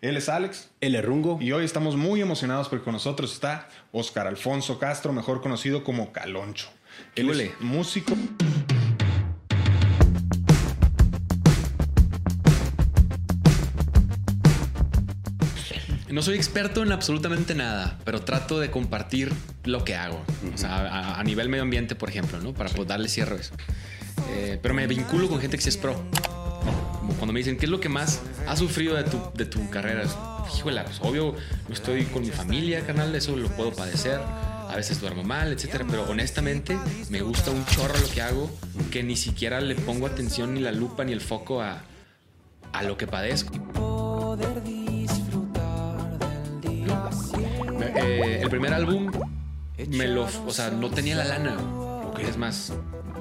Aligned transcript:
Él 0.00 0.16
es 0.16 0.30
Alex. 0.30 0.70
El 0.80 0.94
Errungo. 0.94 1.38
Y 1.42 1.52
hoy 1.52 1.64
estamos 1.64 1.96
muy 1.96 2.22
emocionados 2.22 2.68
porque 2.68 2.84
con 2.84 2.94
nosotros 2.94 3.32
está 3.32 3.68
Oscar 3.92 4.26
Alfonso 4.26 4.78
Castro, 4.78 5.12
mejor 5.12 5.42
conocido 5.42 5.84
como 5.84 6.10
Caloncho. 6.12 6.70
Él 7.16 7.28
es 7.38 7.60
músico. 7.60 8.16
No 16.10 16.22
soy 16.22 16.36
experto 16.36 16.82
en 16.82 16.92
absolutamente 16.92 17.54
nada, 17.54 17.98
pero 18.04 18.22
trato 18.22 18.58
de 18.58 18.70
compartir 18.70 19.32
lo 19.64 19.84
que 19.84 19.94
hago. 19.94 20.20
O 20.52 20.58
sea, 20.58 21.18
a, 21.18 21.22
nivel 21.24 21.48
medio 21.48 21.62
ambiente, 21.62 21.94
por 21.94 22.08
ejemplo, 22.08 22.40
¿no? 22.40 22.52
Para 22.52 22.70
pues, 22.70 22.88
darle 22.88 23.08
cierre 23.08 23.36
a 23.36 23.38
eso. 23.38 23.54
Eh, 24.30 24.58
pero 24.60 24.74
me 24.74 24.86
vinculo 24.86 25.28
con 25.28 25.40
gente 25.40 25.56
que 25.56 25.62
sí 25.62 25.68
es 25.68 25.76
pro. 25.76 26.02
Cuando 27.18 27.32
me 27.32 27.40
dicen, 27.40 27.56
¿qué 27.56 27.66
es 27.66 27.70
lo 27.70 27.80
que 27.80 27.88
más 27.88 28.20
has 28.46 28.58
sufrido 28.58 28.94
de 28.94 29.04
tu, 29.04 29.18
de 29.34 29.46
tu 29.46 29.68
carrera? 29.70 30.04
Híjole, 30.56 30.82
pues 30.82 31.00
obvio, 31.02 31.34
no 31.68 31.74
estoy 31.74 32.04
con 32.04 32.22
mi 32.22 32.30
familia, 32.30 32.84
canal, 32.86 33.14
eso 33.14 33.36
lo 33.36 33.48
puedo 33.48 33.72
padecer. 33.72 34.20
A 34.68 34.76
veces 34.76 35.00
duermo 35.00 35.24
mal, 35.24 35.52
etcétera. 35.52 35.84
Pero 35.88 36.08
honestamente, 36.08 36.78
me 37.08 37.22
gusta 37.22 37.50
un 37.50 37.64
chorro 37.66 37.98
lo 37.98 38.08
que 38.08 38.22
hago, 38.22 38.50
que 38.90 39.02
ni 39.02 39.16
siquiera 39.16 39.60
le 39.60 39.74
pongo 39.74 40.06
atención, 40.06 40.54
ni 40.54 40.60
la 40.60 40.72
lupa, 40.72 41.04
ni 41.04 41.12
el 41.12 41.20
foco 41.20 41.60
a, 41.60 41.82
a 42.72 42.82
lo 42.82 42.96
que 42.96 43.06
padezco. 43.06 43.52
Eh, 47.96 48.40
el 48.42 48.48
primer 48.50 48.72
álbum 48.72 49.10
me 49.88 50.08
lo, 50.08 50.26
o 50.46 50.50
sea, 50.50 50.70
no 50.70 50.90
tenía 50.90 51.16
la 51.16 51.24
lana. 51.24 51.56
Es 52.18 52.36
más, 52.36 52.72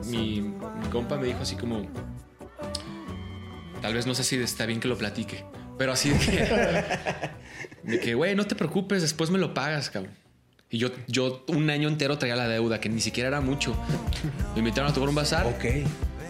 mi, 0.07 0.41
mi, 0.41 0.89
compa 0.91 1.17
me 1.17 1.27
dijo 1.27 1.39
así 1.41 1.55
como, 1.55 1.83
tal 3.81 3.93
vez 3.93 4.05
no 4.05 4.13
sé 4.13 4.23
si 4.23 4.35
está 4.37 4.65
bien 4.65 4.79
que 4.79 4.87
lo 4.87 4.97
platique, 4.97 5.43
pero 5.77 5.91
así 5.91 6.09
de 6.09 6.19
que, 6.19 6.83
de 7.83 7.99
que, 7.99 8.13
güey, 8.13 8.35
no 8.35 8.45
te 8.45 8.55
preocupes, 8.55 9.01
después 9.01 9.29
me 9.29 9.37
lo 9.37 9.53
pagas, 9.53 9.89
cabrón. 9.89 10.13
Y 10.71 10.77
yo, 10.77 10.89
yo 11.07 11.43
un 11.47 11.69
año 11.69 11.87
entero 11.87 12.17
traía 12.17 12.35
la 12.35 12.47
deuda, 12.47 12.79
que 12.79 12.89
ni 12.89 13.01
siquiera 13.01 13.29
era 13.29 13.41
mucho. 13.41 13.75
Me 14.53 14.59
invitaron 14.59 14.91
a 14.91 14.93
tomar 14.93 15.09
un 15.09 15.15
bazar. 15.15 15.47
Ok. 15.47 15.65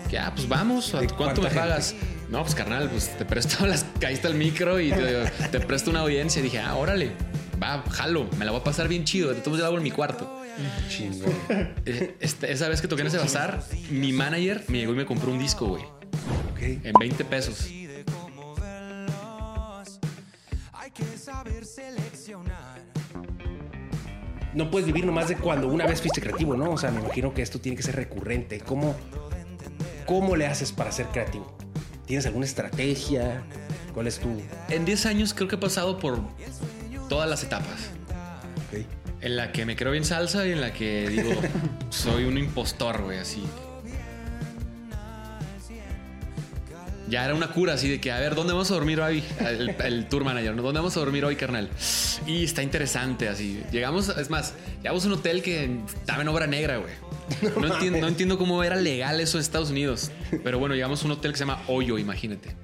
Que, 0.09 0.17
ah, 0.17 0.31
pues 0.33 0.47
vamos, 0.47 0.95
¿cuánto 1.17 1.41
me 1.41 1.49
pagas? 1.49 1.93
No, 2.29 2.41
pues 2.41 2.55
carnal, 2.55 2.89
pues 2.89 3.17
te 3.17 3.25
presto 3.25 3.65
las, 3.67 3.85
caíste 3.99 4.27
al 4.27 4.35
micro 4.35 4.79
y 4.79 4.91
te, 4.91 5.29
te 5.51 5.59
presto 5.59 5.91
una 5.91 5.99
audiencia. 5.99 6.39
Y 6.39 6.43
dije, 6.43 6.59
ah, 6.59 6.75
órale 6.75 7.11
va, 7.61 7.83
jalo, 7.91 8.27
me 8.37 8.45
la 8.45 8.51
voy 8.51 8.61
a 8.61 8.63
pasar 8.63 8.87
bien 8.87 9.03
chido. 9.03 9.33
Todos 9.35 9.57
yo 9.57 9.61
la 9.61 9.67
hago 9.67 9.77
en 9.77 9.83
mi 9.83 9.91
cuarto. 9.91 10.37
Chingo. 10.89 11.25
Eh, 11.85 12.15
este, 12.19 12.51
esa 12.51 12.67
vez 12.67 12.81
que 12.81 12.87
toqué 12.87 13.01
en 13.01 13.07
ese 13.07 13.17
bazar, 13.17 13.63
mi 13.89 14.11
manager 14.11 14.63
me 14.67 14.79
llegó 14.79 14.93
y 14.93 14.95
me 14.95 15.05
compró 15.05 15.31
un 15.31 15.39
disco, 15.39 15.67
güey. 15.67 15.83
En 16.61 16.93
20 16.99 17.25
pesos. 17.25 17.69
No 24.53 24.71
puedes 24.71 24.87
vivir 24.87 25.05
nomás 25.05 25.29
de 25.29 25.37
cuando 25.37 25.67
una 25.67 25.85
vez 25.85 26.01
fuiste 26.01 26.21
creativo, 26.21 26.57
¿no? 26.57 26.71
O 26.71 26.77
sea, 26.77 26.91
me 26.91 26.99
imagino 26.99 27.33
que 27.33 27.41
esto 27.41 27.59
tiene 27.59 27.77
que 27.77 27.83
ser 27.83 27.95
recurrente. 27.95 28.59
¿Cómo, 28.59 28.95
cómo 30.05 30.35
le 30.35 30.47
haces 30.47 30.71
para 30.71 30.91
ser 30.91 31.05
creativo? 31.07 31.55
¿Tienes 32.05 32.25
alguna 32.25 32.45
estrategia? 32.45 33.43
¿Cuál 33.93 34.07
es 34.07 34.19
tu...? 34.19 34.29
En 34.69 34.85
10 34.85 35.05
años 35.05 35.33
creo 35.33 35.47
que 35.47 35.55
he 35.55 35.59
pasado 35.59 35.99
por 35.99 36.19
todas 37.07 37.29
las 37.29 37.43
etapas. 37.43 37.91
En 39.21 39.35
la 39.35 39.51
que 39.51 39.65
me 39.65 39.75
creo 39.75 39.91
bien 39.91 40.05
salsa 40.05 40.47
y 40.47 40.51
en 40.51 40.61
la 40.61 40.73
que 40.73 41.09
digo, 41.09 41.31
soy 41.89 42.23
un 42.23 42.37
impostor, 42.37 43.03
güey, 43.03 43.19
así. 43.19 43.43
Ya 47.09 47.25
era 47.25 47.33
una 47.33 47.47
cura 47.47 47.73
así 47.73 47.89
de 47.89 47.99
que, 47.99 48.11
a 48.11 48.19
ver, 48.19 48.35
¿dónde 48.35 48.53
vamos 48.53 48.69
a 48.69 48.75
dormir 48.75 49.01
hoy? 49.01 49.23
El, 49.83 50.05
tour 50.07 50.23
manager, 50.23 50.55
¿no? 50.55 50.61
¿Dónde 50.61 50.79
vamos 50.79 50.95
a 50.95 50.99
dormir 50.99 51.25
hoy, 51.25 51.35
carnal? 51.35 51.69
Y 52.27 52.43
está 52.43 52.61
interesante 52.61 53.27
así. 53.27 53.61
Llegamos, 53.71 54.09
es 54.09 54.29
más, 54.29 54.53
llegamos 54.77 55.03
a 55.05 55.07
un 55.07 55.13
hotel 55.13 55.41
que 55.41 55.79
estaba 55.87 56.21
en 56.21 56.27
obra 56.27 56.47
negra, 56.47 56.77
güey. 56.77 56.93
No, 57.59 57.73
entiendo, 57.73 57.99
no 57.99 58.07
entiendo 58.07 58.37
cómo 58.37 58.63
era 58.63 58.75
legal 58.75 59.19
eso 59.19 59.37
en 59.37 59.41
Estados 59.41 59.71
Unidos. 59.71 60.11
Pero 60.43 60.59
bueno, 60.59 60.75
llegamos 60.75 61.01
a 61.03 61.05
un 61.05 61.11
hotel 61.13 61.31
que 61.31 61.37
se 61.37 61.45
llama 61.45 61.61
Hoyo, 61.67 61.97
imagínate. 61.97 62.55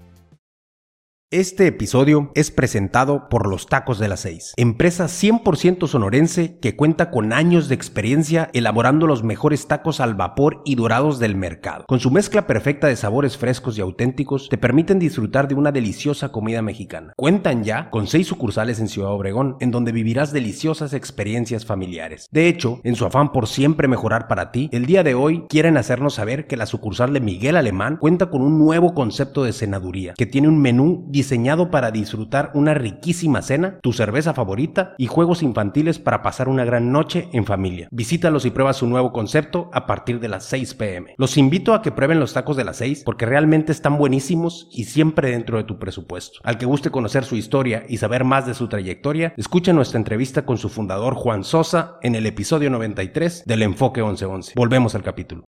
Este 1.36 1.68
episodio 1.68 2.32
es 2.34 2.50
presentado 2.50 3.28
por 3.28 3.46
Los 3.50 3.68
Tacos 3.68 4.00
de 4.00 4.08
las 4.08 4.22
Seis, 4.22 4.54
empresa 4.56 5.08
100% 5.08 5.86
sonorense 5.86 6.58
que 6.62 6.78
cuenta 6.78 7.12
con 7.12 7.34
años 7.34 7.68
de 7.68 7.76
experiencia 7.76 8.50
elaborando 8.54 9.06
los 9.06 9.22
mejores 9.22 9.68
tacos 9.68 10.00
al 10.00 10.16
vapor 10.16 10.62
y 10.64 10.76
dorados 10.76 11.20
del 11.20 11.36
mercado. 11.36 11.84
Con 11.90 12.00
su 12.00 12.10
mezcla 12.10 12.48
perfecta 12.48 12.88
de 12.88 12.96
sabores 12.96 13.36
frescos 13.36 13.78
y 13.78 13.82
auténticos, 13.82 14.48
te 14.48 14.58
permiten 14.58 14.98
disfrutar 14.98 15.50
de 15.50 15.56
una 15.56 15.74
deliciosa 15.74 16.32
comida 16.32 16.62
mexicana. 16.62 17.12
Cuentan 17.18 17.66
ya 17.66 17.90
con 17.90 18.08
seis 18.08 18.28
sucursales 18.28 18.80
en 18.80 18.88
Ciudad 18.88 19.12
Obregón, 19.12 19.58
en 19.60 19.72
donde 19.72 19.92
vivirás 19.92 20.32
deliciosas 20.32 20.94
experiencias 20.94 21.66
familiares. 21.66 22.30
De 22.32 22.48
hecho, 22.48 22.80
en 22.86 22.96
su 22.96 23.06
afán 23.06 23.34
por 23.34 23.50
siempre 23.50 23.90
mejorar 23.90 24.30
para 24.30 24.54
ti, 24.54 24.70
el 24.72 24.86
día 24.86 25.04
de 25.04 25.16
hoy 25.16 25.44
quieren 25.50 25.76
hacernos 25.76 26.14
saber 26.14 26.48
que 26.48 26.56
la 26.56 26.66
sucursal 26.66 27.12
de 27.12 27.20
Miguel 27.20 27.58
Alemán 27.58 27.98
cuenta 27.98 28.30
con 28.30 28.42
un 28.42 28.58
nuevo 28.58 28.94
concepto 28.94 29.44
de 29.44 29.52
cenaduría, 29.52 30.14
que 30.14 30.26
tiene 30.26 30.48
un 30.48 30.62
menú 30.62 31.10
diseñado 31.26 31.72
para 31.72 31.90
disfrutar 31.90 32.52
una 32.54 32.76
riquísima 32.76 33.42
cena, 33.42 33.80
tu 33.82 33.94
cerveza 33.94 34.36
favorita 34.36 34.94
y 35.00 35.08
juegos 35.08 35.42
infantiles 35.42 35.98
para 35.98 36.22
pasar 36.22 36.50
una 36.50 36.66
gran 36.66 36.92
noche 36.92 37.30
en 37.34 37.46
familia. 37.46 37.88
Visítalos 37.92 38.46
y 38.46 38.52
prueba 38.52 38.74
su 38.74 38.86
nuevo 38.86 39.12
concepto 39.12 39.72
a 39.74 39.88
partir 39.88 40.20
de 40.20 40.28
las 40.28 40.46
6 40.46 40.76
pm. 40.76 41.16
Los 41.18 41.38
invito 41.38 41.74
a 41.74 41.82
que 41.82 41.92
prueben 41.92 42.20
los 42.20 42.34
tacos 42.34 42.58
de 42.58 42.64
las 42.64 42.78
6 42.78 43.02
porque 43.04 43.26
realmente 43.26 43.72
están 43.72 43.98
buenísimos 43.98 44.70
y 44.72 44.84
siempre 44.84 45.32
dentro 45.32 45.58
de 45.58 45.64
tu 45.64 45.80
presupuesto. 45.80 46.40
Al 46.44 46.60
que 46.60 46.68
guste 46.68 46.92
conocer 46.92 47.26
su 47.26 47.36
historia 47.36 47.86
y 47.90 47.98
saber 47.98 48.24
más 48.24 48.46
de 48.46 48.54
su 48.54 48.68
trayectoria, 48.68 49.34
escucha 49.36 49.74
nuestra 49.74 49.98
entrevista 49.98 50.46
con 50.46 50.60
su 50.60 50.70
fundador 50.70 51.16
Juan 51.16 51.44
Sosa 51.44 51.98
en 52.04 52.14
el 52.14 52.28
episodio 52.28 52.70
93 52.70 53.46
del 53.46 53.64
Enfoque 53.64 54.02
1111. 54.02 54.54
Volvemos 54.56 54.94
al 54.94 55.02
capítulo. 55.02 55.46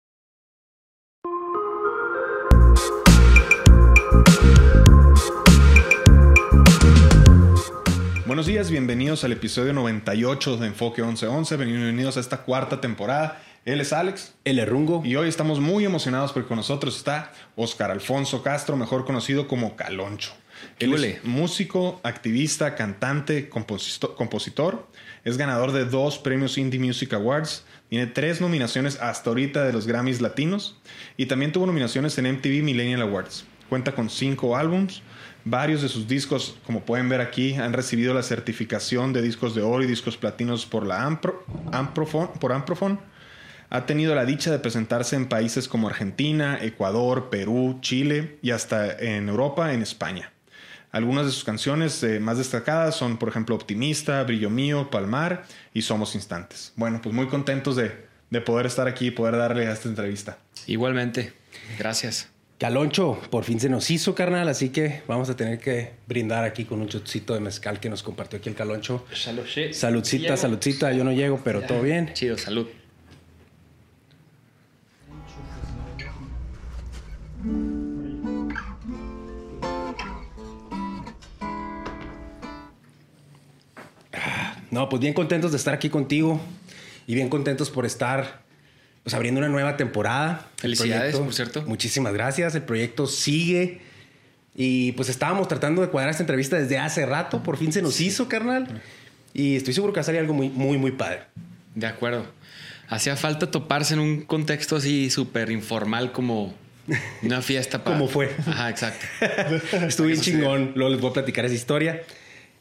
Buenos 8.32 8.46
días, 8.46 8.70
bienvenidos 8.70 9.24
al 9.24 9.32
episodio 9.32 9.74
98 9.74 10.56
de 10.56 10.68
Enfoque 10.68 11.02
1111. 11.02 11.54
Bienvenidos 11.58 12.16
a 12.16 12.20
esta 12.20 12.38
cuarta 12.44 12.80
temporada. 12.80 13.42
Él 13.66 13.78
es 13.78 13.92
Alex. 13.92 14.32
El 14.46 14.58
Errungo. 14.58 15.02
Y 15.04 15.16
hoy 15.16 15.28
estamos 15.28 15.60
muy 15.60 15.84
emocionados 15.84 16.32
porque 16.32 16.48
con 16.48 16.56
nosotros 16.56 16.96
está 16.96 17.30
Oscar 17.56 17.90
Alfonso 17.90 18.42
Castro, 18.42 18.74
mejor 18.78 19.04
conocido 19.04 19.46
como 19.46 19.76
Caloncho. 19.76 20.32
Él 20.78 20.94
es 20.94 21.22
músico, 21.24 22.00
activista, 22.04 22.74
cantante, 22.74 23.50
compositor. 23.50 24.88
Es 25.24 25.36
ganador 25.36 25.72
de 25.72 25.84
dos 25.84 26.16
premios 26.16 26.56
Indie 26.56 26.80
Music 26.80 27.12
Awards. 27.12 27.66
Tiene 27.90 28.06
tres 28.06 28.40
nominaciones 28.40 28.98
hasta 28.98 29.28
ahorita 29.28 29.62
de 29.62 29.74
los 29.74 29.86
Grammys 29.86 30.22
Latinos. 30.22 30.80
Y 31.18 31.26
también 31.26 31.52
tuvo 31.52 31.66
nominaciones 31.66 32.16
en 32.16 32.32
MTV 32.32 32.62
Millennial 32.62 33.02
Awards. 33.02 33.44
Cuenta 33.68 33.94
con 33.94 34.08
cinco 34.08 34.56
álbums 34.56 35.02
Varios 35.44 35.82
de 35.82 35.88
sus 35.88 36.06
discos, 36.06 36.56
como 36.64 36.84
pueden 36.84 37.08
ver 37.08 37.20
aquí, 37.20 37.54
han 37.54 37.72
recibido 37.72 38.14
la 38.14 38.22
certificación 38.22 39.12
de 39.12 39.22
discos 39.22 39.54
de 39.54 39.62
oro 39.62 39.82
y 39.82 39.86
discos 39.86 40.16
platinos 40.16 40.66
por 40.66 40.86
la 40.86 41.04
Ampro, 41.04 41.44
por 42.40 42.52
Amprofon. 42.52 43.00
Ha 43.68 43.86
tenido 43.86 44.14
la 44.14 44.24
dicha 44.24 44.52
de 44.52 44.58
presentarse 44.58 45.16
en 45.16 45.28
países 45.28 45.66
como 45.66 45.88
Argentina, 45.88 46.58
Ecuador, 46.60 47.30
Perú, 47.30 47.78
Chile 47.80 48.38
y 48.42 48.50
hasta 48.50 48.92
en 48.96 49.28
Europa, 49.28 49.72
en 49.72 49.82
España. 49.82 50.30
Algunas 50.92 51.24
de 51.24 51.32
sus 51.32 51.42
canciones 51.42 52.02
eh, 52.02 52.20
más 52.20 52.36
destacadas 52.36 52.94
son, 52.94 53.16
por 53.16 53.30
ejemplo, 53.30 53.54
Optimista, 53.54 54.22
Brillo 54.24 54.50
Mío, 54.50 54.90
Palmar 54.90 55.44
y 55.72 55.82
Somos 55.82 56.14
Instantes. 56.14 56.74
Bueno, 56.76 57.00
pues 57.02 57.14
muy 57.14 57.28
contentos 57.28 57.76
de, 57.76 58.06
de 58.28 58.40
poder 58.42 58.66
estar 58.66 58.86
aquí 58.86 59.06
y 59.06 59.10
poder 59.10 59.36
darle 59.36 59.66
a 59.66 59.72
esta 59.72 59.88
entrevista. 59.88 60.38
Igualmente, 60.66 61.32
gracias. 61.78 62.31
Caloncho, 62.62 63.18
por 63.28 63.42
fin 63.42 63.58
se 63.58 63.68
nos 63.68 63.90
hizo, 63.90 64.14
carnal, 64.14 64.48
así 64.48 64.68
que 64.68 65.02
vamos 65.08 65.28
a 65.28 65.34
tener 65.34 65.58
que 65.58 65.94
brindar 66.06 66.44
aquí 66.44 66.64
con 66.64 66.80
un 66.80 66.86
chocito 66.86 67.34
de 67.34 67.40
mezcal 67.40 67.80
que 67.80 67.90
nos 67.90 68.04
compartió 68.04 68.38
aquí 68.38 68.50
el 68.50 68.54
Caloncho. 68.54 69.04
Salud, 69.12 69.42
Saludcita, 69.72 70.36
saludcita, 70.36 70.92
yo 70.92 71.02
no 71.02 71.10
llego, 71.10 71.40
pero 71.42 71.62
todo 71.62 71.82
bien. 71.82 72.14
Chido, 72.14 72.38
salud. 72.38 72.68
Ah, 84.12 84.56
no, 84.70 84.88
pues 84.88 85.00
bien 85.00 85.14
contentos 85.14 85.50
de 85.50 85.56
estar 85.56 85.74
aquí 85.74 85.90
contigo 85.90 86.40
y 87.08 87.16
bien 87.16 87.28
contentos 87.28 87.70
por 87.70 87.86
estar 87.86 88.41
pues 89.02 89.14
abriendo 89.14 89.40
una 89.40 89.48
nueva 89.48 89.76
temporada. 89.76 90.48
Felicidades, 90.56 91.16
por 91.16 91.34
cierto. 91.34 91.62
Muchísimas 91.62 92.12
gracias. 92.12 92.54
El 92.54 92.62
proyecto 92.62 93.06
sigue. 93.06 93.80
Y 94.54 94.92
pues 94.92 95.08
estábamos 95.08 95.48
tratando 95.48 95.82
de 95.82 95.88
cuadrar 95.88 96.10
esta 96.10 96.22
entrevista 96.22 96.56
desde 96.56 96.78
hace 96.78 97.06
rato. 97.06 97.42
Por 97.42 97.56
fin 97.56 97.72
se 97.72 97.82
nos 97.82 98.00
hizo, 98.00 98.28
carnal. 98.28 98.82
Y 99.34 99.56
estoy 99.56 99.74
seguro 99.74 99.92
que 99.92 99.98
va 99.98 100.02
a 100.02 100.04
salir 100.04 100.20
algo 100.20 100.34
muy, 100.34 100.50
muy, 100.50 100.78
muy 100.78 100.92
padre. 100.92 101.22
De 101.74 101.86
acuerdo. 101.86 102.26
Hacía 102.88 103.16
falta 103.16 103.50
toparse 103.50 103.94
en 103.94 104.00
un 104.00 104.22
contexto 104.22 104.76
así 104.76 105.08
súper 105.10 105.50
informal 105.50 106.12
como 106.12 106.54
Una 107.22 107.42
fiesta 107.42 107.82
para... 107.82 107.96
¿Cómo 107.96 108.08
fue? 108.08 108.34
Ajá, 108.46 108.70
exacto. 108.70 109.06
Estuve 109.86 110.08
bien 110.08 110.20
chingón. 110.20 110.72
Luego 110.74 110.92
les 110.92 111.00
voy 111.00 111.10
a 111.10 111.14
platicar 111.14 111.44
esa 111.44 111.54
historia. 111.54 112.02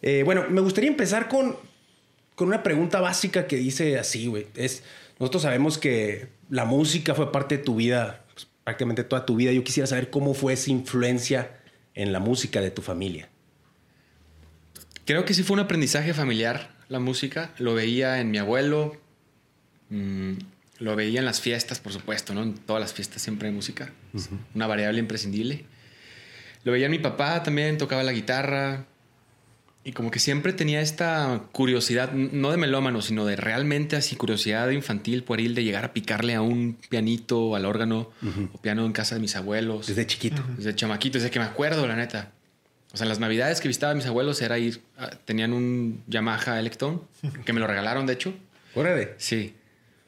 Eh, 0.02 0.24
bueno, 0.24 0.46
me 0.50 0.62
gustaría 0.62 0.90
empezar 0.90 1.28
con, 1.28 1.56
con 2.36 2.48
una 2.48 2.64
pregunta 2.64 3.02
básica 3.02 3.48
que 3.48 3.58
dice 3.58 3.98
así, 4.00 4.28
güey. 4.28 4.48
Es, 4.56 4.84
nosotros 5.22 5.44
sabemos 5.44 5.78
que 5.78 6.30
la 6.50 6.66
música 6.66 7.14
fue 7.14 7.32
parte 7.32 7.60
de 7.60 7.64
tu 7.64 7.76
vida, 7.76 8.26
pues, 8.34 8.48
prácticamente 8.64 9.04
toda 9.04 9.24
tu 9.24 9.36
vida. 9.36 9.52
Yo 9.52 9.64
quisiera 9.64 9.86
saber 9.86 10.10
cómo 10.10 10.34
fue 10.34 10.54
esa 10.54 10.72
influencia 10.72 11.60
en 11.94 12.12
la 12.12 12.20
música 12.20 12.60
de 12.60 12.72
tu 12.72 12.82
familia. 12.82 13.30
Creo 15.06 15.24
que 15.24 15.36
sí 15.36 15.44
fue 15.44 15.54
un 15.54 15.60
aprendizaje 15.60 16.16
familiar 16.16 16.76
la 16.90 16.98
música. 16.98 17.54
Lo 17.60 17.76
veía 17.76 18.20
en 18.20 18.32
mi 18.32 18.40
abuelo, 18.40 19.00
mm, 19.90 20.34
lo 20.80 20.96
veía 20.96 21.20
en 21.20 21.26
las 21.26 21.40
fiestas, 21.40 21.80
por 21.80 21.94
supuesto, 21.94 22.34
¿no? 22.34 22.42
En 22.42 22.56
todas 22.56 22.82
las 22.82 22.92
fiestas 22.92 23.22
siempre 23.22 23.48
hay 23.48 23.54
música. 23.54 23.94
Una 24.56 24.66
variable 24.66 25.00
imprescindible. 25.00 25.66
Lo 26.64 26.72
veía 26.72 26.88
en 26.88 26.92
mi 26.94 27.00
papá 27.00 27.44
también, 27.44 27.78
tocaba 27.78 28.02
la 28.02 28.12
guitarra. 28.12 28.88
Y 29.84 29.94
como 29.94 30.12
que 30.12 30.20
siempre 30.20 30.54
tenía 30.54 30.82
esta 30.82 31.44
curiosidad, 31.52 32.12
no 32.12 32.52
de 32.52 32.58
melómano, 32.58 33.02
sino 33.02 33.26
de 33.26 33.36
realmente 33.36 33.96
así 33.96 34.16
curiosidad 34.16 34.70
infantil, 34.70 35.24
pueril, 35.24 35.56
de 35.56 35.64
llegar 35.64 35.86
a 35.86 35.94
picarle 35.94 36.36
a 36.36 36.42
un 36.42 36.78
pianito, 36.90 37.56
al 37.56 37.66
órgano 37.66 38.12
o 38.54 38.58
piano 38.62 38.86
en 38.86 38.92
casa 38.92 39.16
de 39.16 39.22
mis 39.22 39.36
abuelos. 39.36 39.88
Desde 39.88 40.06
chiquito. 40.06 40.44
Desde 40.56 40.76
chamaquito, 40.76 41.18
desde 41.18 41.32
que 41.32 41.40
me 41.40 41.46
acuerdo, 41.46 41.88
la 41.88 41.96
neta. 41.96 42.32
O 42.94 42.98
sea, 42.98 43.06
en 43.06 43.10
las 43.10 43.20
navidades 43.20 43.60
que 43.60 43.68
visitaba 43.68 43.94
a 43.94 43.96
mis 43.96 44.06
abuelos 44.06 44.42
era 44.42 44.60
ir, 44.60 44.82
tenían 45.26 45.54
un 45.54 46.04
Yamaha 46.08 46.60
Electron, 46.60 47.02
que 47.46 47.54
me 47.54 47.60
lo 47.60 47.66
regalaron, 47.66 48.06
de 48.06 48.14
hecho. 48.14 48.34
Órale. 48.76 49.16
Sí 49.18 49.56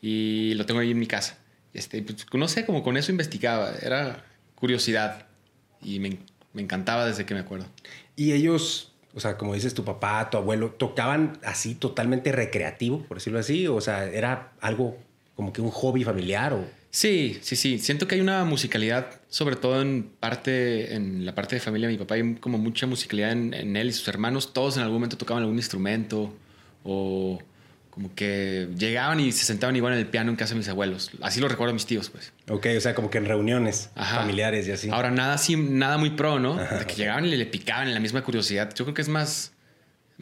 y 0.03 0.53
lo 0.55 0.65
tengo 0.65 0.81
ahí 0.81 0.91
en 0.91 0.99
mi 0.99 1.07
casa. 1.07 1.37
Este, 1.73 2.03
pues, 2.03 2.25
no 2.33 2.49
sé, 2.49 2.65
como 2.65 2.83
con 2.83 2.97
eso 2.97 3.09
investigaba, 3.09 3.73
era 3.81 4.25
curiosidad 4.53 5.27
y 5.81 5.99
me, 5.99 6.19
me, 6.51 6.61
encantaba 6.61 7.05
desde 7.05 7.25
que 7.25 7.33
me 7.33 7.39
acuerdo. 7.39 7.67
Y 8.17 8.33
ellos, 8.33 8.91
o 9.15 9.19
sea, 9.19 9.37
como 9.37 9.53
dices, 9.53 9.73
tu 9.73 9.83
papá, 9.83 10.29
tu 10.29 10.37
abuelo, 10.37 10.71
tocaban 10.71 11.37
así 11.43 11.75
totalmente 11.75 12.31
recreativo, 12.31 13.03
por 13.03 13.17
decirlo 13.17 13.39
así, 13.39 13.67
o 13.67 13.81
sea, 13.81 14.05
era 14.05 14.53
algo 14.59 14.97
como 15.35 15.53
que 15.53 15.61
un 15.61 15.71
hobby 15.71 16.03
familiar 16.03 16.53
o... 16.53 16.65
Sí, 16.89 17.39
sí, 17.41 17.55
sí. 17.55 17.79
Siento 17.79 18.07
que 18.07 18.15
hay 18.15 18.21
una 18.21 18.45
musicalidad, 18.45 19.19
sobre 19.27 19.55
todo 19.55 19.81
en 19.81 20.11
parte, 20.19 20.93
en 20.93 21.25
la 21.25 21.33
parte 21.33 21.55
de 21.55 21.59
familia 21.59 21.87
de 21.87 21.93
mi 21.93 21.97
papá, 21.97 22.15
hay 22.15 22.35
como 22.35 22.59
mucha 22.59 22.85
musicalidad 22.85 23.31
en, 23.31 23.53
en 23.55 23.75
él 23.75 23.87
y 23.87 23.93
sus 23.93 24.07
hermanos. 24.07 24.53
Todos 24.53 24.77
en 24.77 24.83
algún 24.83 24.97
momento 24.97 25.17
tocaban 25.17 25.41
algún 25.41 25.57
instrumento 25.57 26.31
o 26.83 27.39
como 27.93 28.15
que 28.15 28.69
llegaban 28.75 29.19
y 29.19 29.31
se 29.31 29.45
sentaban 29.45 29.75
igual 29.75 29.93
en 29.93 29.99
el 29.99 30.07
piano 30.07 30.31
en 30.31 30.35
casa 30.35 30.55
de 30.55 30.57
mis 30.57 30.67
abuelos. 30.67 31.11
Así 31.21 31.39
lo 31.39 31.47
recuerdo 31.47 31.69
a 31.69 31.73
mis 31.75 31.85
tíos, 31.85 32.09
pues. 32.09 32.33
Ok, 32.49 32.65
o 32.75 32.81
sea, 32.81 32.95
como 32.95 33.11
que 33.11 33.19
en 33.19 33.25
reuniones 33.25 33.91
familiares 33.95 34.67
y 34.67 34.71
así. 34.71 34.89
Ahora, 34.89 35.11
nada 35.11 35.35
así, 35.35 35.55
nada 35.55 35.99
muy 35.99 36.09
pro, 36.09 36.39
¿no? 36.39 36.55
de 36.55 36.87
que 36.87 36.95
llegaban 36.95 37.23
y 37.27 37.35
le 37.35 37.45
picaban 37.45 37.87
en 37.87 37.93
la 37.93 37.99
misma 37.99 38.23
curiosidad. 38.23 38.73
Yo 38.73 38.85
creo 38.85 38.95
que 38.95 39.03
es 39.03 39.09
más 39.09 39.51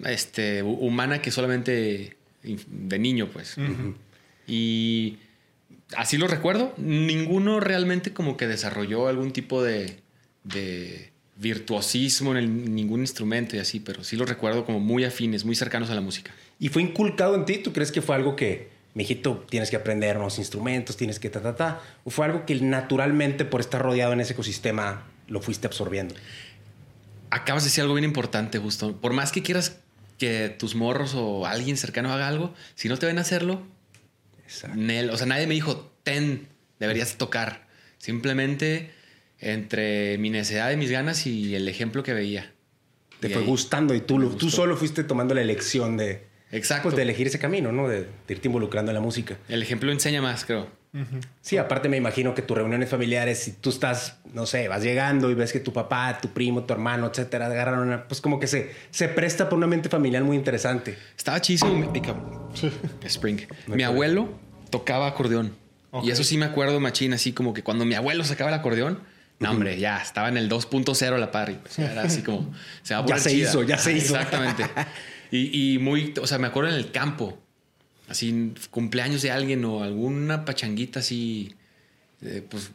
este, 0.03 0.63
humana 0.63 1.21
que 1.21 1.31
solamente 1.31 2.17
de 2.43 2.99
niño, 2.99 3.29
pues. 3.31 3.55
Y 4.47 5.19
así 5.95 6.17
lo 6.17 6.27
recuerdo. 6.27 6.73
Ninguno 6.75 7.61
realmente 7.61 8.11
como 8.11 8.35
que 8.35 8.47
desarrolló 8.47 9.07
algún 9.07 9.31
tipo 9.31 9.63
de, 9.63 10.01
de 10.43 11.13
virtuosismo 11.37 12.35
en 12.35 12.75
ningún 12.75 12.99
instrumento 12.99 13.55
y 13.55 13.59
así, 13.59 13.79
pero 13.79 14.03
sí 14.03 14.17
lo 14.17 14.25
recuerdo 14.25 14.65
como 14.65 14.81
muy 14.81 15.05
afines, 15.05 15.45
muy 15.45 15.55
cercanos 15.55 15.89
a 15.89 15.95
la 15.95 16.01
música. 16.01 16.33
¿Y 16.61 16.69
fue 16.69 16.83
inculcado 16.83 17.33
en 17.33 17.45
ti? 17.45 17.57
¿Tú 17.57 17.73
crees 17.73 17.91
que 17.91 18.03
fue 18.03 18.13
algo 18.13 18.35
que, 18.35 18.69
mijito, 18.93 19.43
tienes 19.49 19.71
que 19.71 19.77
aprender 19.77 20.15
nuevos 20.17 20.37
instrumentos, 20.37 20.95
tienes 20.95 21.19
que 21.19 21.31
ta, 21.31 21.41
ta, 21.41 21.55
ta? 21.55 21.81
¿O 22.03 22.11
fue 22.11 22.23
algo 22.23 22.45
que 22.45 22.53
naturalmente, 22.61 23.45
por 23.45 23.61
estar 23.61 23.81
rodeado 23.81 24.13
en 24.13 24.19
ese 24.19 24.33
ecosistema, 24.33 25.07
lo 25.27 25.41
fuiste 25.41 25.65
absorbiendo? 25.65 26.13
Acabas 27.31 27.63
de 27.63 27.69
decir 27.69 27.81
algo 27.81 27.95
bien 27.95 28.05
importante, 28.05 28.59
justo. 28.59 28.95
Por 28.95 29.11
más 29.11 29.31
que 29.31 29.41
quieras 29.41 29.79
que 30.19 30.49
tus 30.49 30.75
morros 30.75 31.15
o 31.15 31.47
alguien 31.47 31.77
cercano 31.77 32.13
haga 32.13 32.27
algo, 32.27 32.53
si 32.75 32.89
no 32.89 32.97
te 32.99 33.07
ven 33.07 33.17
a 33.17 33.21
hacerlo, 33.21 33.63
o 34.45 35.17
sea, 35.17 35.25
nadie 35.25 35.47
me 35.47 35.55
dijo, 35.55 35.91
ten, 36.03 36.47
deberías 36.79 37.15
tocar. 37.15 37.65
Simplemente 37.97 38.91
entre 39.39 40.19
mi 40.19 40.29
necesidad 40.29 40.69
y 40.69 40.77
mis 40.77 40.91
ganas 40.91 41.25
y 41.25 41.55
el 41.55 41.67
ejemplo 41.67 42.03
que 42.03 42.13
veía. 42.13 42.53
Te 43.19 43.31
fue 43.31 43.41
gustando 43.41 43.95
y 43.95 44.01
tú, 44.01 44.35
tú 44.35 44.51
solo 44.51 44.77
fuiste 44.77 45.03
tomando 45.03 45.33
la 45.33 45.41
elección 45.41 45.97
de, 45.97 46.29
Exacto. 46.51 46.83
Pues, 46.83 46.95
de 46.95 47.03
elegir 47.03 47.27
ese 47.27 47.39
camino, 47.39 47.71
¿no? 47.71 47.87
De, 47.87 48.07
irte 48.27 48.47
involucrando 48.47 48.91
en 48.91 48.95
la 48.95 49.01
música. 49.01 49.37
El 49.47 49.61
ejemplo 49.61 49.91
enseña 49.91 50.21
más, 50.21 50.45
creo. 50.45 50.67
Sí, 51.39 51.55
aparte 51.55 51.87
me 51.87 51.95
imagino 51.95 52.35
que 52.35 52.41
tus 52.41 52.57
reuniones 52.57 52.89
familiares, 52.89 53.39
si 53.39 53.53
tú 53.53 53.69
estás, 53.69 54.17
no 54.33 54.45
sé, 54.45 54.67
vas 54.67 54.83
llegando 54.83 55.31
y 55.31 55.35
ves 55.35 55.53
que 55.53 55.61
tu 55.61 55.71
papá, 55.71 56.19
tu 56.21 56.33
primo, 56.33 56.65
tu 56.65 56.73
hermano, 56.73 57.07
etcétera, 57.07 57.45
agarraron 57.45 57.87
una, 57.87 58.09
pues 58.09 58.19
como 58.19 58.41
que 58.41 58.47
se, 58.47 58.71
se 58.89 59.07
presta 59.07 59.47
por 59.47 59.57
una 59.57 59.67
mente 59.67 59.87
familiar 59.87 60.21
muy 60.25 60.35
interesante. 60.35 60.97
Estaba 61.17 61.39
chísimo. 61.39 61.93
Spring. 63.05 63.39
Mi 63.67 63.83
abuelo 63.83 64.27
tocaba 64.69 65.07
acordeón. 65.07 65.55
Y 66.03 66.11
eso 66.11 66.25
sí 66.25 66.37
me 66.37 66.45
acuerdo, 66.45 66.79
machín, 66.81 67.13
así 67.13 67.31
como 67.31 67.53
que 67.53 67.63
cuando 67.63 67.85
mi 67.85 67.95
abuelo 67.95 68.25
sacaba 68.25 68.49
el 68.49 68.55
acordeón, 68.55 68.99
no, 69.39 69.49
hombre, 69.49 69.79
ya 69.79 69.97
estaba 69.97 70.29
en 70.29 70.37
el 70.37 70.49
2.0 70.49 71.17
la 71.17 71.31
parry. 71.31 71.57
era 71.77 72.03
así 72.03 72.21
como. 72.21 72.53
Se 72.83 72.93
va 72.93 73.01
a 73.01 73.05
ya 73.07 73.17
se 73.17 73.33
hizo, 73.33 73.63
ya 73.63 73.77
se 73.77 73.91
hizo. 73.93 74.15
Exactamente. 74.15 74.65
Y, 75.31 75.77
muy. 75.79 76.13
O 76.21 76.27
sea, 76.27 76.37
me 76.37 76.47
acuerdo 76.47 76.69
en 76.69 76.75
el 76.75 76.91
campo. 76.91 77.39
Así, 78.09 78.53
cumpleaños 78.69 79.21
de 79.21 79.31
alguien 79.31 79.63
o 79.63 79.83
alguna 79.83 80.43
pachanguita 80.43 80.99
así. 80.99 81.55
Eh, 82.21 82.45
pues 82.47 82.71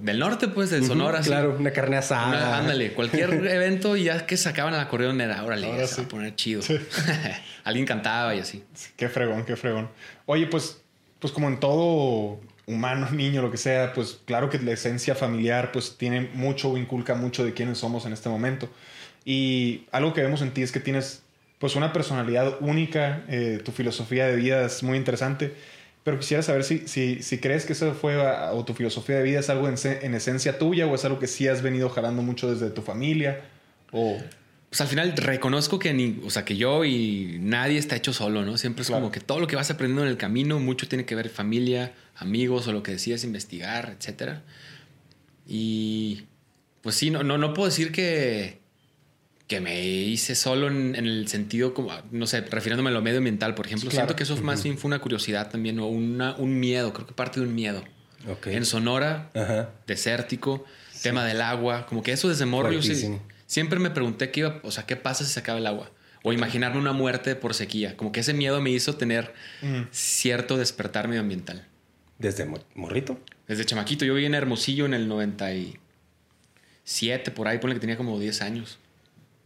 del 0.00 0.18
norte, 0.18 0.48
pues, 0.48 0.70
del 0.70 0.84
Sonora. 0.84 1.20
claro, 1.20 1.56
una 1.58 1.70
carne 1.70 1.96
asada. 1.96 2.58
ándale, 2.58 2.92
cualquier 2.92 3.32
evento 3.46 3.96
y 3.96 4.04
ya 4.04 4.26
que 4.26 4.36
sacaban 4.36 4.74
el 4.74 4.80
acordeón 4.80 5.20
era, 5.20 5.44
órale, 5.44 5.68
Ahora 5.68 5.86
se 5.86 6.02
va 6.02 6.06
a 6.06 6.08
poner 6.08 6.34
chido. 6.34 6.62
Alguien 7.64 7.86
cantaba 7.86 8.34
y 8.34 8.40
así. 8.40 8.64
Qué 8.96 9.08
fregón, 9.08 9.44
qué 9.44 9.56
fregón. 9.56 9.88
Oye, 10.26 10.46
pues, 10.46 10.80
pues 11.20 11.32
como 11.32 11.48
en 11.48 11.60
todo 11.60 12.40
humano, 12.66 13.08
niño, 13.12 13.42
lo 13.42 13.50
que 13.50 13.58
sea, 13.58 13.92
pues 13.92 14.18
claro 14.24 14.50
que 14.50 14.58
la 14.58 14.72
esencia 14.72 15.14
familiar 15.14 15.70
pues 15.72 15.96
tiene 15.96 16.30
mucho 16.34 16.70
o 16.70 16.76
inculca 16.76 17.14
mucho 17.14 17.44
de 17.44 17.54
quiénes 17.54 17.78
somos 17.78 18.06
en 18.06 18.12
este 18.12 18.28
momento. 18.28 18.68
Y 19.24 19.86
algo 19.92 20.14
que 20.14 20.22
vemos 20.22 20.42
en 20.42 20.50
ti 20.52 20.62
es 20.62 20.72
que 20.72 20.80
tienes 20.80 21.22
pues 21.60 21.76
una 21.76 21.92
personalidad 21.92 22.56
única, 22.60 23.22
eh, 23.28 23.60
tu 23.64 23.70
filosofía 23.70 24.26
de 24.26 24.34
vida 24.34 24.64
es 24.64 24.82
muy 24.82 24.96
interesante, 24.96 25.54
pero 26.02 26.18
quisiera 26.18 26.42
saber 26.42 26.64
si, 26.64 26.88
si, 26.88 27.22
si 27.22 27.38
crees 27.38 27.66
que 27.66 27.74
eso 27.74 27.92
fue, 27.92 28.16
o 28.16 28.64
tu 28.64 28.74
filosofía 28.74 29.18
de 29.18 29.22
vida 29.22 29.40
es 29.40 29.50
algo 29.50 29.68
en, 29.68 29.76
en, 29.84 30.14
esencia 30.14 30.58
tuya 30.58 30.86
o 30.86 30.94
es 30.94 31.04
algo 31.04 31.18
que 31.18 31.26
sí 31.28 31.46
has 31.46 31.60
venido 31.60 31.90
jalando 31.90 32.22
mucho 32.22 32.50
desde 32.50 32.70
tu 32.70 32.80
familia 32.80 33.42
o 33.92 34.18
pues 34.70 34.80
al 34.80 34.86
final 34.86 35.12
reconozco 35.16 35.80
que 35.80 35.92
ni, 35.92 36.20
o 36.24 36.30
sea, 36.30 36.44
que 36.44 36.56
yo 36.56 36.84
y 36.84 37.38
nadie 37.40 37.76
está 37.76 37.96
hecho 37.96 38.12
solo, 38.12 38.44
¿no? 38.44 38.56
Siempre 38.56 38.82
es 38.82 38.90
como 38.90 39.10
que 39.10 39.18
todo 39.18 39.40
lo 39.40 39.48
que 39.48 39.56
vas 39.56 39.68
aprendiendo 39.68 40.04
en 40.04 40.10
el 40.10 40.16
camino, 40.16 40.60
mucho 40.60 40.86
tiene 40.86 41.04
que 41.04 41.16
ver 41.16 41.28
familia, 41.28 41.92
amigos 42.14 42.68
o 42.68 42.72
lo 42.72 42.84
que 42.84 42.92
decides 42.92 43.24
investigar, 43.24 43.96
etcétera. 43.98 44.44
Y 45.44 46.22
pues 46.82 46.94
sí, 46.94 47.10
no, 47.10 47.24
no, 47.24 47.36
no 47.36 47.52
puedo 47.52 47.68
decir 47.68 47.90
que, 47.90 48.59
que 49.50 49.60
me 49.60 49.84
hice 49.84 50.36
solo 50.36 50.68
en, 50.68 50.94
el 50.94 51.26
sentido 51.26 51.74
como, 51.74 51.90
no 52.12 52.28
sé, 52.28 52.40
refiriéndome 52.42 52.90
a 52.90 52.92
lo 52.92 53.02
medioambiental, 53.02 53.56
por 53.56 53.66
ejemplo. 53.66 53.90
Siento 53.90 54.14
que 54.14 54.22
eso 54.22 54.36
más 54.36 54.62
bien 54.62 54.78
fue 54.78 54.86
una 54.86 55.00
curiosidad 55.00 55.50
también 55.50 55.80
o 55.80 55.88
una, 55.88 56.36
un 56.36 56.60
miedo, 56.60 56.92
creo 56.92 57.08
que 57.08 57.14
parte 57.14 57.40
de 57.40 57.46
un 57.46 57.54
miedo. 57.56 57.82
En 58.44 58.64
Sonora, 58.64 59.32
desértico, 59.88 60.64
tema 61.02 61.24
del 61.24 61.40
agua, 61.40 61.86
como 61.86 62.04
que 62.04 62.12
eso 62.12 62.28
desde 62.28 62.46
morro 62.46 62.70
yo 62.70 62.80
sí, 62.80 63.18
Siempre 63.46 63.80
me 63.80 63.90
pregunté 63.90 64.30
qué 64.30 64.38
iba, 64.40 64.60
o 64.62 64.70
sea, 64.70 64.86
qué 64.86 64.94
pasa 64.94 65.24
si 65.24 65.32
se 65.32 65.40
acaba 65.40 65.58
el 65.58 65.66
agua. 65.66 65.90
O 66.22 66.32
imaginarme 66.32 66.78
una 66.78 66.92
muerte 66.92 67.34
por 67.34 67.54
sequía. 67.54 67.96
Como 67.96 68.12
que 68.12 68.20
ese 68.20 68.32
miedo 68.32 68.60
me 68.60 68.70
hizo 68.70 68.94
tener 68.94 69.34
cierto 69.90 70.58
despertar 70.58 71.08
medioambiental. 71.08 71.66
¿Desde 72.20 72.46
morrito? 72.76 73.18
Desde 73.48 73.64
chamaquito. 73.64 74.04
Yo 74.04 74.14
viví 74.14 74.26
en 74.26 74.34
Hermosillo 74.34 74.86
en 74.86 74.94
el 74.94 75.08
97, 75.08 77.32
por 77.32 77.48
ahí, 77.48 77.58
ponle 77.58 77.74
que 77.74 77.80
tenía 77.80 77.96
como 77.96 78.20
10 78.20 78.42
años. 78.42 78.78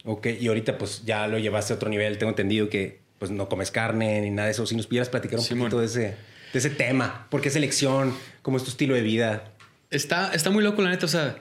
Ok, 0.05 0.27
y 0.39 0.47
ahorita 0.47 0.77
pues 0.77 1.03
ya 1.05 1.27
lo 1.27 1.37
llevaste 1.39 1.73
a 1.73 1.75
otro 1.75 1.89
nivel. 1.89 2.17
Tengo 2.17 2.29
entendido 2.29 2.69
que 2.69 3.01
pues 3.19 3.31
no 3.31 3.49
comes 3.49 3.71
carne 3.71 4.21
ni 4.21 4.29
nada 4.29 4.45
de 4.45 4.51
eso. 4.51 4.65
Si 4.65 4.75
nos 4.75 4.87
pudieras 4.87 5.09
platicar 5.09 5.39
un 5.39 5.47
poquito 5.47 5.79
de 5.79 5.85
ese, 5.87 6.15
de 6.53 6.59
ese 6.59 6.69
tema. 6.69 7.27
¿Por 7.29 7.41
qué 7.41 7.49
es 7.49 7.55
elección? 7.55 8.15
¿Cómo 8.41 8.57
es 8.57 8.63
tu 8.63 8.69
estilo 8.69 8.93
de 8.93 9.01
vida? 9.01 9.51
Está, 9.89 10.33
está 10.33 10.51
muy 10.51 10.63
loco, 10.63 10.81
la 10.81 10.89
neta. 10.91 11.05
O 11.05 11.09
sea, 11.09 11.37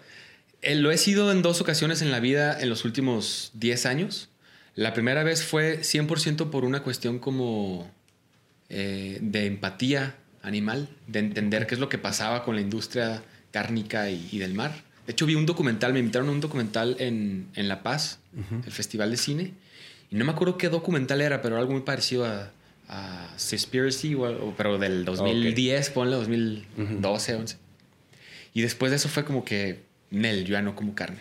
eh, 0.63 0.75
lo 0.75 0.91
he 0.91 0.97
sido 0.97 1.31
en 1.31 1.43
dos 1.43 1.61
ocasiones 1.61 2.01
en 2.01 2.11
la 2.11 2.21
vida 2.21 2.59
en 2.59 2.71
los 2.71 2.85
últimos 2.85 3.51
10 3.55 3.87
años. 3.87 4.31
La 4.75 4.95
primera 4.95 5.23
vez 5.23 5.45
fue 5.45 5.81
100% 5.81 6.51
por 6.51 6.65
una 6.65 6.83
cuestión 6.83 7.19
como 7.19 7.91
eh, 8.71 9.19
de 9.21 9.47
empatía 9.47 10.17
animal, 10.43 10.89
de 11.07 11.21
entender 11.21 11.67
qué 11.67 11.75
es 11.75 11.81
lo 11.81 11.89
que 11.89 11.99
pasaba 11.99 12.45
con 12.45 12.55
la 12.55 12.61
industria 12.61 13.23
cárnica 13.51 14.11
y, 14.11 14.39
del 14.39 14.55
mar. 14.55 14.73
De 15.07 15.13
hecho, 15.13 15.27
vi 15.27 15.35
un 15.35 15.47
documental, 15.47 15.93
me 15.93 15.99
invitaron 15.99 16.29
a 16.29 16.33
un 16.33 16.41
documental 16.41 16.97
en, 16.99 17.49
La 17.55 17.83
Paz, 17.83 18.21
el 18.65 18.73
Festival 18.73 19.11
de 19.11 19.17
Cine, 19.17 19.53
y 20.11 20.17
no 20.17 20.25
me 20.25 20.33
acuerdo 20.33 20.57
qué 20.57 20.69
documental 20.69 21.21
era, 21.21 21.43
pero 21.43 21.59
algo 21.59 21.73
muy 21.73 21.83
parecido 21.83 22.25
a, 22.25 22.51
a 22.89 23.29
Seaspiracy, 23.37 24.17
pero 24.57 24.79
del 24.79 25.05
2010, 25.05 25.91
ponle 25.91 26.17
2012, 26.17 27.35
11. 27.35 27.57
Y 28.55 28.63
después 28.63 28.91
de 28.91 28.97
eso 28.97 29.09
fue 29.09 29.25
como 29.25 29.45
que, 29.45 29.83
Nel, 30.11 30.45
yo 30.45 30.53
ya 30.53 30.63
no 30.63 30.75
como 30.77 30.95
carne. 30.95 31.21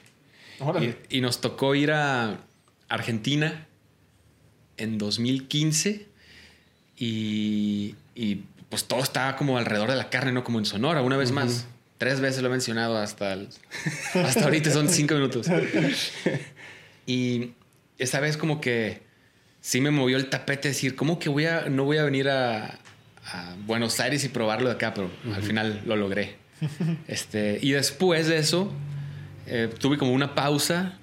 Y, 1.09 1.17
y, 1.17 1.21
nos 1.21 1.41
tocó 1.41 1.75
ir 1.75 1.91
a 1.91 2.39
Argentina 2.87 3.65
en 4.77 4.97
2015 4.97 6.07
y, 6.97 7.95
y, 8.15 8.43
pues 8.69 8.85
todo 8.85 9.01
estaba 9.01 9.35
como 9.35 9.57
alrededor 9.57 9.89
de 9.89 9.95
la 9.95 10.09
carne, 10.09 10.31
¿no? 10.31 10.43
Como 10.43 10.59
en 10.59 10.65
Sonora, 10.65 11.01
una 11.01 11.17
vez 11.17 11.31
más. 11.31 11.67
Tres 12.03 12.19
veces 12.19 12.41
lo 12.41 12.49
he 12.49 12.51
mencionado 12.51 12.97
hasta, 12.97 13.37
hasta 14.13 14.43
ahorita, 14.43 14.71
son 14.71 14.89
cinco 14.89 15.13
minutos. 15.13 15.47
Y 17.05 17.51
esta 17.97 18.19
vez 18.19 18.35
como 18.35 18.59
que 18.59 19.03
sí 19.61 19.79
me 19.79 19.89
movió 19.89 20.17
el 20.17 20.29
tapete 20.29 20.67
decir, 20.67 20.97
¿cómo 20.97 21.17
que 21.17 21.29
voy 21.29 21.45
a, 21.45 21.69
no 21.69 21.85
voy 21.85 21.99
a 21.99 22.03
venir 22.03 22.27
a, 22.27 22.77
Buenos 23.65 24.01
Aires 24.01 24.25
y 24.25 24.27
probarlo 24.27 24.67
de 24.67 24.75
acá? 24.75 24.93
Pero 24.93 25.09
al 25.33 25.43
final 25.43 25.81
lo 25.85 25.95
logré. 25.95 26.35
Este, 27.07 27.59
y 27.61 27.71
después 27.71 28.27
de 28.27 28.37
eso, 28.37 28.69
eh, 29.47 29.69
tuve 29.79 29.97
como 29.97 30.11
una 30.11 30.35
pausa 30.35 30.97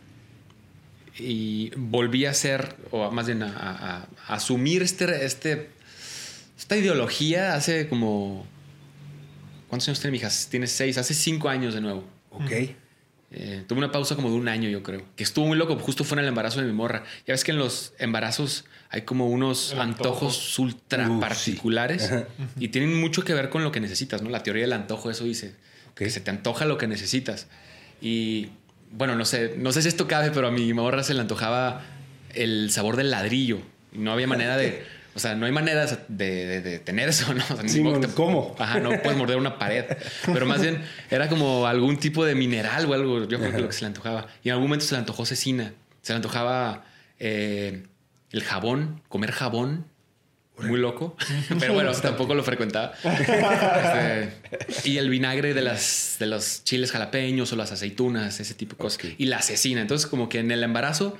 y 1.18 1.70
volví 1.76 2.26
a 2.26 2.30
hacer, 2.32 2.76
o 2.90 3.10
más 3.10 3.24
bien 3.24 3.42
a, 3.42 4.06
asumir 4.26 4.82
este, 4.82 5.24
este, 5.24 5.70
esta 6.58 6.76
ideología 6.76 7.54
hace 7.54 7.88
como... 7.88 8.46
¿Cuántos 9.70 9.88
años 9.88 10.00
tiene 10.00 10.12
mi 10.12 10.18
hija? 10.18 10.28
Tiene 10.50 10.66
seis, 10.66 10.98
hace 10.98 11.14
cinco 11.14 11.48
años 11.48 11.72
de 11.74 11.80
nuevo. 11.80 12.04
Ok. 12.32 12.50
Eh, 13.32 13.62
tuve 13.68 13.78
una 13.78 13.92
pausa 13.92 14.16
como 14.16 14.28
de 14.28 14.34
un 14.34 14.48
año, 14.48 14.68
yo 14.68 14.82
creo. 14.82 15.04
Que 15.14 15.22
estuvo 15.22 15.46
muy 15.46 15.56
loco, 15.56 15.76
justo 15.76 16.02
fue 16.02 16.16
en 16.16 16.24
el 16.24 16.28
embarazo 16.28 16.60
de 16.60 16.66
mi 16.66 16.72
morra. 16.72 17.04
Ya 17.24 17.34
ves 17.34 17.44
que 17.44 17.52
en 17.52 17.58
los 17.58 17.94
embarazos 17.98 18.64
hay 18.88 19.02
como 19.02 19.28
unos 19.28 19.72
antojos 19.74 20.58
ultra 20.58 21.08
particulares 21.20 22.10
y 22.58 22.68
tienen 22.68 23.00
mucho 23.00 23.22
que 23.22 23.32
ver 23.32 23.48
con 23.48 23.62
lo 23.62 23.70
que 23.70 23.78
necesitas, 23.78 24.22
¿no? 24.22 24.30
La 24.30 24.42
teoría 24.42 24.64
del 24.64 24.72
antojo, 24.72 25.08
eso 25.08 25.22
dice. 25.22 25.54
Que 25.94 26.10
se 26.10 26.20
te 26.20 26.30
antoja 26.30 26.64
lo 26.64 26.76
que 26.76 26.88
necesitas. 26.88 27.46
Y 28.02 28.48
bueno, 28.90 29.14
no 29.14 29.24
sé, 29.24 29.54
no 29.56 29.70
sé 29.70 29.82
si 29.82 29.88
esto 29.88 30.08
cabe, 30.08 30.32
pero 30.32 30.48
a 30.48 30.50
mi 30.50 30.72
morra 30.74 31.04
se 31.04 31.14
le 31.14 31.20
antojaba 31.20 31.82
el 32.34 32.72
sabor 32.72 32.96
del 32.96 33.12
ladrillo. 33.12 33.60
No 33.92 34.12
había 34.12 34.26
manera 34.26 34.56
de. 34.56 34.84
O 35.14 35.18
sea, 35.18 35.34
no 35.34 35.46
hay 35.46 35.52
manera 35.52 35.86
de, 36.08 36.80
tener 36.84 37.08
eso, 37.08 37.34
¿no? 37.34 37.44
¿Cómo? 38.14 38.54
Ajá, 38.58 38.78
no 38.78 38.90
puedes 39.02 39.18
morder 39.18 39.36
una 39.36 39.58
pared. 39.58 39.84
Pero 40.26 40.46
más 40.46 40.60
bien 40.60 40.82
era 41.10 41.28
como 41.28 41.66
algún 41.66 41.98
tipo 41.98 42.24
de 42.24 42.34
mineral 42.34 42.86
o 42.86 42.94
algo. 42.94 43.28
Yo 43.28 43.38
creo 43.38 43.52
que 43.52 43.58
lo 43.58 43.66
que 43.66 43.74
se 43.74 43.80
le 43.80 43.88
antojaba. 43.88 44.28
Y 44.44 44.48
en 44.48 44.52
algún 44.52 44.68
momento 44.68 44.86
se 44.86 44.94
le 44.94 45.00
antojó 45.00 45.26
cecina. 45.26 45.72
Se 46.02 46.12
le 46.12 46.16
antojaba 46.16 46.84
eh, 47.18 47.82
el 48.30 48.42
jabón, 48.42 49.02
comer 49.08 49.32
jabón. 49.32 49.86
Muy 50.58 50.78
loco. 50.78 51.16
Pero 51.58 51.72
bueno, 51.72 51.90
tampoco 51.92 52.34
lo 52.34 52.44
frecuentaba. 52.44 52.92
Este, 53.02 54.34
y 54.84 54.98
el 54.98 55.08
vinagre 55.08 55.54
de, 55.54 55.62
las, 55.62 56.16
de 56.18 56.26
los 56.26 56.64
chiles 56.64 56.92
jalapeños 56.92 57.52
o 57.52 57.56
las 57.56 57.72
aceitunas, 57.72 58.40
ese 58.40 58.54
tipo 58.54 58.76
de 58.76 58.82
cosas. 58.82 59.00
Y 59.16 59.24
la 59.24 59.40
cecina. 59.40 59.80
Entonces, 59.80 60.06
como 60.06 60.28
que 60.28 60.38
en 60.38 60.50
el 60.50 60.62
embarazo 60.62 61.16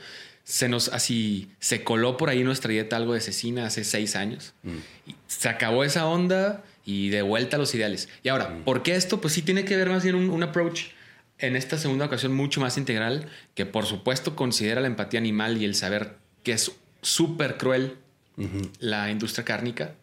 se 0.51 0.69
nos 0.69 0.89
así 0.89 1.49
se 1.61 1.85
coló 1.85 2.17
por 2.17 2.29
ahí 2.29 2.43
nuestra 2.43 2.73
dieta 2.73 2.97
algo 2.97 3.15
de 3.15 3.21
cecina 3.21 3.67
hace 3.67 3.85
seis 3.85 4.17
años. 4.17 4.53
Mm. 4.65 5.13
se 5.29 5.49
acabó 5.49 5.85
esa 5.85 6.07
onda 6.07 6.65
y 6.85 7.11
de 7.11 7.23
vuelta 7.23 7.55
a 7.55 7.61
los 7.61 7.73
ideales. 7.73 8.09
Y 8.25 8.31
ahora, 8.31 8.49
mm. 8.49 8.65
¿por 8.65 8.83
qué 8.83 8.97
esto? 8.97 9.21
Pues 9.21 9.33
sí 9.33 9.43
tiene 9.43 9.65
que 9.65 9.77
ver 9.77 9.89
más 9.89 10.03
bien 10.03 10.17
un, 10.17 10.43
approach 10.43 10.87
en 11.39 11.55
esta 11.55 11.79
segunda 11.79 12.07
ocasión 12.07 12.33
mucho 12.33 12.61
más 12.61 12.77
integral, 12.79 13.29
que 13.55 13.65
por 13.65 13.87
supuesto 13.87 14.35
considera 14.35 14.81
la 14.81 14.89
empatía 14.89 15.21
animal 15.21 15.57
y 15.57 15.65
el 15.65 15.77
saber 15.77 16.17
que 16.43 16.51
es 16.53 16.73
súper 17.01 17.57
cruel 17.57 17.97
la 18.81 19.09
industria 19.09 19.45
cárnica, 19.45 19.95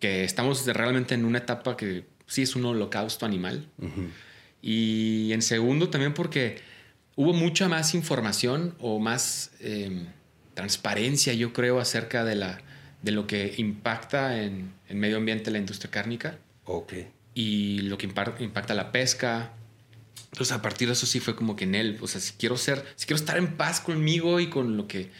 que, 0.00 0.24
estamos 0.24 0.64
realmente 0.64 1.14
en 1.14 1.26
una 1.26 1.38
etapa 1.38 1.76
que 1.76 2.04
sí 2.26 2.40
es 2.40 2.56
un 2.56 2.64
holocausto 2.64 3.26
animal. 3.26 3.68
Y 4.62 5.30
en 5.32 5.42
segundo 5.42 5.90
también 5.90 6.14
porque 6.14 6.58
hubo 7.18 7.32
mucha 7.32 7.68
más 7.68 7.94
información 7.94 8.76
o 8.78 9.00
más 9.00 9.50
em, 9.58 10.06
transparencia, 10.54 11.32
yo 11.32 11.52
creo, 11.52 11.80
acerca 11.80 12.24
de, 12.24 12.36
la, 12.36 12.60
de 13.02 13.10
lo 13.10 13.26
que 13.26 13.54
impacta 13.56 14.40
en 14.40 14.72
el 14.88 14.96
medio 14.98 15.16
ambiente 15.16 15.50
la 15.50 15.58
industria 15.58 15.90
cárnica. 15.90 16.38
Ok. 16.64 16.92
Y 17.34 17.80
lo 17.80 17.98
que 17.98 18.06
impacta 18.06 18.72
la 18.72 18.92
pesca. 18.92 19.50
Entonces, 20.30 20.54
a 20.54 20.62
partir 20.62 20.86
de 20.86 20.92
eso 20.92 21.06
sí 21.06 21.18
fue 21.18 21.34
como 21.34 21.56
que 21.56 21.64
en 21.64 21.74
él, 21.74 21.98
o 22.00 22.06
sea, 22.06 22.20
si 22.20 22.34
quiero 22.34 22.56
ser, 22.56 22.84
si 22.94 23.06
quiero 23.06 23.18
estar 23.18 23.36
en 23.36 23.56
paz 23.56 23.80
conmigo 23.80 24.38
y 24.38 24.48
con 24.48 24.76
lo 24.76 24.86
que, 24.86 25.10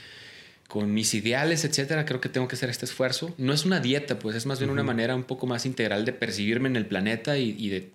con 0.68 0.94
mis 0.94 1.14
ideales, 1.14 1.64
etcétera, 1.64 2.04
creo 2.04 2.20
que 2.20 2.28
tengo 2.28 2.46
que 2.46 2.54
hacer 2.54 2.70
este 2.70 2.84
esfuerzo. 2.84 3.34
No 3.38 3.52
es 3.52 3.64
una 3.64 3.80
dieta, 3.80 4.20
pues 4.20 4.36
es 4.36 4.46
más 4.46 4.60
bien 4.60 4.70
una 4.70 4.84
manera 4.84 5.16
un 5.16 5.24
poco 5.24 5.48
más 5.48 5.66
integral 5.66 6.04
de 6.04 6.12
percibirme 6.12 6.68
en 6.68 6.76
el 6.76 6.86
planeta 6.86 7.38
y, 7.38 7.56
y 7.58 7.70
de 7.70 7.90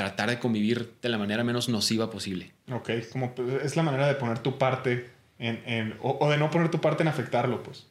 tratar 0.00 0.30
de 0.30 0.38
convivir 0.38 0.94
de 1.02 1.10
la 1.10 1.18
manera 1.18 1.44
menos 1.44 1.68
nociva 1.68 2.08
posible. 2.10 2.52
Ok, 2.72 2.90
como 3.12 3.34
es 3.62 3.76
la 3.76 3.82
manera 3.82 4.06
de 4.08 4.14
poner 4.14 4.38
tu 4.38 4.56
parte 4.56 5.10
en, 5.38 5.94
o, 6.00 6.30
de 6.30 6.38
no 6.38 6.50
poner 6.50 6.70
tu 6.70 6.80
parte 6.80 7.02
en 7.02 7.08
afectarlo, 7.08 7.62
pues. 7.62 7.86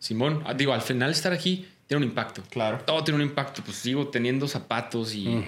Simón, 0.00 0.42
ah, 0.44 0.54
digo, 0.54 0.72
al 0.72 0.82
final 0.82 1.12
estar 1.12 1.32
aquí 1.32 1.68
tiene 1.86 2.04
un 2.04 2.10
impacto. 2.10 2.42
Claro. 2.50 2.80
Todo 2.84 3.04
tiene 3.04 3.22
un 3.22 3.28
impacto. 3.28 3.62
Pues 3.62 3.76
sigo 3.76 4.08
teniendo 4.08 4.48
zapatos 4.48 5.14
y, 5.14 5.44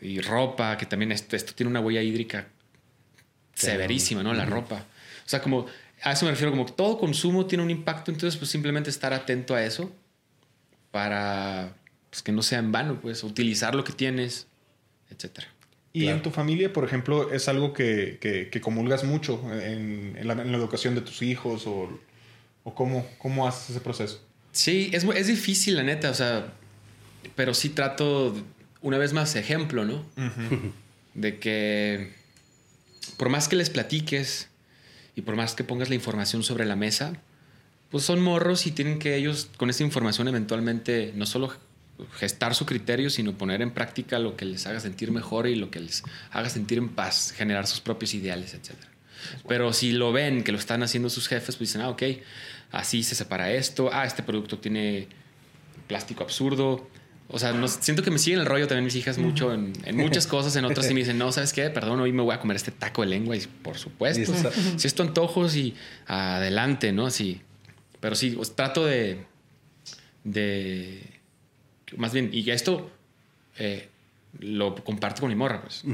y 0.00 0.20
ropa, 0.20 0.76
que 0.76 0.86
también 0.86 1.12
esto, 1.12 1.36
esto, 1.36 1.54
tiene 1.54 1.70
una 1.70 1.78
huella 1.78 2.02
hídrica 2.02 2.48
severísima, 3.54 4.24
¿no? 4.24 4.34
La 4.34 4.46
ropa. 4.46 4.74
O 5.24 5.28
sea, 5.28 5.40
como 5.40 5.66
a 6.02 6.10
eso 6.10 6.24
me 6.24 6.32
refiero, 6.32 6.50
como 6.50 6.66
todo 6.66 6.98
consumo 6.98 7.46
tiene 7.46 7.62
un 7.62 7.70
impacto, 7.70 8.10
entonces 8.10 8.36
pues 8.36 8.50
simplemente 8.50 8.90
estar 8.90 9.12
atento 9.12 9.54
a 9.54 9.62
eso 9.62 9.92
para 10.90 11.76
pues, 12.10 12.24
que 12.24 12.32
no 12.32 12.42
sea 12.42 12.58
en 12.58 12.72
vano, 12.72 12.98
pues 13.00 13.22
utilizar 13.22 13.76
lo 13.76 13.84
que 13.84 13.92
tienes 13.92 14.48
etcétera. 15.14 15.48
Y 15.92 16.08
en 16.08 16.22
tu 16.22 16.30
familia, 16.30 16.72
por 16.72 16.84
ejemplo, 16.84 17.32
es 17.32 17.48
algo 17.48 17.72
que, 17.72 18.18
que, 18.20 18.60
comulgas 18.60 19.04
mucho 19.04 19.40
en, 19.52 20.18
la, 20.24 20.34
educación 20.34 20.96
de 20.96 21.02
tus 21.02 21.22
hijos 21.22 21.68
o, 21.68 21.88
o 22.64 22.74
cómo, 22.74 23.06
cómo 23.18 23.46
haces 23.46 23.70
ese 23.70 23.80
proceso. 23.80 24.20
Sí, 24.50 24.90
es, 24.92 25.04
es, 25.04 25.26
difícil, 25.28 25.76
la 25.76 25.84
neta, 25.84 26.10
o 26.10 26.14
sea, 26.14 26.52
pero 27.36 27.54
sí 27.54 27.68
trato, 27.68 28.34
una 28.82 28.98
vez 28.98 29.12
más, 29.12 29.36
ejemplo, 29.36 29.84
¿no? 29.84 30.04
De 31.14 31.38
que 31.38 32.12
por 33.16 33.28
más 33.28 33.48
que 33.48 33.54
les 33.54 33.70
platiques 33.70 34.48
y 35.14 35.22
por 35.22 35.36
más 35.36 35.54
que 35.54 35.62
pongas 35.62 35.90
la 35.90 35.94
información 35.94 36.42
sobre 36.42 36.64
la 36.64 36.74
mesa, 36.74 37.12
pues 37.90 38.04
son 38.04 38.20
morros 38.20 38.66
y 38.66 38.72
tienen 38.72 38.98
que 38.98 39.14
ellos 39.14 39.48
con 39.56 39.70
esa 39.70 39.84
información 39.84 40.26
eventualmente 40.26 41.12
no 41.14 41.26
solo 41.26 41.54
gestar 42.12 42.54
su 42.54 42.66
criterio, 42.66 43.10
sino 43.10 43.36
poner 43.36 43.62
en 43.62 43.70
práctica 43.70 44.18
lo 44.18 44.36
que 44.36 44.44
les 44.44 44.66
haga 44.66 44.80
sentir 44.80 45.10
mejor 45.12 45.46
y 45.46 45.54
lo 45.54 45.70
que 45.70 45.80
les 45.80 46.02
haga 46.30 46.48
sentir 46.48 46.78
en 46.78 46.88
paz, 46.88 47.32
generar 47.36 47.66
sus 47.66 47.80
propios 47.80 48.14
ideales, 48.14 48.54
etc. 48.54 48.72
Pero 49.48 49.72
si 49.72 49.92
lo 49.92 50.12
ven, 50.12 50.42
que 50.42 50.52
lo 50.52 50.58
están 50.58 50.82
haciendo 50.82 51.08
sus 51.08 51.28
jefes, 51.28 51.56
pues 51.56 51.70
dicen, 51.70 51.82
ah, 51.82 51.90
ok, 51.90 52.02
así 52.72 53.02
se 53.02 53.14
separa 53.14 53.52
esto, 53.52 53.90
ah, 53.92 54.04
este 54.04 54.22
producto 54.22 54.58
tiene 54.58 55.08
plástico 55.86 56.24
absurdo. 56.24 56.88
O 57.28 57.38
sea, 57.38 57.52
no, 57.52 57.66
siento 57.68 58.02
que 58.02 58.10
me 58.10 58.18
siguen 58.18 58.40
el 58.40 58.46
rollo 58.46 58.66
también 58.66 58.84
mis 58.84 58.96
hijas 58.96 59.16
mucho 59.16 59.52
en, 59.52 59.72
muchas 59.94 60.26
cosas, 60.26 60.54
en 60.56 60.66
otras 60.66 60.90
y 60.90 60.94
me 60.94 61.00
dicen, 61.00 61.16
no, 61.16 61.32
¿sabes 61.32 61.52
qué? 61.52 61.70
Perdón, 61.70 62.00
hoy 62.00 62.12
me 62.12 62.22
voy 62.22 62.34
a 62.34 62.40
comer 62.40 62.56
este 62.56 62.70
taco 62.70 63.00
de 63.02 63.08
lengua 63.08 63.34
y 63.34 63.40
por 63.40 63.78
supuesto, 63.78 64.32
si 64.76 64.86
es 64.86 64.94
tu 64.94 65.02
antojo, 65.02 65.48
sí, 65.48 65.74
adelante, 66.06 66.92
¿no? 66.92 67.10
Sí, 67.10 67.40
pero 68.00 68.14
sí, 68.14 68.30
pues, 68.30 68.54
trato 68.54 68.84
de, 68.84 69.24
de 70.22 71.13
más 71.96 72.12
bien, 72.12 72.30
y 72.32 72.48
esto 72.50 72.90
eh, 73.58 73.88
lo 74.38 74.74
comparto 74.76 75.20
con 75.20 75.30
mi 75.30 75.36
morra, 75.36 75.62
pues. 75.62 75.84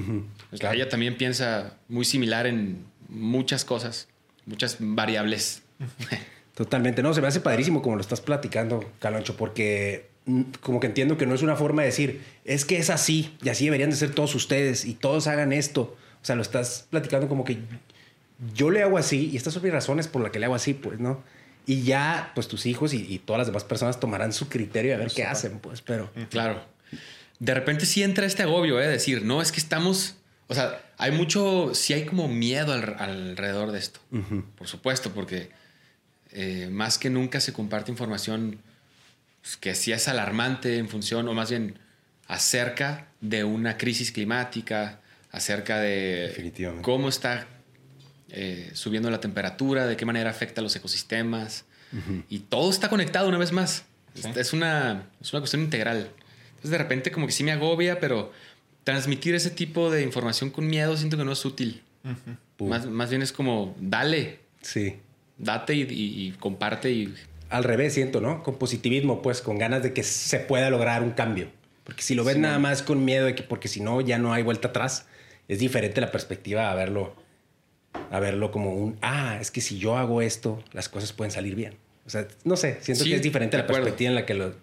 Ella 0.52 0.88
también 0.88 1.16
piensa 1.16 1.76
muy 1.88 2.04
similar 2.04 2.46
en 2.46 2.84
muchas 3.08 3.64
cosas, 3.64 4.08
muchas 4.46 4.76
variables. 4.80 5.62
Totalmente, 6.54 7.02
no, 7.02 7.14
se 7.14 7.20
me 7.20 7.28
hace 7.28 7.40
padrísimo 7.40 7.82
como 7.82 7.96
lo 7.96 8.02
estás 8.02 8.20
platicando, 8.20 8.84
Caloncho, 8.98 9.36
porque 9.36 10.10
como 10.60 10.80
que 10.80 10.86
entiendo 10.86 11.16
que 11.16 11.26
no 11.26 11.34
es 11.34 11.42
una 11.42 11.56
forma 11.56 11.82
de 11.82 11.86
decir, 11.86 12.22
es 12.44 12.64
que 12.64 12.78
es 12.78 12.90
así 12.90 13.34
y 13.42 13.48
así 13.48 13.64
deberían 13.64 13.90
de 13.90 13.96
ser 13.96 14.14
todos 14.14 14.34
ustedes 14.34 14.84
y 14.84 14.94
todos 14.94 15.26
hagan 15.26 15.52
esto. 15.52 15.96
O 16.22 16.24
sea, 16.24 16.36
lo 16.36 16.42
estás 16.42 16.86
platicando 16.90 17.28
como 17.28 17.44
que 17.44 17.58
yo 18.54 18.70
le 18.70 18.82
hago 18.82 18.98
así 18.98 19.30
y 19.32 19.36
estas 19.36 19.54
son 19.54 19.62
mis 19.62 19.72
razones 19.72 20.08
por 20.08 20.22
las 20.22 20.30
que 20.30 20.38
le 20.38 20.46
hago 20.46 20.54
así, 20.54 20.74
pues, 20.74 21.00
¿no? 21.00 21.22
Y 21.70 21.84
ya, 21.84 22.32
pues 22.34 22.48
tus 22.48 22.66
hijos 22.66 22.92
y, 22.92 23.20
todas 23.20 23.38
las 23.38 23.46
demás 23.46 23.62
personas 23.62 24.00
tomarán 24.00 24.32
su 24.32 24.48
criterio 24.48 24.92
a 24.92 24.98
ver 24.98 25.12
qué 25.14 25.22
hacen, 25.22 25.60
pues, 25.60 25.80
pero... 25.82 26.10
Claro. 26.28 26.64
De 27.38 27.54
repente 27.54 27.86
sí 27.86 28.02
entra 28.02 28.26
este 28.26 28.42
agobio, 28.42 28.80
¿eh? 28.80 28.88
Decir, 28.88 29.22
no, 29.22 29.40
es 29.40 29.52
que 29.52 29.60
estamos... 29.60 30.16
O 30.48 30.54
sea, 30.56 30.82
hay 30.98 31.12
mucho, 31.12 31.70
sí 31.72 31.92
hay 31.92 32.06
como 32.06 32.26
miedo 32.26 32.72
alrededor 32.72 33.70
de 33.70 33.78
esto. 33.78 34.00
Por 34.58 34.66
supuesto, 34.66 35.12
porque 35.12 35.50
eh, 36.32 36.68
más 36.72 36.98
que 36.98 37.08
nunca 37.08 37.38
se 37.38 37.52
comparte 37.52 37.92
información 37.92 38.58
pues, 39.40 39.56
que 39.56 39.76
sí 39.76 39.92
es 39.92 40.08
alarmante 40.08 40.76
en 40.76 40.88
función, 40.88 41.28
o 41.28 41.34
más 41.34 41.50
bien 41.50 41.78
acerca 42.26 43.06
de 43.20 43.44
una 43.44 43.78
crisis 43.78 44.10
climática, 44.10 44.98
acerca 45.30 45.78
de 45.78 46.52
cómo 46.82 47.08
está 47.08 47.46
eh, 48.32 48.70
subiendo 48.74 49.10
la 49.10 49.20
temperatura, 49.20 49.86
de 49.86 49.96
qué 49.96 50.04
manera 50.06 50.30
afecta 50.30 50.60
a 50.60 50.64
los 50.64 50.74
ecosistemas. 50.76 51.64
Y 52.28 52.38
todo 52.40 52.70
está 52.70 52.88
conectado 52.88 53.28
una 53.28 53.38
vez 53.38 53.50
más. 53.50 53.84
Es, 54.36 54.52
una, 54.52 55.08
es 55.20 55.32
una 55.32 55.40
cuestión 55.40 55.62
integral. 55.62 56.10
Entonces 56.50 56.70
de 56.70 56.78
repente 56.78 57.10
como 57.10 57.26
que 57.26 57.32
sí 57.32 57.42
me 57.42 57.50
agobia, 57.50 57.98
pero 57.98 58.32
transmitir 58.84 59.34
ese 59.34 59.50
tipo 59.50 59.90
de 59.90 60.02
información 60.02 60.50
con 60.50 60.66
miedo 60.68 60.96
siento 60.96 61.16
que 61.16 61.24
no 61.24 61.32
es 61.32 61.44
útil. 61.44 61.82
más, 62.60 62.86
más, 62.86 63.10
bien 63.10 63.22
es 63.22 63.32
como, 63.32 63.74
dale. 63.80 64.38
Sí. 64.62 64.98
Date 65.38 65.74
y, 65.74 66.34
comparte 66.38 66.92
y... 66.92 67.14
Al 67.48 67.64
revés, 67.64 67.94
siento, 67.94 68.20
¿no? 68.20 68.44
Con 68.44 68.58
positivismo, 68.58 69.22
pues, 69.22 69.40
con 69.40 69.58
ganas 69.58 69.82
de 69.82 69.92
que 69.92 70.04
se 70.04 70.38
pueda 70.38 70.70
lograr 70.70 71.02
un 71.02 71.10
cambio. 71.10 71.48
Porque 71.82 72.02
si 72.02 72.14
lo 72.14 72.22
ves 72.22 72.36
nada 72.36 72.60
más 72.60 72.82
con 72.84 73.04
miedo 73.04 73.26
de 73.26 73.34
que, 73.34 73.42
porque 73.42 73.66
si 73.66 73.80
no, 73.80 74.00
ya 74.00 74.18
no 74.18 74.32
hay 74.32 74.44
vuelta 74.44 74.68
atrás, 74.68 75.06
es 75.48 75.58
diferente 75.58 76.00
la 76.00 76.12
perspectiva 76.12 76.70
a 76.70 76.74
verlo, 76.76 77.16
a 78.10 78.20
verlo 78.20 78.50
como 78.50 78.74
un, 78.74 78.98
ah, 79.02 79.38
es 79.40 79.50
que 79.50 79.60
si 79.60 79.78
yo 79.78 79.96
hago 79.96 80.22
esto, 80.22 80.62
las 80.72 80.88
cosas 80.88 81.12
pueden 81.12 81.30
salir 81.30 81.54
bien. 81.54 81.74
O 82.06 82.10
sea, 82.10 82.26
no 82.44 82.56
sé, 82.56 82.78
siento 82.80 83.04
que 83.04 83.14
es 83.14 83.22
diferente 83.22 83.56
la 83.56 83.66
perspectiva 83.66 84.08
en 84.10 84.14
la 84.14 84.26
que 84.26 84.34
lo, 84.34 84.54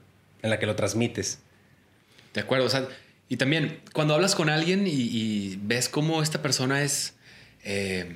en 0.41 0.49
la 0.49 0.59
que 0.59 0.65
lo 0.65 0.75
transmites. 0.75 1.39
De 2.33 2.41
acuerdo, 2.41 2.65
o 2.65 2.69
sea, 2.69 2.87
y 3.29 3.37
también 3.37 3.79
cuando 3.93 4.13
hablas 4.13 4.35
con 4.35 4.49
alguien 4.49 4.85
y, 4.85 5.57
ves 5.61 5.89
cómo 5.89 6.21
esta 6.21 6.41
persona 6.41 6.83
es... 6.83 7.13
Eh, 7.63 8.15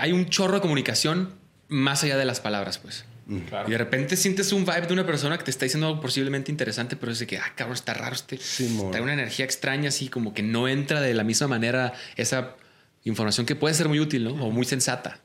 hay 0.00 0.12
un 0.12 0.26
chorro 0.28 0.54
de 0.54 0.60
comunicación 0.60 1.34
más 1.68 2.02
allá 2.02 2.16
de 2.16 2.24
las 2.24 2.40
palabras, 2.40 2.78
pues. 2.78 3.04
Mm. 3.26 3.40
Y 3.66 3.70
de 3.70 3.78
repente 3.78 4.16
sientes 4.16 4.52
un 4.52 4.64
vibe 4.64 4.86
de 4.86 4.92
una 4.92 5.06
persona 5.06 5.38
que 5.38 5.44
te 5.44 5.50
está 5.50 5.64
diciendo 5.64 5.86
algo 5.86 6.00
posiblemente 6.00 6.50
interesante, 6.50 6.96
pero 6.96 7.12
es 7.12 7.18
de 7.18 7.26
que, 7.26 7.38
ah, 7.38 7.52
cabrón, 7.54 7.74
está 7.74 7.94
raro. 7.94 8.14
Este, 8.14 8.36
está 8.36 9.00
una 9.00 9.12
energía 9.12 9.44
extraña, 9.44 9.88
así 9.88 10.08
como 10.08 10.34
que 10.34 10.42
no 10.42 10.68
entra 10.68 11.00
de 11.00 11.14
la 11.14 11.24
misma 11.24 11.48
manera 11.48 11.92
esa 12.16 12.56
información 13.04 13.46
que 13.46 13.56
puede 13.56 13.74
ser 13.74 13.88
muy 13.88 14.00
útil, 14.00 14.24
¿no? 14.24 14.32
O 14.46 14.50
muy 14.50 14.64
sensata. 14.64 15.20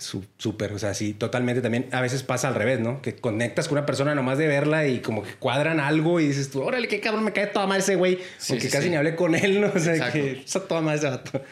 Súper, 0.00 0.72
o 0.72 0.78
sea, 0.78 0.94
sí, 0.94 1.12
totalmente 1.12 1.60
también. 1.60 1.86
A 1.92 2.00
veces 2.00 2.22
pasa 2.22 2.48
al 2.48 2.54
revés, 2.54 2.80
¿no? 2.80 3.02
Que 3.02 3.16
conectas 3.16 3.68
con 3.68 3.76
una 3.76 3.84
persona 3.84 4.14
nomás 4.14 4.38
de 4.38 4.46
verla 4.46 4.86
y 4.86 5.00
como 5.00 5.22
que 5.22 5.34
cuadran 5.34 5.78
algo 5.78 6.20
y 6.20 6.28
dices 6.28 6.50
tú, 6.50 6.62
órale, 6.62 6.88
qué 6.88 7.00
cabrón, 7.00 7.24
me 7.24 7.32
cae 7.32 7.48
toda 7.48 7.66
mal 7.66 7.80
ese 7.80 7.96
güey. 7.96 8.18
porque 8.48 8.70
casi 8.70 8.88
ni 8.88 8.96
hablé 8.96 9.14
con 9.14 9.34
él, 9.34 9.60
¿no? 9.60 9.66
O 9.74 9.78
sea, 9.78 10.10
que 10.10 10.42
está 10.44 10.60
toda 10.66 10.80
mal 10.80 10.96
ese 10.96 11.06
vato. 11.06 11.42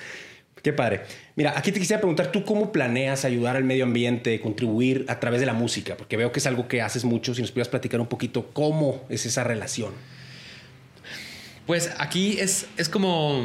Qué 0.62 0.72
padre. 0.72 1.02
Mira, 1.36 1.54
aquí 1.56 1.72
te 1.72 1.78
quisiera 1.78 2.00
preguntar, 2.00 2.32
¿tú 2.32 2.44
cómo 2.44 2.72
planeas 2.72 3.24
ayudar 3.24 3.56
al 3.56 3.64
medio 3.64 3.84
ambiente, 3.84 4.40
contribuir 4.40 5.04
a 5.08 5.20
través 5.20 5.40
de 5.40 5.46
la 5.46 5.52
música? 5.52 5.96
Porque 5.96 6.16
veo 6.16 6.32
que 6.32 6.40
es 6.40 6.46
algo 6.46 6.68
que 6.68 6.80
haces 6.80 7.04
mucho. 7.04 7.34
Si 7.34 7.42
nos 7.42 7.50
pudieras 7.50 7.68
platicar 7.68 8.00
un 8.00 8.08
poquito, 8.08 8.50
¿cómo 8.52 9.04
es 9.08 9.26
esa 9.26 9.44
relación? 9.44 9.92
Pues 11.66 11.90
aquí 11.98 12.40
es, 12.40 12.66
es 12.78 12.88
como, 12.88 13.44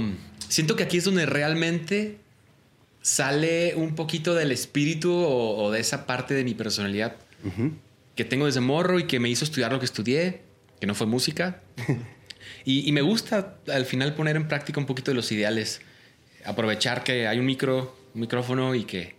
siento 0.50 0.76
que 0.76 0.84
aquí 0.84 0.98
es 0.98 1.04
donde 1.04 1.26
realmente 1.26 2.18
sale 3.02 3.76
un 3.76 3.96
poquito 3.96 4.34
del 4.34 4.52
espíritu 4.52 5.14
o, 5.14 5.72
de 5.72 5.80
esa 5.80 6.06
parte 6.06 6.34
de 6.34 6.44
mi 6.44 6.54
personalidad 6.54 7.16
que 8.16 8.24
tengo 8.26 8.46
desde 8.46 8.62
morro 8.62 9.00
y 9.00 9.08
que 9.08 9.20
me 9.20 9.30
hizo 9.30 9.44
estudiar 9.44 9.72
lo 9.72 9.80
que 9.80 9.86
estudié, 9.86 10.42
que 10.80 10.88
no 10.88 10.96
fue 10.96 11.08
música. 11.08 11.62
y, 12.66 12.92
me 12.92 13.02
gusta 13.02 13.58
al 13.68 13.86
final 13.86 14.16
poner 14.16 14.36
en 14.36 14.48
práctica 14.48 14.80
un 14.80 14.86
poquito 14.86 15.12
de 15.12 15.16
los 15.16 15.32
ideales, 15.32 15.82
aprovechar 16.46 17.04
que 17.04 17.28
hay 17.28 17.40
un 17.40 17.46
micro, 17.46 17.98
un 18.14 18.22
micrófono 18.22 18.76
y 18.76 18.86
que, 18.86 19.16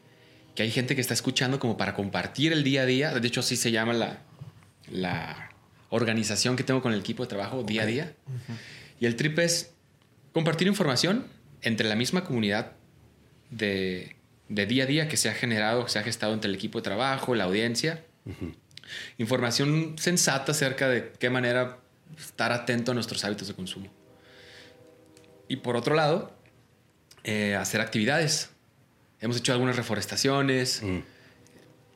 que, 0.54 0.62
hay 0.62 0.70
gente 0.70 0.94
que 0.94 1.00
está 1.00 1.14
escuchando 1.14 1.58
como 1.58 1.76
para 1.76 1.94
compartir 1.94 2.52
el 2.52 2.64
día 2.64 2.82
a 2.82 2.86
día. 2.86 3.12
De 3.12 3.26
hecho, 3.26 3.40
así 3.40 3.56
se 3.56 3.70
llama 3.70 3.92
la, 3.92 4.22
la 4.90 5.50
organización 5.90 6.56
que 6.56 6.64
tengo 6.64 6.80
con 6.80 6.92
el 6.92 7.00
equipo 7.00 7.24
de 7.24 7.28
trabajo 7.28 7.62
día 7.62 7.82
a 7.82 7.86
día. 7.86 8.14
Y 9.00 9.06
el 9.06 9.16
trip 9.16 9.38
es 9.40 9.73
compartir 10.34 10.66
información 10.66 11.24
entre 11.62 11.88
la 11.88 11.94
misma 11.94 12.24
comunidad 12.24 12.72
de, 13.50 14.16
día 14.48 14.84
a 14.84 14.86
día 14.86 15.08
que 15.08 15.16
se 15.16 15.30
ha 15.30 15.32
generado, 15.32 15.84
que 15.84 15.90
se 15.90 15.98
ha 15.98 16.02
gestado 16.02 16.34
entre 16.34 16.50
el 16.50 16.56
equipo 16.56 16.80
de 16.80 16.82
trabajo, 16.82 17.34
la 17.34 17.44
audiencia. 17.44 18.04
Información 19.16 19.94
sensata 19.96 20.52
acerca 20.52 20.88
de 20.88 21.12
qué 21.18 21.30
manera 21.30 21.78
estar 22.18 22.52
atento 22.52 22.90
a 22.90 22.94
nuestros 22.94 23.24
hábitos 23.24 23.48
de 23.48 23.54
consumo. 23.54 23.86
Y 25.48 25.56
por 25.56 25.76
otro 25.76 25.94
lado, 25.94 26.36
eh, 27.22 27.54
hacer 27.54 27.80
actividades. 27.80 28.50
Hemos 29.20 29.36
hecho 29.36 29.52
algunas 29.52 29.76
reforestaciones. 29.76 30.82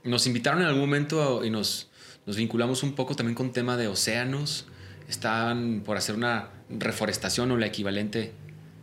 Nos 0.05 0.27
invitaron 0.29 0.61
en 0.61 0.69
algún 0.69 0.83
momento 0.83 1.45
y 1.45 1.51
nos, 1.51 1.91
nos 2.25 2.37
vinculamos 2.37 2.85
un 2.85 2.95
poco 2.95 3.17
también 3.17 3.35
con 3.35 3.53
tema 3.53 3.77
de 3.77 3.89
océanos. 3.89 4.67
Estaban 5.09 5.83
por 5.85 5.97
hacer 5.97 6.15
una 6.15 6.51
reforestación 6.69 7.51
o 7.51 7.57
la 7.57 7.67
equivalente 7.67 8.33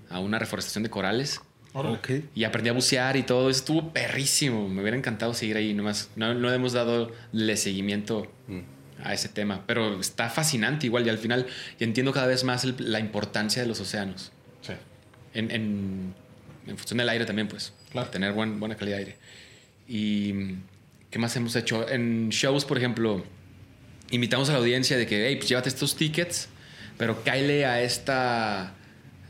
a 0.09 0.19
una 0.19 0.39
reforestación 0.39 0.83
de 0.83 0.89
corales. 0.89 1.41
Y 2.33 2.45
aprendí 2.45 2.69
a 2.69 2.73
bucear 2.73 3.17
y 3.17 3.23
todo. 3.23 3.49
Estuvo 3.49 3.91
perrísimo. 3.91 4.69
Me 4.69 4.81
hubiera 4.81 4.97
encantado 4.97 5.33
seguir 5.33 5.57
ahí. 5.57 5.73
Nomás 5.73 6.09
no, 6.15 6.33
no 6.33 6.51
hemos 6.51 6.71
dado 6.71 7.11
le 7.33 7.57
seguimiento 7.57 8.31
a 9.03 9.13
ese 9.13 9.27
tema. 9.27 9.63
Pero 9.67 9.99
está 9.99 10.29
fascinante 10.29 10.85
igual. 10.85 11.05
Y 11.05 11.09
al 11.09 11.17
final 11.17 11.45
y 11.77 11.83
entiendo 11.83 12.13
cada 12.13 12.27
vez 12.27 12.45
más 12.45 12.63
la 12.79 12.99
importancia 12.99 13.61
de 13.61 13.67
los 13.67 13.81
océanos. 13.81 14.31
Sí. 14.61 14.73
En, 15.33 15.51
en, 15.51 16.77
función 16.77 16.97
del 16.97 17.09
aire 17.09 17.25
también, 17.25 17.49
pues. 17.49 17.73
Claro. 17.91 18.09
Tener 18.09 18.31
buena 18.31 18.75
calidad 18.75 18.97
de 18.97 19.03
aire. 19.03 19.17
Y 19.87 20.55
¿qué 21.09 21.19
más 21.19 21.35
hemos 21.35 21.55
hecho? 21.57 21.87
En 21.89 22.29
shows, 22.29 22.63
por 22.63 22.77
ejemplo, 22.77 23.23
invitamos 24.11 24.49
a 24.49 24.53
la 24.53 24.59
audiencia 24.59 24.97
de 24.97 25.05
que, 25.07 25.27
hey, 25.27 25.35
pues 25.37 25.49
llévate 25.49 25.69
estos 25.69 25.95
tickets, 25.95 26.47
pero 26.97 27.23
cáile 27.23 27.65
a 27.65 27.81
esta 27.81 28.73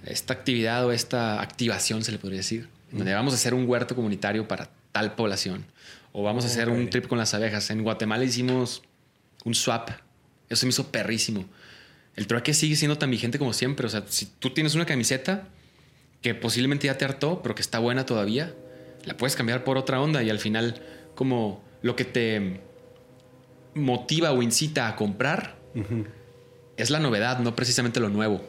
esta 0.05 0.33
actividad 0.33 0.85
o 0.85 0.91
esta 0.91 1.41
activación, 1.41 2.03
se 2.03 2.11
le 2.11 2.19
podría 2.19 2.37
decir, 2.37 2.67
donde 2.91 3.13
vamos 3.13 3.33
a 3.33 3.37
hacer 3.37 3.53
un 3.53 3.67
huerto 3.67 3.95
comunitario 3.95 4.47
para 4.47 4.69
tal 4.91 5.15
población 5.15 5.65
o 6.11 6.23
vamos 6.23 6.45
a 6.45 6.47
hacer 6.47 6.69
un 6.69 6.89
trip 6.89 7.07
con 7.07 7.17
las 7.17 7.33
abejas. 7.33 7.69
En 7.71 7.83
Guatemala 7.83 8.23
hicimos 8.23 8.83
un 9.43 9.53
swap. 9.53 9.89
Eso 10.47 10.65
me 10.65 10.69
hizo 10.69 10.89
perrísimo. 10.89 11.45
El 12.15 12.27
trueque 12.27 12.53
sigue 12.53 12.77
siendo 12.77 12.97
tan 12.97 13.11
vigente 13.11 13.37
como 13.37 13.51
siempre. 13.51 13.85
O 13.85 13.89
sea, 13.89 14.03
si 14.07 14.27
tú 14.27 14.51
tienes 14.51 14.75
una 14.75 14.85
camiseta 14.85 15.49
que 16.21 16.33
posiblemente 16.33 16.87
ya 16.87 16.97
te 16.97 17.03
hartó, 17.03 17.41
pero 17.41 17.53
que 17.53 17.61
está 17.61 17.79
buena 17.79 18.05
todavía, 18.05 18.53
la 19.03 19.17
puedes 19.17 19.35
cambiar 19.35 19.65
por 19.65 19.77
otra 19.77 19.99
onda 19.99 20.23
y 20.23 20.29
al 20.29 20.39
final 20.39 20.81
como 21.15 21.61
lo 21.81 21.97
que 21.97 22.05
te 22.05 22.61
motiva 23.75 24.31
o 24.31 24.41
incita 24.41 24.87
a 24.87 24.95
comprar 24.95 25.57
es 26.77 26.89
la 26.89 26.99
novedad, 26.99 27.39
no 27.39 27.55
precisamente 27.55 27.99
lo 27.99 28.09
nuevo. 28.09 28.41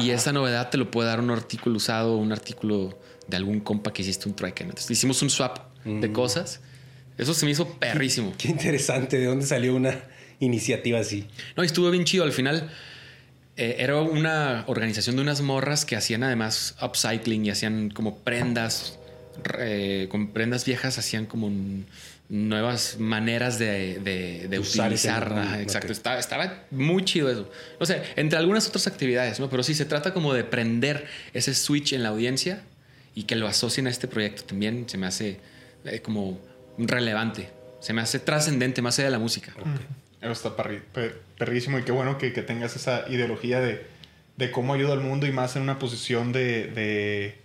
Y 0.00 0.10
esa 0.10 0.32
novedad 0.32 0.70
te 0.70 0.78
lo 0.78 0.90
puede 0.90 1.08
dar 1.08 1.20
un 1.20 1.30
artículo 1.30 1.76
usado, 1.76 2.16
un 2.16 2.32
artículo 2.32 2.96
de 3.26 3.36
algún 3.36 3.60
compa 3.60 3.92
que 3.92 4.02
hiciste 4.02 4.28
un 4.28 4.36
trueque. 4.36 4.62
Entonces 4.62 4.90
hicimos 4.90 5.20
un 5.22 5.30
swap 5.30 5.58
de 5.84 6.12
cosas. 6.12 6.60
Eso 7.18 7.34
se 7.34 7.44
me 7.44 7.52
hizo 7.52 7.68
perrísimo. 7.74 8.32
Qué, 8.38 8.48
interesante. 8.48 9.18
¿De 9.18 9.26
dónde 9.26 9.46
salió 9.46 9.74
una 9.74 10.00
iniciativa 10.38 11.00
así? 11.00 11.26
No, 11.56 11.62
estuvo 11.62 11.90
bien 11.90 12.04
chido. 12.04 12.24
Al 12.24 12.32
final 12.32 12.70
eh, 13.56 13.76
era 13.78 14.00
una 14.00 14.64
organización 14.68 15.16
de 15.16 15.22
unas 15.22 15.42
morras 15.42 15.84
que 15.84 15.96
hacían 15.96 16.22
además 16.22 16.76
upcycling 16.80 17.46
y 17.46 17.50
hacían 17.50 17.90
como 17.90 18.18
prendas, 18.18 18.98
con 20.08 20.28
prendas 20.28 20.64
viejas, 20.64 20.98
hacían 20.98 21.26
como 21.26 21.48
un 21.48 21.86
nuevas 22.30 22.98
maneras 22.98 23.58
de, 23.58 24.48
utilizar. 24.58 25.58
exacto. 25.60 25.92
Estaba, 25.92 26.64
muy 26.70 27.04
chido 27.04 27.28
eso. 27.28 27.50
O 27.78 27.84
sea, 27.84 28.02
entre 28.16 28.38
algunas 28.38 28.68
otras 28.68 28.86
actividades, 28.86 29.40
¿no? 29.40 29.50
Pero 29.50 29.62
sí 29.64 29.74
se 29.74 29.84
trata 29.84 30.14
como 30.14 30.32
de 30.32 30.44
prender 30.44 31.06
ese 31.34 31.54
switch 31.54 31.92
en 31.92 32.04
la 32.04 32.10
audiencia 32.10 32.62
y 33.14 33.24
que 33.24 33.34
lo 33.34 33.48
asocien 33.48 33.88
a 33.88 33.90
este 33.90 34.06
proyecto 34.06 34.44
también 34.44 34.88
se 34.88 34.96
me 34.96 35.08
hace 35.08 35.40
eh, 35.84 36.00
como 36.00 36.40
relevante. 36.78 37.50
Se 37.80 37.92
me 37.92 38.00
hace 38.00 38.20
trascendente 38.20 38.80
más 38.80 38.98
allá 38.98 39.06
de 39.06 39.12
la 39.12 39.18
música. 39.18 39.52
Eso 40.20 40.32
está 40.32 40.54
perrísimo 41.36 41.78
y 41.78 41.82
qué 41.82 41.92
bueno 41.92 42.16
que, 42.16 42.30
tengas 42.30 42.76
esa 42.76 43.06
ideología 43.08 43.60
de, 43.60 43.84
de, 44.36 44.50
cómo 44.52 44.74
ayuda 44.74 44.92
al 44.92 45.00
mundo 45.00 45.26
y 45.26 45.32
más 45.32 45.56
en 45.56 45.62
una 45.62 45.78
posición 45.78 46.30
de 46.30 47.40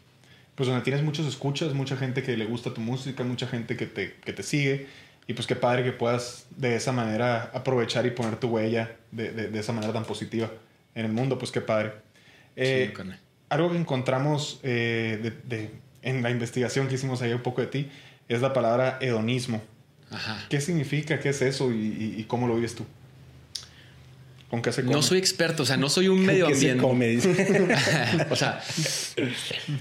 pues 0.55 0.67
donde 0.67 0.83
tienes 0.83 1.03
muchos 1.03 1.27
escuchas, 1.27 1.73
mucha 1.73 1.97
gente 1.97 2.23
que 2.23 2.37
le 2.37 2.45
gusta 2.45 2.73
tu 2.73 2.81
música, 2.81 3.23
mucha 3.23 3.47
gente 3.47 3.75
que 3.75 3.85
te, 3.85 4.13
que 4.13 4.33
te 4.33 4.41
sigue. 4.41 4.87
Y 5.27 5.33
pues 5.33 5.47
qué 5.47 5.55
padre 5.55 5.83
que 5.83 5.91
puedas 5.91 6.45
de 6.55 6.75
esa 6.75 6.91
manera 6.91 7.51
aprovechar 7.53 8.05
y 8.05 8.11
poner 8.11 8.37
tu 8.37 8.47
huella 8.47 8.95
de, 9.11 9.31
de, 9.31 9.59
esa 9.59 9.73
manera 9.73 9.91
tan 9.91 10.05
positiva 10.05 10.51
en 10.93 11.05
el 11.05 11.11
mundo, 11.11 11.37
pues 11.39 11.51
qué 11.51 11.61
padre. 11.61 11.93
Eh, 12.55 12.93
algo 13.49 13.71
que 13.71 13.77
encontramos 13.77 14.59
eh, 14.63 15.33
de, 15.43 15.71
en 16.03 16.21
la 16.21 16.29
investigación 16.29 16.87
que 16.87 16.95
hicimos 16.95 17.21
ahí 17.21 17.33
un 17.33 17.41
poco 17.41 17.61
de 17.61 17.67
ti 17.67 17.89
es 18.29 18.41
la 18.41 18.53
palabra 18.53 18.99
hedonismo. 19.01 19.61
Ajá. 20.11 20.45
¿Qué 20.47 20.61
significa? 20.61 21.19
¿Qué 21.19 21.29
es 21.29 21.41
eso? 21.41 21.71
¿Y, 21.71 22.15
y 22.17 22.23
cómo 22.25 22.47
lo 22.47 22.55
vives 22.55 22.75
tú? 22.75 22.85
No 24.95 25.01
soy 25.01 25.17
experto, 25.17 25.63
o 25.63 25.65
sea, 25.65 25.77
no 25.77 25.89
soy 25.89 26.07
un 26.07 26.25
medio 26.25 26.47
ambiente. 26.47 26.83
o 28.29 28.35
sea, 28.35 28.61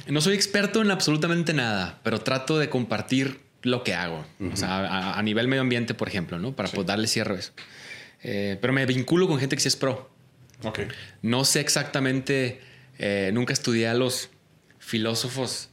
no 0.09 0.21
soy 0.21 0.35
experto 0.35 0.83
en 0.83 0.91
absolutamente 0.91 1.53
nada, 1.53 2.01
pero 2.03 2.21
trato 2.21 2.59
de 2.59 2.69
compartir 2.69 3.41
lo 3.63 3.83
que 3.85 3.95
hago. 3.95 4.25
O 4.53 4.57
sea, 4.57 5.17
a, 5.17 5.23
nivel 5.23 5.49
medio 5.49 5.63
ambiente, 5.63 5.95
por 5.95 6.09
ejemplo, 6.09 6.39
¿no? 6.39 6.55
Para 6.55 6.69
poder 6.69 6.87
darle 6.87 7.07
cierre 7.07 7.37
a 7.37 7.39
eso. 7.39 7.53
Eh, 8.23 8.59
pero 8.61 8.73
me 8.73 8.87
vinculo 8.87 9.29
con 9.29 9.39
gente 9.39 9.57
que 9.57 9.61
sí 9.61 9.69
es 9.69 9.77
pro. 9.77 10.11
Okay. 10.63 10.89
No 11.23 11.45
sé 11.45 11.61
exactamente, 11.61 12.61
eh, 12.99 13.31
nunca 13.35 13.53
estudié 13.53 13.89
a 13.89 13.95
los 13.95 14.31
filósofos 14.79 15.69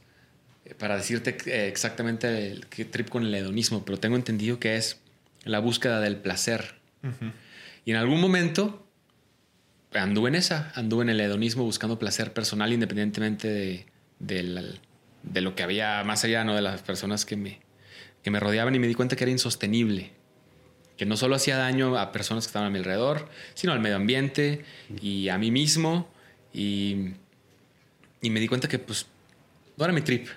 eh, 0.64 0.74
para 0.74 0.96
decirte 0.96 1.68
exactamente 1.68 2.60
qué 2.68 2.84
trip 2.84 3.08
con 3.08 3.24
el 3.24 3.34
hedonismo, 3.34 3.84
pero 3.84 3.98
tengo 3.98 4.16
entendido 4.16 4.58
que 4.58 4.76
es 4.76 4.98
la 5.44 5.60
búsqueda 5.60 6.00
del 6.00 6.16
placer. 6.16 6.74
Y 7.84 7.90
en 7.90 7.96
algún 7.96 8.20
momento 8.20 8.86
anduve 9.94 10.28
en 10.28 10.36
esa, 10.36 10.72
anduve 10.74 11.02
en 11.02 11.10
el 11.10 11.20
hedonismo 11.20 11.64
buscando 11.64 11.98
placer 11.98 12.32
personal 12.32 12.72
independientemente 12.72 13.48
de, 13.48 13.86
de, 14.18 15.40
lo 15.40 15.54
que 15.54 15.62
había 15.62 16.02
más 16.04 16.24
allá, 16.24 16.44
¿no? 16.44 16.54
De 16.54 16.62
las 16.62 16.82
personas 16.82 17.24
que 17.24 17.36
me, 17.36 17.60
que 18.22 18.30
me 18.30 18.40
rodeaban 18.40 18.74
y 18.74 18.78
me 18.78 18.86
di 18.86 18.94
cuenta 18.94 19.16
que 19.16 19.24
era 19.24 19.30
insostenible. 19.30 20.12
Que 20.96 21.06
no 21.06 21.16
solo 21.16 21.34
hacía 21.34 21.56
daño 21.56 21.98
a 21.98 22.12
personas 22.12 22.44
que 22.44 22.48
estaban 22.48 22.68
a 22.68 22.70
mi 22.70 22.78
alrededor, 22.78 23.28
sino 23.54 23.72
al 23.72 23.80
medio 23.80 23.96
ambiente 23.96 24.64
y 25.00 25.28
a 25.28 25.38
mí 25.38 25.50
mismo. 25.50 26.08
Y, 26.52 27.14
y 28.20 28.30
me 28.30 28.40
di 28.40 28.48
cuenta 28.48 28.68
que 28.68 28.78
pues 28.78 29.06
no 29.76 29.84
era 29.84 29.92
mi 29.92 30.02
trip. 30.02 30.28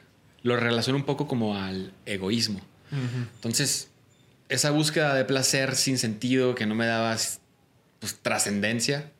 Lo 0.43 0.55
relaciono 0.57 0.97
un 0.97 1.05
poco 1.05 1.27
como 1.27 1.55
al 1.55 1.93
egoísmo. 2.05 2.61
Entonces, 3.35 3.89
esa 4.49 4.71
búsqueda 4.71 5.15
de 5.15 5.25
placer 5.25 5.75
sin 5.75 5.97
sentido 5.97 6.55
que 6.55 6.65
no 6.65 6.75
me 6.75 6.85
daba 6.85 7.17
pues, 7.99 8.19
trascendencia, 8.21 9.11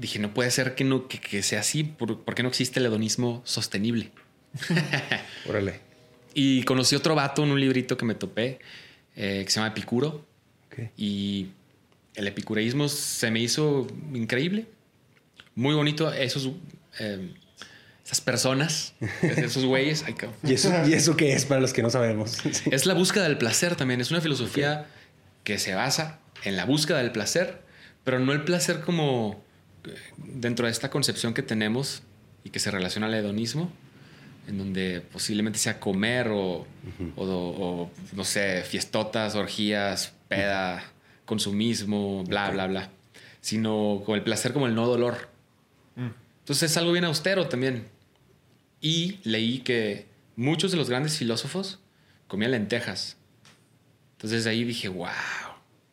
dije, 0.00 0.18
no 0.18 0.34
puede 0.34 0.50
ser 0.50 0.74
que, 0.74 0.82
no, 0.84 1.06
que, 1.06 1.42
sea 1.42 1.60
así, 1.60 1.84
porque 1.84 2.42
no 2.42 2.48
existe 2.48 2.80
el 2.80 2.86
hedonismo 2.86 3.42
sostenible. 3.44 4.10
Órale. 5.46 5.80
Y 6.34 6.62
conocí 6.62 6.96
otro 6.96 7.14
vato 7.14 7.44
en 7.44 7.50
un 7.50 7.60
librito 7.60 7.96
que 7.96 8.04
me 8.04 8.14
topé, 8.14 8.60
eh, 9.16 9.42
que 9.44 9.50
se 9.50 9.60
llama 9.60 9.68
Epicuro. 9.68 10.24
Y 10.96 11.48
el 12.14 12.26
epicureísmo 12.26 12.88
se 12.88 13.30
me 13.30 13.40
hizo 13.40 13.86
increíble, 14.14 14.66
muy 15.54 15.74
bonito. 15.74 16.10
Esos, 16.10 16.50
eh, 16.98 17.34
esas 18.10 18.20
personas, 18.20 18.94
esos 19.22 19.64
güeyes. 19.64 20.04
¿Y, 20.42 20.52
eso, 20.52 20.72
¿Y 20.84 20.94
eso 20.94 21.16
qué 21.16 21.32
es 21.32 21.46
para 21.46 21.60
los 21.60 21.72
que 21.72 21.80
no 21.80 21.90
sabemos? 21.90 22.38
Es 22.72 22.84
la 22.84 22.94
búsqueda 22.94 23.22
del 23.22 23.38
placer 23.38 23.76
también. 23.76 24.00
Es 24.00 24.10
una 24.10 24.20
filosofía 24.20 24.88
que 25.44 25.58
se 25.58 25.76
basa 25.76 26.18
en 26.42 26.56
la 26.56 26.64
búsqueda 26.64 26.98
del 26.98 27.12
placer, 27.12 27.62
pero 28.02 28.18
no 28.18 28.32
el 28.32 28.42
placer 28.42 28.80
como 28.80 29.40
eh, 29.84 29.94
dentro 30.16 30.66
de 30.66 30.72
esta 30.72 30.90
concepción 30.90 31.34
que 31.34 31.42
tenemos 31.44 32.02
y 32.42 32.50
que 32.50 32.58
se 32.58 32.72
relaciona 32.72 33.06
al 33.06 33.14
hedonismo, 33.14 33.70
en 34.48 34.58
donde 34.58 35.02
posiblemente 35.02 35.60
sea 35.60 35.78
comer 35.78 36.30
o, 36.32 36.66
o, 37.16 37.90
no 38.12 38.24
sé, 38.24 38.64
fiestotas, 38.64 39.36
orgías, 39.36 40.14
peda, 40.26 40.82
consumismo, 41.26 42.24
bla, 42.24 42.50
bla, 42.50 42.66
bla, 42.66 42.90
sino 43.40 44.02
con 44.04 44.16
el 44.16 44.24
placer 44.24 44.52
como 44.52 44.66
el 44.66 44.74
no 44.74 44.88
dolor. 44.88 45.28
Mm. 45.94 46.08
Entonces 46.40 46.72
es 46.72 46.76
algo 46.76 46.90
bien 46.90 47.04
austero 47.04 47.46
también. 47.46 47.99
Y 48.80 49.18
leí 49.24 49.60
que 49.60 50.06
muchos 50.36 50.70
de 50.70 50.78
los 50.78 50.88
grandes 50.88 51.18
filósofos 51.18 51.80
comían 52.26 52.52
lentejas. 52.52 53.16
Entonces 54.12 54.46
ahí 54.46 54.64
dije, 54.64 54.88
wow, 54.88 55.08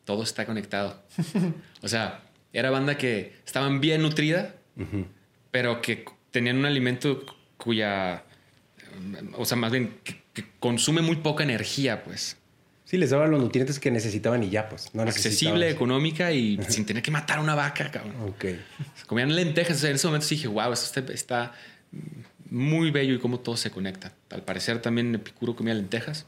todo 0.04 0.22
está 0.22 0.46
conectado. 0.46 1.02
o 1.82 1.88
sea, 1.88 2.22
era 2.52 2.70
banda 2.70 2.96
que 2.96 3.34
estaban 3.44 3.80
bien 3.80 4.02
nutrida, 4.02 4.54
pero 5.50 5.82
que 5.82 6.04
tenían 6.30 6.56
un 6.56 6.66
alimento 6.66 7.24
cuya, 7.56 8.24
o 9.36 9.44
sea, 9.44 9.56
más 9.56 9.72
bien 9.72 9.98
que, 10.04 10.18
consume 10.60 11.02
muy 11.02 11.16
poca 11.16 11.42
energía, 11.42 12.04
pues. 12.04 12.36
Sí, 12.84 12.96
les 12.96 13.10
daban 13.10 13.30
los 13.30 13.40
nutrientes 13.40 13.78
que 13.80 13.90
necesitaban 13.90 14.42
y 14.42 14.50
ya, 14.50 14.68
pues. 14.68 14.94
No 14.94 15.02
Accesible, 15.02 15.68
económica 15.68 16.32
y 16.32 16.58
sin 16.68 16.86
tener 16.86 17.02
que 17.02 17.10
matar 17.10 17.38
a 17.38 17.40
una 17.42 17.54
vaca, 17.54 17.90
cabrón. 17.90 18.14
Ok. 18.28 18.44
comían 19.06 19.34
lentejas. 19.34 19.82
en 19.84 19.96
ese 19.96 20.06
momento 20.06 20.26
dije, 20.28 20.48
wow, 20.48 20.72
esto 20.72 21.00
está 21.12 21.52
muy 22.50 22.90
bello 22.90 23.14
y 23.14 23.18
cómo 23.18 23.40
todo 23.40 23.56
se 23.56 23.70
conecta. 23.70 24.12
Al 24.30 24.42
parecer 24.42 24.80
también 24.80 25.14
Epicuro 25.14 25.56
comía 25.56 25.74
lentejas 25.74 26.26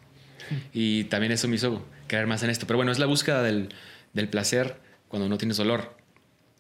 y 0.73 1.05
también 1.05 1.33
eso 1.33 1.49
me 1.49 1.57
hizo 1.57 1.85
creer 2.07 2.27
más 2.27 2.43
en 2.43 2.51
esto. 2.51 2.67
Pero 2.67 2.77
bueno, 2.77 2.93
es 2.93 2.99
la 2.99 3.07
búsqueda 3.07 3.43
del, 3.43 3.71
del 4.13 4.29
placer 4.29 4.79
cuando 5.09 5.29
no 5.29 5.39
tienes 5.39 5.57
dolor. 5.57 5.97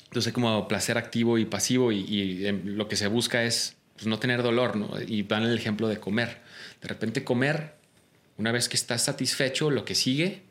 Entonces 0.05 0.33
como 0.33 0.67
placer 0.67 0.99
activo 0.99 1.39
y 1.39 1.45
pasivo 1.45 1.93
y, 1.93 2.47
em, 2.47 2.63
lo 2.65 2.89
que 2.89 2.97
se 2.97 3.07
busca 3.07 3.45
es 3.45 3.77
pues, 3.95 4.07
no 4.07 4.19
tener 4.19 4.43
dolor, 4.43 4.77
¿no? 4.77 4.91
Y 5.07 5.23
dan 5.23 5.45
el 5.45 5.57
ejemplo 5.57 5.87
de 5.89 5.99
comer. 5.99 6.39
De 6.83 6.89
repente 6.89 7.23
comer, 7.23 7.75
una 8.37 8.51
vez 8.51 8.69
que 8.69 8.77
estás 8.77 9.05
satisfecho, 9.05 9.71
lo 9.71 9.85
que 9.85 9.95
sigue, 9.95 10.43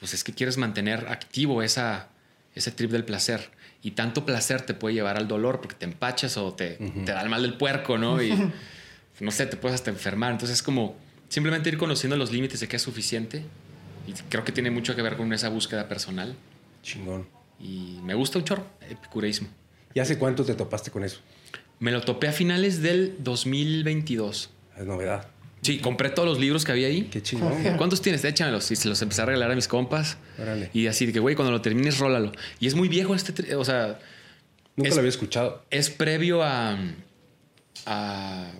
pues 0.00 0.14
es 0.14 0.24
que 0.24 0.32
quieres 0.32 0.56
mantener 0.58 1.06
activo 1.08 1.62
esa, 1.62 2.08
ese 2.54 2.72
trip 2.72 2.90
del 2.90 3.04
placer. 3.04 3.50
Y 3.84 3.92
tanto 3.92 4.24
placer 4.24 4.62
te 4.62 4.72
puede 4.72 4.94
llevar 4.94 5.18
al 5.18 5.28
dolor 5.28 5.60
porque 5.60 5.76
te 5.76 5.84
empachas 5.84 6.38
o 6.38 6.54
te, 6.54 6.78
te 7.04 7.12
da 7.12 7.20
el 7.20 7.28
mal 7.28 7.42
del 7.42 7.58
puerco, 7.58 7.98
¿no? 7.98 8.20
Y 8.22 8.32
no 9.20 9.30
sé, 9.30 9.44
te 9.46 9.58
puedes 9.58 9.74
hasta 9.74 9.90
enfermar. 9.90 10.32
Entonces 10.32 10.56
es 10.56 10.62
como 10.62 10.96
simplemente 11.28 11.68
ir 11.68 11.76
conociendo 11.76 12.16
los 12.16 12.32
límites 12.32 12.60
de 12.60 12.66
qué 12.66 12.76
es 12.76 12.82
suficiente. 12.82 13.44
Y 14.08 14.12
creo 14.30 14.42
que 14.42 14.52
tiene 14.52 14.70
mucho 14.70 14.96
que 14.96 15.02
ver 15.02 15.18
con 15.18 15.30
esa 15.34 15.50
búsqueda 15.50 15.86
personal. 15.86 16.34
Chingón. 16.82 17.28
Y 17.60 17.98
me 18.02 18.14
gusta 18.14 18.38
un 18.38 18.44
chorro, 18.44 18.66
epicureísmo. 18.88 19.48
¿Y 19.92 20.00
hace 20.00 20.18
cuánto 20.18 20.46
te 20.46 20.54
topaste 20.54 20.90
con 20.90 21.04
eso? 21.04 21.20
Me 21.78 21.92
lo 21.92 22.00
topé 22.00 22.28
a 22.28 22.32
finales 22.32 22.80
del 22.80 23.16
2022. 23.18 24.50
Es 24.78 24.86
novedad. 24.86 25.28
Sí, 25.64 25.78
compré 25.78 26.10
todos 26.10 26.28
los 26.28 26.38
libros 26.38 26.62
que 26.62 26.72
había 26.72 26.88
ahí. 26.88 27.08
Qué 27.10 27.22
chingón. 27.22 27.54
¿Cuántos 27.78 28.02
tienes? 28.02 28.22
Échamelos. 28.22 28.70
Y 28.70 28.76
se 28.76 28.86
los 28.86 29.00
empecé 29.00 29.22
a 29.22 29.24
regalar 29.24 29.50
a 29.50 29.54
mis 29.54 29.66
compas. 29.66 30.18
Y 30.74 30.88
así 30.88 31.06
de 31.06 31.12
que, 31.12 31.20
güey, 31.20 31.34
cuando 31.34 31.52
lo 31.52 31.62
termines, 31.62 31.98
rólalo. 31.98 32.32
Y 32.60 32.66
es 32.66 32.74
muy 32.74 32.88
viejo 32.88 33.14
este. 33.14 33.56
O 33.56 33.64
sea. 33.64 33.98
Nunca 34.76 34.90
lo 34.90 34.96
había 34.96 35.08
escuchado. 35.08 35.64
Es 35.70 35.88
previo 35.88 36.42
a. 36.42 36.76
a. 37.86 38.50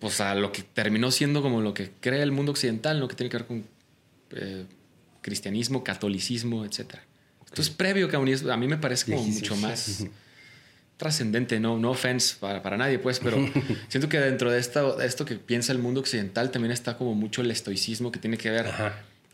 Pues 0.00 0.20
a 0.20 0.34
lo 0.34 0.50
que 0.50 0.62
terminó 0.62 1.12
siendo 1.12 1.40
como 1.40 1.60
lo 1.60 1.72
que 1.72 1.92
cree 2.00 2.20
el 2.20 2.32
mundo 2.32 2.50
occidental, 2.50 2.98
¿no? 2.98 3.06
Que 3.06 3.14
tiene 3.14 3.30
que 3.30 3.36
ver 3.38 3.46
con 3.46 3.64
eh, 4.32 4.66
cristianismo, 5.22 5.84
catolicismo, 5.84 6.64
etc. 6.64 6.96
Entonces, 7.38 7.70
previo 7.70 8.08
que 8.08 8.16
a 8.16 8.56
mí 8.56 8.66
me 8.66 8.76
parece 8.76 9.12
como 9.12 9.24
mucho 9.24 9.54
más 9.56 10.04
trascendente, 10.96 11.58
no, 11.60 11.78
no 11.78 11.90
offense 11.90 12.36
para, 12.38 12.62
para, 12.62 12.76
nadie, 12.76 12.98
pues, 12.98 13.18
pero 13.18 13.36
siento 13.88 14.08
que 14.08 14.20
dentro 14.20 14.50
de 14.50 14.58
esto, 14.58 15.00
esto 15.00 15.24
que 15.24 15.36
piensa 15.36 15.72
el 15.72 15.78
mundo 15.78 16.00
occidental 16.00 16.50
también 16.50 16.72
está 16.72 16.96
como 16.96 17.14
mucho 17.14 17.42
el 17.42 17.50
estoicismo 17.50 18.12
que 18.12 18.18
tiene 18.18 18.38
que 18.38 18.50
ver 18.50 18.66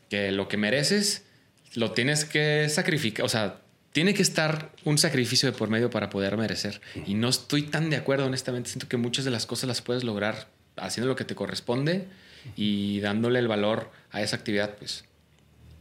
que 0.09 0.33
lo 0.33 0.49
que 0.49 0.57
mereces 0.57 1.25
lo 1.75 1.93
tienes 1.93 2.25
que 2.25 2.69
sacrificar, 2.69 3.25
o 3.25 3.29
sea, 3.29 3.61
tiene 3.93 4.15
que 4.15 4.23
estar 4.23 4.73
un 4.85 4.99
sacrificio 4.99 5.51
de 5.51 5.57
por 5.57 5.69
medio 5.69 5.91
para 5.91 6.11
poder 6.11 6.37
merecer. 6.37 6.81
Y 7.07 7.15
no 7.15 7.29
estoy 7.29 7.63
tan 7.63 7.91
de 7.91 7.97
acuerdo, 7.97 8.27
honestamente, 8.27 8.71
siento 8.71 8.89
que 8.89 8.97
muchas 8.97 9.25
de 9.25 9.31
las 9.31 9.47
cosas 9.47 9.69
las 9.69 9.83
puedes 9.83 10.05
lograr 10.05 10.49
haciendo 10.77 11.09
lo 11.09 11.17
que 11.17 11.25
te 11.25 11.35
corresponde 11.35 12.07
y 12.57 13.01
dándole 13.01 13.39
el 13.39 13.49
valor 13.49 13.91
a 14.11 14.23
esa 14.23 14.37
actividad, 14.37 14.77
pues. 14.77 15.05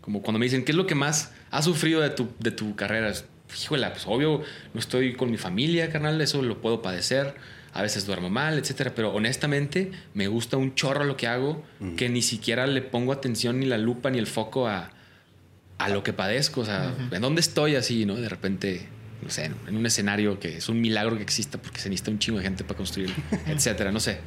Como 0.01 0.21
cuando 0.21 0.39
me 0.39 0.45
dicen, 0.45 0.63
¿qué 0.63 0.71
es 0.71 0.75
lo 0.75 0.87
que 0.87 0.95
más 0.95 1.31
has 1.51 1.65
sufrido 1.65 2.01
de 2.01 2.09
tu, 2.09 2.29
de 2.39 2.51
tu 2.51 2.75
carrera? 2.75 3.13
Híjole, 3.57 3.89
pues 3.89 4.05
obvio, 4.07 4.41
no 4.73 4.79
estoy 4.79 5.13
con 5.13 5.31
mi 5.31 5.37
familia, 5.37 5.89
carnal, 5.89 6.19
eso 6.21 6.41
lo 6.41 6.61
puedo 6.61 6.81
padecer. 6.81 7.35
A 7.71 7.83
veces 7.83 8.07
duermo 8.07 8.31
mal, 8.31 8.57
etcétera, 8.57 8.93
pero 8.95 9.13
honestamente 9.13 9.91
me 10.15 10.27
gusta 10.27 10.57
un 10.57 10.73
chorro 10.73 11.03
lo 11.03 11.17
que 11.17 11.27
hago, 11.27 11.63
que 11.97 12.09
ni 12.09 12.23
siquiera 12.23 12.65
le 12.65 12.81
pongo 12.81 13.11
atención 13.11 13.59
ni 13.59 13.67
la 13.67 13.77
lupa 13.77 14.09
ni 14.09 14.17
el 14.17 14.25
foco 14.25 14.67
a, 14.67 14.91
a 15.77 15.89
lo 15.89 16.01
que 16.01 16.11
padezco. 16.11 16.61
O 16.61 16.65
sea, 16.65 16.95
¿en 17.11 17.21
dónde 17.21 17.41
estoy 17.41 17.75
así, 17.75 18.07
no? 18.07 18.15
De 18.15 18.27
repente, 18.27 18.87
no 19.21 19.29
sé, 19.29 19.51
en 19.67 19.77
un 19.77 19.85
escenario 19.85 20.39
que 20.39 20.57
es 20.57 20.67
un 20.67 20.81
milagro 20.81 21.15
que 21.17 21.21
exista 21.21 21.61
porque 21.61 21.79
se 21.79 21.89
necesita 21.89 22.09
un 22.09 22.17
chingo 22.17 22.39
de 22.39 22.43
gente 22.43 22.63
para 22.63 22.77
construirlo, 22.77 23.15
etcétera, 23.45 23.91
no 23.91 23.99
sé. 23.99 24.17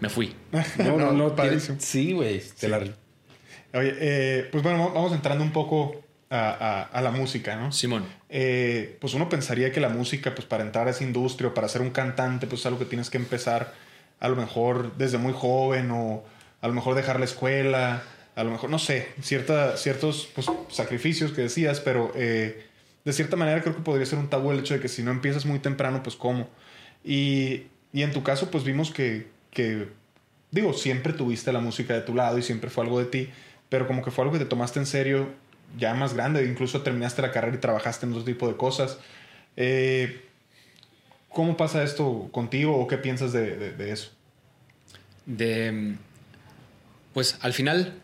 Me 0.00 0.08
fui. 0.08 0.32
no, 0.78 0.96
no, 0.96 1.12
no, 1.12 1.34
Sí, 1.78 2.12
güey. 2.12 2.40
Oye, 3.72 3.94
eh, 3.98 4.48
pues 4.52 4.62
bueno, 4.62 4.92
vamos 4.94 5.12
entrando 5.12 5.42
un 5.42 5.52
poco 5.52 6.03
a, 6.30 7.00
la 7.02 7.10
música, 7.10 7.56
¿no? 7.56 7.72
Simón. 7.72 8.04
Eh, 8.28 8.96
pues 9.00 9.14
uno 9.14 9.28
pensaría 9.28 9.70
que 9.72 9.80
la 9.80 9.88
música, 9.88 10.34
pues 10.34 10.46
para 10.46 10.64
entrar 10.64 10.88
a 10.88 10.90
esa 10.90 11.04
industria 11.04 11.50
o 11.50 11.54
para 11.54 11.68
ser 11.68 11.82
un 11.82 11.90
cantante, 11.90 12.46
pues 12.46 12.60
es 12.60 12.66
algo 12.66 12.78
que 12.78 12.86
tienes 12.86 13.10
que 13.10 13.18
empezar 13.18 13.72
a 14.20 14.28
lo 14.28 14.36
mejor 14.36 14.96
desde 14.96 15.18
muy 15.18 15.32
joven 15.32 15.90
o 15.90 16.24
a 16.60 16.68
lo 16.68 16.74
mejor 16.74 16.94
dejar 16.94 17.18
la 17.18 17.26
escuela, 17.26 18.02
a 18.34 18.44
lo 18.44 18.50
mejor, 18.50 18.70
no 18.70 18.78
sé, 18.78 19.08
cierta, 19.20 19.76
ciertos 19.76 20.28
pues, 20.34 20.46
sacrificios 20.70 21.32
que 21.32 21.42
decías, 21.42 21.80
pero 21.80 22.10
eh, 22.16 22.66
de 23.04 23.12
cierta 23.12 23.36
manera 23.36 23.62
creo 23.62 23.76
que 23.76 23.82
podría 23.82 24.06
ser 24.06 24.18
un 24.18 24.28
tabú 24.28 24.50
el 24.50 24.60
hecho 24.60 24.74
de 24.74 24.80
que 24.80 24.88
si 24.88 25.02
no 25.02 25.10
empiezas 25.10 25.44
muy 25.46 25.58
temprano, 25.58 26.02
pues 26.02 26.16
cómo. 26.16 26.48
Y, 27.04 27.64
y 27.92 28.02
en 28.02 28.12
tu 28.12 28.22
caso, 28.22 28.50
pues 28.50 28.64
vimos 28.64 28.90
que, 28.90 29.28
que, 29.50 29.88
digo, 30.50 30.72
siempre 30.72 31.12
tuviste 31.12 31.52
la 31.52 31.60
música 31.60 31.94
de 31.94 32.00
tu 32.00 32.14
lado 32.14 32.38
y 32.38 32.42
siempre 32.42 32.70
fue 32.70 32.84
algo 32.84 32.98
de 32.98 33.06
ti, 33.06 33.28
pero 33.68 33.86
como 33.86 34.02
que 34.02 34.10
fue 34.10 34.24
algo 34.24 34.32
que 34.32 34.44
te 34.44 34.48
tomaste 34.48 34.80
en 34.80 34.86
serio 34.86 35.28
ya 35.78 35.94
más 35.94 36.14
grande, 36.14 36.46
incluso 36.46 36.82
terminaste 36.82 37.22
la 37.22 37.32
carrera 37.32 37.56
y 37.56 37.60
trabajaste 37.60 38.06
en 38.06 38.12
otro 38.12 38.24
tipo 38.24 38.48
de 38.48 38.56
cosas. 38.56 38.98
Eh, 39.56 40.24
¿Cómo 41.28 41.56
pasa 41.56 41.82
esto 41.82 42.28
contigo 42.30 42.76
o 42.76 42.86
qué 42.86 42.96
piensas 42.96 43.32
de, 43.32 43.74
eso? 43.90 44.12
De, 45.26 45.96
pues 47.12 47.38
al 47.40 47.52
final 47.52 48.00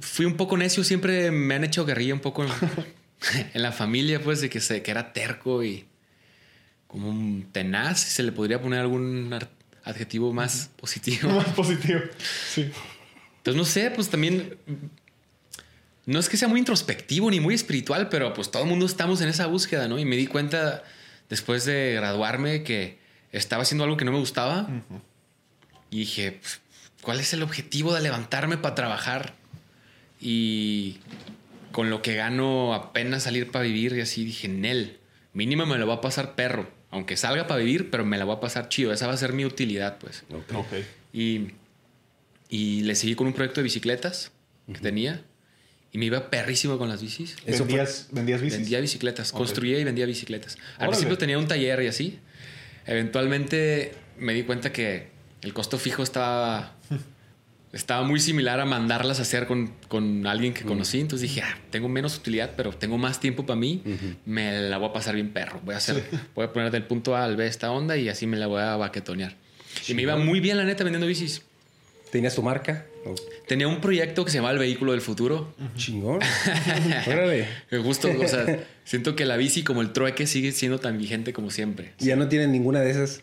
fui 0.00 0.24
un 0.24 0.36
poco 0.36 0.56
necio, 0.56 0.82
siempre 0.82 1.30
me 1.30 1.54
han 1.54 1.64
hecho 1.64 1.84
guerrilla 1.84 2.14
un 2.14 2.20
poco 2.20 2.44
en, 2.44 2.50
la 3.62 3.72
familia, 3.72 4.20
pues 4.20 4.40
de 4.40 4.48
que, 4.48 4.60
se, 4.60 4.82
que 4.82 4.90
era 4.90 5.12
terco 5.12 5.62
y 5.62 5.86
como 6.86 7.08
un 7.08 7.48
tenaz, 7.52 8.00
si 8.00 8.10
se 8.10 8.22
le 8.22 8.32
podría 8.32 8.60
poner 8.60 8.80
algún 8.80 9.38
adjetivo 9.84 10.32
más 10.32 10.70
positivo. 10.76 11.28
Más 11.36 11.48
positivo, 11.48 12.00
sí. 12.48 12.70
Entonces 13.38 13.56
no 13.56 13.64
sé, 13.64 13.90
pues 13.90 14.08
también 14.08 14.56
no 16.06 16.18
es 16.18 16.28
que 16.28 16.36
sea 16.36 16.48
muy 16.48 16.58
introspectivo 16.58 17.30
ni 17.30 17.40
muy 17.40 17.54
espiritual, 17.54 18.08
pero 18.08 18.32
pues 18.32 18.50
todo 18.50 18.62
el 18.62 18.68
mundo 18.68 18.86
estamos 18.86 19.20
en 19.20 19.28
esa 19.28 19.46
búsqueda, 19.46 19.88
¿no? 19.88 19.98
Y 19.98 20.04
me 20.04 20.16
di 20.16 20.26
cuenta 20.26 20.82
después 21.28 21.64
de 21.64 21.94
graduarme 21.94 22.62
que 22.62 22.98
estaba 23.32 23.62
haciendo 23.62 23.84
algo 23.84 23.96
que 23.96 24.04
no 24.04 24.12
me 24.12 24.18
gustaba. 24.18 24.68
Y 25.90 26.00
dije, 26.00 26.32
pues, 26.32 26.60
¿cuál 27.02 27.20
es 27.20 27.32
el 27.32 27.42
objetivo 27.42 27.94
de 27.94 28.00
levantarme 28.00 28.56
para 28.56 28.74
trabajar? 28.74 29.34
Y 30.20 30.98
con 31.72 31.90
lo 31.90 32.02
que 32.02 32.14
gano 32.14 32.74
apenas 32.74 33.22
salir 33.22 33.50
para 33.50 33.64
vivir 33.64 33.92
y 33.94 34.00
así 34.00 34.24
dije, 34.24 34.48
Nel, 34.48 34.98
mínimo 35.32 35.66
me 35.66 35.78
lo 35.78 35.86
va 35.86 35.94
a 35.94 36.00
pasar 36.00 36.34
perro. 36.34 36.70
Aunque 36.90 37.16
salga 37.16 37.46
para 37.46 37.60
vivir, 37.60 37.90
pero 37.90 38.04
me 38.04 38.18
la 38.18 38.24
voy 38.24 38.36
a 38.36 38.40
pasar 38.40 38.68
chido. 38.68 38.92
Esa 38.92 39.06
va 39.06 39.12
a 39.12 39.16
ser 39.16 39.32
mi 39.32 39.44
utilidad, 39.44 39.98
pues. 39.98 40.24
Ok. 40.32 40.72
Y, 41.12 41.52
y 42.48 42.82
le 42.82 42.96
seguí 42.96 43.14
con 43.14 43.28
un 43.28 43.32
proyecto 43.32 43.60
de 43.60 43.64
bicicletas 43.64 44.32
que 44.72 44.80
tenía. 44.80 45.22
Y 45.92 45.98
me 45.98 46.06
iba 46.06 46.30
perrísimo 46.30 46.78
con 46.78 46.88
las 46.88 47.02
bicis. 47.02 47.36
Eso 47.44 47.64
¿Vendías, 47.64 48.08
¿Vendías 48.12 48.40
bicis? 48.40 48.58
Vendía 48.58 48.80
bicicletas. 48.80 49.32
Construía 49.32 49.78
y 49.78 49.84
vendía 49.84 50.06
bicicletas. 50.06 50.56
Al 50.78 50.88
principio 50.88 51.18
tenía 51.18 51.38
un 51.38 51.48
taller 51.48 51.82
y 51.82 51.88
así. 51.88 52.18
Eventualmente 52.86 53.92
me 54.18 54.32
di 54.34 54.44
cuenta 54.44 54.72
que 54.72 55.08
el 55.42 55.52
costo 55.52 55.78
fijo 55.78 56.02
estaba, 56.02 56.76
estaba 57.72 58.04
muy 58.04 58.20
similar 58.20 58.60
a 58.60 58.66
mandarlas 58.66 59.18
a 59.18 59.22
hacer 59.22 59.46
con, 59.46 59.74
con 59.88 60.26
alguien 60.28 60.54
que 60.54 60.64
conocí. 60.64 61.00
Entonces 61.00 61.28
dije, 61.28 61.42
ah, 61.42 61.58
tengo 61.70 61.88
menos 61.88 62.16
utilidad, 62.16 62.52
pero 62.56 62.72
tengo 62.72 62.96
más 62.96 63.18
tiempo 63.18 63.44
para 63.44 63.58
mí. 63.58 63.82
Me 64.24 64.60
la 64.62 64.78
voy 64.78 64.90
a 64.90 64.92
pasar 64.92 65.16
bien 65.16 65.32
perro. 65.32 65.60
Voy 65.64 65.74
a 65.74 65.78
hacer, 65.78 66.04
voy 66.36 66.44
a 66.44 66.52
poner 66.52 66.70
del 66.70 66.84
punto 66.84 67.16
A 67.16 67.24
al 67.24 67.36
B 67.36 67.46
esta 67.46 67.72
onda 67.72 67.96
y 67.96 68.08
así 68.08 68.28
me 68.28 68.36
la 68.36 68.46
voy 68.46 68.62
a 68.62 68.76
baquetonear. 68.76 69.36
Y 69.88 69.94
me 69.94 70.02
iba 70.02 70.16
muy 70.16 70.38
bien, 70.38 70.56
la 70.56 70.64
neta, 70.64 70.84
vendiendo 70.84 71.06
bicis. 71.06 71.42
¿Tenías 72.10 72.34
tu 72.34 72.42
marca? 72.42 72.86
Tenía 73.46 73.68
un 73.68 73.80
proyecto 73.80 74.24
que 74.24 74.30
se 74.30 74.38
llama 74.38 74.50
El 74.50 74.58
Vehículo 74.58 74.92
del 74.92 75.00
Futuro. 75.00 75.54
Chingón. 75.76 76.20
Órale. 77.06 77.46
Justo, 77.82 78.08
o 78.08 78.28
sea, 78.28 78.64
siento 78.84 79.14
que 79.16 79.24
la 79.24 79.36
bici 79.36 79.62
como 79.62 79.80
el 79.80 79.92
trueque 79.92 80.26
sigue 80.26 80.52
siendo 80.52 80.78
tan 80.78 80.98
vigente 80.98 81.32
como 81.32 81.50
siempre. 81.50 81.92
¿Ya 81.98 82.16
no 82.16 82.28
tienen 82.28 82.52
ninguna 82.52 82.80
de 82.80 82.90
esas? 82.90 83.22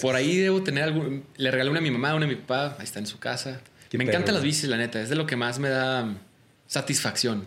Por 0.00 0.16
ahí 0.16 0.36
debo 0.36 0.62
tener 0.62 0.82
algún... 0.84 1.24
Le 1.36 1.50
regalé 1.50 1.70
una 1.70 1.78
a 1.78 1.82
mi 1.82 1.90
mamá, 1.90 2.14
una 2.14 2.26
a 2.26 2.28
mi 2.28 2.34
papá. 2.34 2.76
Ahí 2.78 2.84
está 2.84 2.98
en 2.98 3.06
su 3.06 3.18
casa. 3.18 3.60
me 3.92 4.04
encantan 4.04 4.34
las 4.34 4.42
bicis, 4.42 4.68
la 4.68 4.76
neta. 4.76 5.00
Es 5.00 5.08
de 5.08 5.14
lo 5.14 5.26
que 5.26 5.36
más 5.36 5.58
me 5.60 5.68
da 5.68 6.16
satisfacción. 6.66 7.44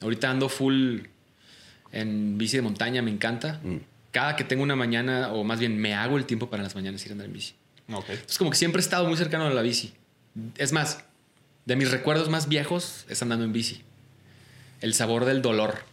Ahorita 0.00 0.30
ando 0.30 0.48
full 0.48 1.00
en 1.92 2.38
bici 2.38 2.56
de 2.56 2.62
montaña, 2.62 3.02
me 3.02 3.10
encanta. 3.10 3.60
Mm. 3.62 3.76
Cada 4.10 4.36
que 4.36 4.44
tengo 4.44 4.62
una 4.62 4.76
mañana, 4.76 5.32
o 5.32 5.44
más 5.44 5.60
bien 5.60 5.76
me 5.76 5.94
hago 5.94 6.16
el 6.16 6.24
tiempo 6.24 6.48
para 6.48 6.62
las 6.62 6.74
mañanas 6.74 7.04
ir 7.04 7.10
a 7.10 7.12
andar 7.12 7.26
en 7.26 7.32
bici. 7.34 7.54
Okay. 7.92 8.18
Es 8.26 8.38
como 8.38 8.50
que 8.50 8.56
siempre 8.56 8.80
he 8.80 8.84
estado 8.84 9.06
muy 9.06 9.16
cercano 9.16 9.46
a 9.46 9.50
la 9.50 9.60
bici. 9.60 9.92
Es 10.56 10.72
más, 10.72 11.04
de 11.64 11.76
mis 11.76 11.90
recuerdos 11.90 12.28
más 12.28 12.48
viejos 12.48 13.06
es 13.08 13.22
andando 13.22 13.44
en 13.44 13.52
bici. 13.52 13.82
El 14.80 14.94
sabor 14.94 15.24
del 15.24 15.42
dolor. 15.42 15.84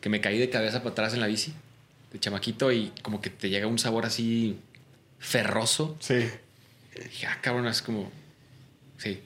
Que 0.00 0.08
me 0.08 0.22
caí 0.22 0.38
de 0.38 0.48
cabeza 0.48 0.78
para 0.78 0.92
atrás 0.92 1.12
en 1.12 1.20
la 1.20 1.26
bici, 1.26 1.52
de 2.14 2.18
chamaquito, 2.18 2.72
y 2.72 2.92
como 3.02 3.20
que 3.20 3.28
te 3.28 3.50
llega 3.50 3.66
un 3.66 3.78
sabor 3.78 4.06
así 4.06 4.58
ferroso. 5.18 5.98
Sí. 6.00 6.28
Y 6.96 7.04
dije, 7.04 7.26
ah, 7.26 7.38
cabrón, 7.42 7.66
es 7.66 7.82
como. 7.82 8.10
Sí. 8.96 9.20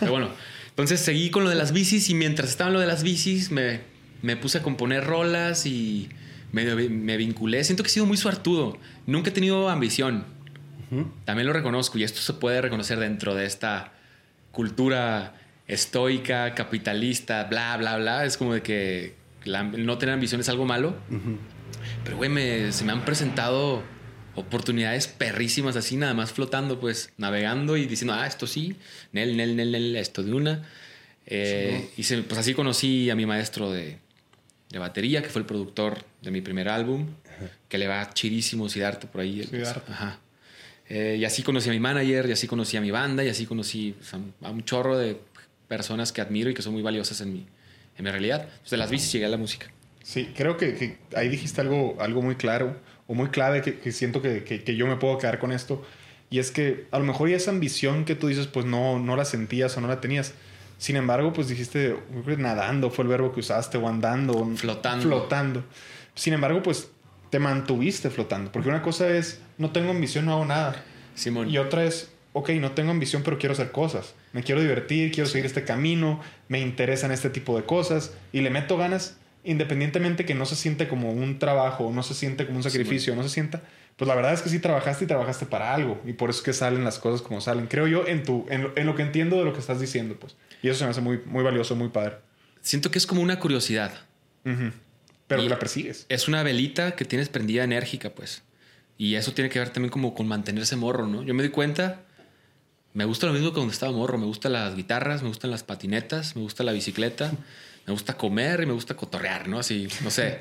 Pero 0.00 0.12
bueno, 0.12 0.30
entonces 0.70 1.00
seguí 1.00 1.30
con 1.30 1.44
lo 1.44 1.50
de 1.50 1.56
las 1.56 1.72
bicis, 1.72 2.08
y 2.08 2.14
mientras 2.14 2.48
estaba 2.48 2.68
en 2.68 2.74
lo 2.74 2.80
de 2.80 2.86
las 2.86 3.02
bicis, 3.02 3.50
me, 3.50 3.80
me 4.22 4.38
puse 4.38 4.56
a 4.56 4.62
componer 4.62 5.04
rolas 5.04 5.66
y 5.66 6.08
me, 6.50 6.64
me 6.88 7.18
vinculé. 7.18 7.62
Siento 7.62 7.82
que 7.82 7.88
he 7.88 7.92
sido 7.92 8.06
muy 8.06 8.16
suertudo. 8.16 8.78
Nunca 9.06 9.28
he 9.28 9.32
tenido 9.34 9.68
ambición. 9.68 10.24
También 11.24 11.46
lo 11.46 11.52
reconozco 11.52 11.98
y 11.98 12.04
esto 12.04 12.20
se 12.20 12.34
puede 12.34 12.60
reconocer 12.60 12.98
dentro 12.98 13.34
de 13.34 13.46
esta 13.46 13.92
cultura 14.52 15.34
estoica, 15.66 16.54
capitalista, 16.54 17.44
bla, 17.44 17.76
bla, 17.76 17.96
bla. 17.96 18.24
Es 18.24 18.36
como 18.36 18.54
de 18.54 18.62
que 18.62 19.14
no 19.44 19.98
tener 19.98 20.14
ambición 20.14 20.40
es 20.40 20.48
algo 20.48 20.64
malo. 20.64 20.96
Pero, 22.04 22.16
güey, 22.16 22.72
se 22.72 22.84
me 22.84 22.92
han 22.92 23.04
presentado 23.04 23.82
oportunidades 24.34 25.06
perrísimas 25.06 25.76
así, 25.76 25.96
nada 25.96 26.14
más 26.14 26.32
flotando, 26.32 26.80
pues, 26.80 27.10
navegando 27.18 27.76
y 27.76 27.86
diciendo, 27.86 28.14
ah, 28.14 28.26
esto 28.26 28.46
sí, 28.46 28.76
nel, 29.12 29.36
nel, 29.36 29.56
nel, 29.56 29.72
nel, 29.72 29.96
esto 29.96 30.22
de 30.22 30.32
una. 30.32 30.62
Eh, 31.26 31.90
y 31.96 32.02
pues 32.22 32.38
así 32.38 32.52
conocí 32.52 33.10
a 33.10 33.16
mi 33.16 33.26
maestro 33.26 33.70
de, 33.70 33.98
de, 34.70 34.78
batería, 34.78 35.22
que 35.22 35.28
fue 35.28 35.40
el 35.40 35.46
productor 35.46 36.04
de 36.20 36.30
mi 36.30 36.40
primer 36.40 36.68
álbum, 36.68 37.06
que 37.68 37.78
le 37.78 37.86
va 37.86 38.12
chidísimo 38.12 38.68
Siddhartha 38.68 39.10
por 39.10 39.20
ahí. 39.22 39.48
Ajá. 39.88 40.18
Eh, 40.88 41.16
y 41.18 41.24
así 41.24 41.42
conocí 41.42 41.68
a 41.68 41.72
mi 41.72 41.80
manager, 41.80 42.26
y 42.28 42.32
así 42.32 42.46
conocí 42.46 42.76
a 42.76 42.80
mi 42.80 42.90
banda, 42.90 43.24
y 43.24 43.28
así 43.28 43.46
conocí 43.46 43.94
a 44.42 44.50
un 44.50 44.64
chorro 44.64 44.98
de 44.98 45.18
personas 45.68 46.12
que 46.12 46.20
admiro 46.20 46.50
y 46.50 46.54
que 46.54 46.62
son 46.62 46.72
muy 46.72 46.82
valiosas 46.82 47.20
en 47.20 47.32
mi, 47.32 47.46
en 47.96 48.04
mi 48.04 48.10
realidad. 48.10 48.48
Pues 48.60 48.70
de 48.70 48.76
las 48.76 48.90
bicis 48.90 49.12
llegué 49.12 49.26
a 49.26 49.30
la 49.30 49.36
música. 49.36 49.66
Sí, 50.02 50.30
creo 50.36 50.56
que, 50.56 50.98
ahí 51.16 51.28
dijiste 51.28 51.62
algo, 51.62 51.96
algo 51.98 52.20
muy 52.20 52.36
claro 52.36 52.76
o 53.06 53.14
muy 53.14 53.28
clave 53.28 53.62
que, 53.62 53.92
siento 53.92 54.20
que, 54.20 54.44
que, 54.44 54.76
yo 54.76 54.86
me 54.86 54.96
puedo 54.96 55.18
quedar 55.18 55.38
con 55.38 55.52
esto. 55.52 55.84
Y 56.30 56.38
es 56.38 56.50
que 56.50 56.86
a 56.90 56.98
lo 56.98 57.04
mejor 57.04 57.30
esa 57.30 57.50
ambición 57.50 58.04
que 58.04 58.14
tú 58.14 58.28
dices, 58.28 58.46
pues 58.46 58.66
no, 58.66 58.98
no 58.98 59.16
la 59.16 59.24
sentías 59.24 59.76
o 59.76 59.80
no 59.80 59.88
la 59.88 60.00
tenías. 60.00 60.34
Sin 60.78 60.96
embargo, 60.96 61.32
pues 61.32 61.48
dijiste, 61.48 61.96
nadando 62.38 62.90
fue 62.90 63.04
el 63.04 63.08
verbo 63.08 63.32
que 63.32 63.40
usaste, 63.40 63.78
o 63.78 63.88
andando. 63.88 64.46
Flotando. 64.56 65.06
Flotando. 65.06 65.64
Sin 66.14 66.34
embargo, 66.34 66.62
pues 66.62 66.90
te 67.34 67.40
mantuviste 67.40 68.10
flotando. 68.10 68.52
Porque 68.52 68.68
una 68.68 68.80
cosa 68.80 69.08
es, 69.08 69.40
no 69.58 69.72
tengo 69.72 69.90
ambición, 69.90 70.26
no 70.26 70.34
hago 70.34 70.44
nada. 70.44 70.84
Simón. 71.16 71.50
Y 71.50 71.58
otra 71.58 71.82
es, 71.82 72.12
ok, 72.32 72.50
no 72.50 72.70
tengo 72.70 72.92
ambición, 72.92 73.24
pero 73.24 73.38
quiero 73.38 73.54
hacer 73.54 73.72
cosas. 73.72 74.14
Me 74.32 74.44
quiero 74.44 74.60
divertir, 74.60 75.10
quiero 75.10 75.28
seguir 75.28 75.44
este 75.44 75.64
camino, 75.64 76.20
me 76.46 76.60
interesan 76.60 77.10
este 77.10 77.30
tipo 77.30 77.56
de 77.56 77.64
cosas 77.64 78.12
y 78.30 78.40
le 78.42 78.50
meto 78.50 78.76
ganas 78.76 79.16
independientemente 79.42 80.24
que 80.24 80.36
no 80.36 80.46
se 80.46 80.54
siente 80.54 80.86
como 80.86 81.10
un 81.10 81.40
trabajo, 81.40 81.90
no 81.92 82.04
se 82.04 82.14
siente 82.14 82.46
como 82.46 82.58
un 82.58 82.62
sacrificio, 82.62 83.16
no 83.16 83.24
se 83.24 83.30
sienta, 83.30 83.62
pues 83.96 84.06
la 84.06 84.14
verdad 84.14 84.32
es 84.32 84.40
que 84.40 84.48
sí 84.48 84.60
trabajaste 84.60 85.02
y 85.02 85.08
trabajaste 85.08 85.44
para 85.44 85.74
algo 85.74 86.00
y 86.06 86.12
por 86.12 86.30
eso 86.30 86.38
es 86.38 86.44
que 86.44 86.52
salen 86.52 86.84
las 86.84 87.00
cosas 87.00 87.20
como 87.20 87.40
salen. 87.40 87.66
Creo 87.66 87.88
yo 87.88 88.06
en 88.06 88.22
tu 88.22 88.46
en 88.48 88.86
lo, 88.86 88.94
que 88.94 89.02
entiendo 89.02 89.38
de 89.38 89.44
lo 89.44 89.52
que 89.52 89.58
estás 89.58 89.80
diciendo, 89.80 90.16
pues. 90.20 90.36
Y 90.62 90.68
eso 90.68 90.78
se 90.78 90.84
me 90.84 90.90
hace 90.92 91.00
muy 91.00 91.20
muy 91.26 91.42
valioso, 91.42 91.74
muy 91.74 91.88
padre. 91.88 92.18
Siento 92.60 92.92
que 92.92 92.98
es 92.98 93.08
como 93.08 93.22
una 93.22 93.40
curiosidad. 93.40 93.92
Pero 95.26 95.42
la 95.48 95.58
persigues. 95.58 96.06
Es 96.08 96.28
una 96.28 96.42
velita 96.42 96.96
que 96.96 97.04
tienes 97.04 97.28
prendida 97.28 97.64
enérgica, 97.64 98.10
pues. 98.10 98.42
Y 98.98 99.14
eso 99.16 99.32
tiene 99.32 99.50
que 99.50 99.58
ver 99.58 99.70
también 99.70 99.90
como 99.90 100.14
con 100.14 100.28
mantenerse 100.28 100.76
morro, 100.76 101.06
¿no? 101.06 101.22
Yo 101.22 101.34
me 101.34 101.42
di 101.42 101.48
cuenta, 101.48 102.02
me 102.92 103.04
gusta 103.04 103.26
lo 103.26 103.32
mismo 103.32 103.48
que 103.48 103.54
cuando 103.54 103.72
estaba 103.72 103.92
morro. 103.92 104.18
Me 104.18 104.26
gustan 104.26 104.52
las 104.52 104.76
guitarras, 104.76 105.22
me 105.22 105.28
gustan 105.28 105.50
las 105.50 105.62
patinetas, 105.62 106.36
me 106.36 106.42
gusta 106.42 106.62
la 106.62 106.72
bicicleta, 106.72 107.32
me 107.86 107.92
gusta 107.92 108.16
comer 108.16 108.62
y 108.62 108.66
me 108.66 108.72
gusta 108.72 108.94
cotorrear, 108.94 109.48
¿no? 109.48 109.58
Así, 109.58 109.88
no 110.02 110.10
sé. 110.10 110.38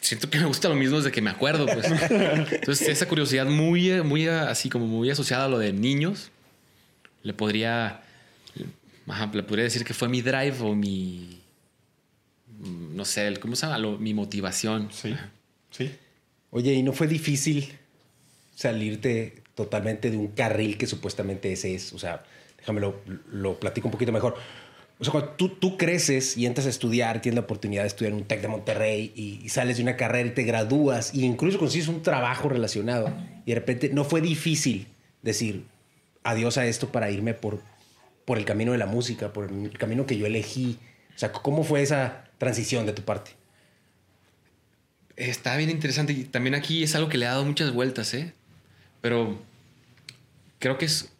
Siento 0.00 0.28
que 0.28 0.38
me 0.38 0.46
gusta 0.46 0.68
lo 0.68 0.74
mismo 0.74 0.96
desde 0.98 1.12
que 1.12 1.22
me 1.22 1.30
acuerdo, 1.30 1.66
pues. 1.66 1.86
Entonces, 1.86 2.88
esa 2.88 3.06
curiosidad 3.06 3.46
muy, 3.46 4.02
muy 4.02 4.28
así 4.28 4.68
como 4.68 4.86
muy 4.86 5.10
asociada 5.10 5.46
a 5.46 5.48
lo 5.48 5.58
de 5.58 5.72
niños, 5.72 6.30
le 7.22 7.32
podría, 7.34 8.02
le 9.32 9.42
podría 9.42 9.64
decir 9.64 9.84
que 9.84 9.94
fue 9.94 10.08
mi 10.08 10.22
drive 10.22 10.56
o 10.60 10.74
mi, 10.74 11.41
no 12.62 13.04
sé, 13.04 13.34
¿cómo 13.40 13.56
se 13.56 13.66
llama? 13.66 13.96
mi 13.98 14.14
motivación. 14.14 14.88
Sí, 14.92 15.14
sí. 15.70 15.90
Oye, 16.50 16.72
¿y 16.74 16.82
no 16.82 16.92
fue 16.92 17.06
difícil 17.06 17.72
salirte 18.54 19.42
totalmente 19.54 20.10
de 20.10 20.16
un 20.16 20.28
carril 20.28 20.78
que 20.78 20.86
supuestamente 20.86 21.52
ese 21.52 21.74
es? 21.74 21.92
O 21.92 21.98
sea, 21.98 22.24
déjame 22.58 22.80
lo, 22.80 23.00
lo 23.30 23.58
platico 23.58 23.88
un 23.88 23.92
poquito 23.92 24.12
mejor. 24.12 24.36
O 25.02 25.04
sea, 25.04 25.10
cuando 25.10 25.30
tú, 25.32 25.48
tú, 25.48 25.76
creces 25.76 26.36
y 26.36 26.46
entras 26.46 26.66
a 26.66 26.70
estudiar, 26.70 27.20
tienes 27.20 27.34
la 27.34 27.40
oportunidad 27.42 27.82
de 27.82 27.88
estudiar 27.88 28.12
en 28.12 28.18
un 28.18 28.24
TEC 28.24 28.42
de 28.42 28.48
Monterrey 28.48 29.12
y, 29.16 29.48
sales 29.48 29.78
de 29.78 29.82
una 29.82 29.96
carrera 29.96 30.28
y 30.28 30.32
te 30.32 30.44
gradúas 30.44 31.12
y 31.12 31.24
incluso 31.24 31.58
consigues 31.58 31.88
un 31.88 32.02
trabajo 32.02 32.48
relacionado 32.48 33.12
y 33.44 33.50
de 33.50 33.54
repente 33.56 33.90
no 33.92 34.04
fue 34.04 34.20
difícil 34.20 34.86
decir 35.22 35.64
adiós 36.22 36.56
a 36.56 36.66
esto 36.66 36.92
para 36.92 37.10
irme 37.10 37.34
por, 37.34 37.58
por 38.24 38.38
el 38.38 38.44
camino 38.44 38.70
de 38.70 38.78
la 38.78 38.86
música, 38.86 39.32
por 39.32 39.50
el 39.50 39.76
camino 39.76 40.06
que 40.06 40.16
yo 40.16 40.26
elegí. 40.26 40.78
O 41.16 41.18
sea, 41.18 41.32
¿cómo 41.32 41.64
fue 41.64 41.82
esa 41.82 42.30
transición 42.42 42.86
de 42.86 42.92
tu 42.92 43.02
parte? 43.02 43.30
Está 45.14 45.56
bien 45.56 45.70
interesante 45.70 46.12
y 46.12 46.24
también 46.24 46.56
aquí 46.56 46.82
es 46.82 46.96
algo 46.96 47.08
que 47.08 47.16
le 47.16 47.26
ha 47.26 47.30
dado 47.30 47.44
muchas 47.44 47.72
vueltas, 47.72 48.12
¿eh? 48.14 48.32
Pero 49.00 49.40
creo 50.58 50.76
que 50.76 50.86
es 50.86 51.12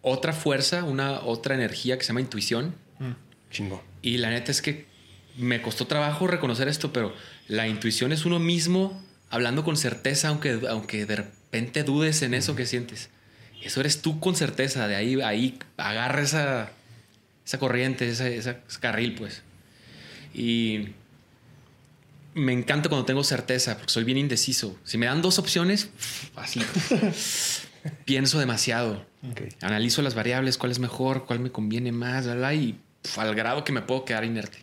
otra 0.00 0.32
fuerza, 0.32 0.84
una 0.84 1.20
otra 1.20 1.54
energía 1.54 1.98
que 1.98 2.04
se 2.04 2.08
llama 2.08 2.22
intuición. 2.22 2.74
Mm. 2.98 3.10
Chingo. 3.50 3.84
Y 4.00 4.16
la 4.16 4.30
neta 4.30 4.50
es 4.50 4.62
que 4.62 4.86
me 5.36 5.60
costó 5.60 5.86
trabajo 5.86 6.26
reconocer 6.26 6.66
esto, 6.66 6.94
pero 6.94 7.14
la 7.46 7.68
intuición 7.68 8.10
es 8.12 8.24
uno 8.24 8.38
mismo 8.38 9.04
hablando 9.28 9.64
con 9.64 9.76
certeza, 9.76 10.28
aunque, 10.28 10.60
aunque 10.66 11.04
de 11.04 11.16
repente 11.16 11.82
dudes 11.82 12.22
en 12.22 12.32
eso 12.32 12.56
que 12.56 12.64
sientes. 12.64 13.10
Eso 13.62 13.80
eres 13.80 14.00
tú 14.00 14.18
con 14.18 14.34
certeza, 14.34 14.88
de 14.88 14.96
ahí, 14.96 15.20
ahí 15.20 15.58
agarra 15.76 16.22
esa, 16.22 16.72
esa 17.44 17.58
corriente, 17.58 18.08
ese, 18.08 18.38
ese 18.38 18.56
carril, 18.80 19.14
pues. 19.16 19.42
Y 20.34 20.88
me 22.34 22.52
encanta 22.52 22.88
cuando 22.88 23.04
tengo 23.04 23.24
certeza, 23.24 23.76
porque 23.76 23.92
soy 23.92 24.04
bien 24.04 24.18
indeciso. 24.18 24.76
Si 24.84 24.98
me 24.98 25.06
dan 25.06 25.22
dos 25.22 25.38
opciones, 25.38 25.90
así 26.36 26.60
pienso 28.04 28.38
demasiado. 28.38 29.06
Analizo 29.60 30.02
las 30.02 30.14
variables, 30.14 30.58
cuál 30.58 30.72
es 30.72 30.78
mejor, 30.78 31.26
cuál 31.26 31.40
me 31.40 31.50
conviene 31.50 31.92
más, 31.92 32.26
y 32.26 32.76
al 33.16 33.34
grado 33.34 33.64
que 33.64 33.72
me 33.72 33.82
puedo 33.82 34.04
quedar 34.04 34.24
inerte. 34.24 34.58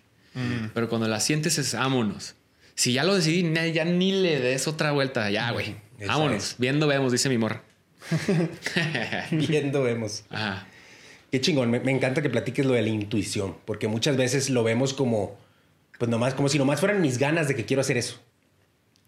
Pero 0.75 0.87
cuando 0.87 1.07
la 1.07 1.19
sientes 1.19 1.57
es 1.57 1.73
vámonos. 1.73 2.35
Si 2.75 2.93
ya 2.93 3.03
lo 3.03 3.15
decidí, 3.15 3.51
ya 3.73 3.85
ni 3.85 4.11
le 4.11 4.39
des 4.39 4.67
otra 4.67 4.91
vuelta. 4.91 5.31
Ya, 5.31 5.49
güey. 5.49 5.77
Vámonos. 6.05 6.55
Viendo 6.59 6.85
vemos, 6.85 7.11
dice 7.11 7.27
mi 7.27 7.39
morra. 7.39 7.63
Viendo 9.31 9.81
vemos. 9.81 10.23
Ajá. 10.29 10.67
Qué 11.31 11.41
chingón. 11.41 11.71
Me, 11.71 11.91
encanta 11.91 12.21
que 12.21 12.29
platiques 12.29 12.65
lo 12.65 12.73
de 12.73 12.81
la 12.83 12.89
intuición, 12.89 13.55
porque 13.65 13.87
muchas 13.87 14.15
veces 14.15 14.49
lo 14.49 14.63
vemos 14.63 14.93
como, 14.93 15.37
pues 15.97 16.09
nomás, 16.09 16.33
como 16.33 16.49
si 16.49 16.57
nomás 16.57 16.79
fueran 16.79 17.01
mis 17.01 17.17
ganas 17.17 17.47
de 17.47 17.55
que 17.55 17.65
quiero 17.65 17.81
hacer 17.81 17.97
eso. 17.97 18.19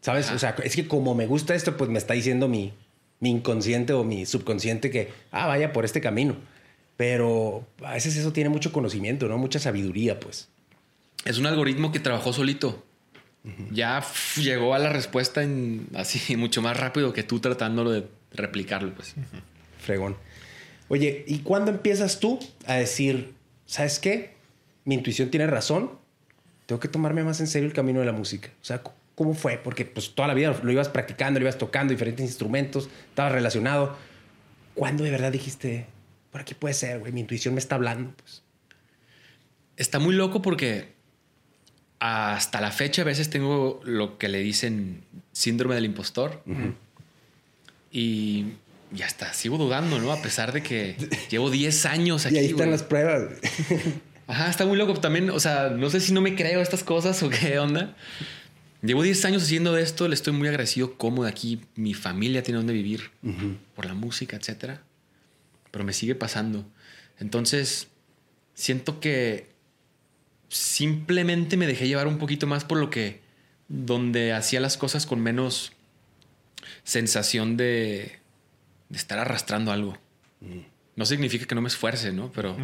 ¿Sabes? 0.02 0.32
O 0.32 0.39
sea, 0.39 0.56
es 0.63 0.75
que 0.75 0.88
como 0.88 1.13
me 1.13 1.28
gusta 1.28 1.56
esto, 1.56 1.75
pues 1.75 1.89
me 1.89 1.97
está 1.97 2.13
diciendo 2.13 2.47
mi, 2.47 2.73
mi 3.19 3.30
inconsciente 3.30 3.93
o 3.93 4.04
mi 4.04 4.25
subconsciente 4.25 4.89
que, 4.89 5.12
ah, 5.32 5.47
vaya 5.47 5.73
por 5.73 5.86
este 5.86 6.02
camino. 6.02 6.36
Pero 6.95 7.65
a 7.84 7.93
veces 7.93 8.15
eso 8.15 8.34
tiene 8.34 8.49
mucho 8.49 8.71
conocimiento, 8.71 9.28
¿no? 9.28 9.38
Mucha 9.38 9.60
sabiduría, 9.60 10.19
pues. 10.19 10.49
Es 11.25 11.38
un 11.38 11.45
algoritmo 11.45 11.91
que 11.91 11.99
trabajó 11.99 12.34
solito. 12.34 12.84
Ya 13.71 14.04
llegó 14.36 14.73
a 14.73 14.80
la 14.80 14.89
respuesta 14.89 15.43
en, 15.43 15.88
así 15.95 16.36
mucho 16.38 16.62
más 16.62 16.78
rápido 16.78 17.13
que 17.13 17.23
tú 17.23 17.39
tratándolo 17.39 17.91
de 17.91 18.08
replicarlo, 18.32 18.93
pues. 18.93 19.15
Fregón. 19.80 20.17
Oye, 20.88 21.23
¿y 21.28 21.39
cuándo 21.39 21.71
empiezas 21.71 22.19
tú 22.19 22.39
a 22.65 22.75
decir, 22.75 23.34
¿sabes 23.65 23.99
qué? 23.99 24.36
Mi 24.86 24.95
intuición 24.95 25.30
tiene 25.30 25.47
razón. 25.47 25.91
Tengo 26.69 26.79
que 26.79 26.88
tomarme 26.88 27.23
más 27.23 27.39
en 27.39 27.47
serio 27.47 27.67
el 27.67 27.73
camino 27.73 27.99
de 27.99 28.05
la 28.05 28.12
música. 28.12 28.49
O 28.62 28.63
sea, 28.63 28.84
¿cómo 29.15 29.34
fue? 29.34 29.58
Porque 29.58 29.86
pues 29.86 30.13
toda 30.13 30.27
la 30.27 30.36
vida 30.36 30.55
lo 30.62 30.71
ibas 30.71 30.88
practicando, 30.88 31.39
lo 31.39 31.45
ibas 31.45 31.58
tocando, 31.58 31.89
diferentes 31.89 32.23
instrumentos, 32.23 32.91
estabas 33.10 33.32
relacionado. 33.32 33.97
¿Cuándo 34.75 35.03
de 35.03 35.10
verdad 35.10 35.32
dijiste, 35.32 35.88
por 36.32 36.41
aquí 36.41 36.53
puede 36.53 36.75
ser, 36.75 36.99
güey, 36.99 37.12
mi 37.12 37.21
intuición 37.21 37.55
me 37.55 37.60
está 37.60 37.73
hablando? 37.73 38.13
Pues. 38.15 38.43
Está 39.77 39.97
muy 39.97 40.13
loco 40.13 40.43
porque 40.43 40.89
hasta 41.97 42.62
la 42.62 42.69
fecha 42.69 43.01
a 43.01 43.05
veces 43.05 43.32
tengo 43.32 43.82
lo 43.84 44.19
que 44.19 44.27
le 44.27 44.38
dicen 44.38 45.01
síndrome 45.32 45.73
del 45.73 45.86
impostor. 45.86 46.43
Y 47.91 48.45
ya 48.91 49.08
está, 49.08 49.34
sigo 49.34 49.58
dudando, 49.58 49.97
¿no? 49.97 50.12
A 50.12 50.21
pesar 50.21 50.51
de 50.51 50.62
que 50.62 50.97
llevo 51.32 51.49
10 51.49 51.88
años 51.88 52.27
aquí. 52.27 52.36
Y 52.36 52.38
ahí 52.38 52.45
están 52.45 52.69
las 52.69 52.84
pruebas. 52.84 53.23
Ajá, 54.29 54.47
está 54.47 54.63
muy 54.67 54.77
loco. 54.77 54.93
También, 54.93 55.31
o 55.31 55.39
sea, 55.39 55.69
no 55.69 55.89
sé 55.89 55.99
si 55.99 56.13
no 56.13 56.21
me 56.21 56.35
creo 56.35 56.61
estas 56.61 56.83
cosas 56.83 57.23
o 57.23 57.31
qué 57.31 57.57
onda. 57.57 57.95
Llevo 58.83 59.01
10 59.01 59.25
años 59.25 59.41
haciendo 59.41 59.75
esto, 59.75 60.07
le 60.07 60.13
estoy 60.13 60.33
muy 60.33 60.47
agradecido 60.47 60.93
como 60.97 61.23
de 61.23 61.31
aquí 61.31 61.61
mi 61.75 61.95
familia 61.95 62.43
tiene 62.43 62.59
donde 62.59 62.73
vivir 62.73 63.09
por 63.75 63.87
la 63.87 63.95
música, 63.95 64.37
etcétera. 64.37 64.83
Pero 65.71 65.83
me 65.83 65.93
sigue 65.93 66.13
pasando. 66.13 66.63
Entonces, 67.17 67.87
siento 68.53 68.99
que 68.99 69.49
simplemente 70.47 71.57
me 71.57 71.65
dejé 71.65 71.87
llevar 71.87 72.07
un 72.07 72.19
poquito 72.19 72.45
más 72.45 72.63
por 72.63 72.77
lo 72.77 72.91
que 72.91 73.21
donde 73.67 74.33
hacía 74.33 74.59
las 74.59 74.77
cosas 74.77 75.07
con 75.07 75.21
menos 75.21 75.73
sensación 76.83 77.57
de, 77.57 78.19
estar 78.93 79.17
arrastrando 79.17 79.71
algo. 79.71 79.97
No 80.95 81.05
significa 81.05 81.47
que 81.47 81.55
no 81.55 81.61
me 81.61 81.67
esfuerce, 81.67 82.13
¿no? 82.13 82.31
Pero 82.31 82.55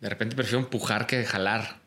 de 0.00 0.08
repente 0.08 0.36
prefiero 0.36 0.58
empujar 0.58 1.06
que 1.06 1.24
jalar. 1.24 1.78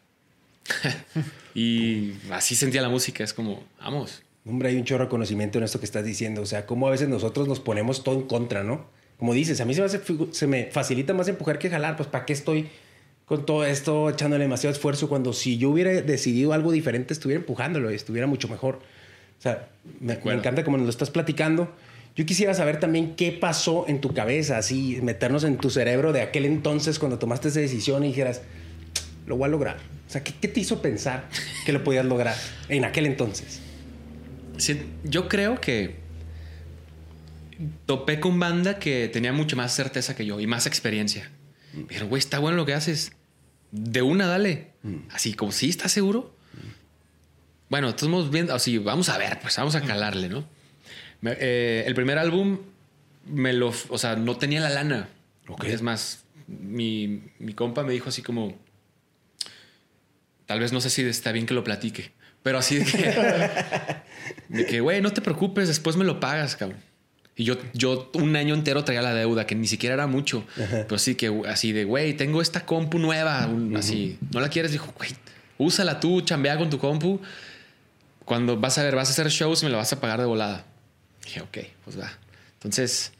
y 1.55 2.13
así 2.31 2.55
sentía 2.55 2.81
la 2.81 2.89
música, 2.89 3.23
es 3.23 3.33
como, 3.33 3.63
vamos. 3.79 4.23
Hombre, 4.45 4.69
hay 4.69 4.77
un 4.77 4.85
chorro 4.85 5.03
de 5.05 5.09
conocimiento 5.09 5.57
en 5.57 5.65
esto 5.65 5.79
que 5.79 5.85
estás 5.85 6.05
diciendo. 6.05 6.41
O 6.41 6.45
sea, 6.45 6.65
cómo 6.65 6.87
a 6.87 6.91
veces 6.91 7.09
nosotros 7.09 7.47
nos 7.47 7.59
ponemos 7.59 8.03
todo 8.03 8.15
en 8.15 8.23
contra, 8.23 8.63
¿no? 8.63 8.87
Como 9.17 9.33
dices, 9.33 9.59
a 9.61 9.65
mí 9.65 9.73
se 9.73 9.81
me, 9.81 9.89
se 10.33 10.47
me 10.47 10.71
facilita 10.71 11.13
más 11.13 11.27
empujar 11.27 11.59
que 11.59 11.69
jalar, 11.69 11.97
pues 11.97 12.07
¿para 12.07 12.25
qué 12.25 12.33
estoy 12.33 12.69
con 13.25 13.45
todo 13.45 13.65
esto 13.65 14.09
echándole 14.09 14.45
demasiado 14.45 14.73
esfuerzo 14.73 15.07
cuando 15.07 15.33
si 15.33 15.57
yo 15.57 15.69
hubiera 15.69 15.91
decidido 15.91 16.53
algo 16.53 16.71
diferente 16.71 17.13
estuviera 17.13 17.41
empujándolo 17.41 17.91
y 17.91 17.95
estuviera 17.95 18.27
mucho 18.27 18.47
mejor? 18.47 18.75
O 19.37 19.41
sea, 19.41 19.69
me, 19.99 20.13
encanta 20.13 20.63
como 20.63 20.77
nos 20.77 20.85
lo 20.85 20.89
estás 20.89 21.09
platicando. 21.09 21.71
Yo 22.19 22.25
quisiera 22.25 22.53
saber 22.53 22.81
también 22.81 23.15
qué 23.15 23.31
pasó 23.31 23.85
en 23.87 24.01
tu 24.01 24.13
cabeza, 24.13 24.57
así 24.57 24.99
meternos 25.01 25.45
en 25.45 25.55
tu 25.55 25.69
cerebro 25.69 26.11
de 26.11 26.19
aquel 26.19 26.43
entonces 26.43 26.99
cuando 26.99 27.17
tomaste 27.17 27.47
esa 27.47 27.61
decisión 27.61 28.03
y 28.03 28.07
dijeras, 28.09 28.41
lo 29.25 29.37
voy 29.37 29.45
a 29.45 29.47
lograr. 29.47 29.77
O 30.05 30.11
sea, 30.11 30.21
¿qué, 30.21 30.49
te 30.49 30.59
hizo 30.59 30.81
pensar 30.81 31.29
que 31.65 31.71
lo 31.71 31.81
podías 31.81 32.05
lograr 32.05 32.35
en 32.67 32.83
aquel 32.83 33.05
entonces? 33.05 33.61
yo 35.05 35.29
creo 35.29 35.61
que 35.61 35.95
topé 37.85 38.19
con 38.19 38.37
banda 38.37 38.79
que 38.79 39.07
tenía 39.07 39.31
mucho 39.31 39.55
más 39.55 39.73
certeza 39.73 40.13
que 40.13 40.25
yo 40.25 40.41
y 40.41 40.45
más 40.45 40.65
experiencia. 40.65 41.31
Pero, 41.87 42.09
güey, 42.09 42.19
está 42.19 42.39
bueno 42.39 42.57
lo 42.57 42.65
que 42.65 42.73
haces. 42.73 43.13
De 43.71 44.01
una, 44.01 44.27
dale. 44.27 44.71
Mm. 44.83 44.97
Así 45.11 45.35
como, 45.35 45.53
sí, 45.53 45.69
¿estás 45.69 45.93
seguro? 45.93 46.35
Bueno, 47.69 47.87
estamos 47.87 48.29
viendo, 48.29 48.53
así, 48.53 48.77
vamos 48.77 49.07
a 49.07 49.17
ver, 49.17 49.39
pues 49.39 49.55
vamos 49.55 49.75
a 49.75 49.81
calarle, 49.83 50.27
¿no? 50.27 50.58
Eh, 51.23 51.83
el 51.85 51.95
primer 51.95 52.17
álbum 52.17 52.59
me 53.25 53.53
lo, 53.53 53.73
o 53.89 53.97
sea, 53.97 54.15
no 54.15 54.37
tenía 54.37 54.61
la 54.61 54.69
lana. 54.69 55.09
Es 55.65 55.81
más, 55.81 56.23
mi, 56.47 57.23
mi 57.39 57.53
compa 57.53 57.83
me 57.83 57.93
dijo 57.93 58.09
así 58.09 58.21
como, 58.21 58.55
tal 60.45 60.59
vez 60.59 60.71
no 60.71 60.81
sé 60.81 60.89
si 60.89 61.01
está 61.03 61.31
bien 61.31 61.45
que 61.45 61.53
lo 61.53 61.63
platique, 61.63 62.11
pero 62.43 62.59
así 62.59 62.79
de 64.49 64.65
que, 64.67 64.79
güey, 64.79 65.01
no 65.01 65.11
te 65.11 65.21
preocupes, 65.21 65.67
después 65.67 65.95
me 65.95 66.05
lo 66.05 66.19
pagas, 66.19 66.55
cabrón. 66.55 66.79
Y 67.35 67.45
yo, 67.45 67.55
yo 67.73 68.11
un 68.15 68.35
año 68.35 68.53
entero 68.53 68.83
traía 68.83 69.01
la 69.01 69.13
deuda, 69.13 69.47
que 69.47 69.55
ni 69.55 69.65
siquiera 69.65 69.93
era 69.93 70.07
mucho. 70.07 70.45
Pero 70.57 70.97
sí 70.97 71.15
que 71.15 71.41
así 71.47 71.71
de, 71.71 71.85
güey, 71.85 72.13
tengo 72.13 72.41
esta 72.41 72.65
compu 72.65 72.99
nueva, 72.99 73.49
así, 73.77 74.19
¿no 74.33 74.41
la 74.41 74.49
quieres? 74.49 74.73
Dijo, 74.73 74.93
güey, 74.97 75.11
úsala 75.57 76.01
tú, 76.01 76.21
chambea 76.21 76.57
con 76.57 76.69
tu 76.69 76.77
compu 76.77 77.21
cuando 78.29 78.57
vas 78.57 78.77
a 78.77 78.83
ver, 78.83 78.95
vas 78.95 79.09
a 79.09 79.11
hacer 79.11 79.27
shows, 79.29 79.63
me 79.63 79.71
lo 79.71 79.77
vas 79.77 79.91
a 79.91 79.99
pagar 79.99 80.19
de 80.19 80.27
volada. 80.27 80.63
Dije, 81.29 81.41
ok, 81.41 81.57
pues 81.85 81.99
va. 81.99 82.11
Entonces, 82.53 83.13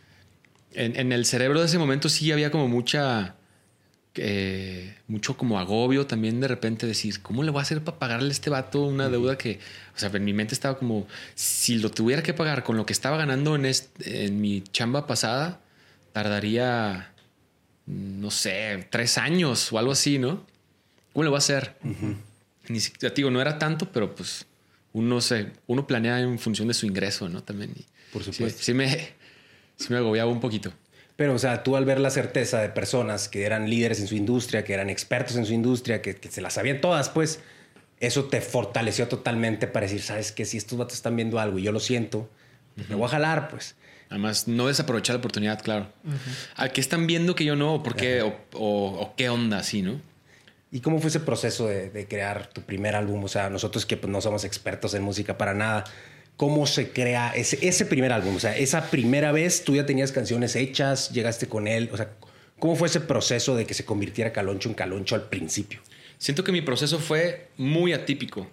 en, 0.73 1.11
el 1.11 1.25
cerebro 1.25 1.59
de 1.59 1.67
ese 1.67 1.77
momento 1.77 2.09
sí 2.09 2.31
había 2.31 2.51
como 2.51 2.67
mucha, 2.67 3.35
eh, 4.15 4.95
mucho 5.07 5.37
como 5.37 5.59
agobio 5.59 6.07
también 6.07 6.39
de 6.39 6.47
repente 6.47 6.87
decir, 6.87 7.21
¿cómo 7.21 7.43
le 7.43 7.51
voy 7.51 7.59
a 7.59 7.61
hacer 7.63 7.83
para 7.83 7.99
pagarle 7.99 8.29
a 8.29 8.31
este 8.31 8.49
vato 8.49 8.81
una 8.81 9.09
deuda 9.09 9.37
que, 9.37 9.59
o 9.95 9.99
sea, 9.99 10.09
en 10.13 10.25
mi 10.25 10.33
mente 10.33 10.53
estaba 10.53 10.77
como, 10.77 11.07
si 11.35 11.77
lo 11.77 11.91
tuviera 11.91 12.23
que 12.23 12.33
pagar 12.33 12.63
con 12.63 12.77
lo 12.77 12.85
que 12.85 12.93
estaba 12.93 13.17
ganando 13.17 13.55
en, 13.55 13.65
en 13.65 14.41
mi 14.41 14.61
chamba 14.61 15.07
pasada, 15.07 15.61
tardaría, 16.11 17.13
no 17.85 18.31
sé, 18.31 18.87
tres 18.89 19.17
años 19.17 19.71
o 19.71 19.79
algo 19.79 19.91
así, 19.91 20.19
¿no? 20.19 20.45
¿Cómo 21.13 21.23
le 21.23 21.29
voy 21.29 21.37
a 21.37 21.39
hacer? 21.39 21.75
Ni 22.67 22.79
siquiera, 22.79 23.13
digo, 23.13 23.31
no 23.31 23.41
era 23.41 23.57
tanto, 23.57 23.91
pero 23.91 24.13
pues 24.15 24.45
uno, 24.93 25.21
se, 25.21 25.51
uno 25.67 25.87
planea 25.87 26.19
en 26.19 26.39
función 26.39 26.67
de 26.67 26.73
su 26.73 26.85
ingreso, 26.85 27.29
¿no? 27.29 27.43
También. 27.43 27.73
Por 28.11 28.23
supuesto. 28.23 28.61
Sí, 28.61 28.73
me, 28.73 28.89
sí 29.75 29.87
me 29.89 29.97
agobiaba 29.97 30.31
un 30.31 30.39
poquito. 30.39 30.73
Pero, 31.19 31.33
o 31.33 31.37
sea, 31.37 31.63
tú 31.63 31.75
al 31.75 31.83
ver 31.83 31.99
la 31.99 32.11
certeza 32.11 32.61
de 32.61 32.69
personas 32.69 33.27
que 33.27 33.43
eran 33.43 33.69
líderes 33.69 33.99
en 33.99 34.07
su 34.07 34.15
industria, 34.15 34.63
que 34.63 34.73
eran 34.73 34.89
expertos 34.89 35.35
en 35.35 35.45
su 35.45 35.51
industria, 35.51 36.01
que, 36.01 36.17
se 36.29 36.39
las 36.39 36.53
sabían 36.53 36.79
todas, 36.79 37.09
pues 37.09 37.41
eso 37.99 38.25
te 38.25 38.39
fortaleció 38.39 39.09
totalmente 39.09 39.67
para 39.67 39.85
decir, 39.85 40.01
sabes 40.01 40.31
que 40.31 40.45
si 40.45 40.55
estos 40.55 40.77
vatos 40.77 40.93
están 40.93 41.17
viendo 41.17 41.37
algo 41.37 41.59
y 41.59 41.63
yo 41.63 41.73
lo 41.73 41.81
siento, 41.81 42.29
me 42.87 42.95
voy 42.95 43.05
a 43.05 43.09
jalar, 43.09 43.49
pues. 43.49 43.75
Además, 44.09 44.47
no 44.47 44.67
desaprovechar 44.67 45.15
la 45.15 45.19
oportunidad, 45.19 45.61
claro. 45.61 45.91
¿A 46.55 46.69
qué 46.69 46.79
están 46.79 47.05
viendo 47.05 47.35
que 47.35 47.43
yo 47.43 47.57
no? 47.57 47.83
¿Por 47.83 47.97
qué? 47.97 48.21
O, 48.21 48.33
o, 48.53 49.13
qué 49.17 49.27
onda 49.27 49.57
así, 49.59 49.81
no? 49.81 49.99
¿Y 50.71 50.79
cómo 50.79 50.99
fue 50.99 51.09
ese 51.09 51.19
proceso 51.19 51.67
de, 51.67 52.07
crear 52.09 52.47
tu 52.47 52.61
primer 52.61 52.95
álbum? 52.95 53.23
O 53.25 53.27
sea, 53.27 53.49
nosotros 53.49 53.85
que 53.85 53.97
pues, 53.97 54.09
no 54.09 54.21
somos 54.21 54.45
expertos 54.45 54.93
en 54.93 55.03
música 55.03 55.37
para 55.37 55.53
nada, 55.53 55.83
¿cómo 56.39 56.65
se 56.65 56.91
crea 56.91 57.33
ese, 57.35 57.59
ese 57.67 57.85
primer 57.85 58.13
álbum? 58.13 58.37
O 58.37 58.39
sea, 58.39 58.55
esa 58.55 58.89
primera 58.89 59.33
vez 59.33 59.65
tú 59.65 59.75
ya 59.75 59.85
tenías 59.85 60.13
canciones 60.13 60.55
hechas, 60.55 61.11
llegaste 61.11 61.49
con 61.49 61.67
él, 61.67 61.89
o 61.91 61.97
sea, 61.97 62.11
¿cómo 62.59 62.77
fue 62.77 62.87
ese 62.87 63.01
proceso 63.01 63.57
de 63.57 63.65
que 63.65 63.73
se 63.73 63.83
convirtiera 63.83 64.31
Caloncho 64.31 64.69
en 64.69 64.75
Caloncho 64.75 65.15
al 65.15 65.27
principio? 65.27 65.81
Siento 66.17 66.45
que 66.45 66.53
mi 66.53 66.61
proceso 66.61 66.97
fue 66.97 67.49
muy 67.57 67.91
atípico, 67.91 68.47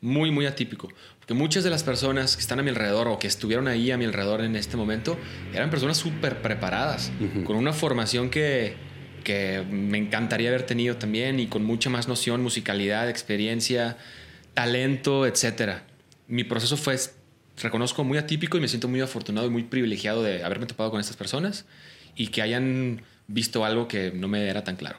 muy, 0.00 0.32
muy 0.32 0.46
atípico. 0.46 0.88
Porque 1.20 1.34
muchas 1.34 1.62
de 1.62 1.70
las 1.70 1.84
personas 1.84 2.34
que 2.34 2.40
están 2.40 2.58
a 2.58 2.64
mi 2.64 2.70
alrededor 2.70 3.06
o 3.06 3.20
que 3.20 3.28
estuvieron 3.28 3.68
ahí 3.68 3.92
a 3.92 3.96
mi 3.96 4.04
alrededor 4.04 4.40
en 4.40 4.56
este 4.56 4.76
momento 4.76 5.16
eran 5.54 5.70
personas 5.70 5.98
súper 5.98 6.42
preparadas, 6.42 7.12
con 7.44 7.54
una 7.54 7.72
formación 7.72 8.28
que 8.28 8.74
que 9.22 9.62
me 9.70 9.98
encantaría 9.98 10.48
haber 10.48 10.62
tenido 10.62 10.96
también 10.96 11.38
y 11.38 11.48
con 11.48 11.62
mucha 11.62 11.90
más 11.90 12.08
noción, 12.08 12.42
musicalidad, 12.42 13.10
experiencia, 13.10 13.98
talento, 14.54 15.26
etc. 15.26 15.82
Mi 16.28 16.44
proceso 16.44 16.76
fue, 16.76 16.96
reconozco, 17.60 18.04
muy 18.04 18.18
atípico 18.18 18.56
y 18.56 18.60
me 18.60 18.68
siento 18.68 18.86
muy 18.86 19.00
afortunado 19.00 19.46
y 19.46 19.50
muy 19.50 19.64
privilegiado 19.64 20.22
de 20.22 20.44
haberme 20.44 20.66
topado 20.66 20.90
con 20.90 21.00
estas 21.00 21.16
personas 21.16 21.64
y 22.14 22.28
que 22.28 22.42
hayan 22.42 23.02
visto 23.26 23.64
algo 23.64 23.88
que 23.88 24.12
no 24.12 24.28
me 24.28 24.46
era 24.48 24.62
tan 24.62 24.76
claro. 24.76 24.98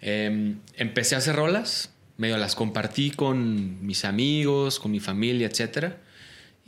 Em, 0.00 0.58
empecé 0.76 1.14
a 1.14 1.18
hacer 1.18 1.34
rolas, 1.34 1.90
medio 2.16 2.36
las 2.36 2.54
compartí 2.54 3.10
con 3.10 3.84
mis 3.84 4.04
amigos, 4.04 4.78
con 4.78 4.92
mi 4.92 5.00
familia, 5.00 5.48
etc. 5.48 5.94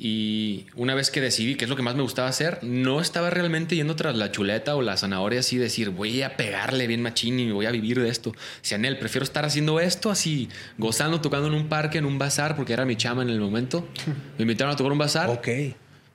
Y 0.02 0.64
una 0.76 0.94
vez 0.94 1.10
que 1.10 1.20
decidí 1.20 1.56
que 1.56 1.66
es 1.66 1.68
lo 1.68 1.76
que 1.76 1.82
más 1.82 1.94
me 1.94 2.00
gustaba 2.00 2.26
hacer, 2.26 2.58
no 2.62 3.02
estaba 3.02 3.28
realmente 3.28 3.76
yendo 3.76 3.96
tras 3.96 4.16
la 4.16 4.32
chuleta 4.32 4.74
o 4.74 4.80
la 4.80 4.96
zanahoria 4.96 5.40
así, 5.40 5.58
decir 5.58 5.90
voy 5.90 6.22
a 6.22 6.38
pegarle 6.38 6.86
bien 6.86 7.02
machín 7.02 7.38
y 7.38 7.50
voy 7.50 7.66
a 7.66 7.70
vivir 7.70 8.00
de 8.00 8.08
esto. 8.08 8.32
Si 8.62 8.74
en 8.74 8.86
él 8.86 8.98
prefiero 8.98 9.24
estar 9.24 9.44
haciendo 9.44 9.78
esto 9.78 10.10
así, 10.10 10.48
gozando, 10.78 11.20
tocando 11.20 11.48
en 11.48 11.52
un 11.52 11.68
parque, 11.68 11.98
en 11.98 12.06
un 12.06 12.16
bazar, 12.16 12.56
porque 12.56 12.72
era 12.72 12.86
mi 12.86 12.96
chama 12.96 13.20
en 13.20 13.28
el 13.28 13.38
momento. 13.40 13.86
Me 14.38 14.44
invitaron 14.44 14.72
a 14.72 14.76
tocar 14.78 14.90
un 14.90 14.96
bazar. 14.96 15.28
Ok. 15.28 15.48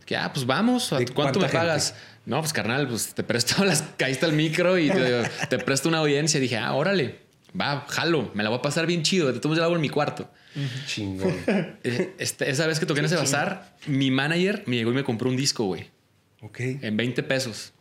Que, 0.03 0.17
ah, 0.17 0.31
pues 0.33 0.47
vamos, 0.47 0.89
¿De 0.89 1.05
¿cuánto 1.05 1.39
me 1.39 1.45
cuánta 1.45 1.59
pagas? 1.59 1.95
No, 2.25 2.39
pues 2.39 2.53
carnal, 2.53 2.87
pues 2.87 3.13
te 3.13 3.23
presto 3.23 3.63
las, 3.65 3.83
caíste 3.97 4.25
al 4.25 4.33
micro 4.33 4.79
y 4.79 4.89
te, 4.89 5.29
te 5.47 5.59
presto 5.59 5.89
una 5.89 5.99
audiencia. 5.99 6.39
dije, 6.39 6.57
ah, 6.57 6.73
órale, 6.73 7.19
va, 7.59 7.85
jalo, 7.87 8.31
me 8.33 8.41
la 8.41 8.49
voy 8.49 8.57
a 8.57 8.61
pasar 8.63 8.87
bien 8.87 9.03
chido. 9.03 9.27
Todos 9.27 9.45
modos, 9.45 9.57
yo 9.57 9.61
la 9.61 9.65
hago 9.67 9.75
en 9.75 9.81
mi 9.81 9.89
cuarto. 9.89 10.27
Chingón. 10.85 11.33
Eh, 11.83 12.13
este- 12.17 12.49
esa 12.49 12.65
vez 12.67 12.79
que 12.79 12.85
toqué 12.85 12.99
en 13.01 13.05
ese 13.07 13.15
bazar, 13.15 13.75
mi 13.87 14.09
manager 14.11 14.63
me 14.65 14.75
llegó 14.77 14.91
y 14.91 14.95
me 14.95 15.03
compró 15.03 15.29
un 15.29 15.35
disco, 15.37 15.65
güey, 15.65 15.87
ok. 16.41 16.59
en 16.59 16.97
20 16.97 17.23
pesos. 17.23 17.73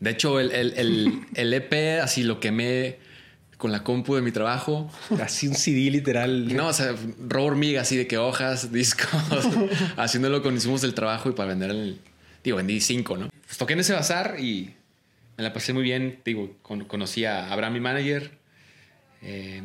De 0.00 0.10
hecho, 0.10 0.38
el, 0.40 0.50
el, 0.52 0.72
el, 0.76 1.20
el 1.34 1.52
EP, 1.54 2.00
así 2.02 2.22
lo 2.22 2.40
quemé 2.40 2.98
con 3.56 3.72
la 3.72 3.82
compu 3.82 4.14
de 4.14 4.22
mi 4.22 4.30
trabajo. 4.30 4.90
Así 5.20 5.48
un 5.48 5.54
CD 5.56 5.90
literal. 5.90 6.54
No, 6.54 6.68
o 6.68 6.72
sea, 6.72 6.94
robo 7.28 7.46
hormiga, 7.46 7.80
así 7.80 7.96
de 7.96 8.06
que 8.06 8.16
hojas, 8.16 8.72
discos, 8.72 9.08
haciéndolo 9.96 10.42
con 10.42 10.54
insumos 10.54 10.80
del 10.82 10.94
trabajo 10.94 11.28
y 11.30 11.32
para 11.32 11.48
vender 11.48 11.70
el. 11.70 11.98
Digo, 12.44 12.56
vendí 12.56 12.80
cinco, 12.80 13.16
¿no? 13.16 13.28
Pues 13.46 13.58
toqué 13.58 13.72
en 13.72 13.80
ese 13.80 13.92
bazar 13.94 14.36
y 14.38 14.74
me 15.36 15.42
la 15.44 15.52
pasé 15.52 15.72
muy 15.72 15.82
bien. 15.82 16.20
Digo, 16.24 16.56
con- 16.62 16.84
conocí 16.84 17.24
a 17.24 17.52
Abraham, 17.52 17.72
mi 17.74 17.80
manager. 17.80 18.30
eh, 19.22 19.62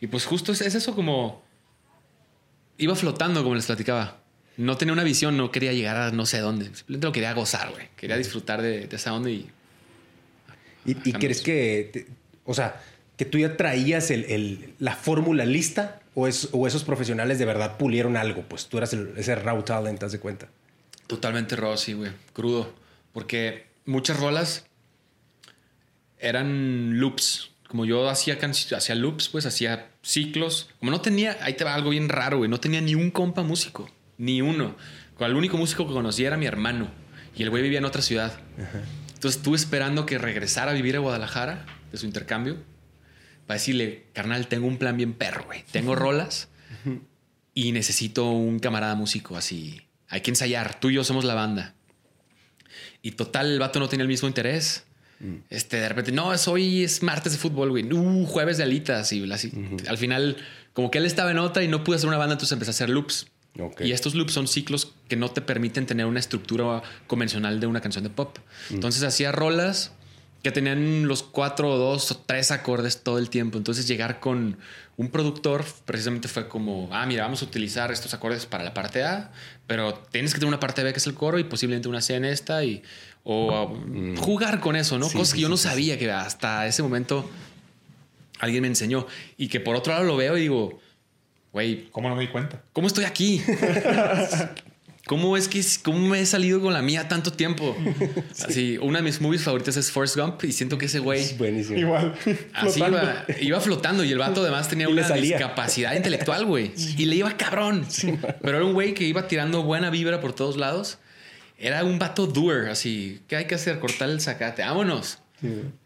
y 0.00 0.06
pues 0.06 0.26
justo 0.26 0.52
es, 0.52 0.60
es 0.60 0.74
eso 0.74 0.94
como. 0.94 1.42
Iba 2.78 2.94
flotando, 2.96 3.42
como 3.42 3.54
les 3.54 3.66
platicaba. 3.66 4.18
No 4.56 4.76
tenía 4.76 4.92
una 4.92 5.04
visión, 5.04 5.36
no 5.36 5.50
quería 5.50 5.72
llegar 5.72 5.96
a 5.96 6.10
no 6.10 6.26
sé 6.26 6.38
dónde. 6.40 6.66
Simplemente 6.66 7.06
lo 7.06 7.12
quería 7.12 7.32
gozar, 7.32 7.70
güey. 7.72 7.88
Quería 7.96 8.16
disfrutar 8.16 8.62
de, 8.62 8.86
de 8.86 8.96
esa 8.96 9.12
onda 9.14 9.30
y. 9.30 9.48
¿Y, 10.84 10.92
y 11.08 11.12
crees 11.14 11.40
que, 11.40 11.90
te- 11.92 12.06
o 12.44 12.52
sea, 12.52 12.82
que 13.16 13.24
tú 13.24 13.38
ya 13.38 13.56
traías 13.56 14.10
el, 14.10 14.24
el- 14.24 14.74
la 14.78 14.94
fórmula 14.94 15.44
lista 15.46 16.00
o, 16.14 16.26
es, 16.28 16.48
o 16.52 16.66
esos 16.66 16.84
profesionales 16.84 17.38
de 17.38 17.44
verdad 17.46 17.78
pulieron 17.78 18.16
algo? 18.16 18.42
Pues 18.42 18.66
tú 18.66 18.76
eras 18.78 18.92
el- 18.92 19.14
ese 19.16 19.34
raw 19.34 19.62
talent, 19.62 20.02
haz 20.02 20.12
de 20.12 20.20
cuenta. 20.20 20.48
Totalmente 21.06 21.56
raw, 21.56 21.76
sí, 21.76 21.92
güey. 21.94 22.12
Crudo. 22.32 22.74
Porque 23.12 23.66
muchas 23.86 24.18
rolas 24.18 24.66
eran 26.18 26.98
loops. 26.98 27.50
Como 27.74 27.86
yo 27.86 28.08
hacía, 28.08 28.38
hacía 28.76 28.94
loops, 28.94 29.28
pues 29.30 29.46
hacía 29.46 29.90
ciclos. 30.00 30.70
Como 30.78 30.92
no 30.92 31.00
tenía, 31.00 31.36
ahí 31.40 31.54
te 31.54 31.64
va 31.64 31.74
algo 31.74 31.90
bien 31.90 32.08
raro, 32.08 32.38
güey. 32.38 32.48
No 32.48 32.60
tenía 32.60 32.80
ni 32.80 32.94
un 32.94 33.10
compa 33.10 33.42
músico. 33.42 33.90
Ni 34.16 34.40
uno. 34.42 34.76
El 35.18 35.34
único 35.34 35.56
músico 35.56 35.84
que 35.84 35.92
conocía 35.92 36.28
era 36.28 36.36
mi 36.36 36.46
hermano. 36.46 36.88
Y 37.34 37.42
el 37.42 37.50
güey 37.50 37.64
vivía 37.64 37.78
en 37.78 37.84
otra 37.84 38.00
ciudad. 38.00 38.38
Entonces 39.14 39.38
estuve 39.38 39.56
esperando 39.56 40.06
que 40.06 40.18
regresara 40.18 40.70
a 40.70 40.74
vivir 40.74 40.94
a 40.94 41.00
Guadalajara 41.00 41.66
de 41.90 41.98
su 41.98 42.06
intercambio. 42.06 42.62
Para 43.48 43.58
decirle, 43.58 44.06
carnal, 44.12 44.46
tengo 44.46 44.68
un 44.68 44.76
plan 44.76 44.96
bien 44.96 45.12
perro, 45.12 45.46
güey. 45.46 45.64
Tengo 45.72 45.96
rolas 45.96 46.50
y 47.54 47.72
necesito 47.72 48.30
un 48.30 48.60
camarada 48.60 48.94
músico 48.94 49.36
así. 49.36 49.82
Hay 50.08 50.20
que 50.20 50.30
ensayar. 50.30 50.78
Tú 50.78 50.90
y 50.90 50.94
yo 50.94 51.02
somos 51.02 51.24
la 51.24 51.34
banda. 51.34 51.74
Y 53.02 53.10
total, 53.10 53.50
el 53.50 53.58
vato 53.58 53.80
no 53.80 53.88
tenía 53.88 54.02
el 54.02 54.08
mismo 54.08 54.28
interés. 54.28 54.84
Este, 55.50 55.78
de 55.78 55.88
repente, 55.88 56.12
no, 56.12 56.34
es 56.34 56.48
hoy 56.48 56.84
es 56.84 57.02
martes 57.02 57.32
de 57.32 57.38
fútbol, 57.38 57.70
güey. 57.70 57.90
Uh, 57.92 58.26
jueves 58.26 58.58
de 58.58 58.64
alitas. 58.64 59.12
Y 59.12 59.30
así. 59.32 59.52
Al 59.88 59.98
final, 59.98 60.36
como 60.72 60.90
que 60.90 60.98
él 60.98 61.06
estaba 61.06 61.30
en 61.30 61.38
otra 61.38 61.62
y 61.62 61.68
no 61.68 61.84
pude 61.84 61.96
hacer 61.96 62.08
una 62.08 62.18
banda, 62.18 62.34
entonces 62.34 62.52
empecé 62.52 62.70
a 62.70 62.72
hacer 62.72 62.90
loops. 62.90 63.26
Y 63.80 63.92
estos 63.92 64.14
loops 64.14 64.32
son 64.32 64.48
ciclos 64.48 64.94
que 65.08 65.16
no 65.16 65.30
te 65.30 65.40
permiten 65.40 65.86
tener 65.86 66.06
una 66.06 66.18
estructura 66.18 66.82
convencional 67.06 67.60
de 67.60 67.68
una 67.68 67.80
canción 67.80 68.02
de 68.02 68.10
pop. 68.10 68.38
Entonces 68.70 69.02
hacía 69.04 69.30
rolas 69.30 69.92
que 70.44 70.52
tenían 70.52 71.08
los 71.08 71.22
cuatro 71.22 71.70
o 71.70 71.78
dos 71.78 72.10
o 72.10 72.18
tres 72.18 72.50
acordes 72.50 73.02
todo 73.02 73.18
el 73.18 73.30
tiempo. 73.30 73.56
Entonces 73.56 73.88
llegar 73.88 74.20
con 74.20 74.58
un 74.98 75.08
productor 75.08 75.64
precisamente 75.86 76.28
fue 76.28 76.48
como, 76.48 76.90
ah, 76.92 77.06
mira, 77.06 77.22
vamos 77.22 77.40
a 77.40 77.46
utilizar 77.46 77.90
estos 77.90 78.12
acordes 78.12 78.44
para 78.44 78.62
la 78.62 78.74
parte 78.74 79.04
A, 79.04 79.32
pero 79.66 79.94
tienes 79.94 80.34
que 80.34 80.40
tener 80.40 80.48
una 80.48 80.60
parte 80.60 80.82
B 80.82 80.92
que 80.92 80.98
es 80.98 81.06
el 81.06 81.14
coro 81.14 81.38
y 81.38 81.44
posiblemente 81.44 81.88
una 81.88 82.02
C 82.02 82.16
en 82.16 82.26
esta 82.26 82.62
y 82.62 82.82
o 83.22 83.72
uh, 83.72 84.16
jugar 84.18 84.60
con 84.60 84.76
eso, 84.76 84.98
¿no? 84.98 85.06
Sí, 85.08 85.16
Cosas 85.16 85.30
sí, 85.30 85.36
que 85.36 85.40
yo 85.40 85.48
sí, 85.48 85.50
no 85.50 85.56
sí, 85.56 85.62
sí. 85.62 85.68
sabía 85.70 85.98
que 85.98 86.12
hasta 86.12 86.66
ese 86.66 86.82
momento 86.82 87.30
alguien 88.38 88.60
me 88.60 88.68
enseñó 88.68 89.06
y 89.38 89.48
que 89.48 89.60
por 89.60 89.76
otro 89.76 89.94
lado 89.94 90.04
lo 90.04 90.18
veo 90.18 90.36
y 90.36 90.42
digo, 90.42 90.78
güey, 91.54 91.88
¿Cómo 91.90 92.10
no 92.10 92.16
me 92.16 92.20
di 92.20 92.28
cuenta? 92.28 92.60
¿Cómo 92.74 92.86
estoy 92.86 93.06
aquí? 93.06 93.40
¿Cómo 95.06 95.36
es 95.36 95.48
que 95.48 95.62
cómo 95.82 95.98
me 96.08 96.20
he 96.20 96.24
salido 96.26 96.62
con 96.62 96.72
la 96.72 96.80
mía 96.80 97.08
tanto 97.08 97.30
tiempo? 97.30 97.76
Así, 98.46 98.78
una 98.78 99.00
de 99.00 99.04
mis 99.04 99.20
movies 99.20 99.42
favoritas 99.42 99.76
es 99.76 99.90
Forrest 99.90 100.16
Gump 100.16 100.42
y 100.44 100.52
siento 100.52 100.78
que 100.78 100.86
ese 100.86 100.98
güey 100.98 101.20
Es 101.20 101.36
buenísimo. 101.36 101.78
Igual. 101.78 102.14
así 102.54 102.80
iba, 102.80 103.26
iba 103.40 103.60
flotando 103.60 104.02
y 104.02 104.12
el 104.12 104.18
vato 104.18 104.40
además 104.40 104.68
tenía 104.68 104.88
una 104.88 105.06
discapacidad 105.10 105.94
intelectual, 105.94 106.46
güey. 106.46 106.72
Y 106.96 107.04
le 107.04 107.16
iba 107.16 107.36
cabrón. 107.36 107.86
Pero 108.40 108.56
era 108.56 108.64
un 108.64 108.72
güey 108.72 108.94
que 108.94 109.04
iba 109.04 109.28
tirando 109.28 109.62
buena 109.62 109.90
vibra 109.90 110.20
por 110.20 110.32
todos 110.32 110.56
lados. 110.56 110.98
Era 111.58 111.84
un 111.84 111.98
vato 111.98 112.26
doer, 112.26 112.70
así. 112.70 113.20
¿Qué 113.28 113.36
hay 113.36 113.44
que 113.44 113.54
hacer? 113.56 113.78
Cortar 113.80 114.08
el 114.08 114.20
zacate. 114.22 114.62
Vámonos. 114.62 115.18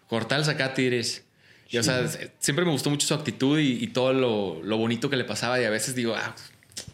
Cortar 0.07 0.39
el 0.39 0.45
zacate, 0.45 0.87
eres. 0.87 1.25
Y, 1.71 1.79
o 1.79 1.83
sea, 1.83 2.09
siempre 2.39 2.65
me 2.65 2.71
gustó 2.71 2.89
mucho 2.89 3.07
su 3.07 3.15
actitud 3.15 3.59
y, 3.59 3.83
y 3.83 3.89
todo 3.89 4.13
lo, 4.13 4.63
lo 4.63 4.77
bonito 4.79 5.11
que 5.11 5.17
le 5.17 5.25
pasaba. 5.25 5.61
Y 5.61 5.65
a 5.65 5.71
veces 5.71 5.97
digo, 5.97 6.15
ah, 6.17 6.35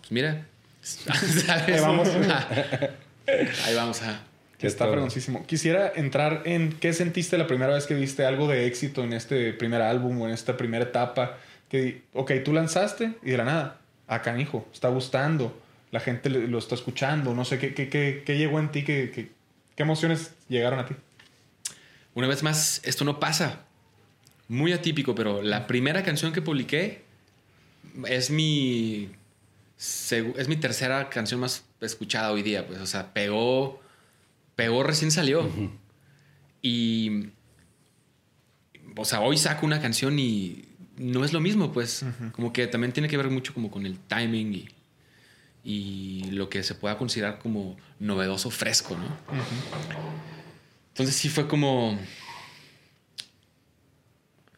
pues 0.01 0.11
mira. 0.11 0.47
¿Sabes? 0.85 1.49
Ahí 1.49 1.81
vamos. 1.81 2.09
Ahí 3.67 3.75
vamos. 3.75 4.01
Que 4.59 4.67
está 4.67 4.89
fregoncísimo. 4.89 5.45
Quisiera 5.47 5.93
entrar 5.95 6.43
en 6.45 6.73
qué 6.73 6.93
sentiste 6.93 7.37
la 7.39 7.47
primera 7.47 7.75
vez 7.75 7.87
que 7.87 7.95
viste 7.95 8.25
algo 8.25 8.47
de 8.47 8.67
éxito 8.67 9.03
en 9.03 9.13
este 9.13 9.53
primer 9.53 9.83
álbum 9.83 10.21
o 10.21 10.27
en 10.29 10.35
esta 10.35 10.57
primera 10.57 10.85
etapa. 10.85 11.39
Que, 11.69 12.03
ok, 12.13 12.33
tú 12.45 12.53
lanzaste 12.53 13.15
y 13.23 13.31
de 13.31 13.37
la 13.37 13.45
nada, 13.45 13.81
a 14.07 14.23
canijo, 14.23 14.69
está 14.73 14.89
gustando, 14.89 15.61
la 15.91 15.99
gente 15.99 16.29
lo 16.29 16.59
está 16.59 16.75
escuchando, 16.75 17.35
no 17.35 17.45
sé, 17.45 17.59
¿qué, 17.59 17.75
qué, 17.75 17.89
qué, 17.89 18.23
qué 18.25 18.37
llegó 18.37 18.61
en 18.61 18.71
ti? 18.71 18.85
¿Qué, 18.85 19.11
qué, 19.13 19.31
qué 19.75 19.83
emociones 19.83 20.35
llegaron 20.49 20.79
a 20.79 20.87
ti? 20.87 20.95
Una 22.15 22.29
vez 22.29 22.43
más, 22.43 22.81
esto 22.85 23.05
no 23.05 23.19
pasa. 23.19 23.61
Muy 24.47 24.73
atípico, 24.73 25.15
pero 25.15 25.43
la 25.43 25.67
primera 25.67 26.03
canción 26.05 26.33
que 26.33 26.43
publiqué 26.43 27.03
es 28.07 28.31
mi. 28.31 29.11
Es 29.85 30.49
mi 30.49 30.57
tercera 30.57 31.11
canción 31.11 31.41
más 31.41 31.65
escuchada 31.81 32.33
hoy 32.33 32.43
día. 32.43 32.67
Pues, 32.67 32.81
o 32.81 32.87
sea, 32.87 33.13
pegó. 33.13 33.83
Pegó 34.57 34.83
recién 34.83 35.11
salió. 35.11 35.49
Y. 36.63 37.29
O 38.97 39.05
sea, 39.05 39.21
hoy 39.21 39.37
saco 39.37 39.67
una 39.67 39.83
canción 39.83 40.19
y 40.19 40.65
no 40.97 41.25
es 41.25 41.33
lo 41.35 41.41
mismo, 41.41 41.73
pues. 41.73 42.05
Como 42.33 42.53
que 42.53 42.67
también 42.67 42.93
tiene 42.93 43.09
que 43.09 43.17
ver 43.19 43.29
mucho 43.29 43.53
como 43.53 43.71
con 43.71 43.85
el 43.85 43.99
timing 43.99 44.55
y. 44.55 44.69
Y 45.67 46.31
lo 46.31 46.51
que 46.51 46.63
se 46.63 46.75
pueda 46.75 46.99
considerar 46.99 47.39
como 47.39 47.77
novedoso, 47.99 48.51
fresco, 48.51 48.97
¿no? 48.97 49.07
Entonces 50.89 51.15
sí 51.15 51.29
fue 51.29 51.47
como. 51.47 51.99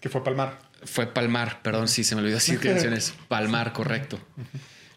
Que 0.01 0.09
fue 0.09 0.23
Palmar. 0.23 0.59
Fue 0.85 1.07
Palmar, 1.07 1.63
perdón, 1.63 1.89
sí, 1.89 2.05
se 2.05 2.15
me 2.15 2.21
olvidó 2.21 2.37
decir 2.37 2.61
qué 2.61 2.71
canción 2.71 2.93
es. 2.93 3.15
Palmar, 3.29 3.73
correcto. 3.73 4.21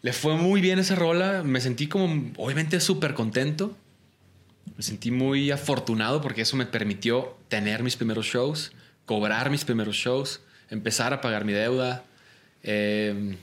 Le 0.02 0.14
fue 0.14 0.36
muy 0.36 0.62
bien 0.62 0.80
esa 0.80 0.96
rola. 0.96 1.44
Me 1.44 1.62
sentí 1.62 1.88
como, 1.88 2.32
obviamente, 2.38 2.80
súper 2.80 3.14
contento. 3.14 3.76
Me 4.78 4.84
sentí 4.84 5.12
muy 5.12 5.52
afortunado 5.52 6.22
porque 6.22 6.42
eso 6.42 6.56
me 6.56 6.66
permitió 6.66 7.38
tener 7.48 7.84
mis 7.84 7.96
primeros 7.96 8.26
shows, 8.26 8.72
cobrar 9.06 9.50
mis 9.50 9.66
primeros 9.66 9.96
shows, 9.96 10.42
empezar 10.70 11.14
a 11.14 11.22
pagar 11.22 11.44
mi 11.44 11.54
deuda. 11.54 12.06
Eh, 12.64 13.36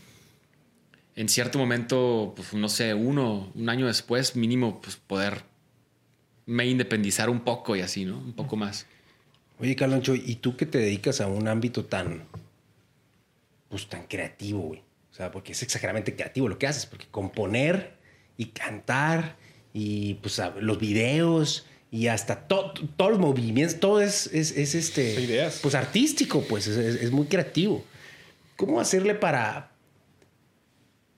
en 1.17 1.29
cierto 1.29 1.59
momento, 1.59 2.33
pues 2.37 2.55
no 2.55 2.69
sé, 2.69 2.95
uno, 2.95 3.51
un 3.55 3.69
año 3.69 3.87
después, 3.87 4.37
mínimo, 4.37 4.81
pues 4.81 4.97
poder 4.97 5.43
me 6.47 6.67
independizar 6.67 7.29
un 7.29 7.41
poco 7.41 7.75
y 7.75 7.81
así, 7.81 8.05
¿no? 8.05 8.19
Un 8.19 8.33
poco 8.33 8.57
más. 8.57 8.87
Oye, 9.59 9.75
Caloncho, 9.75 10.15
¿y 10.15 10.37
tú 10.37 10.57
que 10.57 10.67
te 10.67 10.79
dedicas 10.79 11.21
a 11.21 11.27
un 11.27 11.49
ámbito 11.49 11.85
tan, 11.87 12.25
pues 13.69 13.89
tan 13.89 14.07
creativo, 14.07 14.61
güey? 14.61 14.86
O 15.17 15.19
sea, 15.19 15.31
porque 15.31 15.53
es 15.53 15.63
exageradamente 15.63 16.15
creativo 16.15 16.47
lo 16.47 16.59
que 16.59 16.67
haces, 16.67 16.85
porque 16.85 17.07
componer 17.11 17.95
y 18.37 18.47
cantar 18.49 19.37
y 19.73 20.15
pues 20.17 20.39
los 20.61 20.79
videos 20.79 21.65
y 21.91 22.09
hasta 22.09 22.47
to- 22.47 22.75
todos 22.99 23.13
los 23.13 23.21
movimientos, 23.21 23.81
todo 23.81 24.03
es, 24.03 24.27
es, 24.35 24.53
es 24.55 24.75
este, 24.75 25.19
ideas. 25.19 25.61
pues 25.63 25.75
artístico, 25.75 26.43
pues 26.47 26.67
es, 26.67 26.77
es- 26.77 27.03
es 27.03 27.11
muy 27.13 27.29
creativo. 27.29 27.83
¿Cómo 28.57 28.79
hacerle 28.79 29.15
para, 29.15 29.71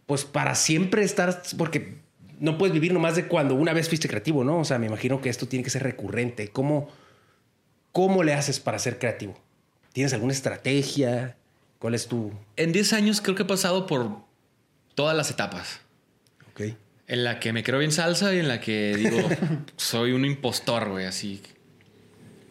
pues 0.07 0.24
para 0.24 0.55
siempre 0.55 1.03
estar, 1.03 1.42
porque 1.57 1.96
no 2.38 2.57
puedes 2.57 2.72
vivir 2.74 2.92
nomás 2.92 3.16
de 3.16 3.26
cuando 3.26 3.57
una 3.57 3.72
vez 3.72 3.88
fuiste 3.88 4.07
creativo, 4.09 4.44
¿no? 4.44 4.61
O 4.61 4.64
sea, 4.64 4.78
me 4.78 4.86
imagino 4.86 5.20
que 5.20 5.28
esto 5.28 5.49
tiene 5.49 5.64
que 5.64 5.70
ser 5.70 5.82
recurrente. 5.82 6.51
¿Cómo, 6.51 6.88
cómo 7.90 8.22
le 8.22 8.34
haces 8.34 8.61
para 8.61 8.78
ser 8.78 9.01
creativo? 9.01 9.34
¿Tienes 9.92 10.12
alguna 10.12 10.34
estrategia? 10.34 11.36
¿Cuál 11.79 11.95
es 11.95 12.09
tu...? 12.09 12.33
En 12.57 12.72
10 12.72 12.93
años 12.93 13.20
creo 13.20 13.35
que 13.35 13.43
he 13.43 13.47
pasado 13.47 13.87
por 13.87 14.18
todas 14.95 15.16
las 15.16 15.31
etapas. 15.31 15.81
Ok. 16.51 16.74
En 17.07 17.24
la 17.24 17.41
que 17.41 17.53
me 17.53 17.62
creo 17.62 17.79
bien 17.79 17.93
salsa 17.93 18.35
y 18.35 18.39
en 18.39 18.49
la 18.49 18.61
que 18.61 18.97
digo, 18.97 19.29
soy 19.76 20.12
un 20.12 20.24
impostor, 20.24 20.91
güey, 20.91 21.07
así. 21.07 21.41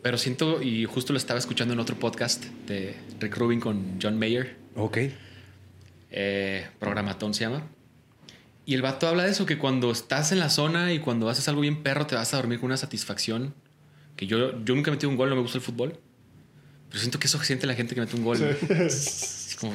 Pero 0.01 0.17
siento, 0.17 0.61
y 0.61 0.85
justo 0.85 1.11
lo 1.11 1.17
estaba 1.17 1.39
escuchando 1.39 1.73
en 1.73 1.79
otro 1.79 1.97
podcast 1.97 2.45
de 2.67 2.95
Rick 3.19 3.35
Rubin 3.35 3.59
con 3.59 3.99
John 4.01 4.17
Mayer. 4.17 4.55
Ok. 4.75 4.97
Eh, 6.09 6.67
Programatón 6.79 7.33
se 7.33 7.41
llama. 7.41 7.67
Y 8.65 8.73
el 8.73 8.81
vato 8.81 9.07
habla 9.07 9.23
de 9.23 9.31
eso, 9.31 9.45
que 9.45 9.57
cuando 9.57 9.91
estás 9.91 10.31
en 10.31 10.39
la 10.39 10.49
zona 10.49 10.93
y 10.93 10.99
cuando 10.99 11.29
haces 11.29 11.47
algo 11.49 11.61
bien 11.61 11.83
perro, 11.83 12.07
te 12.07 12.15
vas 12.15 12.33
a 12.33 12.37
dormir 12.37 12.59
con 12.59 12.67
una 12.67 12.77
satisfacción. 12.77 13.53
Que 14.15 14.27
yo, 14.27 14.63
yo 14.63 14.75
nunca 14.75 14.89
he 14.89 14.93
metido 14.93 15.09
un 15.09 15.17
gol, 15.17 15.29
no 15.29 15.35
me 15.35 15.41
gusta 15.41 15.57
el 15.57 15.63
fútbol. 15.63 15.99
Pero 16.89 16.99
siento 16.99 17.19
que 17.19 17.27
eso 17.27 17.41
siente 17.43 17.67
la 17.67 17.75
gente 17.75 17.95
que 17.95 18.01
mete 18.01 18.15
un 18.15 18.23
gol. 18.23 18.41
Es 18.41 19.57
como 19.59 19.73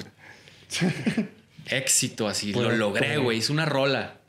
éxito, 1.66 2.28
así. 2.28 2.52
lo 2.52 2.70
logré, 2.72 3.18
güey. 3.18 3.38
Es 3.38 3.50
una 3.50 3.64
rola. 3.64 4.20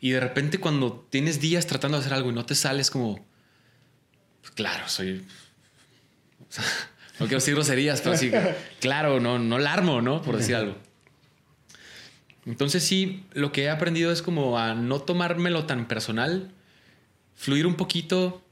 Y 0.00 0.10
de 0.10 0.20
repente 0.20 0.58
cuando 0.58 1.06
tienes 1.10 1.40
días 1.40 1.66
tratando 1.66 1.96
de 1.96 2.02
hacer 2.02 2.14
algo 2.14 2.30
y 2.30 2.34
no 2.34 2.44
te 2.44 2.54
sales 2.54 2.90
como... 2.90 3.24
Pues 4.40 4.52
claro, 4.52 4.88
soy... 4.88 5.24
no 7.20 7.26
quiero 7.26 7.36
decir 7.36 7.54
groserías, 7.54 8.00
pero 8.00 8.16
sí, 8.16 8.32
claro, 8.80 9.20
no, 9.20 9.38
no 9.38 9.58
la 9.58 9.72
armo, 9.72 10.02
¿no? 10.02 10.20
Por 10.22 10.36
decir 10.36 10.56
algo. 10.56 10.76
Entonces 12.46 12.82
sí, 12.82 13.24
lo 13.32 13.52
que 13.52 13.64
he 13.64 13.70
aprendido 13.70 14.10
es 14.10 14.22
como 14.22 14.58
a 14.58 14.74
no 14.74 15.00
tomármelo 15.00 15.66
tan 15.66 15.86
personal, 15.86 16.50
fluir 17.36 17.66
un 17.66 17.76
poquito 17.76 18.44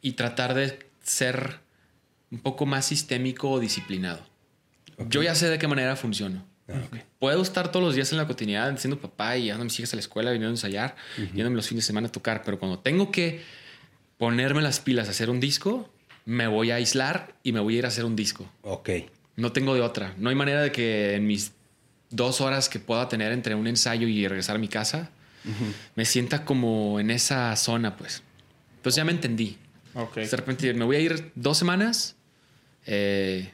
y 0.00 0.12
tratar 0.12 0.54
de 0.54 0.88
ser 1.02 1.60
un 2.30 2.38
poco 2.40 2.66
más 2.66 2.86
sistémico 2.86 3.50
o 3.50 3.60
disciplinado. 3.60 4.20
Yo 5.08 5.22
ya 5.22 5.34
sé 5.34 5.48
de 5.48 5.58
qué 5.58 5.68
manera 5.68 5.96
funciona. 5.96 6.44
Ah, 6.68 6.80
Puedo 7.18 7.40
estar 7.40 7.70
todos 7.72 7.84
los 7.84 7.94
días 7.94 8.10
en 8.12 8.18
la 8.18 8.26
cotidianidad 8.26 8.76
siendo 8.78 9.00
papá 9.00 9.36
y 9.36 9.44
llevando 9.44 9.62
a 9.62 9.64
mis 9.64 9.78
hijas 9.78 9.92
a 9.94 9.96
la 9.96 10.00
escuela, 10.00 10.30
viniendo 10.32 10.50
a 10.50 10.52
ensayar, 10.54 10.96
yéndome 11.34 11.56
los 11.56 11.68
fines 11.68 11.84
de 11.84 11.86
semana 11.86 12.08
a 12.08 12.12
tocar, 12.12 12.42
pero 12.44 12.58
cuando 12.58 12.78
tengo 12.80 13.10
que 13.10 13.42
ponerme 14.18 14.60
las 14.60 14.80
pilas 14.80 15.08
a 15.08 15.12
hacer 15.12 15.30
un 15.30 15.40
disco, 15.40 15.88
me 16.26 16.46
voy 16.46 16.70
a 16.70 16.74
aislar 16.74 17.34
y 17.42 17.52
me 17.52 17.60
voy 17.60 17.76
a 17.76 17.78
ir 17.78 17.84
a 17.86 17.88
hacer 17.88 18.04
un 18.04 18.16
disco. 18.16 18.50
Ok. 18.62 18.90
No 19.36 19.52
tengo 19.52 19.74
de 19.74 19.80
otra. 19.80 20.14
No 20.18 20.28
hay 20.28 20.34
manera 20.34 20.60
de 20.60 20.72
que 20.72 21.14
en 21.14 21.26
mis 21.26 21.52
dos 22.10 22.40
horas 22.40 22.68
que 22.68 22.80
pueda 22.80 23.08
tener 23.08 23.32
entre 23.32 23.54
un 23.54 23.66
ensayo 23.66 24.08
y 24.08 24.26
regresar 24.26 24.56
a 24.56 24.58
mi 24.58 24.68
casa, 24.68 25.10
me 25.94 26.04
sienta 26.04 26.44
como 26.44 27.00
en 27.00 27.10
esa 27.10 27.54
zona, 27.56 27.96
pues. 27.96 28.22
Entonces 28.76 28.96
ya 28.96 29.04
me 29.04 29.12
entendí. 29.12 29.56
Ok. 29.94 30.16
De 30.16 30.36
repente 30.36 30.74
me 30.74 30.84
voy 30.84 30.96
a 30.96 31.00
ir 31.00 31.32
dos 31.34 31.56
semanas. 31.56 32.16
Eh, 32.90 33.50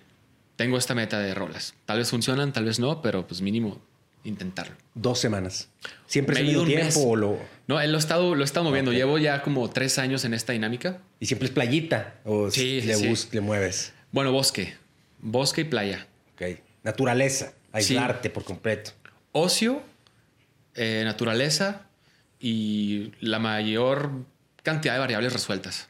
tengo 0.57 0.79
esta 0.79 0.95
meta 0.95 1.19
de 1.19 1.35
rolas. 1.35 1.75
Tal 1.85 1.99
vez 1.99 2.09
funcionan, 2.09 2.53
tal 2.53 2.65
vez 2.65 2.79
no, 2.79 3.03
pero 3.03 3.27
pues 3.27 3.41
mínimo 3.43 3.83
intentarlo. 4.23 4.75
Dos 4.95 5.19
semanas. 5.19 5.69
¿Siempre 6.07 6.43
mismo 6.43 6.63
un 6.63 6.67
tiempo 6.69 6.85
mes. 6.87 6.97
o 6.99 7.17
lo...? 7.17 7.39
No, 7.67 7.81
él 7.81 7.91
lo 7.93 7.99
he 7.99 8.01
estado, 8.01 8.35
lo 8.35 8.43
he 8.43 8.45
estado 8.45 8.65
moviendo. 8.65 8.93
Llevo 8.93 9.19
ya 9.19 9.43
como 9.43 9.69
tres 9.69 9.99
años 9.99 10.25
en 10.25 10.33
esta 10.33 10.53
dinámica. 10.53 11.01
¿Y 11.21 11.27
siempre 11.27 11.49
es 11.49 11.53
playita? 11.53 12.15
¿O 12.25 12.51
Sí, 12.51 12.81
le, 12.81 12.95
sí. 12.95 13.09
bus- 13.09 13.29
le 13.33 13.41
mueves? 13.41 13.93
Bueno, 14.13 14.31
bosque. 14.33 14.75
Bosque 15.19 15.63
y 15.63 15.65
playa. 15.65 16.07
Ok. 16.35 16.59
Naturaleza. 16.85 17.53
Aislarte 17.73 18.31
por 18.31 18.45
completo. 18.45 18.93
Ocio, 19.33 19.83
eh, 20.77 21.03
naturaleza 21.05 21.83
y 22.39 23.13
la 23.21 23.41
mayor 23.41 24.11
cantidad 24.63 24.95
de 24.95 25.01
variables 25.01 25.33
resueltas. 25.33 25.89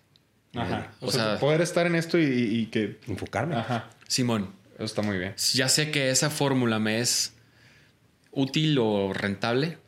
Ajá. 0.54 0.92
O, 1.00 1.06
O 1.08 1.10
sea, 1.10 1.24
sea- 1.24 1.38
poder 1.40 1.60
estar 1.60 1.86
en 1.86 1.94
esto 1.94 2.18
y, 2.18 2.24
y 2.24 2.66
que. 2.66 2.98
Enfocarme. 3.08 3.56
Ajá. 3.56 3.90
Simón, 4.08 4.50
Eso 4.76 4.84
está 4.84 5.02
muy 5.02 5.18
bien. 5.18 5.34
ya 5.54 5.68
sé 5.68 5.90
que 5.90 6.10
esa 6.10 6.30
fórmula 6.30 6.78
me 6.78 7.00
es 7.00 7.32
útil 8.32 8.76
o 8.78 9.12
rentable, 9.12 9.78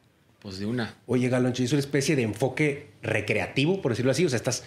pues 0.41 0.59
de 0.59 0.67
una. 0.67 0.95
Oye, 1.07 1.29
Galoncho, 1.29 1.62
¿es 1.62 1.73
una 1.73 1.81
especie 1.81 2.17
de 2.17 2.23
enfoque 2.23 2.91
recreativo, 3.03 3.83
por 3.83 3.93
decirlo 3.93 4.11
así? 4.12 4.25
O 4.25 4.29
sea, 4.29 4.37
¿estás 4.37 4.64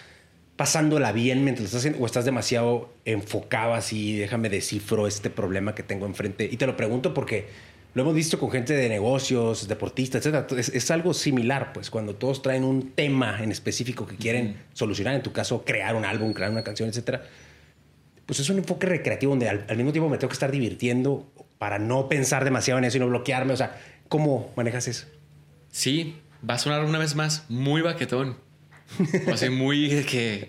pasándola 0.55 1.13
bien 1.13 1.43
mientras 1.45 1.61
lo 1.61 1.65
estás 1.67 1.79
haciendo 1.79 1.99
o 1.99 2.05
estás 2.05 2.25
demasiado 2.25 2.93
enfocado 3.05 3.73
así? 3.73 4.17
Déjame 4.17 4.49
descifro 4.49 5.07
este 5.07 5.29
problema 5.29 5.75
que 5.75 5.83
tengo 5.83 6.05
enfrente. 6.05 6.49
Y 6.51 6.57
te 6.57 6.67
lo 6.67 6.75
pregunto 6.75 7.13
porque 7.13 7.47
lo 7.93 8.03
hemos 8.03 8.13
visto 8.13 8.39
con 8.39 8.51
gente 8.51 8.73
de 8.73 8.87
negocios, 8.87 9.67
deportistas, 9.67 10.25
etc. 10.25 10.45
Es, 10.57 10.69
es 10.69 10.91
algo 10.91 11.13
similar, 11.13 11.73
pues, 11.73 11.89
cuando 11.89 12.15
todos 12.15 12.41
traen 12.41 12.63
un 12.63 12.91
tema 12.91 13.41
en 13.41 13.51
específico 13.51 14.05
que 14.05 14.15
quieren 14.15 14.57
solucionar, 14.73 15.15
en 15.15 15.23
tu 15.23 15.31
caso, 15.31 15.63
crear 15.65 15.95
un 15.95 16.05
álbum, 16.05 16.33
crear 16.33 16.51
una 16.51 16.63
canción, 16.63 16.89
etcétera. 16.89 17.23
Pues 18.25 18.39
es 18.39 18.49
un 18.49 18.59
enfoque 18.59 18.85
recreativo 18.85 19.31
donde 19.31 19.49
al, 19.49 19.65
al 19.67 19.75
mismo 19.77 19.91
tiempo 19.91 20.07
me 20.07 20.17
tengo 20.17 20.29
que 20.29 20.35
estar 20.35 20.51
divirtiendo 20.51 21.31
para 21.57 21.79
no 21.79 22.07
pensar 22.07 22.43
demasiado 22.45 22.77
en 22.77 22.85
eso 22.85 22.97
y 22.97 22.99
no 22.99 23.07
bloquearme. 23.07 23.53
O 23.53 23.57
sea, 23.57 23.79
¿cómo 24.07 24.51
manejas 24.55 24.87
eso? 24.87 25.07
Sí, 25.71 26.15
va 26.47 26.55
a 26.55 26.59
sonar 26.59 26.85
una 26.85 26.99
vez 26.99 27.15
más 27.15 27.45
muy 27.49 27.81
baquetón. 27.81 28.37
O 29.27 29.37
sea, 29.37 29.51
muy 29.51 29.89
de 29.89 30.05
que. 30.05 30.47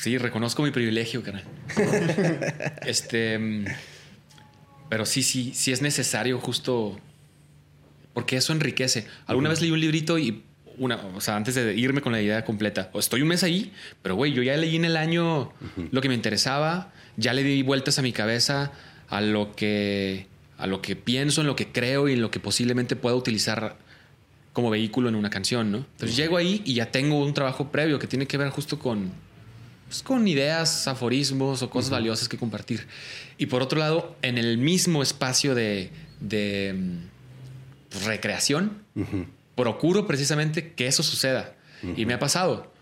Sí, 0.00 0.18
reconozco 0.18 0.62
mi 0.62 0.70
privilegio, 0.70 1.22
carnal. 1.22 1.44
Este. 2.86 3.64
Pero 4.88 5.06
sí, 5.06 5.22
sí, 5.22 5.52
sí 5.54 5.72
es 5.72 5.82
necesario 5.82 6.38
justo. 6.38 6.98
Porque 8.14 8.36
eso 8.36 8.52
enriquece. 8.52 9.06
Alguna 9.26 9.48
vez 9.48 9.60
leí 9.60 9.70
un 9.70 9.80
librito 9.80 10.18
y. 10.18 10.42
Una, 10.78 10.96
o 10.96 11.22
sea, 11.22 11.36
antes 11.36 11.54
de 11.54 11.74
irme 11.74 12.02
con 12.02 12.12
la 12.12 12.20
idea 12.20 12.44
completa, 12.44 12.90
o 12.92 12.98
estoy 12.98 13.22
un 13.22 13.28
mes 13.28 13.42
ahí, 13.42 13.72
pero 14.02 14.14
güey, 14.14 14.34
yo 14.34 14.42
ya 14.42 14.54
leí 14.58 14.76
en 14.76 14.84
el 14.84 14.98
año 14.98 15.50
lo 15.90 16.02
que 16.02 16.08
me 16.08 16.14
interesaba, 16.14 16.92
ya 17.16 17.32
le 17.32 17.42
di 17.42 17.62
vueltas 17.62 17.98
a 17.98 18.02
mi 18.02 18.12
cabeza 18.12 18.72
a 19.08 19.22
lo 19.22 19.56
que 19.56 20.26
a 20.58 20.66
lo 20.66 20.82
que 20.82 20.94
pienso, 20.94 21.40
en 21.40 21.46
lo 21.46 21.56
que 21.56 21.68
creo 21.68 22.08
y 22.08 22.12
en 22.12 22.20
lo 22.20 22.30
que 22.30 22.40
posiblemente 22.40 22.94
pueda 22.94 23.14
utilizar 23.14 23.76
como 24.52 24.70
vehículo 24.70 25.08
en 25.08 25.14
una 25.14 25.30
canción, 25.30 25.70
¿no? 25.70 25.78
Entonces 25.78 26.16
llego 26.16 26.36
ahí 26.36 26.62
y 26.64 26.74
ya 26.74 26.90
tengo 26.90 27.22
un 27.22 27.34
trabajo 27.34 27.70
previo 27.70 27.98
que 27.98 28.06
tiene 28.06 28.26
que 28.26 28.38
ver 28.38 28.48
justo 28.48 28.78
con, 28.78 29.12
pues, 29.88 30.02
con 30.02 30.26
ideas, 30.26 30.88
aforismos 30.88 31.62
o 31.62 31.70
cosas 31.70 31.90
valiosas 31.90 32.28
que 32.28 32.36
compartir. 32.36 32.86
Y 33.38 33.46
por 33.46 33.62
otro 33.62 33.78
lado, 33.78 34.16
en 34.22 34.38
el 34.38 34.58
mismo 34.58 35.02
espacio 35.02 35.54
de, 35.54 35.90
de, 36.20 36.74
mm, 36.76 36.96
pues, 37.90 38.04
recreación, 38.04 38.82
procuro 39.54 40.06
precisamente 40.06 40.72
que 40.72 40.86
eso 40.86 41.02
suceda. 41.02 41.54
Y 41.96 42.06
me 42.06 42.14
ha 42.14 42.18
pasado. 42.18 42.72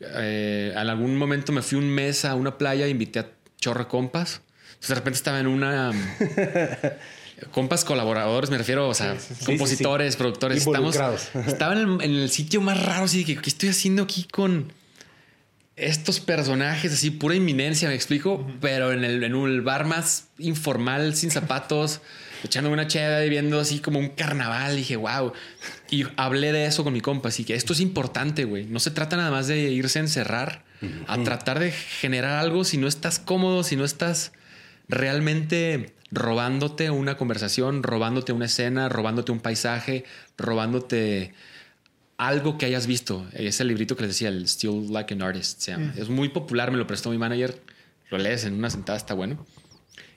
Eh, 0.00 0.72
en 0.72 0.88
algún 0.88 1.16
momento 1.16 1.52
me 1.52 1.62
fui 1.62 1.78
un 1.78 1.88
mes 1.88 2.24
a 2.24 2.34
una 2.34 2.58
playa, 2.58 2.86
invité 2.88 3.20
a 3.20 3.30
chorro 3.58 3.88
compas. 3.88 4.42
Entonces 4.66 4.88
de 4.88 4.94
repente 4.96 5.16
estaba 5.16 5.40
en 5.40 5.46
una... 5.46 5.92
compas 7.50 7.84
colaboradores, 7.84 8.50
me 8.50 8.58
refiero, 8.58 8.88
o 8.88 8.94
sea, 8.94 9.18
sí, 9.18 9.34
sí. 9.38 9.44
compositores, 9.44 10.16
productores. 10.16 10.58
Estamos, 10.66 10.96
estaba 11.46 11.72
en 11.72 11.78
el, 11.78 12.02
en 12.02 12.10
el 12.12 12.30
sitio 12.30 12.60
más 12.60 12.82
raro, 12.84 13.04
así 13.04 13.24
que, 13.24 13.36
¿qué 13.36 13.48
estoy 13.48 13.70
haciendo 13.70 14.02
aquí 14.02 14.24
con 14.24 14.72
estos 15.76 16.20
personajes? 16.20 16.92
Así, 16.92 17.10
pura 17.10 17.34
inminencia, 17.34 17.88
me 17.88 17.94
explico, 17.94 18.46
pero 18.60 18.92
en 18.92 19.04
el, 19.04 19.22
en 19.24 19.34
un 19.34 19.64
bar 19.64 19.84
más 19.84 20.28
informal, 20.38 21.14
sin 21.14 21.30
zapatos, 21.32 22.00
echando 22.44 22.70
una 22.70 22.86
cheda 22.86 23.24
y 23.24 23.30
viendo 23.30 23.60
así 23.60 23.80
como 23.80 23.98
un 23.98 24.10
carnaval. 24.10 24.76
Dije, 24.76 24.96
wow. 24.96 25.32
Y 25.90 26.04
hablé 26.16 26.52
de 26.52 26.66
eso 26.66 26.84
con 26.84 26.92
mi 26.92 27.00
compa, 27.00 27.28
así 27.28 27.44
que 27.44 27.54
esto 27.54 27.72
es 27.72 27.80
importante, 27.80 28.44
güey. 28.44 28.64
No 28.66 28.80
se 28.80 28.90
trata 28.90 29.16
nada 29.16 29.30
más 29.30 29.46
de 29.46 29.58
irse 29.58 29.98
a 29.98 30.02
encerrar, 30.02 30.64
a 31.06 31.22
tratar 31.22 31.60
de 31.60 31.70
generar 31.72 32.38
algo 32.38 32.64
si 32.64 32.76
no 32.76 32.86
estás 32.86 33.18
cómodo, 33.18 33.62
si 33.62 33.74
no 33.74 33.84
estás 33.84 34.32
realmente 34.88 35.94
robándote 36.10 36.90
una 36.90 37.16
conversación, 37.16 37.82
robándote 37.82 38.32
una 38.32 38.46
escena, 38.46 38.88
robándote 38.88 39.32
un 39.32 39.40
paisaje, 39.40 40.04
robándote 40.36 41.32
algo 42.16 42.58
que 42.58 42.66
hayas 42.66 42.86
visto. 42.86 43.26
Es 43.32 43.60
el 43.60 43.68
librito 43.68 43.96
que 43.96 44.02
les 44.02 44.10
decía, 44.10 44.28
el 44.28 44.46
Still 44.48 44.92
Like 44.92 45.14
an 45.14 45.22
Artist. 45.22 45.60
se 45.60 45.72
llama. 45.72 45.94
Es 45.96 46.08
muy 46.08 46.28
popular, 46.28 46.70
me 46.70 46.78
lo 46.78 46.86
prestó 46.86 47.10
mi 47.10 47.18
manager. 47.18 47.60
Lo 48.10 48.18
lees 48.18 48.44
en 48.44 48.54
una 48.54 48.70
sentada, 48.70 48.96
está 48.98 49.14
bueno. 49.14 49.44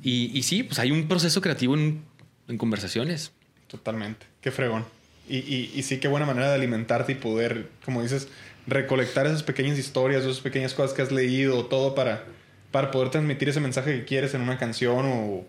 Y, 0.02 0.38
y 0.38 0.44
sí, 0.44 0.64
pues 0.64 0.78
hay 0.80 0.92
un 0.92 1.08
proceso 1.08 1.42
creativo 1.42 1.76
en, 1.76 2.04
en 2.48 2.58
conversaciones. 2.58 3.32
Totalmente. 3.68 4.26
Qué 4.42 4.52
fregón. 4.52 4.86
Y, 5.28 5.38
y, 5.38 5.72
y 5.76 5.84
sí, 5.84 5.98
qué 6.00 6.08
buena 6.08 6.26
manera 6.26 6.50
de 6.50 6.56
alimentarte 6.56 7.14
y 7.14 7.16
poder, 7.16 7.70
como 7.84 8.02
dices, 8.04 8.28
recolectar 8.68 9.26
esas 9.26 9.44
pequeñas 9.44 9.78
historias, 9.78 10.24
esas 10.24 10.40
pequeñas 10.40 10.74
cosas 10.74 10.94
que 10.96 11.02
has 11.02 11.12
leído, 11.12 11.66
todo 11.66 11.96
para, 11.96 12.26
para 12.72 12.92
poder 12.92 13.10
transmitir 13.10 13.50
ese 13.50 13.60
mensaje 13.60 13.94
que 14.00 14.06
quieres 14.06 14.34
en 14.36 14.42
una 14.42 14.58
canción 14.58 15.06
o, 15.06 15.46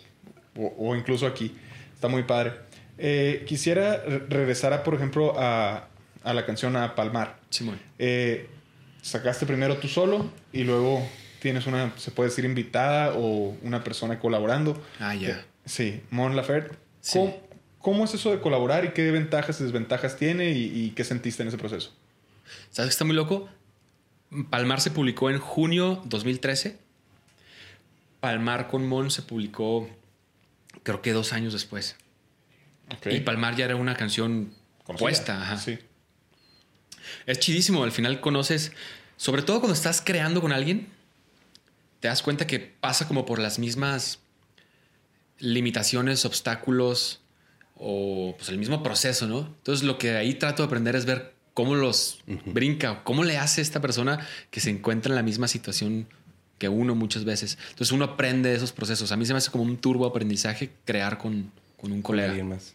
o, 0.56 0.74
o 0.78 0.96
incluso 0.96 1.26
aquí. 1.26 1.54
Está 1.94 2.08
muy 2.08 2.22
padre. 2.22 2.52
Eh, 2.96 3.44
quisiera 3.46 4.02
re- 4.04 4.20
regresar, 4.28 4.72
a, 4.72 4.82
por 4.82 4.94
ejemplo, 4.94 5.34
a, 5.36 5.88
a 6.28 6.34
la 6.34 6.44
canción 6.44 6.76
a 6.76 6.94
Palmar. 6.94 7.40
Simón. 7.48 7.80
Eh, 7.98 8.50
sacaste 9.00 9.46
primero 9.46 9.78
tú 9.78 9.88
solo 9.88 10.30
y 10.52 10.64
luego 10.64 11.08
tienes 11.40 11.66
una, 11.66 11.92
se 11.96 12.10
puede 12.10 12.28
decir, 12.28 12.44
invitada 12.44 13.14
o 13.14 13.56
una 13.62 13.82
persona 13.82 14.18
colaborando. 14.18 14.80
Ah, 15.00 15.14
ya. 15.14 15.30
Eh, 15.30 15.44
Sí, 15.64 16.00
Mon 16.10 16.34
Laferte. 16.34 16.76
Sí. 17.00 17.18
¿Cómo, 17.18 17.36
cómo 17.78 18.04
es 18.04 18.14
eso 18.14 18.30
de 18.30 18.40
colaborar 18.40 18.84
y 18.86 18.88
qué 18.92 19.10
ventajas 19.10 19.60
y 19.60 19.64
desventajas 19.64 20.16
tiene 20.16 20.50
y, 20.52 20.64
y 20.64 20.90
qué 20.90 21.04
sentiste 21.04 21.42
en 21.42 21.48
ese 21.48 21.58
proceso? 21.58 21.94
¿Sabes 22.70 22.90
qué 22.90 22.92
está 22.92 23.04
muy 23.04 23.14
loco? 23.14 23.48
Palmar 24.50 24.80
se 24.80 24.90
publicó 24.90 25.28
en 25.30 25.38
junio 25.38 26.02
2013. 26.06 26.78
Palmar 28.20 28.68
con 28.68 28.86
Mon 28.86 29.10
se 29.10 29.22
publicó 29.22 29.88
creo 30.82 31.00
que 31.02 31.12
dos 31.12 31.32
años 31.32 31.52
después. 31.52 31.96
Ok. 32.96 33.06
Y 33.12 33.20
Palmar 33.20 33.56
ya 33.56 33.66
era 33.66 33.76
una 33.76 33.94
canción 33.94 34.52
puesta. 34.98 35.42
Ajá. 35.42 35.58
Sí. 35.58 35.78
Es 37.26 37.38
chidísimo. 37.38 37.84
Al 37.84 37.92
final 37.92 38.20
conoces, 38.20 38.72
sobre 39.16 39.42
todo 39.42 39.60
cuando 39.60 39.74
estás 39.74 40.00
creando 40.00 40.40
con 40.40 40.52
alguien, 40.52 40.88
te 42.00 42.08
das 42.08 42.22
cuenta 42.22 42.46
que 42.46 42.58
pasa 42.58 43.08
como 43.08 43.26
por 43.26 43.38
las 43.38 43.58
mismas 43.58 44.20
limitaciones, 45.38 46.24
obstáculos 46.24 47.20
o 47.76 48.34
pues 48.36 48.48
el 48.48 48.58
mismo 48.58 48.82
proceso, 48.82 49.26
¿no? 49.26 49.40
Entonces 49.40 49.84
lo 49.84 49.98
que 49.98 50.16
ahí 50.16 50.34
trato 50.34 50.62
de 50.62 50.66
aprender 50.66 50.96
es 50.96 51.04
ver 51.04 51.34
cómo 51.54 51.74
los 51.74 52.20
brinca, 52.46 53.02
cómo 53.04 53.24
le 53.24 53.38
hace 53.38 53.62
esta 53.62 53.80
persona 53.80 54.26
que 54.50 54.60
se 54.60 54.70
encuentra 54.70 55.10
en 55.10 55.16
la 55.16 55.22
misma 55.22 55.48
situación 55.48 56.06
que 56.58 56.68
uno 56.68 56.94
muchas 56.94 57.24
veces. 57.24 57.58
Entonces 57.70 57.92
uno 57.92 58.04
aprende 58.04 58.50
de 58.50 58.56
esos 58.56 58.72
procesos. 58.72 59.12
A 59.12 59.16
mí 59.16 59.24
se 59.26 59.32
me 59.32 59.38
hace 59.38 59.50
como 59.50 59.64
un 59.64 59.76
turbo 59.76 60.06
aprendizaje 60.06 60.70
crear 60.84 61.18
con, 61.18 61.50
un 61.82 62.02
colega. 62.02 62.30
Alguien 62.30 62.48
más. 62.48 62.74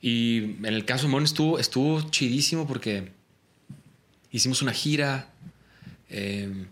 Y 0.00 0.38
en 0.38 0.66
el 0.66 0.84
caso 0.84 1.06
de 1.06 1.12
Mon 1.12 1.24
estuvo, 1.24 1.58
estuvo 1.58 2.00
chidísimo 2.10 2.66
porque 2.66 3.12
hicimos 4.30 4.62
una 4.62 4.72
gira. 4.72 5.30
Eh, 6.08 6.66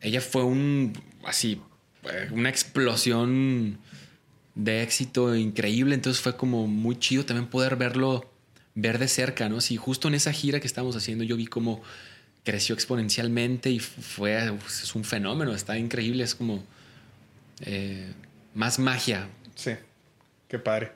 ella 0.00 0.20
fue 0.20 0.42
un 0.44 0.92
así 1.24 1.60
una 2.30 2.48
explosión 2.48 3.78
de 4.54 4.82
éxito 4.82 5.34
increíble. 5.34 5.94
Entonces 5.94 6.22
fue 6.22 6.36
como 6.36 6.66
muy 6.66 6.98
chido 6.98 7.24
también 7.24 7.48
poder 7.48 7.76
verlo, 7.76 8.30
ver 8.74 8.98
de 8.98 9.08
cerca, 9.08 9.48
¿no? 9.48 9.60
Si 9.60 9.76
justo 9.76 10.08
en 10.08 10.14
esa 10.14 10.32
gira 10.32 10.60
que 10.60 10.66
estábamos 10.66 10.96
haciendo 10.96 11.24
yo 11.24 11.36
vi 11.36 11.46
cómo 11.46 11.82
creció 12.44 12.74
exponencialmente 12.74 13.70
y 13.70 13.80
fue 13.80 14.52
es 14.66 14.94
un 14.94 15.04
fenómeno, 15.04 15.52
está 15.52 15.76
increíble, 15.78 16.22
es 16.22 16.34
como 16.34 16.64
eh, 17.60 18.12
más 18.54 18.78
magia. 18.78 19.28
Sí, 19.56 19.72
qué 20.48 20.58
padre. 20.58 20.92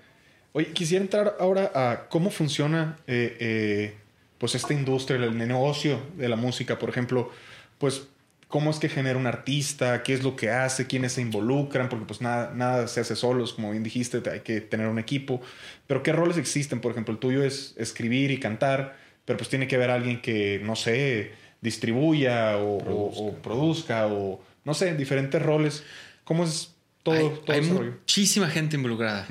Oye, 0.53 0.73
quisiera 0.73 1.05
entrar 1.05 1.37
ahora 1.39 1.71
a 1.75 2.09
cómo 2.09 2.31
funciona 2.31 2.99
eh, 3.07 3.37
eh, 3.41 3.95
pues 4.39 4.55
esta 4.55 4.75
industria, 4.75 5.17
el 5.17 5.37
negocio 5.37 6.01
de 6.17 6.29
la 6.29 6.37
música, 6.37 6.79
por 6.79 6.89
ejemplo, 6.89 7.31
pues 7.79 8.09
cómo 8.49 8.71
es 8.71 8.79
que 8.79 8.89
genera 8.89 9.19
un 9.19 9.27
artista, 9.27 10.03
qué 10.03 10.13
es 10.13 10.25
lo 10.25 10.35
que 10.35 10.51
hace, 10.51 10.87
quiénes 10.87 11.13
se 11.13 11.21
involucran, 11.21 11.89
porque 11.89 12.05
pues 12.05 12.21
nada, 12.21 12.53
nada 12.55 12.89
se 12.89 13.01
hace 13.01 13.15
solos, 13.15 13.53
como 13.53 13.71
bien 13.71 13.85
dijiste, 13.85 14.23
hay 14.29 14.41
que 14.41 14.61
tener 14.61 14.89
un 14.89 14.99
equipo, 14.99 15.41
pero 15.87 16.03
qué 16.03 16.13
roles 16.13 16.37
existen, 16.37 16.81
por 16.81 16.91
ejemplo, 16.91 17.13
el 17.15 17.21
tuyo 17.21 17.45
es 17.45 17.75
escribir 17.77 18.33
y 18.33 18.41
cantar, 18.41 18.97
pero 19.25 19.37
pues 19.37 19.49
tiene 19.49 19.69
que 19.69 19.77
haber 19.77 19.91
alguien 19.91 20.21
que, 20.21 20.61
no 20.65 20.75
sé, 20.75 21.33
distribuya 21.61 22.57
o 22.59 23.37
produzca. 23.43 24.09
o, 24.09 24.41
no 24.65 24.75
sé, 24.75 24.95
diferentes 24.95 25.41
roles. 25.41 25.85
¿Cómo 26.25 26.45
es 26.45 26.75
todo, 27.03 27.15
hay, 27.15 27.41
todo 27.45 27.57
hay 27.57 27.63
muchísima 27.63 28.49
gente 28.49 28.77
involucrada. 28.77 29.27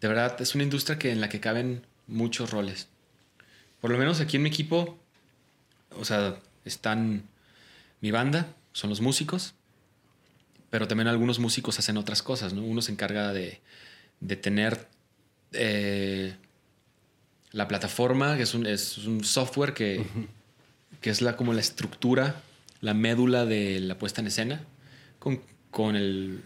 De 0.00 0.08
verdad, 0.08 0.40
es 0.40 0.54
una 0.54 0.64
industria 0.64 0.98
que, 0.98 1.10
en 1.10 1.20
la 1.20 1.28
que 1.28 1.40
caben 1.40 1.84
muchos 2.06 2.50
roles. 2.50 2.88
Por 3.80 3.90
lo 3.90 3.98
menos 3.98 4.20
aquí 4.20 4.36
en 4.36 4.42
mi 4.42 4.48
equipo, 4.48 4.98
o 5.98 6.04
sea, 6.04 6.38
están 6.64 7.24
mi 8.00 8.10
banda, 8.10 8.54
son 8.72 8.90
los 8.90 9.00
músicos, 9.00 9.54
pero 10.70 10.86
también 10.86 11.08
algunos 11.08 11.38
músicos 11.38 11.78
hacen 11.78 11.96
otras 11.96 12.22
cosas, 12.22 12.52
¿no? 12.52 12.62
Uno 12.62 12.82
se 12.82 12.92
encarga 12.92 13.32
de, 13.32 13.60
tener 14.40 14.86
eh, 15.52 16.34
la 17.52 17.66
plataforma, 17.68 18.36
que 18.36 18.42
es 18.42 18.54
un, 18.54 18.66
es 18.66 18.98
un 18.98 19.24
software 19.24 19.74
que, 19.74 20.04
que, 21.00 21.10
es 21.10 21.22
la, 21.22 21.36
como 21.36 21.54
la 21.54 21.60
estructura, 21.60 22.42
la 22.80 22.94
médula 22.94 23.46
de 23.46 23.80
la 23.80 23.98
puesta 23.98 24.20
en 24.20 24.26
escena, 24.26 24.60
con, 25.18 25.40
con, 25.70 25.96
el, 25.96 26.42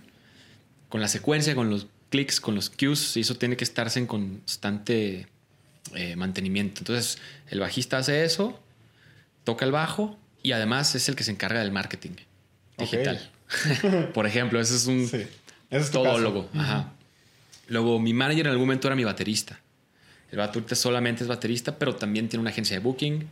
con 0.88 1.00
la 1.00 1.08
secuencia, 1.08 1.54
con 1.54 1.68
los 1.68 1.86
clics, 2.12 2.40
con 2.40 2.54
los 2.54 2.70
cues, 2.70 3.16
y 3.16 3.20
eso 3.20 3.34
tiene 3.36 3.56
que 3.56 3.64
estarse 3.64 3.98
en 3.98 4.06
constante 4.06 5.26
eh, 5.94 6.14
mantenimiento. 6.14 6.80
Entonces, 6.82 7.18
el 7.48 7.58
bajista 7.58 7.98
hace 7.98 8.24
eso, 8.24 8.60
toca 9.44 9.64
el 9.64 9.72
bajo 9.72 10.16
y 10.42 10.52
además 10.52 10.94
es 10.94 11.08
el 11.08 11.16
que 11.16 11.24
se 11.24 11.30
encarga 11.30 11.60
del 11.60 11.72
marketing 11.72 12.12
digital. 12.76 13.30
Por 14.14 14.26
ejemplo, 14.26 14.60
ese 14.60 14.76
es 14.76 14.86
un 14.86 15.10
todólogo. 15.90 16.48
Luego, 17.68 17.98
mi 17.98 18.12
manager 18.12 18.46
en 18.46 18.52
algún 18.52 18.66
momento 18.66 18.88
era 18.88 18.94
mi 18.94 19.04
baterista. 19.04 19.58
El 20.30 20.38
baterista 20.38 20.74
solamente 20.74 21.24
es 21.24 21.28
baterista, 21.28 21.78
pero 21.78 21.96
también 21.96 22.28
tiene 22.28 22.42
una 22.42 22.50
agencia 22.50 22.76
de 22.76 22.82
booking 22.82 23.28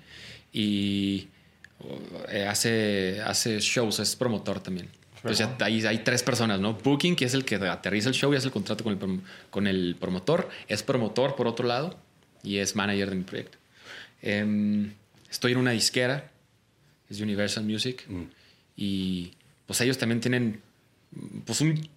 y 0.53 1.29
eh, 2.29 2.47
hace, 2.47 3.21
hace 3.25 3.61
shows, 3.61 4.01
es 4.01 4.17
promotor 4.17 4.61
también. 4.61 4.89
Entonces 5.23 5.49
hay, 5.61 5.85
hay, 5.85 5.99
tres 5.99 6.23
personas, 6.23 6.61
¿no? 6.61 6.75
Booking, 6.75 7.15
que 7.15 7.27
es 7.27 7.35
el 7.35 7.45
que 7.45 7.57
aterriza 7.57 8.09
el 8.09 8.15
show 8.15 8.33
y 8.33 8.37
hace 8.37 8.47
el 8.47 8.53
contrato 8.53 8.85
con 8.85 8.93
el, 8.95 9.21
con 9.51 9.67
el 9.67 9.97
promotor. 10.01 10.49
Es 10.67 10.83
promotor 10.83 11.37
por 11.37 11.47
otro 11.47 11.67
lado 11.67 11.99
y 12.43 12.57
es 12.57 12.75
manager 12.75 13.11
de 13.11 13.17
mi 13.17 13.25
proyecto. 13.25 13.59
Em, 14.23 14.93
estoy 15.31 15.53
en 15.53 15.59
una 15.59 15.73
disquera 15.73 16.31
es 17.11 17.21
Universal 17.21 17.65
Music. 17.65 18.05
Mm. 18.09 18.23
Y 18.77 19.33
pues 19.67 19.81
ellos 19.81 19.99
también 19.99 20.21
tienen 20.21 20.63
pues 21.45 21.61
un, 21.61 21.89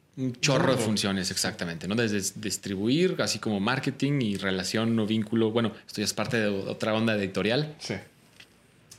chorro 0.42 0.76
de 0.76 0.82
funciones, 0.82 1.32
exactamente, 1.32 1.88
¿no? 1.88 1.96
Desde 1.96 2.40
distribuir, 2.40 3.16
así 3.20 3.40
como 3.40 3.60
marketing 3.60 4.22
y 4.22 4.38
relación 4.38 5.00
o 5.00 5.08
vínculo. 5.08 5.50
Bueno, 5.50 5.72
esto 5.88 6.02
ya 6.02 6.06
es 6.06 6.14
parte 6.14 6.38
de 6.38 6.48
otra 6.48 6.94
onda 6.94 7.16
editorial. 7.16 7.76
Sí. 7.80 7.96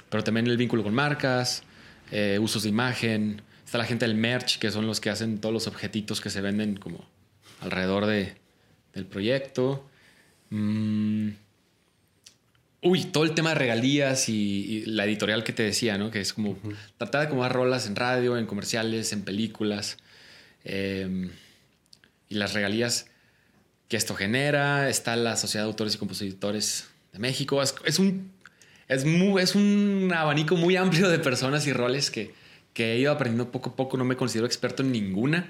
Pero 0.08 0.24
también 0.24 0.48
el 0.48 0.56
vínculo 0.56 0.82
con 0.82 0.92
marcas, 0.92 1.62
eh, 2.10 2.38
usos 2.40 2.64
de 2.64 2.68
imagen. 2.68 3.42
Está 3.64 3.78
la 3.78 3.84
gente 3.84 4.06
del 4.06 4.14
merch, 4.14 4.58
que 4.58 4.70
son 4.70 4.86
los 4.86 5.00
que 5.00 5.10
hacen 5.10 5.38
todos 5.38 5.52
los 5.52 5.66
objetitos 5.66 6.20
que 6.20 6.30
se 6.30 6.40
venden 6.40 6.76
como 6.76 7.04
alrededor 7.60 8.06
de, 8.06 8.36
del 8.92 9.06
proyecto. 9.06 9.88
Mm, 10.50 11.30
Uy, 12.86 13.04
todo 13.06 13.24
el 13.24 13.32
tema 13.32 13.48
de 13.48 13.54
regalías 13.54 14.28
y, 14.28 14.84
la 14.84 15.06
editorial 15.06 15.42
que 15.42 15.54
te 15.54 15.62
decía, 15.62 15.96
¿no? 15.96 16.10
Que 16.10 16.20
es 16.20 16.34
como 16.34 16.58
tratar 16.98 17.22
de 17.22 17.26
acomodar 17.28 17.54
rolas 17.54 17.86
en 17.86 17.96
radio, 17.96 18.36
en 18.36 18.44
comerciales, 18.44 19.14
en 19.14 19.22
películas. 19.22 19.96
Em, 20.64 21.30
y 22.28 22.34
las 22.34 22.52
regalías 22.52 23.06
que 23.88 23.96
esto 23.96 24.14
genera. 24.14 24.90
Está 24.90 25.16
la 25.16 25.38
Sociedad 25.38 25.64
de 25.64 25.70
Autores 25.70 25.94
y 25.94 25.98
Compositores 25.98 26.88
de 27.14 27.20
México. 27.20 27.62
Es, 27.62 27.98
un, 27.98 28.30
es, 28.86 29.06
muy, 29.06 29.40
es 29.40 29.54
un 29.54 30.12
abanico 30.14 30.54
muy 30.56 30.76
amplio 30.76 31.08
de 31.08 31.18
personas 31.18 31.66
y 31.66 31.72
roles 31.72 32.10
que, 32.10 32.34
que 32.74 32.92
he 32.92 32.98
ido 32.98 33.12
aprendiendo 33.12 33.50
poco 33.50 33.70
a 33.70 33.76
poco. 33.76 33.96
No 33.96 34.04
me 34.04 34.16
considero 34.16 34.46
experto 34.46 34.82
en 34.82 34.92
ninguna, 34.92 35.48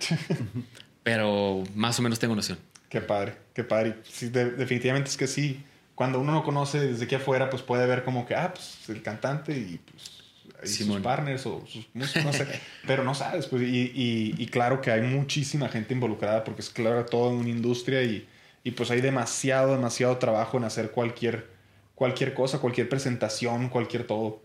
pero 1.02 1.64
más 1.74 1.98
o 1.98 2.02
menos 2.02 2.20
tengo 2.20 2.36
noción. 2.36 2.58
Qué 2.88 3.00
padre, 3.00 3.34
qué 3.52 3.64
padre. 3.64 3.96
Sí, 4.04 4.28
definitivamente 4.28 5.10
es 5.10 5.16
que 5.16 5.26
sí 5.26 5.64
cuando 5.94 6.20
uno 6.20 6.32
no 6.32 6.42
conoce 6.42 6.80
desde 6.80 7.04
aquí 7.04 7.14
afuera, 7.14 7.50
pues 7.50 7.62
puede 7.62 7.86
ver 7.86 8.04
como 8.04 8.26
que, 8.26 8.34
ah, 8.34 8.52
pues 8.52 8.88
el 8.88 9.02
cantante 9.02 9.52
y 9.52 9.80
pues 9.90 10.76
sus 10.76 11.00
partners 11.00 11.46
o 11.46 11.64
sus 11.66 11.86
músicos, 11.92 12.24
no 12.24 12.32
sé, 12.32 12.46
pero 12.86 13.04
no 13.04 13.14
sabes, 13.14 13.46
pues, 13.46 13.62
y, 13.62 14.34
y, 14.36 14.46
claro 14.46 14.80
que 14.80 14.90
hay 14.90 15.02
muchísima 15.02 15.68
gente 15.68 15.94
involucrada 15.94 16.42
porque 16.42 16.62
es 16.62 16.70
claro 16.70 17.04
toda 17.04 17.30
una 17.30 17.50
industria 17.50 18.02
y, 18.02 18.26
y, 18.64 18.70
pues 18.72 18.90
hay 18.90 19.00
demasiado, 19.00 19.72
demasiado 19.72 20.16
trabajo 20.18 20.56
en 20.56 20.64
hacer 20.64 20.90
cualquier, 20.90 21.46
cualquier 21.94 22.34
cosa, 22.34 22.58
cualquier 22.58 22.88
presentación, 22.88 23.68
cualquier 23.68 24.06
todo. 24.06 24.42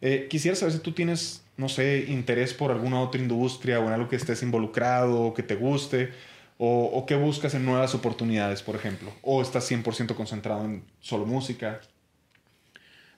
Eh, 0.00 0.28
quisiera 0.30 0.56
saber 0.56 0.72
si 0.72 0.78
tú 0.78 0.92
tienes, 0.92 1.42
no 1.56 1.68
sé, 1.68 2.06
interés 2.08 2.52
por 2.52 2.70
alguna 2.70 3.00
otra 3.00 3.20
industria 3.20 3.80
o 3.80 3.86
en 3.86 3.92
algo 3.92 4.08
que 4.08 4.16
estés 4.16 4.42
involucrado 4.42 5.22
o 5.22 5.34
que 5.34 5.42
te 5.42 5.54
guste. 5.54 6.12
O, 6.58 7.04
qué 7.06 7.16
buscas 7.16 7.52
en 7.54 7.66
nuevas 7.66 7.94
oportunidades, 7.94 8.62
por 8.62 8.76
ejemplo? 8.76 9.12
¿O 9.20 9.42
estás 9.42 9.70
100% 9.70 10.14
concentrado 10.14 10.64
en 10.64 10.84
solo 11.00 11.26
música? 11.26 11.82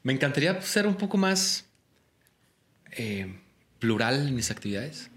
Me 0.03 0.13
encantaría 0.13 0.61
ser 0.61 0.89
un 0.89 0.97
poco 0.97 1.19
más 1.19 1.67
eh, 2.91 3.33
plural 3.79 4.27
en 4.27 4.35
mis 4.35 4.51
actividades. 4.51 5.11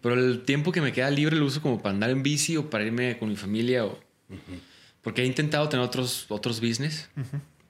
Pero 0.00 0.14
el 0.14 0.44
tiempo 0.44 0.70
que 0.70 0.80
me 0.80 0.92
queda 0.92 1.10
libre 1.10 1.34
lo 1.34 1.46
uso 1.46 1.60
como 1.60 1.82
para 1.82 1.94
andar 1.94 2.10
en 2.10 2.22
bici 2.22 2.56
o 2.56 2.70
para 2.70 2.84
irme 2.84 3.18
con 3.18 3.28
mi 3.28 3.36
familia. 3.36 3.86
O... 3.86 3.98
Porque 5.00 5.22
he 5.22 5.26
intentado 5.26 5.68
tener 5.68 5.84
otros, 5.84 6.26
otros 6.28 6.60
business. 6.60 7.08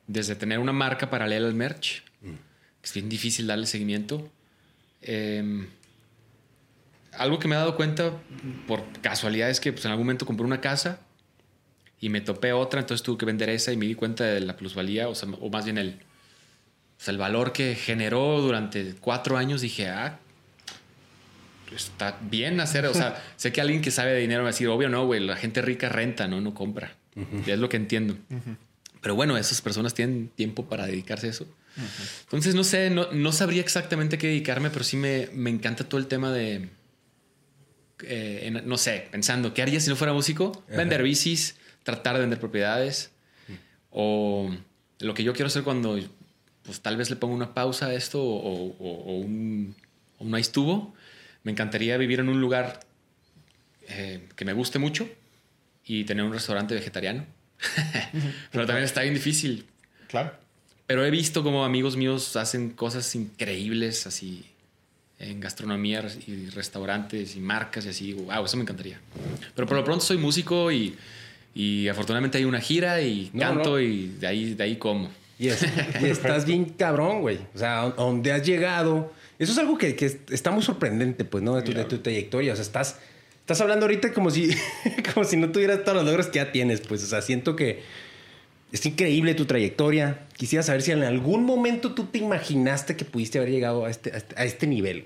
Desde 0.07 0.35
tener 0.35 0.59
una 0.59 0.73
marca 0.73 1.09
paralela 1.09 1.49
al 1.49 1.55
merch, 1.55 2.03
que 2.20 2.37
es 2.83 2.93
bien 2.93 3.09
difícil 3.09 3.47
darle 3.47 3.66
seguimiento. 3.66 4.31
Eh, 5.03 5.66
algo 7.12 7.38
que 7.38 7.48
me 7.48 7.55
he 7.55 7.59
dado 7.59 7.76
cuenta 7.76 8.12
por 8.66 8.84
casualidad 9.00 9.50
es 9.50 9.61
que 9.61 9.72
pues, 9.72 9.84
en 9.84 9.90
algún 9.90 10.07
momento 10.07 10.26
compré 10.26 10.46
una 10.46 10.61
casa 10.61 11.00
y 12.00 12.09
me 12.09 12.20
topé 12.20 12.53
otra, 12.53 12.80
entonces 12.80 13.03
tuve 13.05 13.18
que 13.18 13.26
vender 13.26 13.48
esa 13.50 13.72
y 13.72 13.76
me 13.76 13.86
di 13.86 13.94
cuenta 13.94 14.24
de 14.24 14.40
la 14.40 14.57
plusvalía, 14.57 15.09
o, 15.09 15.14
sea, 15.14 15.28
o 15.40 15.50
más 15.50 15.64
bien 15.64 15.78
el, 15.78 16.00
el 17.07 17.18
valor 17.18 17.53
que 17.53 17.74
generó 17.74 18.40
durante 18.40 18.94
cuatro 19.00 19.36
años. 19.36 19.61
Dije, 19.61 19.88
ah, 19.88 20.18
está 21.74 22.18
bien 22.22 22.61
hacer, 22.61 22.86
o 22.86 22.94
sea, 22.94 23.22
sé 23.36 23.53
que 23.53 23.61
alguien 23.61 23.82
que 23.82 23.90
sabe 23.90 24.12
de 24.12 24.20
dinero 24.20 24.42
va 24.42 24.48
a 24.48 24.53
decir, 24.53 24.68
obvio 24.68 24.88
no, 24.88 25.07
güey, 25.07 25.20
la 25.20 25.36
gente 25.36 25.62
rica 25.62 25.88
renta, 25.88 26.26
no, 26.26 26.40
no 26.40 26.55
compra. 26.55 26.96
Es 27.46 27.59
lo 27.59 27.68
que 27.68 27.76
entiendo. 27.76 28.16
Pero 29.03 29.14
bueno, 29.14 29.36
esas 29.36 29.61
personas 29.61 29.92
tienen 29.92 30.28
tiempo 30.28 30.64
para 30.64 30.86
dedicarse 30.86 31.26
a 31.26 31.30
eso. 31.30 31.46
Entonces, 32.23 32.55
no 32.55 32.64
sé, 32.64 32.91
no, 32.91 33.12
no, 33.12 33.33
sabría 33.33 33.62
exactamente 33.62 34.18
qué 34.18 34.27
dedicarme, 34.29 34.70
pero 34.70 34.85
sí 34.85 34.97
me, 34.97 35.29
me 35.33 35.51
encanta 35.51 35.89
todo 35.89 36.01
el 36.01 36.07
tema 36.07 36.31
de 36.31 36.68
eh, 38.05 38.62
no 38.64 38.79
sé, 38.79 39.09
pensando, 39.11 39.55
¿qué 39.55 39.62
haría 39.62 39.81
si 39.81 39.89
no 39.89 39.97
fuera 39.97 40.12
músico? 40.12 40.64
Vender 40.68 41.03
bicis, 41.03 41.57
tratar 41.83 42.14
de 42.14 42.20
vender 42.20 42.41
propiedades. 42.41 43.11
O 43.91 44.51
lo 45.01 45.14
que 45.14 45.23
yo 45.25 45.33
quiero 45.33 45.49
hacer 45.49 45.62
cuando, 45.62 45.99
pues 46.62 46.81
tal 46.81 46.97
vez 46.97 47.11
le 47.11 47.16
pongo 47.16 47.35
una 47.35 47.55
pausa 47.55 47.87
a 47.87 47.95
esto 47.95 48.23
o, 48.23 48.75
o, 48.79 49.18
un, 49.18 49.75
un 50.18 50.43
tubo. 50.53 50.95
Me 51.45 51.53
encantaría 51.53 51.97
vivir 51.97 52.20
en 52.20 52.29
un 52.29 52.41
lugar 52.41 52.81
eh, 53.89 54.29
que 54.37 54.45
me 54.45 54.53
guste 54.53 54.79
mucho 54.79 55.09
y 55.85 56.05
tener 56.05 56.25
un 56.25 56.33
restaurante 56.33 56.75
vegetariano. 56.75 57.27
Pero 58.53 58.66
también 58.66 58.85
está 58.85 59.03
bien 59.03 59.14
difícil. 59.14 59.66
Claro. 60.09 60.33
Pero 60.93 61.07
he 61.07 61.11
visto 61.11 61.43
como 61.43 61.64
amigos 61.64 61.97
míos 61.97 62.36
hacen 62.36 62.68
cosas 62.68 63.14
increíbles 63.14 64.07
así 64.07 64.45
en 65.18 65.40
gastronomía 65.40 66.05
y 66.26 66.51
restaurantes 66.51 67.34
y 67.34 67.40
marcas 67.40 67.86
y 67.86 67.88
así. 67.88 68.12
Wow, 68.12 68.45
eso 68.45 68.59
me 68.59 68.64
encantaría. 68.64 69.01
Pero 69.55 69.66
por 69.66 69.78
lo 69.78 69.84
pronto 69.84 70.05
soy 70.05 70.18
músico 70.18 70.70
y, 70.70 70.95
y 71.55 71.88
afortunadamente 71.88 72.36
hay 72.36 72.45
una 72.45 72.61
gira 72.61 73.01
y 73.01 73.28
canto 73.28 73.80
y 73.80 74.09
de 74.20 74.26
ahí, 74.26 74.53
de 74.53 74.64
ahí 74.64 74.76
como. 74.76 75.11
Y, 75.38 75.49
estás 75.49 76.45
bien 76.45 76.66
cabrón, 76.66 77.22
güey. 77.22 77.38
O 77.55 77.59
sea, 77.59 77.88
donde 77.97 78.30
has 78.30 78.47
llegado. 78.47 79.14
Eso 79.38 79.53
es 79.53 79.59
algo 79.59 79.78
que, 79.78 79.97
que 79.97 80.20
está 80.28 80.51
muy 80.51 80.62
sorprendente, 80.62 81.24
pues, 81.24 81.43
¿no? 81.43 81.57
De 81.57 81.62
tu, 81.62 81.72
de 81.72 81.86
tu, 81.86 82.01
trayectoria. 82.01 82.53
O 82.53 82.57
sea, 82.57 82.64
estás, 82.64 82.99
estás 83.40 83.62
hablando 83.62 83.86
ahorita 83.86 84.12
como 84.12 84.30
si, 84.30 84.51
como 85.14 85.24
si 85.24 85.38
no 85.38 85.53
tuvieras 85.53 85.84
todos 85.84 85.97
los 85.97 86.05
logros 86.05 86.26
que 86.26 86.36
ya 86.36 86.53
tienes, 86.53 86.82
pues. 86.82 87.03
O 87.03 87.07
sea, 87.07 87.22
siento 87.22 87.57
que 87.57 87.80
es 88.73 88.87
increíble 88.87 89.35
tu 89.35 89.45
trayectoria. 89.45 90.27
Quisiera 90.35 90.62
saber 90.62 90.81
si 90.81 90.93
en 90.93 91.03
algún 91.03 91.45
momento 91.45 91.93
tú 91.93 92.07
te 92.07 92.18
imaginaste 92.18 92.97
que 92.97 93.05
pudiste 93.05 93.39
haber 93.39 93.51
llegado 93.51 93.85
a 93.85 93.91
este, 93.91 94.12
a 94.12 94.16
este, 94.16 94.35
este 94.45 94.66
nivel. 94.66 95.05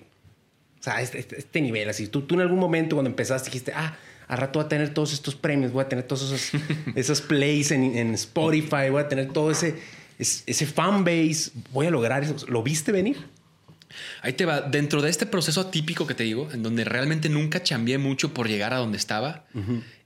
O 0.79 0.83
sea, 0.83 0.97
a 0.97 1.03
este, 1.03 1.19
este, 1.19 1.37
este, 1.37 1.61
nivel. 1.61 1.89
Así, 1.89 2.07
tú, 2.07 2.23
tú 2.23 2.37
en 2.37 2.43
algún 2.43 2.61
momento 2.61 2.95
cuando 2.95 3.11
empezaste 3.11 3.51
dijiste, 3.51 3.73
ah, 3.75 3.97
a 4.29 4.37
rato 4.37 4.61
voy 4.61 4.67
a 4.67 4.69
tener 4.69 4.95
todos 4.95 5.12
estos 5.12 5.35
premios, 5.35 5.73
voy 5.73 5.83
a 5.83 5.89
tener 5.89 6.05
todos 6.05 6.31
esos, 6.31 6.62
esos 6.95 7.21
plays 7.21 7.73
en, 7.73 7.97
en, 7.97 8.14
Spotify, 8.14 8.89
voy 8.91 9.03
a 9.03 9.09
tener 9.09 9.33
todo 9.33 9.51
ese, 9.51 9.75
ese 10.19 10.67
fanbase, 10.67 11.51
voy 11.73 11.89
a 11.89 11.91
lograr 11.91 12.23
eso. 12.23 12.37
¿Lo 12.47 12.62
viste 12.62 12.93
venir? 12.93 13.17
Ahí 14.23 14.35
te 14.35 14.45
va. 14.45 14.61
Dentro 14.61 15.03
de 15.03 15.11
este 15.11 15.27
proceso 15.27 15.61
atípico 15.61 16.07
que 16.07 16.14
te 16.14 16.23
digo, 16.23 16.49
en 16.53 16.62
donde 16.62 16.85
realmente 16.85 17.29
nunca 17.29 17.61
cambié 17.61 17.99
mucho 17.99 18.33
por 18.33 18.49
llegar 18.49 18.73
a 18.73 18.77
donde 18.77 18.97
estaba, 18.97 19.45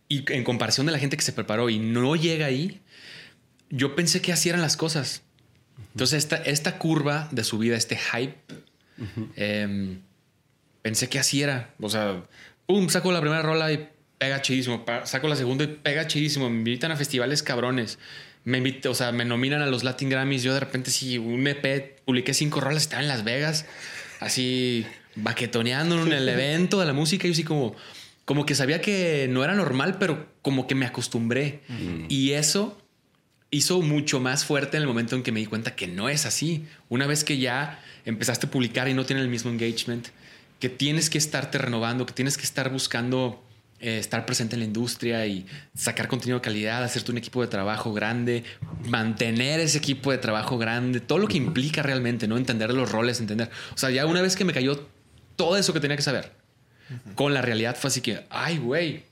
y 0.09 0.25
en 0.33 0.45
comparación 0.45 0.87
de 0.87 0.93
la 0.93 0.99
gente 0.99 1.17
que 1.19 1.23
se 1.23 1.33
preparó 1.33 1.69
y 1.69 1.79
no 1.79 2.17
llega 2.17 2.47
ahí, 2.47 2.81
yo 3.71 3.95
pensé 3.95 4.21
que 4.21 4.33
así 4.33 4.49
eran 4.49 4.61
las 4.61 4.77
cosas. 4.77 5.23
Entonces, 5.93 6.19
esta, 6.19 6.37
esta 6.37 6.79
curva 6.79 7.29
de 7.31 7.45
subida, 7.45 7.77
este 7.77 7.97
hype, 7.97 8.37
em, 9.37 10.01
pensé 10.83 11.09
que 11.09 11.19
así 11.19 11.43
era. 11.43 11.75
O 11.81 11.89
sea, 11.89 12.23
pum, 12.67 12.89
saco 12.89 13.13
la 13.13 13.21
primera 13.21 13.43
rola 13.43 13.73
y 13.73 13.89
pega 14.19 14.43
chidísimo. 14.43 14.85
Saco 15.05 15.29
la 15.29 15.37
segunda 15.37 15.65
y 15.65 15.69
pega 15.69 16.07
chidísimo. 16.07 16.51
Me 16.51 16.59
invitan 16.59 16.93
a 16.93 16.97
festivales 16.97 17.43
cabrones. 17.43 17.99
Me 18.45 18.59
invitan, 18.59 18.93
o 18.93 18.95
sea, 18.95 19.13
me 19.13 19.25
nominan 19.25 19.63
a 19.63 19.67
los 19.67 19.85
Latin 19.85 20.11
Grammys. 20.11 20.43
Yo 20.43 20.55
de 20.55 20.61
repente, 20.61 20.91
sí, 20.91 21.19
un 21.19 21.47
EP, 21.47 22.01
publiqué 22.05 22.35
cinco 22.35 22.61
rolas, 22.61 22.83
estaba 22.83 23.03
en 23.03 23.09
Las 23.09 23.25
Vegas, 23.25 23.67
así 24.21 24.87
baquetoneando 25.17 26.03
en 26.03 26.13
el 26.13 26.29
evento 26.29 26.81
de 26.81 26.87
la 26.87 26.93
música. 26.93 27.27
Y 27.27 27.31
yo 27.31 27.35
sí 27.35 27.45
como, 27.45 27.75
como 28.25 28.47
que 28.47 28.55
sabía 28.55 28.81
que 28.81 29.27
no 29.29 29.45
era 29.45 29.55
normal, 29.55 29.97
pero 29.99 30.27
como 30.43 30.67
que 30.67 30.75
me 30.75 30.87
acostumbré. 30.87 31.61
Y 32.09 32.33
eso 32.33 32.80
hizo 33.51 33.83
mucho 33.83 34.21
más 34.21 34.45
fuerte 34.45 34.77
en 34.77 34.83
el 34.83 34.89
momento 34.89 35.17
en 35.17 35.23
que 35.23 35.33
me 35.33 35.41
di 35.41 35.47
cuenta 35.47 35.75
que 35.75 35.87
no 35.87 36.09
es 36.09 36.27
así. 36.27 36.67
Una 36.89 37.07
vez 37.07 37.25
que 37.25 37.39
ya 37.39 37.83
empezaste 38.05 38.47
a 38.47 38.51
publicar 38.51 38.89
y 38.89 38.95
no 38.95 39.05
tiene 39.05 39.23
el 39.23 39.29
mismo 39.29 39.51
engagement, 39.51 40.09
que 40.59 40.69
tienes 40.69 41.11
que 41.11 41.19
estarte 41.19 41.59
renovando, 41.59 42.07
que 42.07 42.13
tienes 42.13 42.37
que 42.37 42.45
estar 42.45 42.71
buscando 42.71 43.43
eh, 43.81 43.99
estar 43.99 44.27
presente 44.27 44.57
en 44.57 44.61
la 44.61 44.67
industria 44.67 45.27
y 45.27 45.47
sacar 45.75 46.07
contenido 46.07 46.39
de 46.39 46.43
calidad, 46.43 46.85
hacerte 46.85 47.13
un 47.13 47.19
equipo 47.19 47.41
de 47.41 47.49
trabajo 47.49 47.95
grande, 47.95 48.45
mantener 48.87 49.59
ese 49.59 49.79
equipo 49.79 50.13
de 50.13 50.19
trabajo 50.19 50.59
grande, 50.59 51.01
todo 51.01 51.19
lo 51.19 51.27
que 51.27 51.39
implica 51.39 51.83
realmente, 51.83 52.29
¿no? 52.29 52.37
Entender 52.37 52.75
los 52.75 52.93
roles, 52.93 53.21
entender. 53.21 53.51
O 53.75 53.79
sea, 53.79 53.91
ya 53.91 54.05
una 54.05 54.21
vez 54.21 54.37
que 54.37 54.45
me 54.45 54.53
cayó 54.53 54.87
todo 55.35 55.57
eso 55.57 55.73
que 55.73 55.81
tenía 55.81 55.97
que 55.97 56.03
saber, 56.03 56.31
con 57.15 57.33
la 57.33 57.41
realidad 57.41 57.75
fue 57.75 57.89
así 57.89 58.03
que, 58.03 58.27
ay, 58.29 58.59
güey, 58.59 59.05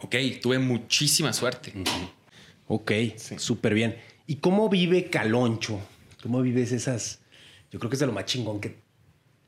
ok, 0.00 0.16
tuve 0.42 0.58
muchísima 0.58 1.32
suerte. 1.32 1.72
Ok, 2.68 2.92
súper 3.38 3.74
bien. 3.74 3.96
¿Y 4.26 4.36
cómo 4.36 4.68
vive 4.68 5.08
Caloncho? 5.08 5.80
¿Cómo 6.22 6.42
vives 6.42 6.72
esas? 6.72 7.20
Yo 7.70 7.78
creo 7.78 7.90
que 7.90 7.96
es 7.96 8.00
de 8.00 8.06
lo 8.06 8.12
más 8.12 8.24
chingón 8.24 8.60
que, 8.60 8.76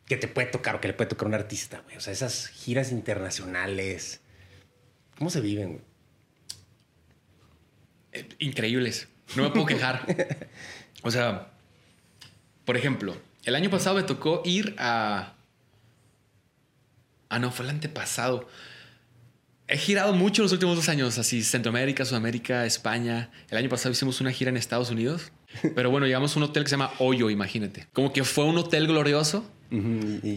que 0.07 0.17
te 0.17 0.29
puede 0.29 0.49
tocar 0.49 0.77
o 0.77 0.81
que 0.81 0.89
le 0.89 0.95
puede 0.95 1.11
tocar 1.11 1.27
a 1.27 1.29
un 1.29 1.35
artista, 1.35 1.81
güey. 1.81 1.97
O 1.97 2.01
sea, 2.01 2.13
esas 2.13 2.49
giras 2.49 2.93
internacionales. 2.93 4.21
¿Cómo 5.17 5.31
se 5.31 5.41
viven, 5.41 5.73
güey? 5.73 5.85
Eh, 8.13 8.29
increíbles. 8.39 9.09
No 9.37 9.43
me 9.43 9.51
puedo 9.51 9.67
quejar. 9.67 10.07
o 11.03 11.11
sea, 11.11 11.51
por 12.65 12.77
ejemplo, 12.77 13.17
el 13.45 13.55
año 13.55 13.71
pasado 13.71 13.97
me 13.97 14.03
tocó 14.03 14.43
ir 14.45 14.75
a. 14.79 15.35
Ah, 17.29 17.39
no, 17.39 17.51
fue 17.51 17.65
el 17.65 17.71
antepasado. 17.71 18.49
He 19.71 19.77
girado 19.77 20.15
mucho 20.15 20.43
los 20.43 20.53
últimos 20.53 20.77
dos 20.77 20.89
años, 20.89 21.19
así 21.19 21.43
Centroamérica, 21.43 22.07
Sudamérica, 22.07 22.65
España. 22.65 23.31
El 23.51 23.59
año 23.59 23.69
pasado 23.69 23.93
hicimos 23.93 24.19
una 24.23 24.33
gira 24.33 24.49
en 24.49 24.57
Estados 24.57 24.91
Unidos. 24.91 25.31
Pero 25.75 25.91
bueno, 25.91 26.07
llegamos 26.07 26.35
a 26.35 26.39
un 26.39 26.45
hotel 26.45 26.63
que 26.65 26.71
se 26.71 26.77
llama 26.77 26.93
Hoyo, 26.99 27.29
imagínate. 27.29 27.87
Como 27.93 28.13
que 28.15 28.25
fue 28.25 28.45
un 28.45 28.57
hotel 28.57 28.87
glorioso, 28.87 29.45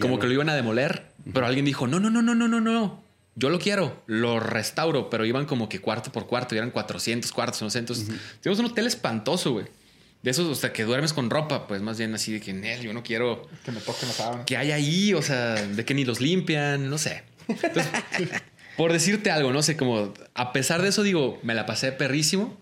como 0.02 0.20
que 0.20 0.28
lo 0.28 0.34
iban 0.34 0.50
a 0.50 0.56
demoler, 0.56 1.06
pero 1.34 1.46
alguien 1.46 1.64
dijo, 1.64 1.88
no, 1.88 2.00
no, 2.02 2.10
no, 2.10 2.22
no, 2.22 2.36
no, 2.36 2.48
no, 2.50 2.60
no. 2.60 3.04
Yo 3.36 3.50
lo 3.50 3.60
quiero, 3.60 4.04
lo 4.08 4.42
restauro, 4.42 5.10
pero 5.10 5.26
iban 5.26 5.46
como 5.46 5.70
que 5.70 5.80
cuarto 5.80 6.12
por 6.12 6.28
cuarto, 6.28 6.54
y 6.54 6.58
eran 6.58 6.72
400 6.72 7.32
cuartos, 7.32 7.62
no 7.62 7.70
sé. 7.70 7.80
Entonces, 7.80 8.10
tenemos 8.42 8.60
un 8.60 8.66
hotel 8.66 8.88
espantoso, 8.88 9.54
güey. 9.54 9.66
De 10.24 10.32
esos, 10.32 10.46
o 10.46 10.56
sea, 10.56 10.74
que 10.74 10.84
duermes 10.84 11.14
con 11.14 11.30
ropa, 11.30 11.68
pues 11.68 11.82
más 11.82 11.98
bien 11.98 12.14
así 12.14 12.34
de 12.34 12.42
que, 12.42 12.52
Nel, 12.54 12.82
yo 12.82 12.94
no 12.94 13.02
quiero 13.02 13.48
que 13.64 13.72
me 13.72 13.80
toque 13.80 14.06
la 14.06 14.46
Que 14.46 14.58
hay 14.58 14.72
ahí, 14.72 15.14
o 15.14 15.22
sea, 15.22 15.54
de 15.56 15.86
que 15.86 15.94
ni 15.94 16.04
los 16.04 16.20
limpian, 16.20 16.90
no 16.90 16.98
sé. 16.98 17.24
Entonces, 17.48 17.92
por 18.82 18.94
decirte 18.94 19.30
algo, 19.30 19.54
no 19.54 19.62
sé, 19.62 19.78
como 19.78 20.12
a 20.34 20.54
pesar 20.54 20.82
de 20.82 20.90
eso, 20.90 21.04
digo, 21.04 21.40
me 21.44 21.54
la 21.54 21.68
pasé 21.68 21.92
perrísimo. 21.92 22.58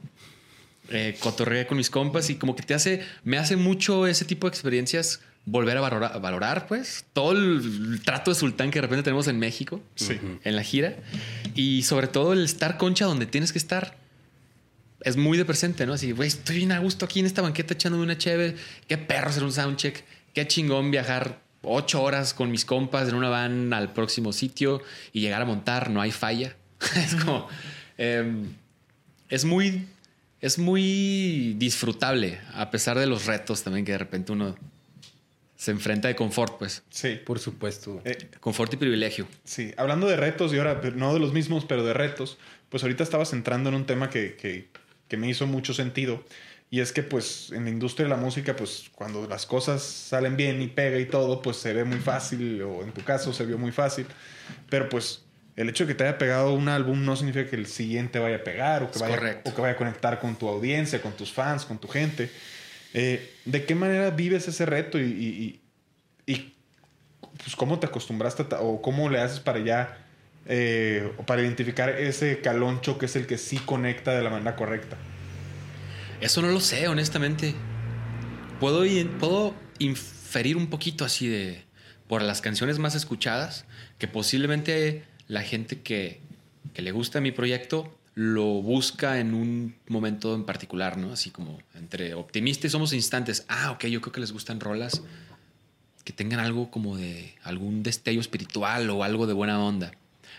Eh, 0.89 1.15
cotorreé 1.17 1.65
con 1.65 1.77
mis 1.77 1.89
compas 1.89 2.29
y 2.29 2.35
como 2.35 2.57
que 2.57 2.63
te 2.63 2.73
hace, 2.73 3.05
me 3.23 3.37
hace 3.37 3.55
mucho 3.55 4.05
ese 4.05 4.25
tipo 4.25 4.45
de 4.45 4.49
experiencias 4.49 5.21
volver 5.45 5.77
a 5.77 5.79
valorar, 6.19 6.67
pues, 6.67 7.05
todo 7.13 7.31
el 7.31 8.01
trato 8.03 8.31
de 8.31 8.35
sultán 8.35 8.69
que 8.69 8.79
de 8.79 8.81
repente 8.81 9.03
tenemos 9.03 9.29
en 9.29 9.39
México, 9.39 9.81
en 10.43 10.55
la 10.57 10.61
gira. 10.61 10.97
Y 11.55 11.83
sobre 11.83 12.07
todo 12.07 12.33
el 12.33 12.43
estar 12.43 12.77
concha 12.77 13.05
donde 13.05 13.25
tienes 13.25 13.53
que 13.53 13.59
estar. 13.59 13.95
Es 14.99 15.15
muy 15.15 15.37
de 15.37 15.45
presente, 15.45 15.85
¿no? 15.85 15.93
Así, 15.93 16.11
güey, 16.11 16.27
estoy 16.27 16.57
bien 16.57 16.73
a 16.73 16.79
gusto 16.79 17.05
aquí 17.05 17.21
en 17.21 17.27
esta 17.27 17.41
banqueta 17.41 17.75
echándome 17.75 18.03
una 18.03 18.17
cheve. 18.17 18.57
Qué 18.89 18.97
perro 18.97 19.29
hacer 19.29 19.45
un 19.45 19.53
soundcheck. 19.53 20.03
Qué 20.33 20.45
chingón 20.45 20.91
viajar 20.91 21.39
ocho 21.61 22.01
horas 22.01 22.33
con 22.33 22.51
mis 22.51 22.65
compas 22.65 23.09
en 23.09 23.15
una 23.15 23.29
van 23.29 23.73
al 23.73 23.93
próximo 23.93 24.33
sitio 24.33 24.81
y 25.13 25.21
llegar 25.21 25.41
a 25.41 25.45
montar, 25.45 25.89
no 25.89 26.01
hay 26.01 26.11
falla. 26.11 26.55
es 26.95 27.15
como. 27.15 27.47
Em, 27.97 28.53
es 29.29 29.45
muy. 29.45 29.87
Es 30.41 30.57
muy 30.57 31.55
disfrutable, 31.57 32.39
a 32.53 32.71
pesar 32.71 32.97
de 32.97 33.05
los 33.05 33.25
retos 33.25 33.61
también 33.61 33.83
que 33.83 33.91
de 33.91 33.97
repente 33.97 34.31
uno 34.31 34.55
se 35.57 35.71
enfrenta 35.71 36.07
de 36.07 36.15
confort, 36.15 36.57
pues. 36.57 36.83
Sí. 36.89 37.19
Por 37.25 37.39
supuesto. 37.39 38.01
Eh, 38.05 38.29
confort 38.39 38.73
y 38.73 38.77
privilegio. 38.77 39.27
Sí. 39.43 39.73
Hablando 39.75 40.07
de 40.07 40.15
retos, 40.15 40.53
y 40.53 40.57
ahora 40.57 40.79
no 40.95 41.13
de 41.13 41.19
los 41.19 41.33
mismos, 41.33 41.65
pero 41.65 41.83
de 41.83 41.93
retos, 41.93 42.37
pues 42.69 42.83
ahorita 42.83 43.03
estabas 43.03 43.33
entrando 43.33 43.67
en 43.67 43.75
un 43.75 43.85
tema 43.85 44.09
que, 44.09 44.37
que, 44.37 44.69
que 45.09 45.17
me 45.17 45.27
hizo 45.27 45.45
mucho 45.47 45.73
sentido. 45.73 46.23
Y 46.71 46.81
es 46.81 46.91
que 46.91 47.01
pues 47.01 47.51
en 47.51 47.63
la 47.63 47.71
industria 47.71 48.05
de 48.05 48.09
la 48.09 48.17
música, 48.17 48.55
pues 48.55 48.91
cuando 48.93 49.27
las 49.27 49.45
cosas 49.45 49.81
salen 49.81 50.37
bien 50.37 50.61
y 50.61 50.67
pega 50.67 50.99
y 50.99 51.05
todo, 51.05 51.41
pues 51.41 51.57
se 51.57 51.73
ve 51.73 51.83
muy 51.83 51.97
fácil, 51.97 52.61
o 52.61 52.83
en 52.83 52.91
tu 52.91 53.03
caso 53.03 53.33
se 53.33 53.45
vio 53.45 53.57
muy 53.57 53.71
fácil. 53.71 54.05
Pero 54.69 54.87
pues 54.87 55.23
el 55.55 55.67
hecho 55.67 55.85
de 55.85 55.89
que 55.89 55.95
te 55.95 56.03
haya 56.03 56.17
pegado 56.17 56.53
un 56.53 56.69
álbum 56.69 57.03
no 57.03 57.15
significa 57.15 57.49
que 57.49 57.55
el 57.55 57.65
siguiente 57.65 58.19
vaya 58.19 58.37
a 58.37 58.43
pegar 58.43 58.83
o 58.83 58.91
que, 58.91 58.99
vaya, 58.99 59.41
o 59.43 59.53
que 59.53 59.61
vaya 59.61 59.73
a 59.73 59.77
conectar 59.77 60.19
con 60.19 60.35
tu 60.35 60.47
audiencia, 60.47 61.01
con 61.01 61.13
tus 61.13 61.33
fans, 61.33 61.65
con 61.65 61.79
tu 61.79 61.87
gente. 61.87 62.29
Eh, 62.93 63.33
¿De 63.45 63.65
qué 63.65 63.73
manera 63.73 64.11
vives 64.11 64.47
ese 64.47 64.65
reto 64.65 64.99
y, 64.99 65.59
y, 66.25 66.53
pues, 67.37 67.55
cómo 67.55 67.79
te 67.79 67.87
acostumbraste 67.87 68.45
o 68.59 68.81
cómo 68.81 69.09
le 69.09 69.19
haces 69.19 69.39
para 69.39 69.59
ya, 69.59 69.97
eh, 70.45 71.11
para 71.25 71.41
identificar 71.41 71.89
ese 71.89 72.41
caloncho 72.41 72.97
que 72.99 73.07
es 73.07 73.15
el 73.15 73.25
que 73.25 73.39
sí 73.39 73.57
conecta 73.57 74.15
de 74.15 74.23
la 74.23 74.29
manera 74.29 74.55
correcta? 74.55 74.97
Eso 76.21 76.41
no 76.41 76.49
lo 76.49 76.59
sé, 76.59 76.87
honestamente. 76.87 77.55
Puedo, 78.59 78.83
puedo 79.19 79.55
inferir 79.79 80.57
un 80.57 80.67
poquito 80.67 81.05
así 81.05 81.27
de, 81.27 81.63
por 82.07 82.21
las 82.21 82.41
canciones 82.41 82.79
más 82.79 82.95
escuchadas, 82.95 83.65
que 83.97 84.07
posiblemente 84.07 85.03
la 85.27 85.41
gente 85.41 85.81
que, 85.81 86.19
que 86.73 86.81
le 86.81 86.91
gusta 86.91 87.21
mi 87.21 87.31
proyecto 87.31 87.95
lo 88.15 88.61
busca 88.61 89.19
en 89.19 89.33
un 89.33 89.75
momento 89.87 90.35
en 90.35 90.43
particular, 90.43 90.97
¿no? 90.97 91.13
Así 91.13 91.29
como 91.29 91.59
entre 91.73 92.13
optimistas 92.15 92.71
somos 92.71 92.91
instantes. 92.91 93.45
Ah, 93.47 93.71
ok, 93.71 93.85
yo 93.85 94.01
creo 94.01 94.11
que 94.11 94.19
les 94.19 94.33
gustan 94.33 94.59
rolas 94.59 95.01
que 96.03 96.11
tengan 96.11 96.39
algo 96.39 96.71
como 96.71 96.97
de 96.97 97.35
algún 97.43 97.83
destello 97.83 98.19
espiritual 98.19 98.89
o 98.89 99.03
algo 99.03 99.25
de 99.27 99.33
buena 99.33 99.63
onda. 99.63 99.91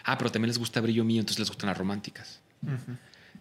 Ah, 0.05 0.19
pero 0.19 0.31
también 0.31 0.49
les 0.49 0.59
gusta 0.59 0.81
brillo 0.81 1.05
mío, 1.05 1.21
entonces 1.21 1.39
les 1.39 1.49
gustan 1.49 1.69
las 1.69 1.79
románticas. 1.79 2.41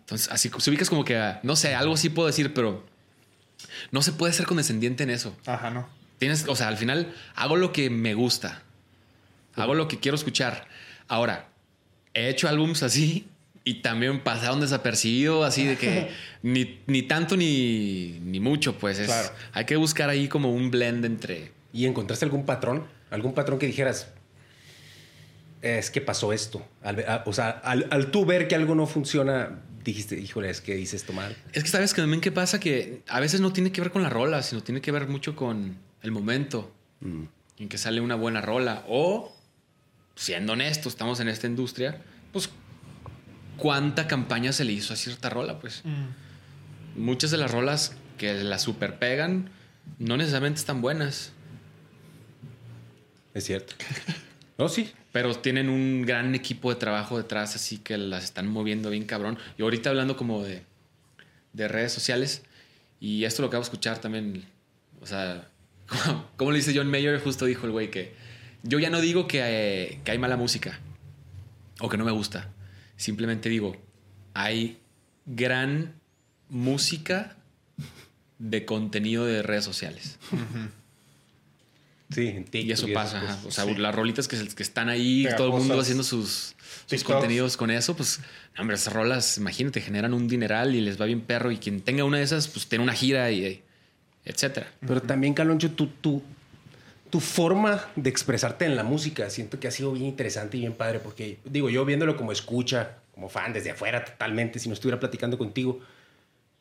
Entonces, 0.10 0.28
así 0.32 0.49
se 0.57 0.70
ubicas 0.72 0.89
como 0.89 1.05
que, 1.05 1.36
no 1.43 1.55
sé, 1.55 1.76
algo 1.76 1.95
sí 1.95 2.10
puedo 2.10 2.26
decir, 2.26 2.51
pero 2.55 2.84
no 3.91 4.01
se 4.01 4.12
puede 4.12 4.34
ser 4.34 4.47
condescendiente 4.47 5.03
en 5.03 5.12
eso. 5.12 5.38
Ajá, 5.45 5.70
no. 5.70 5.88
Tienes, 6.18 6.45
o 6.47 6.55
sea, 6.55 6.68
al 6.68 6.78
final 6.78 7.14
hago 7.36 7.55
lo 7.57 7.72
que 7.72 7.91
me 7.91 8.16
gusta. 8.16 8.64
Hago 9.55 9.76
lo 9.76 9.88
que 9.88 9.99
quiero 9.99 10.16
escuchar. 10.16 10.68
Ahora, 11.07 11.47
he 12.16 12.28
hecho 12.30 12.47
álbums 12.49 12.82
así 12.82 13.28
y 13.64 13.76
también 13.82 14.22
pasaron 14.24 14.62
desapercibido, 14.62 15.43
así 15.43 15.66
de 15.66 15.78
que 15.78 16.10
ni, 16.41 16.80
ni 16.88 17.03
tanto 17.03 17.38
ni, 17.38 18.20
ni 18.24 18.39
mucho, 18.39 18.80
pues. 18.80 18.97
Es, 18.97 19.05
Claro. 19.07 19.30
Hay 19.53 19.66
que 19.66 19.76
buscar 19.76 20.10
ahí 20.10 20.28
como 20.28 20.51
un 20.51 20.72
blend 20.72 21.05
entre. 21.05 21.51
¿Y 21.72 21.86
encontraste 21.86 22.26
algún 22.26 22.45
patrón? 22.47 22.88
¿Algún 23.12 23.34
patrón 23.36 23.60
que 23.60 23.68
dijeras, 23.68 24.07
es 25.62 25.91
que 25.91 26.01
pasó 26.01 26.34
esto? 26.34 26.66
Al 26.82 26.99
a- 27.07 27.24
o 27.26 27.34
sea, 27.34 27.49
al, 27.49 27.88
al 27.91 28.12
tú 28.12 28.26
ver 28.26 28.47
que 28.47 28.55
algo 28.55 28.76
no 28.76 28.88
funciona, 28.88 29.60
dijiste, 29.84 30.19
híjole, 30.19 30.49
es 30.49 30.61
que 30.61 30.77
hice 30.77 30.95
esto 30.95 31.13
mal. 31.13 31.36
Es 31.53 31.63
que 31.63 31.69
sabes 31.69 31.93
que 31.93 32.01
también 32.01 32.21
qué 32.21 32.32
pasa 32.32 32.59
que 32.59 33.03
a 33.07 33.19
veces 33.19 33.41
no 33.41 33.53
tiene 33.53 33.71
que 33.71 33.82
ver 33.82 33.91
con 33.91 34.03
la 34.03 34.09
rola, 34.09 34.43
sino 34.43 34.61
tiene 34.61 34.82
que 34.82 34.91
ver 34.91 35.07
mucho 35.07 35.36
con 35.36 35.77
el 36.01 36.11
momento 36.11 36.71
en 37.01 37.69
que 37.69 37.77
sale 37.77 38.01
una 38.01 38.15
buena 38.15 38.41
rola. 38.41 38.84
O, 38.88 39.36
siendo 40.15 40.53
honestos, 40.53 40.93
estamos 40.93 41.19
en 41.19 41.30
esta 41.30 41.47
industria, 41.47 42.01
pues 42.32 42.49
cuánta 43.57 44.07
campaña 44.07 44.53
se 44.53 44.63
le 44.63 44.73
hizo 44.73 44.93
a 44.93 44.97
cierta 44.97 45.30
rola, 45.30 45.59
pues. 45.59 45.84
Muchas 46.95 47.32
de 47.32 47.38
las 47.38 47.51
rolas 47.51 47.95
que 48.17 48.34
la 48.43 48.59
super 48.59 48.99
pegan 48.99 49.49
no 49.97 50.17
necesariamente 50.17 50.59
están 50.59 50.82
buenas, 50.82 51.32
Es 53.34 53.45
cierto. 53.45 53.75
No, 54.57 54.67
sí. 54.67 54.91
Pero 55.12 55.36
tienen 55.36 55.70
un 55.70 56.03
gran 56.03 56.36
equipo 56.36 56.70
de 56.70 56.76
trabajo 56.76 57.18
detrás, 57.18 57.55
así 57.55 57.78
que 57.78 57.97
las 57.97 58.24
están 58.24 58.47
moviendo 58.47 58.89
bien 58.89 59.05
cabrón. 59.05 59.38
Y 59.57 59.64
ahorita 59.64 59.89
hablando 59.89 60.16
como 60.16 60.43
de, 60.43 60.64
de 61.53 61.68
redes 61.68 61.91
sociales, 61.91 62.43
y 62.99 63.24
esto 63.24 63.41
lo 63.41 63.47
acabo 63.47 63.62
de 63.62 63.66
escuchar 63.66 63.99
también, 63.99 64.45
o 65.01 65.05
sea, 65.05 65.47
como, 66.38 66.51
lo 66.51 66.57
dice 66.57 66.74
John 66.76 66.89
Mayer, 66.89 67.20
justo 67.20 67.45
dijo 67.45 67.66
el 67.66 67.72
güey 67.72 67.89
que 67.89 68.14
yo 68.64 68.80
ya 68.80 68.89
no 68.89 69.01
digo 69.01 69.28
que, 69.28 69.41
eh, 69.41 69.99
que 70.03 70.12
hay 70.12 70.18
mala 70.18 70.38
música 70.38 70.80
o 71.80 71.89
que 71.89 71.97
no 71.97 72.05
me 72.05 72.12
gusta, 72.12 72.49
simplemente 72.97 73.49
digo, 73.49 73.78
hay 74.34 74.80
gran 75.26 75.95
música 76.49 77.38
de 78.38 78.66
contenido 78.66 79.26
de 79.26 79.41
redes 79.41 79.64
sociales. 79.64 80.20
Sí, 82.10 82.28
en 82.28 82.45
TikTok 82.45 82.68
Y 82.68 82.72
eso 82.72 82.88
pasa, 82.93 83.22
ajá. 83.22 83.39
o 83.45 83.51
sea, 83.51 83.66
sí. 83.66 83.76
las 83.76 83.93
rolitas 83.93 84.28
que, 84.28 84.64
están 84.64 84.89
ahí, 84.89 85.28
todo 85.38 85.47
el 85.47 85.53
mundo 85.53 85.80
haciendo 85.80 86.03
sus, 86.03 86.55
sus 86.88 87.03
contenidos 87.03 87.55
con 87.55 87.70
eso, 87.70 87.95
pues, 87.95 88.20
hombre, 88.57 88.76
esas 88.76 88.93
rolas, 88.93 89.38
imagínate, 89.38 89.80
generan 89.80 90.14
un 90.14 90.28
dineral 90.28 90.76
y 90.76 90.82
les 90.82 90.99
va 90.99 91.05
bien 91.05 91.22
perro. 91.22 91.51
Y 91.51 91.57
quien 91.57 91.82
tenga 91.82 92.03
una 92.03 92.18
de 92.18 92.24
esas, 92.24 92.47
pues 92.47 92.68
tiene 92.68 92.84
una 92.84 92.93
gira 92.93 93.30
y 93.32 93.62
etcétera. 94.26 94.72
Pero 94.86 95.01
también, 95.01 95.34
Caloncho, 95.34 95.72
tu, 95.72 95.88
tu, 95.88 96.24
tu 97.10 97.20
forma 97.20 97.86
de 97.95 98.10
expresarte 98.10 98.66
en 98.66 98.76
la 98.76 98.84
música 98.84 99.30
siento 99.30 99.60
que 99.60 99.68
ha 99.68 99.72
sido 99.72 99.91
bien 99.91 100.05
interesante 100.05 100.57
y 100.57 100.62
bien 100.62 100.74
padre, 100.74 100.99
porque 100.99 101.39
digo, 101.45 101.70
yo 101.70 101.86
viéndolo 101.86 102.16
como 102.16 102.32
escucha, 102.32 102.97
como 103.14 103.30
fan 103.30 103.53
desde 103.53 103.72
afuera 103.72 104.05
totalmente, 104.05 104.60
si 104.60 104.70
no 104.70 104.74
estuviera 104.74 104.99
platicando 104.99 105.38
contigo, 105.38 105.80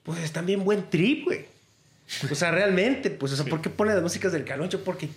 pues 0.03 0.19
es 0.21 0.33
también 0.33 0.65
buen 0.65 0.89
trip, 0.91 1.25
güey. 1.25 1.47
O 2.31 2.35
sea, 2.35 2.51
realmente, 2.51 3.11
pues, 3.11 3.33
o 3.33 3.37
sea, 3.37 3.45
¿por 3.45 3.61
qué 3.61 3.69
pones 3.69 3.95
las 3.95 4.03
músicas 4.03 4.33
del 4.33 4.45
Caloncho? 4.45 4.83
Porque, 4.83 5.11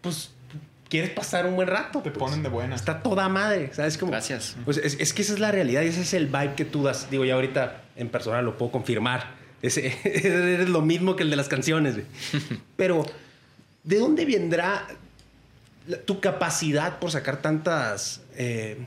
pues, 0.00 0.30
quieres 0.88 1.10
pasar 1.10 1.46
un 1.46 1.56
buen 1.56 1.68
rato. 1.68 2.00
Te 2.00 2.10
pues. 2.10 2.18
ponen 2.18 2.42
de 2.42 2.48
buenas. 2.48 2.80
Está 2.80 3.02
toda 3.02 3.28
madre, 3.28 3.70
¿sabes? 3.72 3.96
Como, 3.98 4.12
Gracias. 4.12 4.56
Pues 4.64 4.76
es, 4.78 4.96
es 5.00 5.12
que 5.12 5.22
esa 5.22 5.32
es 5.34 5.38
la 5.40 5.50
realidad 5.52 5.82
y 5.82 5.86
ese 5.88 6.00
es 6.02 6.14
el 6.14 6.26
vibe 6.26 6.54
que 6.56 6.64
tú 6.64 6.82
das. 6.82 7.10
Digo, 7.10 7.24
ya 7.24 7.34
ahorita 7.34 7.82
en 7.96 8.08
persona 8.08 8.42
lo 8.42 8.56
puedo 8.58 8.72
confirmar. 8.72 9.38
Ese, 9.62 9.94
eres 10.04 10.68
lo 10.68 10.80
mismo 10.82 11.16
que 11.16 11.22
el 11.22 11.30
de 11.30 11.36
las 11.36 11.48
canciones. 11.48 11.94
güey. 11.94 12.06
Pero, 12.76 13.04
¿de 13.84 13.98
dónde 13.98 14.24
vendrá 14.24 14.86
la- 15.86 15.98
tu 16.02 16.20
capacidad 16.20 16.98
por 16.98 17.10
sacar 17.10 17.42
tantas 17.42 18.22
eh, 18.36 18.78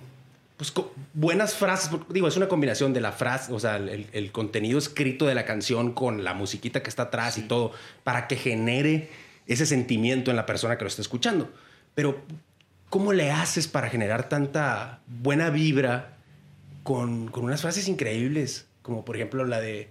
pues, 0.57 0.71
co- 0.71 0.93
buenas 1.13 1.53
frases? 1.53 1.91
Digo, 2.09 2.27
es 2.27 2.35
una 2.37 2.47
combinación 2.47 2.91
de 2.93 3.01
la 3.01 3.11
frase, 3.11 3.53
o 3.53 3.59
sea, 3.59 3.77
el, 3.77 4.07
el 4.11 4.31
contenido 4.31 4.77
escrito 4.79 5.25
de 5.25 5.35
la 5.35 5.45
canción 5.45 5.93
con 5.93 6.23
la 6.23 6.33
musiquita 6.33 6.81
que 6.83 6.89
está 6.89 7.03
atrás 7.03 7.37
y 7.37 7.43
todo, 7.43 7.71
para 8.03 8.27
que 8.27 8.35
genere 8.35 9.09
ese 9.47 9.65
sentimiento 9.65 10.31
en 10.31 10.37
la 10.37 10.45
persona 10.45 10.77
que 10.77 10.83
lo 10.83 10.87
está 10.89 11.01
escuchando. 11.01 11.51
Pero, 11.95 12.21
¿cómo 12.89 13.13
le 13.13 13.31
haces 13.31 13.67
para 13.67 13.89
generar 13.89 14.29
tanta 14.29 15.01
buena 15.07 15.49
vibra 15.49 16.17
con, 16.83 17.27
con 17.27 17.43
unas 17.45 17.61
frases 17.61 17.87
increíbles? 17.87 18.67
Como 18.81 19.05
por 19.05 19.15
ejemplo 19.15 19.45
la 19.45 19.59
de, 19.61 19.89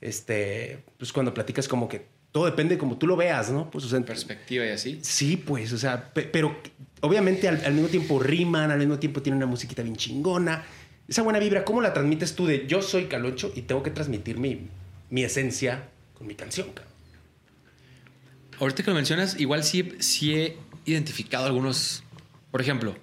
este, 0.00 0.82
pues 0.98 1.12
cuando 1.12 1.34
platicas 1.34 1.68
como 1.68 1.88
que 1.88 2.06
todo 2.32 2.46
depende 2.46 2.78
como 2.78 2.96
tú 2.96 3.06
lo 3.08 3.16
veas, 3.16 3.50
¿no? 3.50 3.70
Pues, 3.70 3.84
o 3.84 3.88
sea, 3.88 4.00
Perspectiva 4.02 4.64
y 4.64 4.68
así. 4.70 5.00
Sí, 5.02 5.36
pues, 5.36 5.72
o 5.72 5.78
sea, 5.78 6.12
pe- 6.14 6.22
pero 6.22 6.56
obviamente 7.00 7.48
al, 7.48 7.64
al 7.64 7.72
mismo 7.72 7.88
tiempo 7.88 8.20
riman, 8.20 8.70
al 8.70 8.78
mismo 8.78 8.98
tiempo 9.00 9.20
tienen 9.20 9.38
una 9.38 9.46
musiquita 9.46 9.82
bien 9.82 9.96
chingona. 9.96 10.64
Esa 11.08 11.22
buena 11.22 11.40
vibra, 11.40 11.64
¿cómo 11.64 11.80
la 11.82 11.92
transmites 11.92 12.36
tú 12.36 12.46
de 12.46 12.68
yo 12.68 12.82
soy 12.82 13.06
Calocho 13.06 13.52
y 13.56 13.62
tengo 13.62 13.82
que 13.82 13.90
transmitir 13.90 14.38
mi, 14.38 14.68
mi 15.10 15.24
esencia 15.24 15.88
con 16.16 16.28
mi 16.28 16.36
canción? 16.36 16.68
cabrón"? 16.72 16.89
Ahorita 18.60 18.82
que 18.82 18.90
lo 18.90 18.94
mencionas, 18.96 19.38
igual 19.40 19.64
sí, 19.64 19.92
sí 19.98 20.34
he 20.34 20.56
identificado 20.86 21.46
algunos. 21.46 22.02
Por 22.50 22.60
ejemplo, 22.60 22.96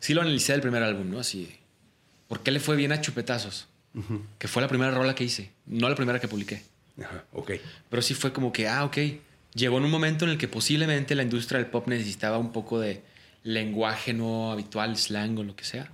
sí 0.00 0.12
lo 0.14 0.20
analicé 0.22 0.52
del 0.52 0.60
primer 0.60 0.82
álbum, 0.82 1.10
¿no? 1.10 1.18
Así. 1.20 1.56
¿Por 2.28 2.42
qué 2.42 2.50
le 2.50 2.60
fue 2.60 2.76
bien 2.76 2.92
a 2.92 3.00
Chupetazos? 3.00 3.68
Que 4.38 4.48
fue 4.48 4.60
la 4.60 4.66
primera 4.68 4.90
rola 4.90 5.14
que 5.14 5.22
hice, 5.24 5.52
no 5.66 5.88
la 5.88 5.94
primera 5.94 6.18
que 6.20 6.26
publiqué. 6.26 6.62
Ajá, 7.00 7.24
ok. 7.32 7.52
Pero 7.88 8.02
sí 8.02 8.14
fue 8.14 8.32
como 8.32 8.52
que, 8.52 8.66
ah, 8.68 8.84
ok. 8.84 8.98
Llegó 9.54 9.78
en 9.78 9.84
un 9.84 9.90
momento 9.92 10.24
en 10.24 10.32
el 10.32 10.38
que 10.38 10.48
posiblemente 10.48 11.14
la 11.14 11.22
industria 11.22 11.58
del 11.60 11.70
pop 11.70 11.86
necesitaba 11.86 12.38
un 12.38 12.50
poco 12.50 12.80
de 12.80 13.02
lenguaje 13.44 14.12
no 14.12 14.50
habitual, 14.50 14.96
slang 14.96 15.38
o 15.38 15.44
lo 15.44 15.54
que 15.54 15.62
sea. 15.64 15.92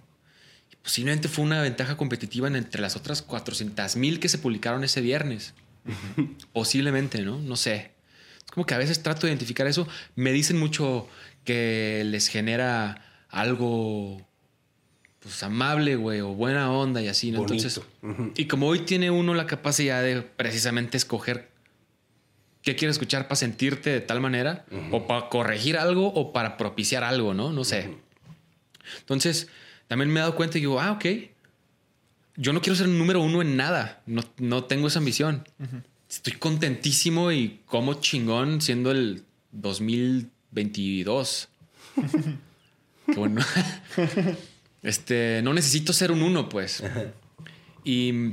Y 0.73 0.77
posiblemente 0.77 1.29
fue 1.29 1.45
una 1.45 1.61
ventaja 1.61 1.99
competitiva 1.99 2.49
en- 2.49 2.57
entre 2.57 2.81
las 2.81 2.97
otras 2.97 3.21
400 3.21 3.97
mil 3.97 4.19
que 4.19 4.31
se 4.31 4.39
publicaron 4.39 4.83
ese 4.83 5.03
viernes. 5.03 5.53
posiblemente, 6.53 7.21
¿no? 7.23 7.39
No 7.39 7.57
sé. 7.57 7.91
Es 8.51 8.55
como 8.55 8.67
que 8.67 8.75
a 8.75 8.79
veces 8.79 9.01
trato 9.03 9.27
de 9.27 9.33
identificar 9.33 9.69
eso. 9.69 9.87
Me 10.17 10.33
dicen 10.33 10.59
mucho 10.59 11.09
que 11.45 12.03
les 12.05 12.27
genera 12.27 13.05
algo 13.29 14.27
pues 15.21 15.43
amable, 15.43 15.95
güey, 15.97 16.21
o 16.21 16.29
buena 16.29 16.73
onda 16.73 17.01
y 17.01 17.07
así, 17.07 17.31
¿no? 17.31 17.39
Bonito. 17.41 17.55
Entonces, 17.55 17.83
y 18.35 18.47
como 18.47 18.67
hoy 18.67 18.81
tiene 18.81 19.11
uno 19.11 19.35
la 19.35 19.47
capacidad 19.47 20.03
de 20.03 20.23
precisamente 20.23 20.97
escoger 20.97 21.51
qué 22.63 22.75
quieres 22.75 22.95
escuchar 22.97 23.25
para 23.29 23.37
sentirte 23.37 23.91
de 23.91 24.01
tal 24.01 24.21
manera, 24.21 24.65
o 24.91 25.07
para 25.07 25.29
corregir 25.29 25.77
algo, 25.77 26.09
o 26.09 26.33
para 26.33 26.57
propiciar 26.57 27.05
algo, 27.05 27.35
¿no? 27.35 27.53
No 27.53 27.65
sé. 27.65 27.95
Entonces, 28.99 29.49
también 29.87 30.11
me 30.11 30.21
he 30.21 30.23
dado 30.23 30.35
cuenta 30.35 30.59
y 30.59 30.63
digo, 30.63 30.81
ah, 30.81 30.93
ok. 30.93 31.05
Yo 32.37 32.53
no 32.53 32.63
quiero 32.63 32.75
ser 32.75 32.89
número 32.89 33.21
uno 33.21 33.43
en 33.43 33.57
nada. 33.57 34.03
No, 34.07 34.23
no 34.39 34.65
tengo 34.65 34.89
esa 34.89 34.99
ambición. 34.99 35.47
Estoy 36.11 36.33
contentísimo 36.35 37.31
y 37.31 37.61
como 37.67 37.95
chingón 37.95 38.61
siendo 38.61 38.91
el 38.91 39.23
2022. 39.53 41.49
Qué 43.07 43.15
bueno. 43.15 43.41
Este, 44.83 45.43
no 45.45 45.53
necesito 45.53 45.93
ser 45.93 46.11
un 46.11 46.23
uno, 46.23 46.49
pues. 46.49 46.83
Y 47.85 48.33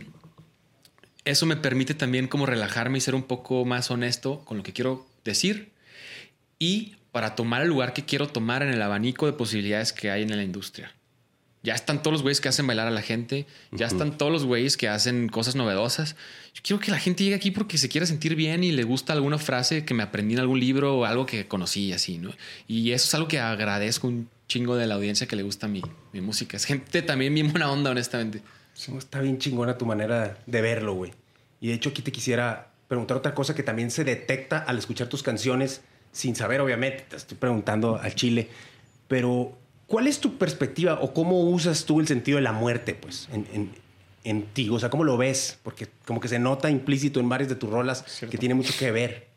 eso 1.25 1.45
me 1.45 1.57
permite 1.57 1.93
también 1.93 2.29
como 2.29 2.45
relajarme 2.45 2.99
y 2.99 3.01
ser 3.01 3.15
un 3.15 3.23
poco 3.23 3.65
más 3.65 3.91
honesto 3.91 4.45
con 4.45 4.55
lo 4.55 4.63
que 4.63 4.71
quiero 4.71 5.05
decir 5.25 5.73
y 6.57 6.95
para 7.11 7.35
tomar 7.35 7.63
el 7.63 7.67
lugar 7.67 7.93
que 7.93 8.05
quiero 8.05 8.27
tomar 8.27 8.63
en 8.63 8.69
el 8.69 8.81
abanico 8.81 9.25
de 9.25 9.33
posibilidades 9.33 9.91
que 9.91 10.09
hay 10.09 10.23
en 10.23 10.35
la 10.35 10.43
industria. 10.43 10.93
Ya 11.63 11.73
están 11.73 12.01
todos 12.01 12.13
los 12.13 12.21
güeyes 12.21 12.39
que 12.39 12.47
hacen 12.49 12.67
bailar 12.67 12.87
a 12.87 12.91
la 12.91 13.01
gente, 13.01 13.45
ya 13.71 13.87
están 13.87 14.17
todos 14.17 14.31
los 14.31 14.45
güeyes 14.45 14.77
que 14.77 14.87
hacen 14.87 15.27
cosas 15.27 15.55
novedosas. 15.55 16.15
Yo 16.53 16.61
quiero 16.63 16.79
que 16.79 16.91
la 16.91 16.99
gente 16.99 17.23
llegue 17.23 17.35
aquí 17.35 17.51
porque 17.51 17.77
se 17.77 17.89
quiera 17.89 18.05
sentir 18.05 18.35
bien 18.35 18.63
y 18.63 18.71
le 18.71 18.83
gusta 18.83 19.13
alguna 19.13 19.37
frase 19.37 19.83
que 19.83 19.93
me 19.93 20.03
aprendí 20.03 20.35
en 20.35 20.39
algún 20.39 20.59
libro 20.59 20.99
o 20.99 21.05
algo 21.05 21.25
que 21.25 21.47
conocí 21.47 21.91
así, 21.91 22.19
¿no? 22.19 22.31
Y 22.67 22.91
eso 22.91 23.07
es 23.07 23.13
algo 23.15 23.27
que 23.27 23.39
agradezco 23.39 24.07
un 24.07 24.29
chingo 24.47 24.75
de 24.75 24.87
la 24.87 24.95
audiencia 24.95 25.27
que 25.27 25.35
le 25.35 25.43
gusta 25.43 25.67
mi, 25.67 25.81
mi 26.13 26.21
música. 26.21 26.57
Es 26.57 26.65
gente 26.65 27.01
también 27.01 27.33
bien 27.33 27.51
buena 27.51 27.71
onda, 27.71 27.91
honestamente. 27.91 28.41
Sí, 28.73 28.95
Está 28.95 29.19
bien 29.19 29.39
chingona 29.39 29.77
tu 29.77 29.85
manera 29.85 30.37
de 30.45 30.61
verlo, 30.61 30.93
güey. 30.93 31.11
Y 31.59 31.69
de 31.69 31.73
hecho 31.73 31.89
aquí 31.89 32.01
te 32.01 32.11
quisiera 32.11 32.71
preguntar 32.87 33.17
otra 33.17 33.33
cosa 33.33 33.55
que 33.55 33.63
también 33.63 33.91
se 33.91 34.03
detecta 34.03 34.59
al 34.59 34.77
escuchar 34.77 35.07
tus 35.07 35.23
canciones 35.23 35.81
sin 36.11 36.35
saber, 36.35 36.61
obviamente. 36.61 37.05
Te 37.09 37.15
estoy 37.15 37.37
preguntando 37.37 37.97
al 37.97 38.15
chile. 38.15 38.49
Pero, 39.07 39.57
¿cuál 39.87 40.07
es 40.07 40.19
tu 40.19 40.37
perspectiva 40.37 40.99
o 41.01 41.13
cómo 41.13 41.41
usas 41.41 41.85
tú 41.85 41.99
el 41.99 42.07
sentido 42.07 42.37
de 42.37 42.43
la 42.43 42.51
muerte, 42.51 42.93
pues, 42.93 43.27
en, 43.31 43.47
en, 43.53 43.71
en 44.23 44.43
ti? 44.43 44.69
O 44.69 44.79
sea, 44.79 44.89
¿cómo 44.89 45.03
lo 45.03 45.17
ves? 45.17 45.57
Porque 45.63 45.87
como 46.05 46.19
que 46.19 46.27
se 46.27 46.39
nota 46.39 46.69
implícito 46.69 47.19
en 47.19 47.29
varias 47.29 47.49
de 47.49 47.55
tus 47.55 47.69
rolas 47.69 48.03
Cierto. 48.07 48.31
que 48.31 48.37
tiene 48.37 48.55
mucho 48.55 48.73
que 48.77 48.91
ver. 48.91 49.27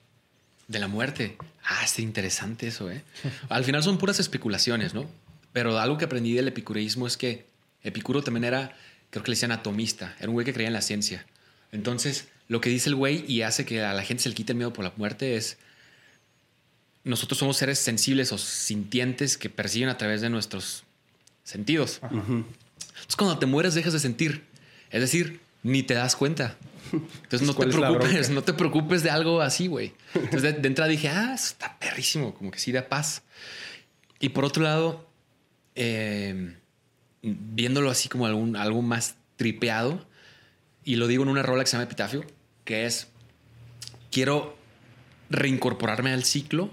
De 0.68 0.78
la 0.78 0.86
muerte. 0.86 1.36
Ah, 1.64 1.82
está 1.84 2.00
interesante 2.00 2.68
eso, 2.68 2.90
¿eh? 2.90 3.02
Al 3.48 3.64
final 3.64 3.82
son 3.82 3.98
puras 3.98 4.20
especulaciones, 4.20 4.94
¿no? 4.94 5.04
Pero 5.52 5.76
algo 5.78 5.98
que 5.98 6.04
aprendí 6.04 6.32
del 6.32 6.46
epicureísmo 6.46 7.08
es 7.08 7.16
que 7.16 7.46
Epicuro 7.82 8.22
también 8.22 8.44
era 8.44 8.76
creo 9.10 9.24
que 9.24 9.30
le 9.30 9.34
decían 9.34 9.52
atomista, 9.52 10.14
era 10.18 10.28
un 10.28 10.34
güey 10.34 10.46
que 10.46 10.52
creía 10.52 10.68
en 10.68 10.72
la 10.74 10.82
ciencia. 10.82 11.26
Entonces, 11.72 12.28
lo 12.48 12.60
que 12.60 12.70
dice 12.70 12.88
el 12.88 12.94
güey 12.94 13.24
y 13.30 13.42
hace 13.42 13.64
que 13.64 13.82
a 13.82 13.92
la 13.92 14.02
gente 14.02 14.22
se 14.22 14.28
le 14.28 14.34
quite 14.34 14.52
el 14.52 14.56
miedo 14.56 14.72
por 14.72 14.84
la 14.84 14.92
muerte 14.96 15.36
es, 15.36 15.58
nosotros 17.04 17.38
somos 17.38 17.56
seres 17.56 17.78
sensibles 17.78 18.32
o 18.32 18.38
sintientes 18.38 19.38
que 19.38 19.48
perciben 19.48 19.88
a 19.88 19.96
través 19.96 20.20
de 20.20 20.30
nuestros 20.30 20.84
sentidos. 21.44 22.00
Entonces, 22.02 23.16
cuando 23.16 23.38
te 23.38 23.46
mueres, 23.46 23.74
dejas 23.74 23.92
de 23.92 24.00
sentir. 24.00 24.44
Es 24.90 25.00
decir, 25.00 25.40
ni 25.62 25.82
te 25.82 25.94
das 25.94 26.16
cuenta. 26.16 26.56
Entonces, 26.92 27.42
no 27.46 27.54
te 27.54 27.66
preocupes, 27.66 28.30
no 28.30 28.42
te 28.42 28.52
preocupes 28.52 29.02
de 29.02 29.10
algo 29.10 29.40
así, 29.40 29.66
güey. 29.66 29.92
Entonces, 30.14 30.60
de, 30.60 30.68
entrada 30.68 30.90
dije, 30.90 31.08
ah, 31.08 31.34
está 31.34 31.78
perrísimo, 31.78 32.34
como 32.34 32.50
que 32.50 32.58
sí 32.58 32.72
da 32.72 32.88
paz. 32.88 33.22
Y 34.18 34.30
por 34.30 34.44
otro 34.44 34.62
lado, 34.62 35.08
eh, 35.74 36.56
viéndolo 37.22 37.90
así 37.90 38.08
como 38.08 38.26
algún, 38.26 38.56
algo 38.56 38.82
más 38.82 39.16
tripeado, 39.36 40.06
y 40.84 40.96
lo 40.96 41.06
digo 41.06 41.22
en 41.22 41.30
una 41.30 41.42
rola 41.42 41.64
que 41.64 41.70
se 41.70 41.72
llama 41.72 41.84
Epitafio, 41.84 42.24
que 42.64 42.84
es, 42.84 43.08
quiero 44.10 44.56
reincorporarme 45.30 46.12
al 46.12 46.24
ciclo 46.24 46.70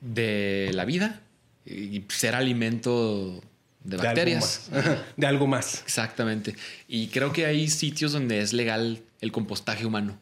de 0.00 0.70
la 0.72 0.84
vida 0.84 1.20
y 1.64 2.04
ser 2.08 2.34
alimento 2.34 3.42
de 3.84 3.96
bacterias. 3.96 4.70
De 5.16 5.26
algo, 5.26 5.46
más. 5.46 5.82
Exactamente. 5.82 6.54
Y 6.88 7.08
creo 7.08 7.32
que 7.32 7.46
hay 7.46 7.68
sitios 7.68 8.12
donde 8.12 8.40
es 8.40 8.52
legal 8.52 9.02
el 9.20 9.32
compostaje 9.32 9.86
humano. 9.86 10.18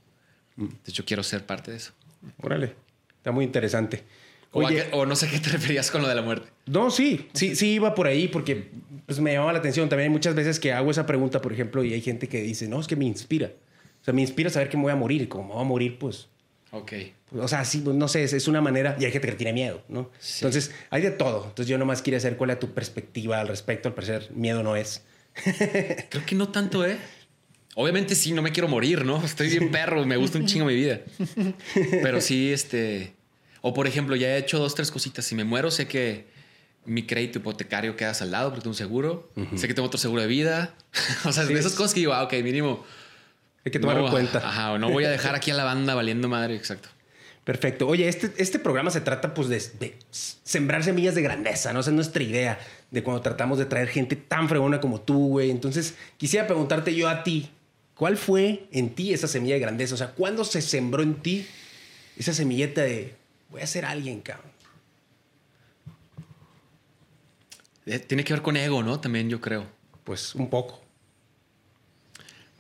Mm. 0.57 0.67
De 0.67 0.91
hecho, 0.91 1.05
quiero 1.05 1.23
ser 1.23 1.45
parte 1.45 1.71
de 1.71 1.77
eso. 1.77 1.93
Órale. 2.43 2.75
Está 3.17 3.33
muy 3.33 3.45
interesante. 3.45 4.05
o, 4.53 5.07
no 5.07 5.17
sé 5.17 5.29
qué 5.29 5.39
te 5.39 5.49
referías 5.53 5.91
con 5.91 6.03
lo 6.03 6.09
de 6.09 6.15
la 6.15 6.23
muerte. 6.23 6.49
No, 6.67 6.91
sí, 6.91 7.29
sí, 7.35 7.55
sí 7.55 7.73
iba 7.73 7.95
por 7.95 8.07
ahí 8.07 8.29
porque 8.29 8.71
pues, 9.07 9.21
me 9.21 9.33
llamaba 9.33 9.53
la 9.53 9.59
atención. 9.59 9.89
También 9.89 10.11
hay 10.11 10.13
muchas 10.13 10.35
veces 10.35 10.59
que 10.59 10.73
hago 10.73 10.91
esa 10.91 11.07
pregunta, 11.07 11.41
por 11.41 11.53
ejemplo, 11.53 11.85
y 11.85 11.93
hay 11.93 12.01
gente 12.01 12.29
que 12.29 12.43
dice, 12.43 12.69
no, 12.69 12.81
es 12.81 12.87
que 12.87 12.97
me 12.97 13.05
inspira. 13.05 13.53
O 14.01 14.05
sea, 14.05 14.15
me 14.15 14.23
inspira 14.23 14.49
saber 14.49 14.71
que 14.71 14.77
me 14.77 14.85
voy 14.85 14.93
a 14.93 14.97
morir. 14.97 15.29
Como 15.29 15.49
me 15.49 15.55
voy 15.55 15.63
a 15.63 15.65
morir, 15.65 15.99
pues 15.99 16.29
Ok. 16.73 16.93
O 17.39 17.49
sea, 17.49 17.65
sí, 17.65 17.81
pues, 17.85 17.97
no 17.97 18.09
sé, 18.09 18.25
es, 18.25 18.49
una 18.49 18.61
manera, 18.61 18.97
y 18.99 19.05
hay 19.05 19.13
gente 19.13 19.29
que 19.29 19.35
tiene 19.35 19.53
miedo, 19.53 19.83
¿no? 19.89 20.11
Entonces, 20.37 20.73
hay 20.91 21.03
de 21.03 21.11
todo. 21.11 21.45
Entonces, 21.45 21.67
yo 21.67 21.79
nomás 21.79 22.03
quiero 22.03 22.19
saber 22.19 22.37
cuál 22.37 22.51
es 22.51 22.59
tu 22.59 22.73
perspectiva 22.73 23.41
al 23.41 23.49
respecto. 23.49 23.89
Al 23.89 23.95
parecer, 23.95 24.29
miedo 24.35 24.63
no 24.63 24.77
es. 24.77 25.03
Creo 26.11 26.27
que 26.27 26.35
no 26.35 26.49
tanto, 26.49 26.85
¿eh? 26.85 26.99
Obviamente 27.77 28.17
sí, 28.17 28.33
no 28.33 28.43
me 28.43 28.51
quiero 28.51 28.69
morir, 28.69 29.05
¿no? 29.05 29.25
Estoy 29.25 29.49
bien 29.49 29.71
perro, 29.71 30.05
me 30.05 30.17
gusta 30.17 30.39
un 30.39 30.47
chingo 30.47 30.67
mi 30.67 30.75
vida. 30.75 31.01
Pero 32.03 32.21
sí, 32.21 32.53
este... 32.53 33.15
O 33.63 33.75
por 33.75 33.87
ejemplo, 33.87 34.17
ya 34.17 34.35
he 34.35 34.39
hecho 34.39 34.59
dos, 34.59 34.75
tres 34.75 34.91
cositas. 34.91 35.25
Si 35.25 35.35
me 35.35 35.45
muero, 35.45 35.71
sé 35.71 35.87
que 35.87 36.27
mi 36.85 37.07
crédito 37.07 37.39
hipotecario 37.39 37.95
queda 37.95 38.15
saldado 38.15 38.49
porque 38.49 38.63
tengo 38.63 38.73
un 38.73 38.77
seguro. 38.77 39.31
Sé 39.55 39.69
que 39.69 39.75
tengo 39.75 39.87
otro 39.87 39.99
seguro 40.01 40.23
de 40.23 40.29
vida. 40.29 40.75
o 41.25 41.33
sea, 41.33 41.45
de 41.45 41.55
esas 41.55 41.75
cosas 41.75 41.95
que 41.95 42.01
digo, 42.01 42.13
ah, 42.13 42.25
ok, 42.25 42.33
mínimo 42.43 42.85
hay 43.65 43.73
que 43.73 43.79
tomarlo 43.79 44.07
en 44.07 44.11
cuenta. 44.11 44.39
Ajá, 44.39 44.79
no 44.79 44.91
voy 44.91 45.05
a 45.05 45.11
dejar 45.11 45.35
aquí 45.35 45.51
a 45.51 45.55
la 45.55 45.65
banda 45.65 45.95
valiendo 45.95 46.29
madre, 46.29 46.57
exacto. 46.57 46.89
Perfecto. 47.45 47.89
Oye, 47.89 48.07
este, 48.07 48.33
este 48.37 48.59
programa 48.59 48.91
se 48.91 49.01
trata 49.01 49.33
pues 49.35 49.49
de, 49.49 49.99
sembrar 50.11 50.85
semillas 50.85 51.15
de 51.15 51.23
grandeza, 51.23 51.73
¿no? 51.73 51.81
Esa 51.81 51.91
es 51.91 51.97
nuestra 51.97 52.23
idea 52.23 52.59
de 52.91 53.03
cuando 53.03 53.23
tratamos 53.23 53.59
de 53.59 53.65
traer 53.65 53.89
gente 53.89 54.15
tan 54.15 54.49
fregona 54.49 54.81
como 54.81 55.01
tú, 55.01 55.29
güey. 55.29 55.51
Entonces, 55.51 55.95
quisiera 56.17 56.47
preguntarte 56.47 56.95
yo 56.95 57.09
a 57.09 57.23
ti, 57.25 57.51
¿cuál 57.95 58.17
fue 58.17 58.69
en 58.73 58.91
ti 58.91 59.15
esa 59.15 59.27
semilla 59.27 59.55
de 59.55 59.61
grandeza? 59.61 59.95
O 59.95 59.99
sea, 59.99 60.13
¿cuándo 60.13 60.45
se 60.45 60.61
sembró 60.61 61.03
en 61.03 61.15
ti 61.15 61.47
esa 62.17 62.35
semilleta 62.35 62.83
de 62.83 63.15
voy 63.49 63.63
a 63.63 63.67
ser 63.67 63.87
alguien, 63.87 64.21
cabrón? 64.21 64.51
Eh, 67.87 67.99
tiene 67.99 68.23
que 68.23 68.35
ver 68.35 68.43
con 68.43 68.57
ego, 68.57 68.83
¿no? 68.83 69.01
También 69.01 69.31
yo 69.31 69.41
creo. 69.41 69.67
Pues 70.05 70.35
un 70.35 70.51
poco 70.51 70.81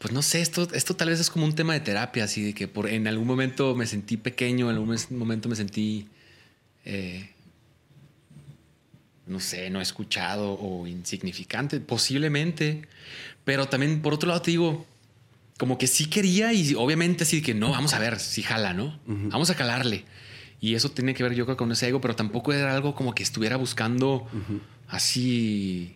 pues 0.00 0.14
no 0.14 0.22
sé, 0.22 0.40
esto, 0.40 0.66
esto 0.72 0.96
tal 0.96 1.10
vez 1.10 1.20
es 1.20 1.28
como 1.28 1.44
un 1.44 1.54
tema 1.54 1.74
de 1.74 1.80
terapia, 1.80 2.24
así 2.24 2.42
de 2.42 2.54
que 2.54 2.66
por, 2.66 2.88
en 2.88 3.06
algún 3.06 3.26
momento 3.26 3.74
me 3.74 3.86
sentí 3.86 4.16
pequeño, 4.16 4.70
en 4.70 4.76
algún 4.76 4.96
momento 5.10 5.50
me 5.50 5.56
sentí, 5.56 6.08
eh, 6.86 7.28
no 9.26 9.40
sé, 9.40 9.68
no 9.68 9.78
escuchado 9.82 10.58
o 10.58 10.86
insignificante, 10.86 11.80
posiblemente, 11.80 12.88
pero 13.44 13.68
también 13.68 14.00
por 14.00 14.14
otro 14.14 14.28
lado 14.28 14.40
te 14.40 14.52
digo, 14.52 14.86
como 15.58 15.76
que 15.76 15.86
sí 15.86 16.06
quería 16.06 16.54
y 16.54 16.74
obviamente 16.76 17.24
así 17.24 17.40
de 17.40 17.42
que 17.42 17.52
no, 17.52 17.70
vamos 17.70 17.92
a 17.92 17.98
ver 17.98 18.20
si 18.20 18.42
jala, 18.42 18.72
¿no? 18.72 18.98
Vamos 19.06 19.50
a 19.50 19.54
calarle. 19.54 20.06
Y 20.62 20.76
eso 20.76 20.90
tiene 20.90 21.12
que 21.12 21.22
ver 21.24 21.34
yo 21.34 21.44
creo 21.44 21.58
con 21.58 21.72
ese 21.72 21.88
ego, 21.88 22.00
pero 22.00 22.16
tampoco 22.16 22.54
era 22.54 22.74
algo 22.74 22.94
como 22.94 23.14
que 23.14 23.22
estuviera 23.22 23.56
buscando 23.56 24.26
así 24.88 25.94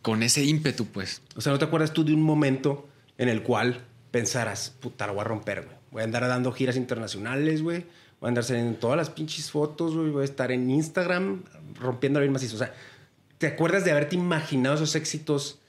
con 0.00 0.22
ese 0.22 0.42
ímpetu, 0.42 0.86
pues. 0.86 1.20
O 1.36 1.42
sea, 1.42 1.52
¿no 1.52 1.58
te 1.58 1.66
acuerdas 1.66 1.92
tú 1.92 2.02
de 2.02 2.14
un 2.14 2.22
momento 2.22 2.88
en 3.22 3.28
el 3.28 3.42
cual 3.42 3.84
pensaras, 4.10 4.74
puta, 4.80 5.06
lo 5.06 5.14
voy 5.14 5.20
a 5.20 5.24
romper, 5.24 5.62
güey. 5.62 5.76
Voy 5.92 6.00
a 6.02 6.04
andar 6.04 6.26
dando 6.26 6.50
giras 6.52 6.76
internacionales, 6.76 7.62
güey. 7.62 7.86
Voy 8.20 8.26
a 8.26 8.28
andar 8.28 8.44
saliendo 8.44 8.78
todas 8.78 8.96
las 8.96 9.10
pinches 9.10 9.50
fotos, 9.50 9.94
güey. 9.94 10.10
Voy 10.10 10.22
a 10.22 10.24
estar 10.24 10.50
en 10.50 10.70
Instagram 10.70 11.44
rompiendo 11.78 12.18
la 12.20 12.26
misma 12.26 12.54
O 12.54 12.58
sea, 12.58 12.74
¿te 13.38 13.46
acuerdas 13.46 13.84
de 13.84 13.92
haberte 13.92 14.16
imaginado 14.16 14.74
esos 14.76 14.96
éxitos 14.96 15.60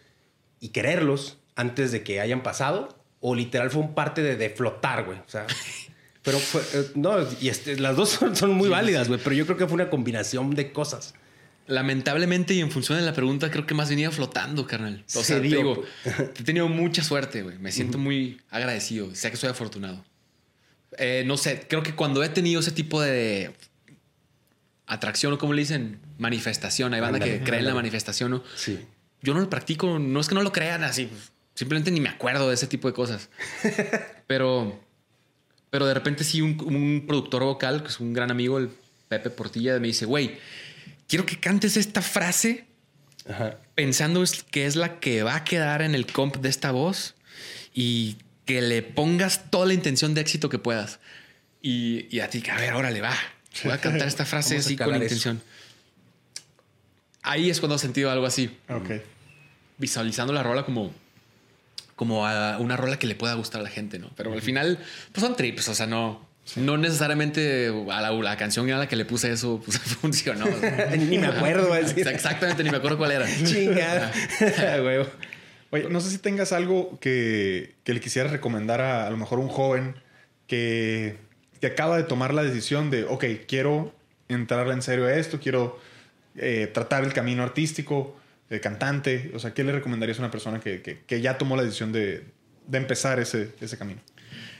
y 0.59 0.69
quererlos 0.69 1.37
antes 1.55 1.91
de 1.91 2.03
que 2.03 2.21
hayan 2.21 2.41
pasado? 2.41 2.97
O 3.19 3.35
literal 3.35 3.69
fue 3.69 3.81
un 3.81 3.93
parte 3.93 4.21
de, 4.21 4.49
flotar, 4.49 5.05
güey. 5.05 5.19
O 5.19 5.29
sea, 5.29 5.45
pero 6.23 6.39
fue, 6.39 6.61
eh, 6.73 6.91
no, 6.95 7.17
y 7.39 7.49
este, 7.49 7.79
las 7.79 7.95
dos 7.95 8.09
son, 8.09 8.35
son 8.35 8.51
muy 8.51 8.69
válidas, 8.69 9.09
güey. 9.09 9.19
Pero 9.23 9.35
yo 9.35 9.45
creo 9.45 9.57
que 9.57 9.67
fue 9.67 9.75
una 9.75 9.89
combinación 9.89 10.55
de 10.55 10.71
cosas. 10.71 11.13
Lamentablemente 11.67 12.53
y 12.53 12.59
en 12.59 12.71
función 12.71 12.97
de 12.99 13.05
la 13.05 13.13
pregunta, 13.13 13.49
creo 13.49 13.65
que 13.65 13.73
más 13.73 13.89
venía 13.89 14.11
flotando, 14.11 14.67
carnal. 14.67 15.05
O 15.15 15.23
sea, 15.23 15.37
te 15.37 15.47
digo, 15.47 15.83
he 16.05 16.43
tenido 16.43 16.67
mucha 16.67 17.03
suerte, 17.03 17.41
güey. 17.41 17.57
Me 17.57 17.71
siento 17.71 17.97
muy 17.97 18.41
agradecido. 18.49 19.15
Sé 19.15 19.31
que 19.31 19.37
soy 19.37 19.49
afortunado. 19.49 20.03
Eh, 20.97 21.23
no 21.25 21.37
sé, 21.37 21.65
creo 21.67 21.81
que 21.81 21.95
cuando 21.95 22.23
he 22.23 22.29
tenido 22.29 22.59
ese 22.59 22.71
tipo 22.71 23.01
de 23.01 23.53
atracción 24.85 25.33
o 25.33 25.37
como 25.37 25.53
le 25.53 25.61
dicen, 25.61 25.99
manifestación, 26.17 26.93
hay 26.93 27.01
banda 27.01 27.19
que 27.19 27.41
cree 27.41 27.59
en 27.59 27.65
la 27.65 27.73
manifestación, 27.73 28.31
¿no? 28.31 28.43
Sí. 28.55 28.79
Yo 29.21 29.33
no 29.33 29.39
lo 29.39 29.49
practico, 29.49 29.99
no 29.99 30.19
es 30.19 30.27
que 30.27 30.35
no 30.35 30.43
lo 30.43 30.51
crean 30.51 30.83
así, 30.83 31.09
simplemente 31.55 31.91
ni 31.91 32.01
me 32.01 32.09
acuerdo 32.09 32.49
de 32.49 32.55
ese 32.55 32.67
tipo 32.67 32.87
de 32.87 32.93
cosas. 32.93 33.29
pero, 34.27 34.79
pero 35.69 35.87
de 35.87 35.93
repente 35.93 36.23
sí, 36.23 36.41
un, 36.41 36.61
un 36.65 37.05
productor 37.07 37.43
vocal, 37.43 37.81
que 37.81 37.89
es 37.89 37.99
un 37.99 38.13
gran 38.13 38.29
amigo, 38.29 38.59
el 38.59 38.69
Pepe 39.07 39.29
Portilla, 39.29 39.79
me 39.79 39.87
dice, 39.87 40.05
güey, 40.05 40.37
quiero 41.13 41.27
que 41.27 41.39
cantes 41.39 41.77
esta 41.77 42.01
frase 42.01 42.65
pensando 43.75 44.23
que 44.49 44.65
es 44.65 44.75
la 44.75 44.99
que 44.99 45.21
va 45.21 45.35
a 45.35 45.43
quedar 45.43 45.83
en 45.83 45.93
el 45.93 46.07
comp 46.07 46.37
de 46.37 46.49
esta 46.49 46.71
voz 46.71 47.13
y 47.71 48.17
que 48.45 48.63
le 48.63 48.81
pongas 48.81 49.51
toda 49.51 49.67
la 49.67 49.75
intención 49.75 50.15
de 50.15 50.21
éxito 50.21 50.49
que 50.49 50.57
puedas. 50.57 50.99
Y, 51.61 52.19
a 52.19 52.31
ti, 52.31 52.41
a 52.51 52.55
ver, 52.55 52.73
órale, 52.73 52.99
va. 52.99 53.15
Voy 53.63 53.73
a 53.73 53.77
cantar 53.77 54.07
esta 54.07 54.25
frase 54.33 54.57
así 54.57 54.75
con 54.75 54.95
intención. 54.95 55.39
Ahí 57.21 57.51
es 57.51 57.59
cuando 57.59 57.75
he 57.75 57.79
sentido 57.79 58.09
algo 58.09 58.25
así. 58.25 58.49
Visualizando 59.77 60.33
la 60.33 60.41
rola 60.41 60.65
como, 60.65 60.95
como 61.95 62.25
a 62.25 62.57
una 62.57 62.75
rola 62.75 62.97
que 62.97 63.05
le 63.05 63.13
pueda 63.13 63.35
gustar 63.35 63.61
a 63.61 63.63
la 63.63 63.69
gente, 63.69 63.99
¿no? 63.99 64.09
Pero 64.15 64.33
al 64.33 64.41
final, 64.41 64.79
pues 65.11 65.23
son 65.23 65.35
trips, 65.35 65.69
o 65.69 65.75
sea, 65.75 65.85
no, 65.85 66.27
no 66.55 66.77
necesariamente 66.77 67.71
a 67.89 68.01
la, 68.11 68.37
canción 68.37 68.69
a 68.71 68.77
la 68.77 68.87
que 68.87 68.95
le 68.95 69.05
puse 69.05 69.31
eso 69.31 69.61
pues, 69.63 69.79
funcionó. 70.01 70.45
ni 70.97 71.17
me 71.17 71.27
acuerdo. 71.27 71.75
Exactamente, 71.75 72.63
ni 72.63 72.69
me 72.69 72.77
acuerdo 72.77 72.97
cuál 72.97 73.11
era. 73.11 73.25
Chingada. 73.43 74.11
Oye, 75.71 75.89
no 75.89 76.01
sé 76.01 76.11
si 76.11 76.19
tengas 76.19 76.51
algo 76.51 76.99
que, 76.99 77.73
le 77.85 77.99
quisieras 77.99 78.31
recomendar 78.31 78.81
a 78.81 79.07
a 79.07 79.09
lo 79.09 79.17
mejor 79.17 79.39
un 79.39 79.47
joven 79.47 79.95
que, 80.45 81.17
que, 81.59 81.67
acaba 81.67 81.97
de 81.97 82.03
tomar 82.03 82.33
la 82.33 82.43
decisión 82.43 82.91
de, 82.91 83.05
ok, 83.05 83.25
quiero 83.47 83.91
entrarle 84.27 84.73
en 84.73 84.83
serio 84.83 85.07
a 85.07 85.15
esto, 85.15 85.39
quiero 85.39 85.79
eh, 86.35 86.69
tratar 86.71 87.03
el 87.03 87.13
camino 87.13 87.41
artístico, 87.41 88.15
de 88.49 88.61
cantante. 88.61 89.31
O 89.33 89.39
sea, 89.39 89.53
¿qué 89.53 89.63
le 89.63 89.71
recomendarías 89.71 90.19
a 90.19 90.21
una 90.21 90.31
persona 90.31 90.59
que, 90.59 91.03
ya 91.21 91.37
tomó 91.37 91.55
la 91.55 91.63
decisión 91.63 91.91
de, 91.91 92.23
de 92.67 92.77
empezar 92.77 93.19
ese, 93.19 93.49
ese 93.59 93.77
camino? 93.77 94.01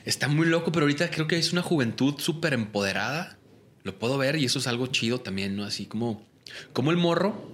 Está 0.05 0.27
muy 0.27 0.47
loco, 0.47 0.71
pero 0.71 0.85
ahorita 0.85 1.09
creo 1.09 1.27
que 1.27 1.37
es 1.37 1.53
una 1.53 1.61
juventud 1.61 2.15
súper 2.19 2.53
empoderada. 2.53 3.37
Lo 3.83 3.97
puedo 3.99 4.17
ver 4.17 4.35
y 4.35 4.45
eso 4.45 4.59
es 4.59 4.67
algo 4.67 4.87
chido 4.87 5.21
también, 5.21 5.55
¿no? 5.55 5.63
Así 5.63 5.85
como, 5.85 6.25
como 6.73 6.91
el 6.91 6.97
morro 6.97 7.53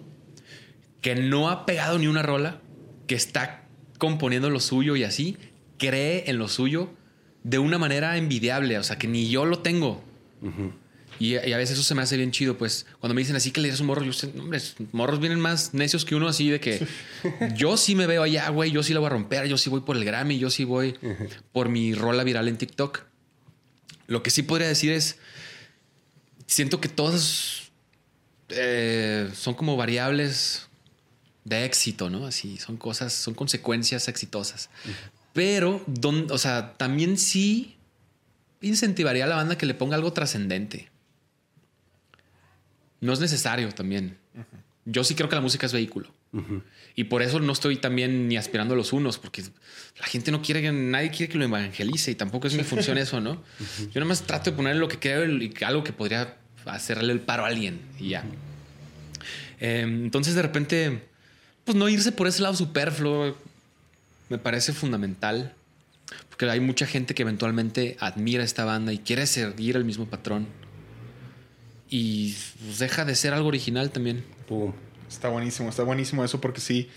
que 1.02 1.16
no 1.16 1.50
ha 1.50 1.66
pegado 1.66 1.98
ni 1.98 2.08
una 2.08 2.24
rola, 2.24 2.62
que 3.08 3.16
está 3.16 3.68
componiendo 3.98 4.50
lo 4.50 4.60
suyo 4.60 4.96
y 4.96 5.04
así, 5.04 5.38
cree 5.78 6.30
en 6.30 6.38
lo 6.38 6.48
suyo 6.48 6.90
de 7.44 7.60
una 7.60 7.78
manera 7.78 8.18
envidiable, 8.18 8.78
o 8.78 8.84
sea, 8.84 8.98
que 8.98 9.08
ni 9.08 9.30
yo 9.30 9.46
lo 9.46 9.60
tengo. 9.60 10.04
Y, 11.20 11.36
a 11.36 11.58
veces 11.58 11.72
eso 11.72 11.84
se 11.84 11.96
me 11.96 12.02
hace 12.02 12.16
bien 12.16 12.32
chido, 12.32 12.58
pues 12.58 12.86
cuando 13.00 13.14
me 13.14 13.20
dicen 13.20 13.36
así 13.36 13.52
que 13.52 13.60
le 13.60 13.70
das 13.70 13.82
un 13.82 13.88
morro, 13.88 14.04
yo 14.04 14.14
sé, 14.14 14.32
hombre, 14.40 14.62
morros 14.94 15.20
vienen 15.20 15.40
más 15.40 15.74
necios 15.74 16.06
que 16.06 16.16
uno 16.16 16.30
así 16.30 16.50
de 16.50 16.62
que 16.62 16.88
yo 17.56 17.76
sí 17.76 17.94
me 17.94 18.08
veo 18.08 18.24
allá, 18.24 18.48
güey, 18.50 18.72
yo 18.72 18.84
sí 18.84 18.94
la 18.94 19.02
voy 19.02 19.08
a 19.08 19.10
romper, 19.10 19.46
yo 19.48 19.58
sí 19.58 19.70
voy 19.70 19.82
por 19.82 19.98
el 19.98 20.06
Grammy, 20.06 20.40
yo 20.40 20.50
sí 20.50 20.64
voy 20.64 20.98
por 21.52 21.68
mi 21.68 21.94
rola 21.94 22.24
viral 22.24 22.48
en 22.48 22.58
TikTok. 22.58 23.02
Lo 24.08 24.24
que 24.24 24.32
sí 24.32 24.44
podría 24.44 24.68
decir 24.68 24.92
es, 24.92 25.18
siento 26.48 26.80
que 26.80 26.88
todas 26.88 27.70
eh, 28.50 29.30
son 29.36 29.54
como 29.54 29.76
variables 29.76 30.68
de 31.44 31.66
éxito, 31.66 32.10
¿no? 32.10 32.26
Así 32.26 32.58
son 32.58 32.78
cosas, 32.78 33.14
son 33.14 33.34
consecuencias 33.34 34.08
exitosas. 34.08 34.70
Pero, 35.34 35.86
o 36.30 36.38
sea, 36.38 36.74
también 36.78 37.18
sí 37.18 37.76
incentivaría 38.62 39.26
a 39.26 39.28
la 39.28 39.36
banda 39.36 39.58
que 39.58 39.66
le 39.66 39.74
ponga 39.74 39.96
algo 39.96 40.14
trascendente. 40.14 40.90
No 43.02 43.14
es 43.14 43.20
necesario 43.20 43.70
también. 43.74 44.18
Yo 44.86 45.04
sí 45.04 45.16
creo 45.16 45.30
que 45.30 45.36
la 45.36 45.42
música 45.42 45.66
es 45.66 45.74
vehículo. 45.74 46.10
Y 46.96 47.06
por 47.06 47.22
eso 47.22 47.40
no 47.40 47.54
estoy 47.54 47.78
también 47.78 48.28
ni 48.28 48.38
aspirando 48.38 48.74
a 48.74 48.78
los 48.78 48.94
unos, 48.94 49.18
porque 49.18 49.44
la 50.00 50.06
gente 50.06 50.32
no 50.32 50.42
quiere 50.42 50.62
que 50.62 50.72
nadie 50.72 51.10
quiere 51.10 51.32
que 51.32 51.38
lo 51.38 51.46
evangelice 51.46 52.12
y 52.12 52.16
tampoco 52.16 52.48
es 52.48 52.56
mi 52.56 52.64
función 52.64 52.98
eso, 53.00 53.22
¿no? 53.22 53.42
Yo 53.80 53.96
nada 53.96 54.06
más 54.06 54.24
trato 54.24 54.52
de 54.52 54.58
poner 54.58 54.76
lo 54.76 54.88
que 54.88 55.00
creo 55.00 55.26
y 55.26 55.54
algo 55.62 55.84
que 55.84 55.94
podría 55.94 56.38
hacerle 56.66 57.14
el 57.14 57.20
paro 57.22 57.46
a 57.46 57.48
alguien 57.48 57.80
y 58.00 58.10
ya. 58.10 58.24
Em, 59.60 60.04
entonces, 60.06 60.36
de 60.36 60.42
repente, 60.42 61.04
pues 61.66 61.76
no 61.78 61.90
irse 61.90 62.12
por 62.12 62.28
ese 62.28 62.42
lado 62.42 62.56
superfluo 62.56 63.36
me 64.30 64.38
parece 64.38 64.74
fundamental, 64.74 65.54
porque 66.30 66.50
hay 66.50 66.60
mucha 66.60 66.86
gente 66.86 67.16
que 67.16 67.24
eventualmente 67.24 67.98
admira 68.00 68.44
esta 68.44 68.64
banda 68.64 68.94
y 68.94 69.00
quiere 69.00 69.26
seguir 69.26 69.76
el 69.76 69.86
mismo 69.86 70.06
patrón 70.06 70.48
y 71.90 72.36
pues, 72.64 72.80
deja 72.80 73.06
de 73.06 73.16
ser 73.16 73.34
algo 73.34 73.48
original 73.48 73.92
también. 73.92 74.24
Está 75.08 75.30
buenísimo, 75.30 75.70
está 75.70 75.84
buenísimo 75.84 76.24
eso 76.24 76.40
porque 76.40 76.62
sí, 76.62 76.90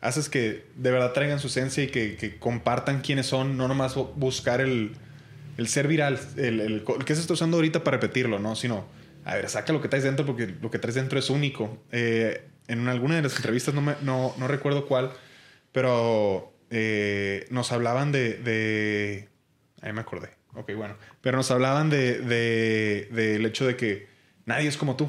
haces 0.00 0.28
que 0.28 0.66
de 0.76 0.90
verdad 0.90 1.12
traigan 1.12 1.40
su 1.40 1.48
esencia 1.48 1.82
y 1.82 1.88
que, 1.88 2.36
compartan 2.38 3.00
quiénes 3.00 3.26
son, 3.26 3.56
no 3.56 3.68
nomás 3.68 3.94
buscar 3.94 4.60
el, 4.60 4.96
ser 5.66 5.88
viral, 5.88 6.18
el, 6.36 6.60
el, 6.60 6.84
que 7.04 7.14
se 7.14 7.20
está 7.20 7.32
usando 7.32 7.56
ahorita 7.56 7.82
para 7.82 7.96
repetirlo, 7.96 8.38
¿no? 8.38 8.54
Sino, 8.54 8.86
a 9.24 9.34
ver, 9.34 9.48
saca 9.48 9.72
lo 9.72 9.82
que 9.82 9.88
traes 9.88 10.04
dentro 10.04 10.24
porque 10.24 10.54
lo 10.60 10.70
que 10.70 10.78
traes 10.78 10.94
dentro 10.94 11.18
es 11.18 11.28
único. 11.30 11.82
Eh, 11.90 12.48
en 12.68 12.88
alguna 12.88 13.16
de 13.16 13.22
las 13.22 13.36
entrevistas, 13.36 13.74
no, 13.74 13.82
no, 14.02 14.48
recuerdo 14.48 14.86
cuál, 14.86 15.12
pero 15.72 16.52
eh, 16.70 17.46
nos 17.50 17.72
hablaban 17.72 18.12
de, 18.12 18.34
de... 18.34 19.28
Ahí 19.82 19.92
me 19.92 20.00
acordé. 20.00 20.30
Ok, 20.54 20.72
bueno. 20.74 20.96
Pero 21.20 21.36
nos 21.36 21.50
hablaban 21.50 21.90
de, 21.90 22.20
de, 22.20 23.08
del 23.12 23.44
hecho 23.46 23.66
de 23.66 23.76
que 23.76 24.15
nadie 24.46 24.68
es 24.68 24.78
como 24.78 24.96
tú. 24.96 25.08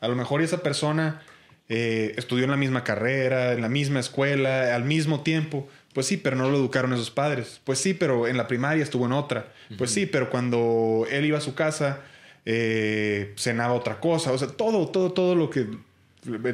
A 0.00 0.08
lo 0.08 0.16
mejor 0.16 0.40
esa 0.40 0.62
persona 0.62 1.20
eh, 1.68 2.14
estudió 2.16 2.44
en 2.44 2.50
la 2.50 2.56
misma 2.56 2.82
carrera, 2.82 3.52
en 3.52 3.60
la 3.60 3.68
misma 3.68 4.00
escuela, 4.00 4.74
al 4.74 4.84
mismo 4.84 5.20
tiempo. 5.20 5.68
Pues 5.92 6.06
sí, 6.06 6.16
pero 6.16 6.36
no 6.36 6.48
lo 6.48 6.56
educaron 6.56 6.92
esos 6.92 7.10
padres. 7.10 7.60
Pues 7.64 7.78
sí, 7.78 7.92
pero 7.92 8.26
en 8.26 8.36
la 8.36 8.46
primaria 8.46 8.82
estuvo 8.82 9.06
en 9.06 9.12
otra. 9.12 9.52
Pues 9.76 9.90
sí, 9.90 10.06
pero 10.06 10.30
cuando 10.30 11.06
él 11.10 11.26
iba 11.26 11.38
a 11.38 11.42
su 11.42 11.54
casa, 11.54 12.00
eh, 12.46 13.34
cenaba 13.36 13.74
otra 13.74 14.00
cosa. 14.00 14.32
O 14.32 14.38
sea, 14.38 14.48
todo, 14.48 14.88
todo, 14.88 15.12
todo 15.12 15.34
lo 15.34 15.50
que 15.50 15.66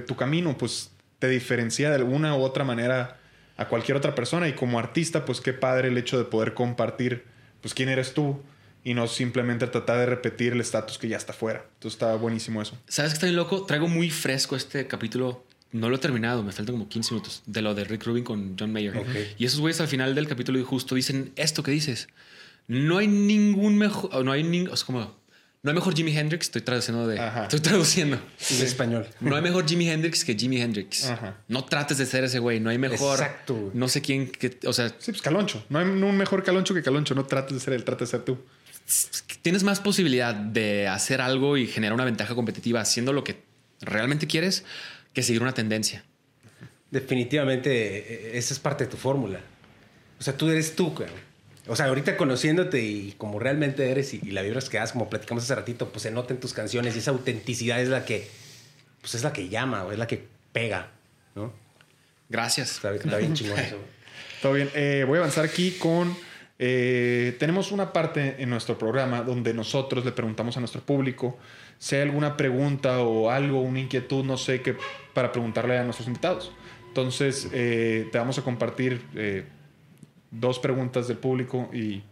tu 0.06 0.16
camino, 0.16 0.56
pues 0.58 0.90
te 1.18 1.28
diferencia 1.28 1.90
de 1.90 1.96
alguna 1.96 2.36
u 2.36 2.42
otra 2.42 2.64
manera 2.64 3.18
a 3.56 3.68
cualquier 3.68 3.96
otra 3.96 4.14
persona. 4.14 4.48
Y 4.48 4.54
como 4.54 4.78
artista, 4.78 5.24
pues 5.24 5.40
qué 5.40 5.52
padre 5.52 5.88
el 5.88 5.98
hecho 5.98 6.18
de 6.18 6.24
poder 6.24 6.54
compartir, 6.54 7.24
pues 7.60 7.74
quién 7.74 7.88
eres 7.88 8.14
tú 8.14 8.42
y 8.86 8.94
no 8.94 9.08
simplemente 9.08 9.66
tratar 9.66 9.98
de 9.98 10.06
repetir 10.06 10.52
el 10.52 10.60
estatus 10.60 10.96
que 10.96 11.08
ya 11.08 11.16
está 11.16 11.32
fuera. 11.32 11.66
Entonces 11.74 11.96
está 11.96 12.14
buenísimo 12.14 12.62
eso. 12.62 12.78
¿Sabes 12.86 13.10
que 13.10 13.14
está 13.14 13.26
bien 13.26 13.34
loco? 13.34 13.66
Traigo 13.66 13.88
muy 13.88 14.10
fresco 14.10 14.54
este 14.54 14.86
capítulo. 14.86 15.44
No 15.72 15.90
lo 15.90 15.96
he 15.96 15.98
terminado, 15.98 16.44
me 16.44 16.52
faltan 16.52 16.76
como 16.76 16.88
15 16.88 17.14
minutos 17.14 17.42
de 17.46 17.62
lo 17.62 17.74
de 17.74 17.82
Rick 17.82 18.04
Rubin 18.04 18.22
con 18.22 18.56
John 18.56 18.72
Mayer. 18.72 19.34
Y 19.38 19.44
esos 19.44 19.58
güeyes 19.58 19.80
al 19.80 19.88
final 19.88 20.14
del 20.14 20.28
capítulo 20.28 20.64
justo 20.64 20.94
dicen 20.94 21.32
esto 21.34 21.64
que 21.64 21.72
dices. 21.72 22.06
No 22.68 22.98
hay 22.98 23.08
ningún 23.08 23.76
mejor, 23.76 24.24
no 24.24 24.30
hay 24.30 24.44
ningún, 24.44 24.72
es 24.72 24.84
como, 24.84 25.16
no 25.62 25.70
hay 25.70 25.74
mejor 25.74 25.96
Jimi 25.96 26.16
Hendrix, 26.16 26.46
estoy 26.46 26.62
traduciendo 26.62 27.08
de, 27.08 27.16
estoy 27.42 27.58
traduciendo. 27.58 28.20
En 28.50 28.62
español. 28.62 29.08
No 29.18 29.34
hay 29.34 29.42
mejor 29.42 29.68
Jimi 29.68 29.90
Hendrix 29.90 30.24
que 30.24 30.36
Jimi 30.36 30.60
Hendrix. 30.62 31.12
No 31.48 31.64
trates 31.64 31.98
de 31.98 32.06
ser 32.06 32.22
ese 32.22 32.38
güey, 32.38 32.60
no 32.60 32.70
hay 32.70 32.78
mejor. 32.78 33.18
Exacto. 33.18 33.72
No 33.74 33.88
sé 33.88 34.00
quién, 34.00 34.30
que, 34.30 34.60
o 34.64 34.72
sea. 34.72 34.90
Sí, 34.90 35.10
pues 35.10 35.22
Caloncho. 35.22 35.64
No 35.70 35.80
hay 35.80 35.86
un 35.86 36.16
mejor 36.16 36.44
Caloncho 36.44 36.72
que 36.72 36.84
Caloncho. 36.84 37.16
No 37.16 37.24
trates 37.24 37.54
de 37.54 37.58
ser 37.58 37.74
él, 37.74 37.82
trata 37.82 38.04
de 38.04 38.10
ser 38.12 38.20
tú 38.20 38.38
tienes 39.42 39.62
más 39.62 39.80
posibilidad 39.80 40.34
de 40.34 40.88
hacer 40.88 41.20
algo 41.20 41.56
y 41.56 41.66
generar 41.66 41.94
una 41.94 42.04
ventaja 42.04 42.34
competitiva 42.34 42.80
haciendo 42.80 43.12
lo 43.12 43.24
que 43.24 43.42
realmente 43.80 44.26
quieres 44.26 44.64
que 45.12 45.22
seguir 45.22 45.42
una 45.42 45.54
tendencia. 45.54 46.04
Definitivamente, 46.90 48.34
e, 48.34 48.38
esa 48.38 48.54
es 48.54 48.60
parte 48.60 48.84
de 48.84 48.90
tu 48.90 48.96
fórmula. 48.96 49.40
O 50.18 50.22
sea, 50.22 50.36
tú 50.36 50.48
eres 50.48 50.76
tú, 50.76 50.94
O 51.66 51.76
sea, 51.76 51.86
ahorita 51.86 52.16
conociéndote 52.16 52.82
y 52.82 53.14
como 53.18 53.38
realmente 53.38 53.90
eres 53.90 54.14
y, 54.14 54.20
la 54.30 54.42
vibras 54.42 54.68
que 54.68 54.78
das, 54.78 54.92
como 54.92 55.10
platicamos 55.10 55.44
hace 55.44 55.54
ratito, 55.54 55.90
pues 55.90 56.02
se 56.02 56.10
nota 56.10 56.32
en 56.32 56.40
tus 56.40 56.52
canciones 56.52 56.94
y 56.94 57.00
esa 57.00 57.10
autenticidad 57.10 57.80
es 57.80 57.88
la 57.88 58.04
que, 58.04 58.28
pues 59.00 59.14
es 59.14 59.24
la 59.24 59.32
que 59.32 59.48
llama, 59.48 59.84
o 59.84 59.92
es 59.92 59.98
la 59.98 60.06
que 60.06 60.24
pega, 60.52 60.90
¿no? 61.34 61.52
Gracias. 62.28 62.72
Está, 62.72 62.90
bien 63.18 63.34
chingón 63.34 63.58
eso. 63.58 63.78
Todo 64.42 64.52
bien. 64.52 64.70
Eh, 64.74 65.04
voy 65.06 65.16
a 65.16 65.20
avanzar 65.20 65.44
aquí 65.44 65.72
con 65.72 66.16
eh, 66.58 67.36
tenemos 67.38 67.70
una 67.70 67.92
parte 67.92 68.36
en 68.38 68.48
nuestro 68.48 68.78
programa 68.78 69.22
donde 69.22 69.52
nosotros 69.52 70.04
le 70.04 70.12
preguntamos 70.12 70.56
a 70.56 70.60
nuestro 70.60 70.80
público 70.80 71.36
si 71.78 71.96
hay 71.96 72.02
alguna 72.02 72.36
pregunta 72.36 73.00
o 73.00 73.30
algo, 73.30 73.60
una 73.60 73.80
inquietud, 73.80 74.24
no 74.24 74.38
sé, 74.38 74.62
qué 74.62 74.76
para 75.12 75.32
preguntarle 75.32 75.78
a 75.78 75.84
nuestros 75.84 76.08
invitados. 76.08 76.52
Entonces, 76.88 77.50
eh, 77.52 78.08
te 78.10 78.16
vamos 78.16 78.38
a 78.38 78.42
compartir 78.42 79.02
eh, 79.14 79.44
dos 80.30 80.58
preguntas 80.58 81.08
del 81.08 81.18
público 81.18 81.68
y, 81.74 82.02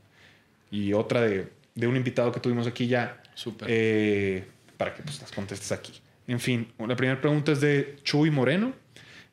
y 0.71 0.93
otra 0.93 1.23
de, 1.23 1.49
de, 1.75 1.87
un 1.87 1.97
invitado 1.97 2.31
que 2.31 2.41
tuvimos 2.41 2.67
aquí 2.67 2.87
ya. 2.87 3.23
para 4.77 4.95
que 4.95 5.03
pues, 5.03 5.23
las 5.23 5.33
contestes 5.33 5.73
aquí. 5.73 5.93
En 6.27 6.41
fin, 6.41 6.69
la 6.79 6.97
primera 6.97 7.19
pregunta 7.19 7.53
es 7.53 7.63
de 7.63 7.97
Chuy 8.03 8.31
Moreno 8.31 8.75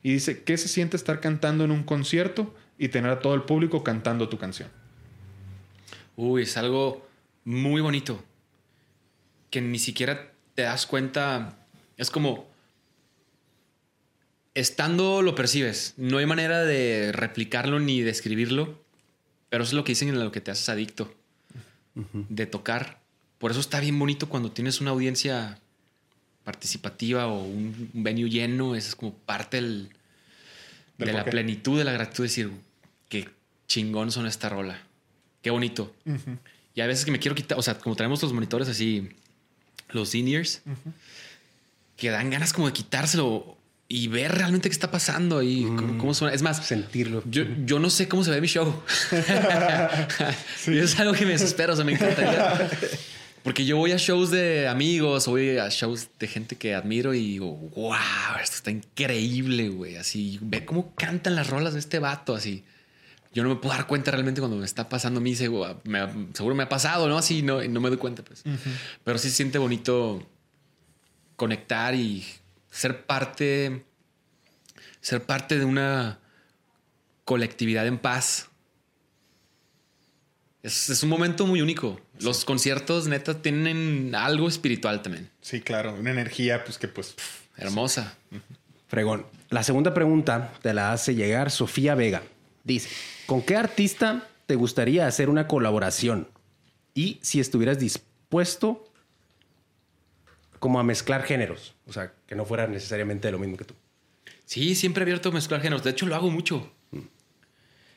y 0.02 0.14
dice, 0.14 0.44
¿qué 0.44 0.58
se 0.58 0.70
siente 0.70 0.96
estar 0.96 1.20
cantando 1.20 1.66
en 1.66 1.72
un 1.72 1.84
concierto 1.84 2.54
y 2.78 2.88
tener 2.88 3.12
a 3.12 3.20
todo 3.20 3.36
el 3.36 3.44
público 3.44 3.84
cantando 3.84 4.30
tu 4.30 4.38
canción? 4.38 4.70
Uy, 6.22 6.44
es 6.44 6.56
algo 6.56 7.04
muy 7.46 7.82
bonito. 7.82 8.24
Que 9.50 9.60
ni 9.60 9.80
siquiera 9.80 10.32
te 10.54 10.62
das 10.62 10.86
cuenta. 10.86 11.58
Es 11.98 12.12
como. 12.12 12.48
Estando 14.54 15.24
lo 15.24 15.34
percibes. 15.34 15.96
No 15.98 16.20
hay 16.20 16.28
manera 16.28 16.62
de 16.62 17.12
replicarlo 17.12 17.80
ni 17.80 18.02
describirlo. 18.02 18.80
Pero 19.50 19.64
eso 19.64 19.72
es 19.72 19.74
lo 19.74 19.84
que 19.84 19.94
dicen 19.94 20.10
en 20.10 20.20
lo 20.20 20.32
que 20.32 20.42
te 20.42 20.52
haces 20.52 20.70
adicto. 20.70 21.12
De 21.96 22.46
tocar. 22.46 23.00
Por 23.40 23.50
eso 23.50 23.60
está 23.60 23.80
bien 23.80 23.98
bonito 23.98 24.30
cuando 24.30 24.52
tienes 24.52 24.80
una 24.80 24.92
audiencia 24.92 25.58
participativa 26.44 27.26
o 27.26 27.42
un 27.42 27.90
venue 27.94 28.30
lleno. 28.30 28.76
es 28.76 28.96
como 28.96 29.16
parte 29.16 29.58
del, 29.58 29.90
de 31.00 31.14
la 31.14 31.26
plenitud, 31.26 31.80
de 31.80 31.84
la 31.84 31.94
gratitud. 31.94 32.26
Decir, 32.26 32.52
qué 33.10 33.28
chingón 33.66 34.12
son 34.12 34.28
esta 34.28 34.50
rola 34.50 34.91
qué 35.42 35.50
bonito. 35.50 35.94
Y 36.74 36.82
a 36.82 36.88
veces 36.88 37.06
que 37.06 37.12
me 37.12 37.20
quiero 37.20 37.36
quitar, 37.36 37.58
o 37.58 37.62
sea, 37.62 37.78
como 37.78 37.96
tenemos 37.96 38.22
los 38.22 38.34
monitores 38.34 38.70
así, 38.70 39.10
los 39.90 40.16
in-ears, 40.16 40.62
que 41.98 42.10
dan 42.10 42.30
ganas 42.30 42.54
como 42.54 42.68
de 42.68 42.74
quitárselo 42.74 43.58
y 43.88 44.08
ver 44.08 44.34
realmente 44.34 44.70
qué 44.70 44.74
está 44.74 44.90
pasando 44.90 45.44
y 45.44 45.66
cómo, 45.98 46.14
suena. 46.14 46.34
Es 46.34 46.42
más, 46.42 46.66
sentirlo. 46.66 47.24
Yo, 47.30 47.44
yo 47.66 47.78
no 47.80 47.90
sé 47.90 48.08
cómo 48.08 48.24
se 48.24 48.32
ve 48.32 48.40
mi 48.40 48.48
show. 48.48 48.82
es 50.68 51.00
algo 51.00 51.14
que 51.14 51.26
me 51.26 51.34
desespera, 51.34 51.74
o 51.74 51.76
sea, 51.76 51.84
me 51.84 51.94
encantaría. 51.94 52.70
Porque 53.44 53.66
yo 53.66 53.76
voy 53.76 53.92
a 53.92 53.98
shows 53.98 54.30
de 54.30 54.68
amigos, 54.68 55.26
voy 55.26 55.58
a 55.58 55.68
shows 55.70 56.10
de 56.20 56.28
gente 56.28 56.56
que 56.56 56.76
admiro 56.76 57.14
y 57.16 57.32
digo, 57.32 57.56
wow, 57.76 57.96
esto 58.42 58.58
está 58.58 58.72
increíble, 58.72 59.70
güey. 59.70 59.98
Así, 59.98 60.38
ve 60.42 60.64
cómo 60.64 60.94
cantan 60.96 61.36
las 61.36 61.50
rolas 61.50 61.74
de 61.74 61.80
este 61.80 61.98
vato, 61.98 62.36
así 62.36 62.64
yo 63.34 63.44
no 63.44 63.50
me 63.50 63.56
puedo 63.56 63.74
dar 63.74 63.88
cuenta 63.88 64.12
realmente 64.12 64.42
cuando 64.42 64.58
me 64.58 64.66
está 64.66 64.90
pasando 64.90 65.20
a 65.20 65.24
mí. 65.24 65.36
Seguro 65.36 65.76
me 65.86 66.64
ha 66.64 66.70
pasado, 66.70 67.08
¿no? 67.08 67.18
Así 67.18 67.42
no, 67.42 67.64
no 67.64 67.80
me 67.80 67.90
doy 67.90 67.98
cuenta, 67.98 68.24
pues. 68.24 68.44
Pero 69.04 69.18
sí 69.18 69.30
se 69.30 69.36
siente 69.36 69.58
bonito 69.58 70.28
conectar 71.38 71.96
y 71.96 72.26
ser 72.70 73.06
parte, 73.06 73.86
ser 75.00 75.24
parte 75.24 75.58
de 75.58 75.66
una 75.66 76.20
colectividad 77.24 77.88
en 77.88 78.00
paz. 78.00 78.50
Es, 80.62 81.02
un 81.02 81.10
momento 81.10 81.48
muy 81.48 81.62
único. 81.62 82.00
Los 82.20 82.46
conciertos, 82.46 83.08
neta, 83.08 83.42
tienen 83.42 84.14
algo 84.14 84.48
espiritual 84.48 85.02
también. 85.02 85.30
Sí, 85.42 85.62
claro. 85.62 85.96
Una 85.96 86.12
energía, 86.12 86.64
pues 86.64 86.78
que 86.78 86.88
pues... 86.88 87.16
hermosa. 87.58 88.16
Fregón. 88.88 89.26
La 89.50 89.64
segunda 89.64 89.94
pregunta 89.94 90.54
te 90.62 90.74
la 90.74 90.92
hace 90.92 91.16
llegar 91.16 91.50
Sofía 91.50 91.96
Vega. 91.96 92.22
Dice, 92.64 92.90
¿con 93.32 93.42
qué 93.42 93.56
artista 93.56 94.28
te 94.46 94.56
gustaría 94.56 95.08
hacer 95.08 95.30
una 95.30 95.48
colaboración? 95.48 96.28
Y 96.94 97.18
si 97.22 97.40
estuvieras 97.40 97.80
dispuesto 97.80 98.84
como 100.60 100.82
a 100.82 100.84
mezclar 100.84 101.24
géneros, 101.24 101.74
o 101.88 101.94
sea, 101.94 102.12
que 102.28 102.36
no 102.36 102.44
fuera 102.44 102.68
necesariamente 102.68 103.32
lo 103.32 103.40
mismo 103.40 103.56
que 103.56 103.64
tú. 103.64 103.74
Sí, 104.44 104.76
siempre 104.76 105.04
he 105.04 105.06
abierto 105.06 105.30
a 105.30 105.32
mezclar 105.32 105.62
géneros. 105.62 105.82
De 105.82 105.92
hecho, 105.92 106.08
lo 106.08 106.16
hago 106.16 106.30
mucho. 106.30 106.74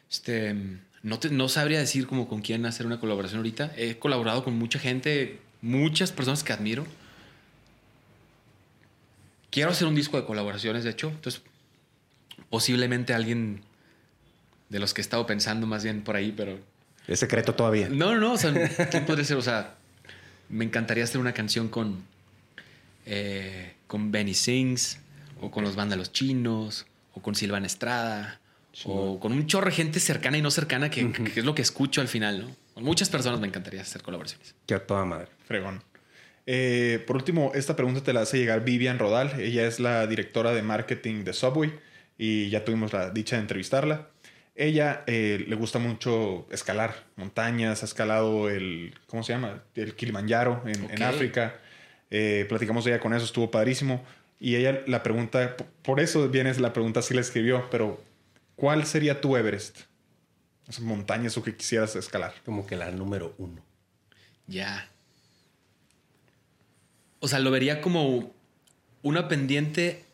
Este, 0.08 0.54
no, 1.02 1.18
no 1.32 1.48
sabría 1.48 1.80
decir 1.80 2.06
como 2.06 2.28
con 2.28 2.40
quién 2.40 2.64
hacer 2.64 2.86
una 2.86 3.00
colaboración 3.00 3.38
ahorita. 3.38 3.72
He 3.76 3.98
colaborado 3.98 4.44
con 4.44 4.56
mucha 4.56 4.78
gente, 4.78 5.40
muchas 5.62 6.12
personas 6.12 6.44
que 6.44 6.52
admiro. 6.52 6.86
Quiero 9.50 9.70
hacer 9.70 9.88
un 9.88 9.96
disco 9.96 10.16
de 10.16 10.26
colaboraciones, 10.26 10.84
de 10.84 10.90
hecho. 10.90 11.08
Entonces, 11.08 11.42
posiblemente 12.50 13.14
alguien 13.14 13.64
de 14.68 14.78
los 14.78 14.94
que 14.94 15.00
he 15.00 15.02
estado 15.02 15.26
pensando 15.26 15.66
más 15.66 15.84
bien 15.84 16.02
por 16.02 16.16
ahí, 16.16 16.32
pero... 16.36 16.58
Es 17.06 17.20
secreto 17.20 17.54
todavía. 17.54 17.88
No, 17.88 18.14
no, 18.14 18.20
no. 18.20 18.32
O 18.32 18.38
sea, 18.38 18.52
¿quién 18.90 19.04
podría 19.04 19.24
ser? 19.24 19.36
O 19.36 19.42
sea, 19.42 19.74
me 20.48 20.64
encantaría 20.64 21.04
hacer 21.04 21.20
una 21.20 21.32
canción 21.32 21.68
con, 21.68 22.02
eh, 23.06 23.74
con 23.86 24.10
Benny 24.10 24.34
Sings, 24.34 24.98
o 25.40 25.50
con 25.50 25.64
los 25.64 25.76
vándalos 25.76 26.12
chinos, 26.12 26.86
o 27.12 27.20
con 27.20 27.34
Silvana 27.34 27.66
Estrada, 27.66 28.40
o 28.84 29.20
con 29.20 29.32
un 29.32 29.46
chorro 29.46 29.66
de 29.66 29.72
gente 29.72 30.00
cercana 30.00 30.38
y 30.38 30.42
no 30.42 30.50
cercana, 30.50 30.90
que, 30.90 31.12
que 31.12 31.40
es 31.40 31.44
lo 31.44 31.54
que 31.54 31.62
escucho 31.62 32.00
al 32.00 32.08
final, 32.08 32.40
¿no? 32.40 32.56
Con 32.74 32.84
muchas 32.84 33.08
personas 33.08 33.38
me 33.40 33.46
encantaría 33.46 33.82
hacer 33.82 34.02
colaboraciones. 34.02 34.54
Que 34.66 34.74
a 34.74 34.84
toda 34.84 35.04
madre. 35.04 35.28
Fregón. 35.46 35.82
Eh, 36.46 37.02
por 37.06 37.16
último, 37.16 37.52
esta 37.54 37.76
pregunta 37.76 38.02
te 38.02 38.12
la 38.12 38.22
hace 38.22 38.38
llegar 38.38 38.64
Vivian 38.64 38.98
Rodal. 38.98 39.40
Ella 39.40 39.66
es 39.66 39.80
la 39.80 40.06
directora 40.06 40.52
de 40.52 40.62
marketing 40.62 41.24
de 41.24 41.32
Subway 41.32 41.72
y 42.18 42.50
ya 42.50 42.64
tuvimos 42.64 42.92
la 42.92 43.10
dicha 43.10 43.36
de 43.36 43.42
entrevistarla. 43.42 44.08
Ella 44.54 45.02
eh, 45.06 45.44
le 45.48 45.56
gusta 45.56 45.78
mucho 45.78 46.46
escalar 46.50 47.04
montañas, 47.16 47.82
ha 47.82 47.86
escalado 47.86 48.48
el, 48.48 48.94
¿cómo 49.06 49.22
se 49.22 49.32
llama? 49.32 49.64
El 49.74 49.96
Kilimanjaro 49.96 50.62
en, 50.66 50.90
en 50.90 51.02
África. 51.02 51.60
Eh, 52.10 52.46
platicamos 52.48 52.84
de 52.84 52.92
ella 52.92 53.00
con 53.00 53.12
eso, 53.14 53.24
estuvo 53.24 53.50
padrísimo. 53.50 54.04
Y 54.38 54.56
ella 54.56 54.82
la 54.86 55.02
pregunta, 55.02 55.56
por 55.82 56.00
eso 56.00 56.28
viene 56.28 56.54
la 56.54 56.72
pregunta 56.72 57.02
si 57.02 57.14
la 57.14 57.20
escribió, 57.20 57.68
pero 57.70 58.02
¿cuál 58.54 58.86
sería 58.86 59.20
tu 59.20 59.36
Everest? 59.36 59.80
Esas 60.68 60.84
montañas 60.84 61.36
o 61.36 61.42
que 61.42 61.56
quisieras 61.56 61.96
escalar. 61.96 62.34
Como 62.44 62.66
que 62.66 62.76
la 62.76 62.90
número 62.90 63.34
uno. 63.38 63.62
Ya. 64.46 64.88
O 67.20 67.28
sea, 67.28 67.38
lo 67.38 67.50
vería 67.50 67.80
como 67.80 68.32
una 69.02 69.28
pendiente 69.28 70.04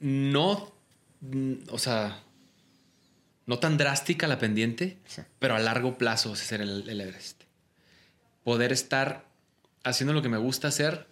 no, 0.00 0.72
o 1.68 1.78
sea, 1.78 2.22
no 3.50 3.58
tan 3.58 3.76
drástica 3.76 4.28
la 4.28 4.38
pendiente, 4.38 4.96
pero 5.40 5.56
a 5.56 5.58
largo 5.58 5.98
plazo 5.98 6.36
ser 6.36 6.60
el, 6.60 6.88
el, 6.88 7.00
Everest. 7.00 7.42
Poder 8.44 8.70
estar 8.70 9.24
haciendo 9.82 10.12
lo 10.12 10.22
que 10.22 10.28
me 10.28 10.36
gusta 10.36 10.68
hacer 10.68 11.08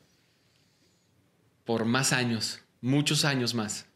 por 1.65 1.85
más 1.85 2.13
años, 2.13 2.61
muchos 2.81 3.25
años 3.25 3.55
más. 3.55 3.87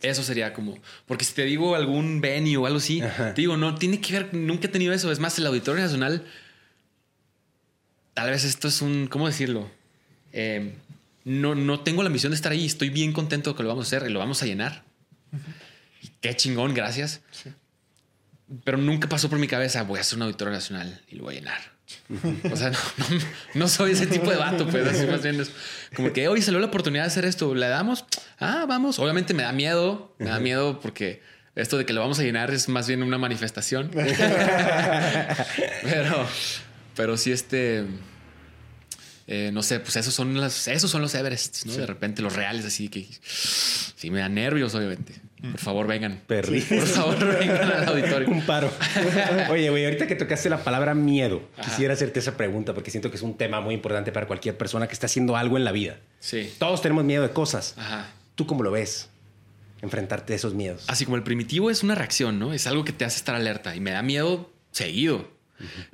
Eso 0.00 0.24
sería 0.24 0.52
como, 0.52 0.80
porque 1.06 1.24
si 1.24 1.32
te 1.32 1.44
digo 1.44 1.76
algún 1.76 2.20
venue 2.20 2.56
o 2.56 2.66
algo 2.66 2.78
así, 2.78 3.00
te 3.00 3.40
digo, 3.40 3.56
no, 3.56 3.76
tiene 3.76 4.00
que 4.00 4.14
ver, 4.14 4.34
nunca 4.34 4.66
he 4.66 4.70
tenido 4.70 4.92
eso. 4.92 5.12
Es 5.12 5.20
más, 5.20 5.38
el 5.38 5.46
Auditorio 5.46 5.80
Nacional, 5.80 6.26
tal 8.14 8.30
vez 8.30 8.42
esto 8.42 8.66
es 8.66 8.82
un, 8.82 9.06
¿cómo 9.06 9.28
decirlo? 9.28 9.70
Eh, 10.32 10.74
no, 11.22 11.54
no 11.54 11.78
tengo 11.84 12.02
la 12.02 12.10
misión 12.10 12.32
de 12.32 12.36
estar 12.36 12.50
ahí, 12.50 12.66
estoy 12.66 12.90
bien 12.90 13.12
contento 13.12 13.50
de 13.50 13.56
que 13.56 13.62
lo 13.62 13.68
vamos 13.68 13.86
a 13.86 13.96
hacer 13.96 14.10
y 14.10 14.12
lo 14.12 14.18
vamos 14.18 14.42
a 14.42 14.46
llenar. 14.46 14.82
Qué 16.22 16.34
chingón, 16.34 16.72
gracias. 16.72 17.20
Pero 18.64 18.78
nunca 18.78 19.08
pasó 19.08 19.28
por 19.28 19.38
mi 19.38 19.48
cabeza, 19.48 19.82
voy 19.82 19.98
a 19.98 20.00
hacer 20.00 20.16
un 20.16 20.22
Auditorio 20.22 20.52
Nacional 20.54 21.02
y 21.08 21.16
lo 21.16 21.24
voy 21.24 21.36
a 21.36 21.38
llenar. 21.40 21.60
O 22.50 22.56
sea, 22.56 22.70
no, 22.70 22.78
no, 23.54 23.68
soy 23.68 23.92
ese 23.92 24.06
tipo 24.06 24.30
de 24.30 24.36
vato, 24.36 24.66
pero 24.70 24.88
así 24.90 25.06
más 25.06 25.22
bien 25.22 25.40
es 25.40 25.50
como 25.94 26.12
que 26.12 26.28
hoy 26.28 26.40
salió 26.40 26.60
la 26.60 26.66
oportunidad 26.66 27.02
de 27.04 27.08
hacer 27.08 27.24
esto, 27.24 27.54
¿le 27.54 27.68
damos? 27.68 28.04
Ah, 28.38 28.64
vamos. 28.66 28.98
Obviamente 28.98 29.34
me 29.34 29.42
da 29.42 29.52
miedo, 29.52 30.14
me 30.18 30.30
da 30.30 30.38
miedo 30.38 30.80
porque 30.80 31.20
esto 31.54 31.76
de 31.76 31.84
que 31.84 31.92
lo 31.92 32.00
vamos 32.00 32.18
a 32.18 32.22
llenar 32.22 32.50
es 32.50 32.68
más 32.68 32.88
bien 32.88 33.02
una 33.02 33.18
manifestación. 33.18 33.90
pero, 35.82 36.26
pero 36.96 37.16
sí, 37.16 37.32
este. 37.32 37.84
Eh, 39.26 39.50
no 39.52 39.62
sé, 39.62 39.80
pues 39.80 39.96
esos 39.96 40.14
son 40.14 40.40
las, 40.40 40.68
esos 40.68 40.90
son 40.90 41.02
los 41.02 41.14
Everest, 41.14 41.66
¿no? 41.66 41.74
De 41.74 41.86
repente 41.86 42.22
los 42.22 42.34
reales, 42.34 42.64
así 42.64 42.88
que 42.88 43.06
sí 43.22 44.10
me 44.10 44.20
da 44.20 44.28
nervios, 44.28 44.74
obviamente. 44.74 45.20
Por 45.50 45.58
favor, 45.58 45.86
vengan. 45.88 46.20
Perri. 46.26 46.60
Por 46.60 46.86
favor, 46.86 47.18
vengan 47.38 47.70
al 47.70 47.88
auditorio. 47.88 48.28
Un 48.28 48.42
paro. 48.42 48.70
Oye, 49.50 49.70
güey, 49.70 49.84
ahorita 49.84 50.06
que 50.06 50.14
tocaste 50.14 50.48
la 50.48 50.62
palabra 50.62 50.94
miedo, 50.94 51.42
quisiera 51.64 51.94
hacerte 51.94 52.20
esa 52.20 52.36
pregunta 52.36 52.74
porque 52.74 52.92
siento 52.92 53.10
que 53.10 53.16
es 53.16 53.22
un 53.22 53.36
tema 53.36 53.60
muy 53.60 53.74
importante 53.74 54.12
para 54.12 54.26
cualquier 54.26 54.56
persona 54.56 54.86
que 54.86 54.92
está 54.92 55.06
haciendo 55.06 55.36
algo 55.36 55.56
en 55.56 55.64
la 55.64 55.72
vida. 55.72 55.98
Sí. 56.20 56.52
Todos 56.58 56.80
tenemos 56.80 57.04
miedo 57.04 57.24
de 57.24 57.30
cosas. 57.30 57.74
Ajá. 57.76 58.12
¿Tú 58.36 58.46
cómo 58.46 58.62
lo 58.62 58.70
ves? 58.70 59.08
Enfrentarte 59.82 60.32
a 60.32 60.36
esos 60.36 60.54
miedos. 60.54 60.84
Así 60.86 61.04
como 61.04 61.16
el 61.16 61.24
primitivo 61.24 61.70
es 61.70 61.82
una 61.82 61.96
reacción, 61.96 62.38
¿no? 62.38 62.52
Es 62.52 62.68
algo 62.68 62.84
que 62.84 62.92
te 62.92 63.04
hace 63.04 63.16
estar 63.16 63.34
alerta 63.34 63.74
y 63.74 63.80
me 63.80 63.90
da 63.90 64.02
miedo 64.02 64.52
seguido. 64.70 65.28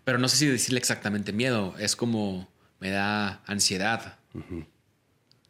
Pero 0.04 0.18
no 0.18 0.28
sé 0.28 0.36
si 0.36 0.46
decirle 0.46 0.78
exactamente 0.78 1.32
miedo. 1.32 1.74
Es 1.78 1.96
como 1.96 2.48
me 2.80 2.90
da 2.90 3.40
ansiedad. 3.46 4.18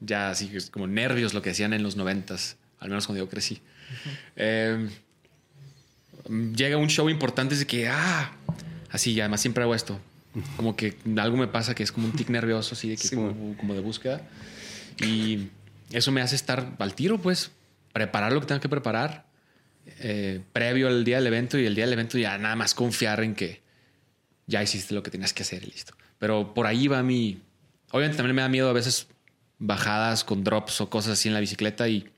Ya 0.00 0.30
así 0.30 0.50
es 0.54 0.70
como 0.70 0.86
nervios, 0.86 1.34
lo 1.34 1.42
que 1.42 1.50
decían 1.50 1.72
en 1.72 1.82
los 1.82 1.96
noventas, 1.96 2.56
al 2.78 2.88
menos 2.88 3.06
cuando 3.06 3.24
yo 3.24 3.28
crecí. 3.28 3.60
Eh, 4.36 4.88
llega 6.54 6.76
un 6.76 6.88
show 6.88 7.08
importante 7.08 7.56
de 7.56 7.66
que, 7.66 7.88
ah, 7.88 8.32
así, 8.90 9.12
y 9.12 9.20
además 9.20 9.40
siempre 9.40 9.62
hago 9.62 9.74
esto. 9.74 10.00
Como 10.56 10.76
que 10.76 10.96
algo 11.16 11.36
me 11.36 11.48
pasa 11.48 11.74
que 11.74 11.82
es 11.82 11.92
como 11.92 12.06
un 12.06 12.12
tic 12.12 12.28
nervioso, 12.28 12.74
así 12.74 12.90
de 12.90 12.96
que 12.96 13.08
como, 13.10 13.56
como, 13.56 13.74
de 13.74 13.80
búsqueda. 13.80 14.20
Y 15.02 15.48
eso 15.90 16.12
me 16.12 16.20
hace 16.20 16.36
estar 16.36 16.76
al 16.78 16.94
tiro, 16.94 17.18
pues, 17.20 17.50
preparar 17.92 18.32
lo 18.32 18.40
que 18.40 18.46
tengo 18.46 18.60
que 18.60 18.68
preparar 18.68 19.26
eh, 20.00 20.40
previo 20.52 20.88
al 20.88 21.04
día 21.04 21.16
del 21.16 21.26
evento 21.26 21.58
y 21.58 21.66
el 21.66 21.74
día 21.74 21.84
del 21.84 21.94
evento 21.94 22.18
ya 22.18 22.36
nada 22.38 22.56
más 22.56 22.74
confiar 22.74 23.22
en 23.22 23.34
que 23.34 23.62
ya 24.46 24.62
hiciste 24.62 24.94
lo 24.94 25.02
que 25.02 25.10
tenías 25.10 25.32
que 25.32 25.42
hacer 25.42 25.62
y 25.62 25.66
listo. 25.66 25.94
Pero 26.18 26.54
por 26.54 26.66
ahí 26.66 26.88
va 26.88 27.02
mi... 27.02 27.40
Obviamente 27.90 28.16
también 28.16 28.36
me 28.36 28.42
da 28.42 28.48
miedo 28.48 28.68
a 28.68 28.72
veces 28.72 29.08
bajadas 29.58 30.24
con 30.24 30.44
drops 30.44 30.80
o 30.80 30.90
cosas 30.90 31.14
así 31.14 31.28
en 31.28 31.34
la 31.34 31.40
bicicleta 31.40 31.88
y 31.88 32.08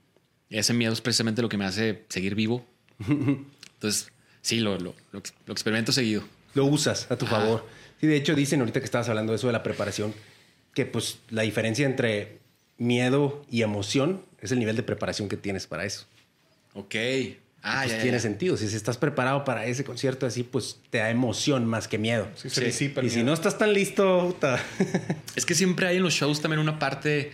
ese 0.58 0.74
miedo 0.74 0.92
es 0.92 1.00
precisamente 1.00 1.42
lo 1.42 1.48
que 1.48 1.56
me 1.56 1.64
hace 1.64 2.04
seguir 2.08 2.34
vivo. 2.34 2.66
Entonces, 3.08 4.10
sí, 4.42 4.60
lo, 4.60 4.78
lo, 4.78 4.94
lo, 5.12 5.52
experimento 5.52 5.92
seguido. 5.92 6.24
Lo 6.54 6.66
usas 6.66 7.10
a 7.10 7.16
tu 7.16 7.26
favor. 7.26 7.66
Sí, 8.00 8.06
de 8.06 8.16
hecho 8.16 8.34
dicen 8.34 8.60
ahorita 8.60 8.80
que 8.80 8.84
estabas 8.84 9.08
hablando 9.08 9.32
de 9.32 9.36
eso 9.36 9.46
de 9.46 9.52
la 9.52 9.62
preparación, 9.62 10.14
que 10.74 10.86
pues 10.86 11.18
la 11.30 11.42
diferencia 11.42 11.86
entre 11.86 12.38
miedo 12.78 13.44
y 13.50 13.62
emoción 13.62 14.22
es 14.40 14.52
el 14.52 14.58
nivel 14.58 14.74
de 14.74 14.82
preparación 14.82 15.28
que 15.28 15.36
tienes 15.36 15.66
para 15.66 15.84
eso. 15.84 16.06
Ok. 16.74 16.94
Ah, 17.62 17.82
pues 17.82 17.96
ya, 17.96 18.02
tiene 18.02 18.16
ya. 18.16 18.22
sentido. 18.22 18.56
Si 18.56 18.64
estás 18.64 18.96
preparado 18.96 19.44
para 19.44 19.66
ese 19.66 19.84
concierto 19.84 20.26
así, 20.26 20.42
pues 20.42 20.78
te 20.88 20.98
da 20.98 21.10
emoción 21.10 21.66
más 21.66 21.88
que 21.88 21.98
miedo. 21.98 22.26
Sí, 22.34 22.48
sí, 22.48 22.72
sí, 22.72 22.94
y 23.02 23.10
si 23.10 23.22
no 23.22 23.34
estás 23.34 23.58
tan 23.58 23.72
listo, 23.74 24.28
puta. 24.28 24.58
es 25.36 25.44
que 25.44 25.54
siempre 25.54 25.86
hay 25.86 25.98
en 25.98 26.02
los 26.02 26.14
shows 26.14 26.40
también 26.40 26.58
una 26.58 26.78
parte 26.78 27.32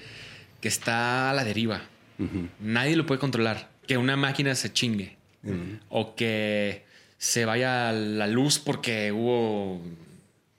que 0.60 0.68
está 0.68 1.30
a 1.30 1.34
la 1.34 1.44
deriva. 1.44 1.82
Uh 2.18 2.24
-huh. 2.24 2.48
Nadie 2.60 2.96
lo 2.96 3.06
puede 3.06 3.20
controlar. 3.20 3.70
Que 3.86 3.96
una 3.96 4.16
máquina 4.16 4.54
se 4.54 4.72
chingue. 4.72 5.16
Uh 5.42 5.50
-huh. 5.50 5.80
O 5.88 6.14
que 6.14 6.84
se 7.18 7.44
vaya 7.44 7.88
a 7.88 7.92
la 7.92 8.26
luz 8.26 8.58
porque 8.58 9.12
hubo. 9.12 9.82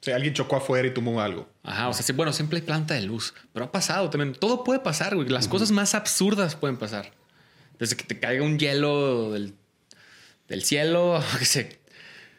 Sí, 0.01 0.11
alguien 0.11 0.33
chocó 0.33 0.55
afuera 0.55 0.87
y 0.87 0.93
tomó 0.93 1.19
algo. 1.21 1.49
Ajá, 1.63 1.89
o 1.89 1.93
sea, 1.93 2.03
sí, 2.03 2.13
bueno, 2.13 2.31
siempre 2.31 2.59
hay 2.59 2.65
planta 2.65 2.93
de 2.93 3.01
luz. 3.01 3.33
Pero 3.53 3.65
ha 3.65 3.71
pasado 3.71 4.09
también. 4.09 4.33
Todo 4.33 4.63
puede 4.63 4.79
pasar, 4.79 5.15
güey. 5.15 5.27
Las 5.27 5.47
cosas 5.47 5.71
más 5.71 5.95
absurdas 5.95 6.55
pueden 6.55 6.77
pasar. 6.77 7.11
Desde 7.79 7.95
que 7.95 8.03
te 8.03 8.19
caiga 8.19 8.43
un 8.43 8.57
hielo 8.57 9.31
del, 9.33 9.53
del 10.47 10.63
cielo, 10.63 11.21
que 11.39 11.45
se, 11.45 11.79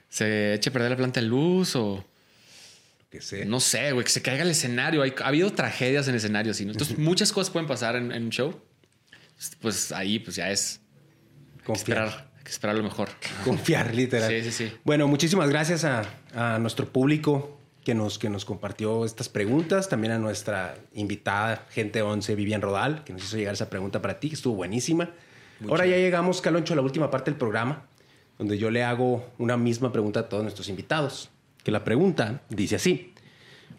se 0.08 0.54
eche 0.54 0.70
a 0.70 0.72
perder 0.72 0.90
la 0.90 0.96
planta 0.96 1.20
de 1.20 1.26
luz 1.26 1.76
o. 1.76 2.04
Que 3.10 3.20
sea. 3.20 3.44
No 3.44 3.60
sé, 3.60 3.92
güey, 3.92 4.04
que 4.04 4.10
se 4.10 4.22
caiga 4.22 4.42
el 4.42 4.50
escenario. 4.50 5.02
Hay, 5.02 5.14
ha 5.22 5.28
habido 5.28 5.50
tragedias 5.52 6.08
en 6.08 6.14
escenarios, 6.14 6.56
¿sí? 6.56 6.64
¿no? 6.64 6.72
Entonces, 6.72 6.98
muchas 6.98 7.32
cosas 7.32 7.50
pueden 7.50 7.66
pasar 7.66 7.96
en, 7.96 8.12
en, 8.12 8.24
un 8.24 8.30
show. 8.30 8.60
Pues 9.60 9.92
ahí, 9.92 10.18
pues 10.18 10.36
ya 10.36 10.50
es. 10.50 10.80
Confiar. 11.64 11.98
Esperar, 12.06 12.30
hay 12.36 12.44
que 12.44 12.50
esperar 12.50 12.76
lo 12.76 12.82
mejor. 12.82 13.08
Confiar, 13.44 13.94
literal. 13.94 14.28
Sí, 14.28 14.42
sí, 14.42 14.52
sí. 14.52 14.72
Bueno, 14.84 15.06
muchísimas 15.06 15.48
gracias 15.48 15.84
a, 15.84 16.04
a 16.34 16.58
nuestro 16.58 16.90
público 16.92 17.58
que 17.88 17.94
nos, 17.94 18.18
que 18.18 18.28
nos 18.28 18.44
compartió 18.44 19.04
estas 19.04 19.28
preguntas. 19.28 19.88
También 19.88 20.12
a 20.12 20.18
nuestra 20.18 20.76
invitada, 20.92 21.66
Gente 21.70 22.02
11, 22.02 22.34
Vivian 22.34 22.60
Rodal, 22.60 23.02
que 23.04 23.14
nos 23.14 23.24
hizo 23.24 23.36
llegar 23.36 23.54
esa 23.54 23.70
pregunta 23.70 24.02
para 24.02 24.20
ti, 24.20 24.28
que 24.28 24.34
estuvo 24.34 24.56
buenísima. 24.56 25.10
Mucho 25.60 25.72
Ahora 25.72 25.86
ya 25.86 25.96
llegamos, 25.96 26.40
Caloncho, 26.40 26.74
a 26.74 26.76
la 26.76 26.82
última 26.82 27.10
parte 27.10 27.30
del 27.30 27.38
programa, 27.38 27.86
donde 28.36 28.58
yo 28.58 28.70
le 28.70 28.84
hago 28.84 29.26
una 29.38 29.56
misma 29.56 29.90
pregunta 29.90 30.20
a 30.20 30.28
todos 30.28 30.42
nuestros 30.42 30.68
invitados. 30.68 31.30
Que 31.64 31.70
la 31.70 31.82
pregunta 31.82 32.42
dice 32.50 32.76
así. 32.76 33.14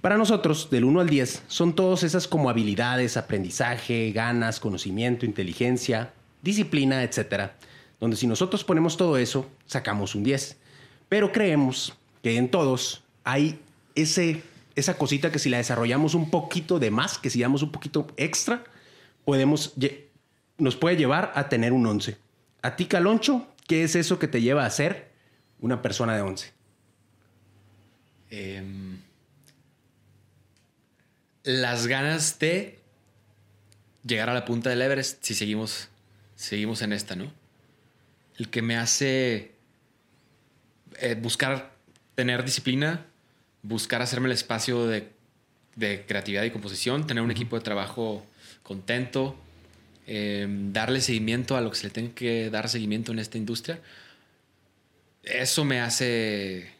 Para 0.01 0.17
nosotros, 0.17 0.69
del 0.69 0.85
1 0.85 1.01
al 1.01 1.09
10, 1.09 1.43
son 1.47 1.75
todas 1.75 2.03
esas 2.03 2.27
como 2.27 2.49
habilidades, 2.49 3.17
aprendizaje, 3.17 4.11
ganas, 4.13 4.61
conocimiento, 4.61 5.25
inteligencia, 5.25 6.13
disciplina, 6.41 7.03
etcétera, 7.03 7.57
donde 7.99 8.15
si 8.15 8.25
nosotros 8.25 8.63
ponemos 8.63 8.95
todo 8.95 9.17
eso, 9.17 9.49
sacamos 9.65 10.15
un 10.15 10.23
10. 10.23 10.57
Pero 11.09 11.33
creemos 11.33 11.97
que 12.23 12.37
en 12.37 12.49
todos 12.49 13.03
hay 13.25 13.59
ese, 13.93 14.41
esa 14.75 14.97
cosita 14.97 15.33
que 15.33 15.39
si 15.39 15.49
la 15.49 15.57
desarrollamos 15.57 16.13
un 16.13 16.29
poquito 16.29 16.79
de 16.79 16.91
más, 16.91 17.17
que 17.17 17.29
si 17.29 17.41
damos 17.41 17.61
un 17.61 17.71
poquito 17.71 18.07
extra, 18.15 18.63
podemos 19.25 19.73
nos 20.57 20.77
puede 20.77 20.95
llevar 20.95 21.33
a 21.35 21.49
tener 21.49 21.73
un 21.73 21.85
11. 21.85 22.17
A 22.61 22.75
ti, 22.77 22.85
Caloncho, 22.85 23.47
¿qué 23.67 23.83
es 23.83 23.95
eso 23.95 24.17
que 24.17 24.27
te 24.27 24.41
lleva 24.41 24.65
a 24.65 24.69
ser 24.69 25.11
una 25.59 25.81
persona 25.81 26.15
de 26.15 26.21
11? 26.21 26.53
Eh, 28.31 28.63
las 31.43 31.87
ganas 31.87 32.39
de 32.39 32.79
llegar 34.05 34.29
a 34.29 34.33
la 34.33 34.45
punta 34.45 34.69
del 34.69 34.81
Everest 34.81 35.23
si 35.23 35.33
seguimos, 35.33 35.89
seguimos 36.35 36.81
en 36.81 36.93
esta, 36.93 37.15
¿no? 37.15 37.31
El 38.37 38.49
que 38.49 38.61
me 38.61 38.77
hace 38.77 39.51
eh, 40.99 41.15
buscar 41.15 41.71
tener 42.15 42.43
disciplina, 42.43 43.05
buscar 43.61 44.01
hacerme 44.01 44.27
el 44.27 44.33
espacio 44.33 44.87
de, 44.87 45.11
creatividad 45.77 46.43
y 46.43 46.51
composición, 46.51 47.07
tener 47.07 47.23
un 47.23 47.31
equipo 47.31 47.55
de 47.55 47.61
trabajo 47.61 48.25
contento, 48.63 49.37
em, 50.07 50.73
darle 50.73 50.99
seguimiento 50.99 51.55
a 51.55 51.61
lo 51.61 51.69
que 51.71 51.77
se 51.77 51.85
le 51.85 51.91
tenga 51.91 52.13
que 52.13 52.49
dar 52.49 52.67
seguimiento 52.67 53.13
en 53.13 53.19
esta 53.19 53.37
industria. 53.37 53.79
Eso 55.23 55.63
me 55.63 55.79
hace 55.79 56.73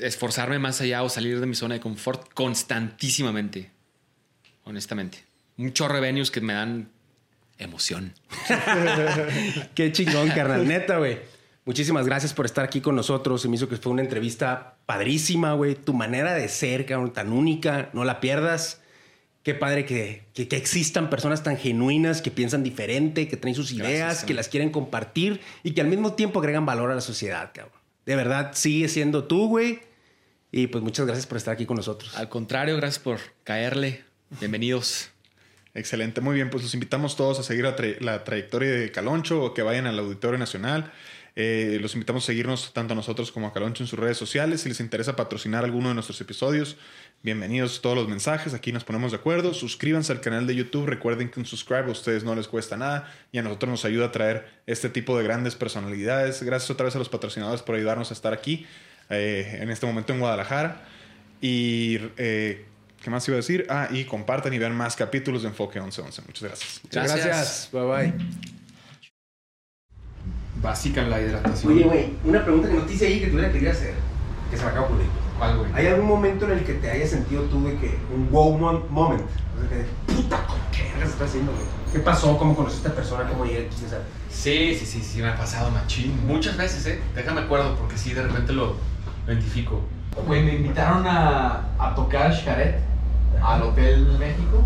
esforzarme 0.00 0.58
más 0.58 0.80
allá 0.80 1.02
o 1.02 1.08
salir 1.08 1.40
de 1.40 1.46
mi 1.46 1.54
zona 1.54 1.74
de 1.74 1.80
confort 1.80 2.32
constantísimamente, 2.34 3.70
honestamente. 4.64 5.24
Un 5.56 5.72
chorro 5.72 6.00
de 6.00 6.22
que 6.32 6.40
me 6.40 6.52
dan 6.52 6.90
emoción. 7.58 8.12
Qué 9.74 9.92
chingón, 9.92 10.30
carnal. 10.30 10.66
Neta, 10.66 10.98
güey. 10.98 11.18
Muchísimas 11.64 12.06
gracias 12.06 12.34
por 12.34 12.44
estar 12.44 12.64
aquí 12.64 12.80
con 12.80 12.96
nosotros. 12.96 13.40
Se 13.40 13.48
me 13.48 13.56
hizo 13.56 13.68
que 13.68 13.76
fue 13.76 13.92
una 13.92 14.02
entrevista 14.02 14.76
padrísima, 14.84 15.54
güey. 15.54 15.74
Tu 15.74 15.94
manera 15.94 16.34
de 16.34 16.48
ser, 16.48 16.84
cabrón, 16.86 17.12
tan 17.12 17.32
única. 17.32 17.90
No 17.92 18.04
la 18.04 18.20
pierdas. 18.20 18.82
Qué 19.42 19.54
padre 19.54 19.84
que, 19.84 20.24
que, 20.32 20.56
existan 20.56 21.10
personas 21.10 21.42
tan 21.42 21.58
genuinas 21.58 22.22
que 22.22 22.30
piensan 22.30 22.62
diferente, 22.62 23.28
que 23.28 23.36
traen 23.36 23.54
sus 23.54 23.72
ideas, 23.72 24.24
que 24.24 24.32
las 24.32 24.48
quieren 24.48 24.70
compartir 24.70 25.42
y 25.62 25.72
que 25.72 25.82
al 25.82 25.86
mismo 25.86 26.14
tiempo 26.14 26.40
agregan 26.40 26.64
valor 26.64 26.90
a 26.90 26.94
la 26.94 27.02
sociedad, 27.02 27.50
cabrón. 27.52 27.73
De 28.06 28.16
verdad, 28.16 28.52
sigue 28.54 28.88
siendo 28.88 29.24
tú, 29.24 29.48
güey. 29.48 29.80
Y 30.52 30.68
pues 30.68 30.84
muchas 30.84 31.06
gracias 31.06 31.26
por 31.26 31.36
estar 31.36 31.54
aquí 31.54 31.66
con 31.66 31.76
nosotros. 31.76 32.16
Al 32.16 32.28
contrario, 32.28 32.76
gracias 32.76 33.02
por 33.02 33.18
caerle. 33.42 34.04
Bienvenidos. 34.40 35.10
Excelente, 35.74 36.20
muy 36.20 36.36
bien. 36.36 36.50
Pues 36.50 36.62
los 36.62 36.74
invitamos 36.74 37.16
todos 37.16 37.40
a 37.40 37.42
seguir 37.42 37.64
la, 38.00 38.24
trayectoria 38.24 38.70
de 38.70 38.92
Caloncho 38.92 39.42
o 39.42 39.54
que 39.54 39.62
vayan 39.62 39.86
al 39.86 39.98
Auditorio 39.98 40.38
Nacional. 40.38 40.92
Eh, 41.36 41.78
los 41.80 41.94
invitamos 41.94 42.22
a 42.24 42.26
seguirnos 42.26 42.72
tanto 42.72 42.92
a 42.92 42.96
nosotros 42.96 43.32
como 43.32 43.48
a 43.48 43.52
Caloncho 43.52 43.82
en 43.82 43.88
sus 43.88 43.98
redes 43.98 44.16
sociales. 44.16 44.60
Si 44.60 44.68
les 44.68 44.78
interesa 44.78 45.16
patrocinar 45.16 45.64
alguno 45.64 45.88
de 45.88 45.94
nuestros 45.94 46.20
episodios, 46.20 46.76
bienvenidos 47.22 47.82
todos 47.82 47.96
los 47.96 48.08
mensajes. 48.08 48.54
Aquí 48.54 48.70
nos 48.70 48.84
ponemos 48.84 49.10
de 49.10 49.18
acuerdo. 49.18 49.52
Suscríbanse 49.52 50.12
al 50.12 50.20
canal 50.20 50.46
de 50.46 50.54
YouTube. 50.54 50.86
Recuerden 50.86 51.30
que 51.30 51.40
un 51.40 51.46
subscribe 51.46 51.86
a 51.86 51.90
ustedes 51.90 52.22
no 52.22 52.36
les 52.36 52.46
cuesta 52.46 52.76
nada 52.76 53.12
y 53.32 53.38
a 53.38 53.42
nosotros 53.42 53.70
nos 53.70 53.84
ayuda 53.84 54.06
a 54.06 54.12
traer 54.12 54.46
este 54.66 54.88
tipo 54.88 55.18
de 55.18 55.24
grandes 55.24 55.56
personalidades. 55.56 56.42
Gracias 56.42 56.70
otra 56.70 56.84
vez 56.84 56.94
a 56.94 56.98
los 56.98 57.08
patrocinadores 57.08 57.62
por 57.62 57.74
ayudarnos 57.74 58.10
a 58.10 58.14
estar 58.14 58.32
aquí 58.32 58.66
eh, 59.10 59.58
en 59.60 59.70
este 59.70 59.86
momento 59.86 60.12
en 60.12 60.20
Guadalajara. 60.20 60.84
Y 61.40 61.98
eh, 62.16 62.64
¿Qué 63.02 63.10
más 63.10 63.28
iba 63.28 63.34
a 63.34 63.40
decir? 63.40 63.66
Ah, 63.68 63.88
y 63.90 64.04
compartan 64.04 64.54
y 64.54 64.58
vean 64.58 64.74
más 64.74 64.96
capítulos 64.96 65.42
de 65.42 65.48
Enfoque 65.48 65.78
1111. 65.78 66.22
Muchas 66.22 66.42
gracias. 66.42 66.80
Muchas 66.84 67.12
gracias. 67.12 67.68
Bye 67.70 67.82
bye. 67.82 68.63
Básica 70.64 71.02
en 71.02 71.10
la 71.10 71.20
hidratación. 71.20 71.74
Oye, 71.74 71.84
güey, 71.84 72.14
una 72.24 72.42
pregunta 72.42 72.68
que 72.68 72.74
no 72.74 72.82
te 72.82 72.94
hice 72.94 73.06
ahí 73.06 73.20
que 73.20 73.26
tuviera 73.26 73.52
que 73.52 73.68
hacer. 73.68 73.94
Que 74.50 74.56
se 74.56 74.64
me 74.64 74.70
acaba 74.70 74.86
de 74.86 74.92
ocurrir. 74.94 75.10
¿Cuál, 75.38 75.58
güey? 75.58 75.70
¿Hay 75.74 75.86
algún 75.88 76.08
momento 76.08 76.46
en 76.46 76.52
el 76.58 76.64
que 76.64 76.72
te 76.74 76.90
hayas 76.90 77.10
sentido 77.10 77.42
tú 77.42 77.66
de 77.66 77.76
que 77.76 77.98
un 78.14 78.30
wow 78.30 78.56
moment? 78.88 79.22
O 79.22 79.60
sea, 79.60 79.68
que, 79.68 80.12
puta, 80.12 80.40
¿qué 80.72 81.04
se 81.04 81.10
está 81.10 81.26
haciendo, 81.26 81.52
güey? 81.52 81.64
¿Qué 81.92 81.98
pasó? 81.98 82.38
¿Cómo 82.38 82.56
conociste 82.56 82.88
a 82.88 82.90
esta 82.90 83.02
persona? 83.02 83.28
¿Cómo 83.28 83.44
llegué? 83.44 83.68
Sí, 84.30 84.74
sí, 84.74 84.86
sí, 84.86 85.02
sí, 85.02 85.20
me 85.20 85.28
ha 85.28 85.36
pasado 85.36 85.70
machín. 85.70 86.18
Muchas 86.26 86.56
veces, 86.56 86.86
¿eh? 86.86 87.00
Déjame 87.14 87.42
acuerdo 87.42 87.76
porque 87.76 87.98
sí, 87.98 88.14
de 88.14 88.22
repente 88.22 88.54
lo, 88.54 88.76
identifico. 89.26 89.82
Güey, 90.26 90.44
me 90.44 90.54
invitaron 90.54 91.06
a, 91.06 91.74
a 91.78 91.94
tocar 91.94 92.34
Xcaret 92.34 92.78
al 93.42 93.62
Hotel 93.62 94.06
México. 94.18 94.64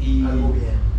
Y, 0.00 0.24
Algo 0.24 0.52
bien. 0.52 0.93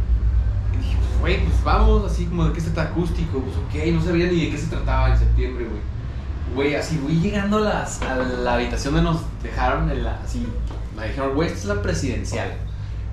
Y 0.75 0.83
dije, 0.83 0.97
pues, 0.97 1.19
güey, 1.19 1.43
pues 1.45 1.63
vamos, 1.63 2.11
así 2.11 2.25
como 2.25 2.45
de 2.45 2.53
que 2.53 2.59
este 2.59 2.79
acústico. 2.79 3.39
Pues 3.39 3.55
ok, 3.57 3.93
no 3.93 4.01
sabía 4.03 4.27
ni 4.27 4.45
de 4.45 4.51
qué 4.51 4.57
se 4.57 4.67
trataba 4.67 5.09
en 5.09 5.17
septiembre, 5.17 5.65
güey. 5.65 5.81
Güey, 6.53 6.75
así 6.75 6.97
voy 6.97 7.19
llegando 7.19 7.57
a, 7.57 7.61
las, 7.61 8.01
a 8.01 8.15
la 8.15 8.53
habitación 8.53 8.93
donde 8.93 9.11
nos 9.11 9.21
dejaron, 9.41 9.89
en 9.89 10.05
así, 10.05 10.45
me 10.95 11.07
dijeron, 11.07 11.33
güey, 11.33 11.47
esta 11.47 11.59
es 11.59 11.65
la 11.65 11.81
presidencial. 11.81 12.53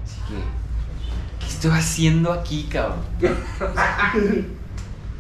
Así 0.05 0.21
que, 0.29 1.45
¿qué 1.45 1.53
estoy 1.53 1.71
haciendo 1.71 2.33
aquí, 2.33 2.69
cabrón? 2.71 3.01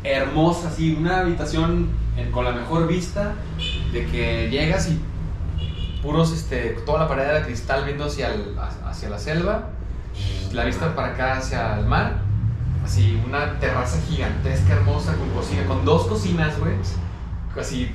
Hermosa, 0.04 0.68
así, 0.68 0.94
una 0.94 1.20
habitación 1.20 1.88
con 2.32 2.44
la 2.44 2.52
mejor 2.52 2.86
vista 2.86 3.34
de 3.92 4.06
que 4.06 4.48
llegas 4.50 4.88
y 4.88 5.00
puros, 6.02 6.32
este, 6.32 6.76
toda 6.84 7.00
la 7.00 7.08
pared 7.08 7.32
de 7.32 7.42
cristal 7.42 7.84
viendo 7.84 8.04
hacia, 8.04 8.34
hacia 8.84 9.08
la 9.08 9.18
selva, 9.18 9.68
la 10.52 10.64
vista 10.64 10.94
para 10.94 11.08
acá 11.08 11.38
hacia 11.38 11.78
el 11.78 11.86
mar, 11.86 12.20
así 12.84 13.20
una 13.26 13.58
terraza 13.58 14.00
gigantesca, 14.08 14.74
hermosa, 14.74 15.14
con 15.16 15.28
cocina, 15.30 15.64
con 15.66 15.84
dos 15.84 16.06
cocinas, 16.06 16.58
güey, 16.58 16.74
así 17.58 17.90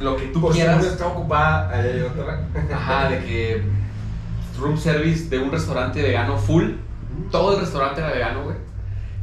lo 0.00 0.16
que 0.16 0.26
tú 0.28 0.48
quieras. 0.50 0.84
está 0.84 1.06
ocupada, 1.06 1.70
hay 1.70 2.00
otra. 2.00 2.46
Ajá, 2.72 3.10
de 3.10 3.24
que 3.24 3.62
room 4.58 4.78
service 4.78 5.28
de 5.28 5.38
un 5.38 5.50
restaurante 5.50 6.02
vegano 6.02 6.38
full, 6.38 6.72
todo 7.30 7.54
el 7.54 7.60
restaurante 7.60 8.00
era 8.00 8.10
vegano, 8.10 8.44
güey. 8.44 8.56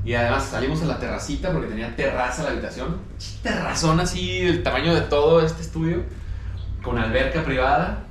Y 0.03 0.15
además 0.15 0.45
salimos 0.45 0.81
a 0.81 0.85
la 0.85 0.99
terracita 0.99 1.51
porque 1.51 1.67
tenía 1.67 1.95
terraza 1.95 2.43
la 2.43 2.49
habitación. 2.49 2.97
Terrazón 3.43 3.99
así 3.99 4.41
del 4.41 4.63
tamaño 4.63 4.95
de 4.95 5.01
todo 5.01 5.41
este 5.41 5.61
estudio. 5.61 6.03
Con 6.81 6.97
alberca 6.97 7.43
privada 7.43 8.05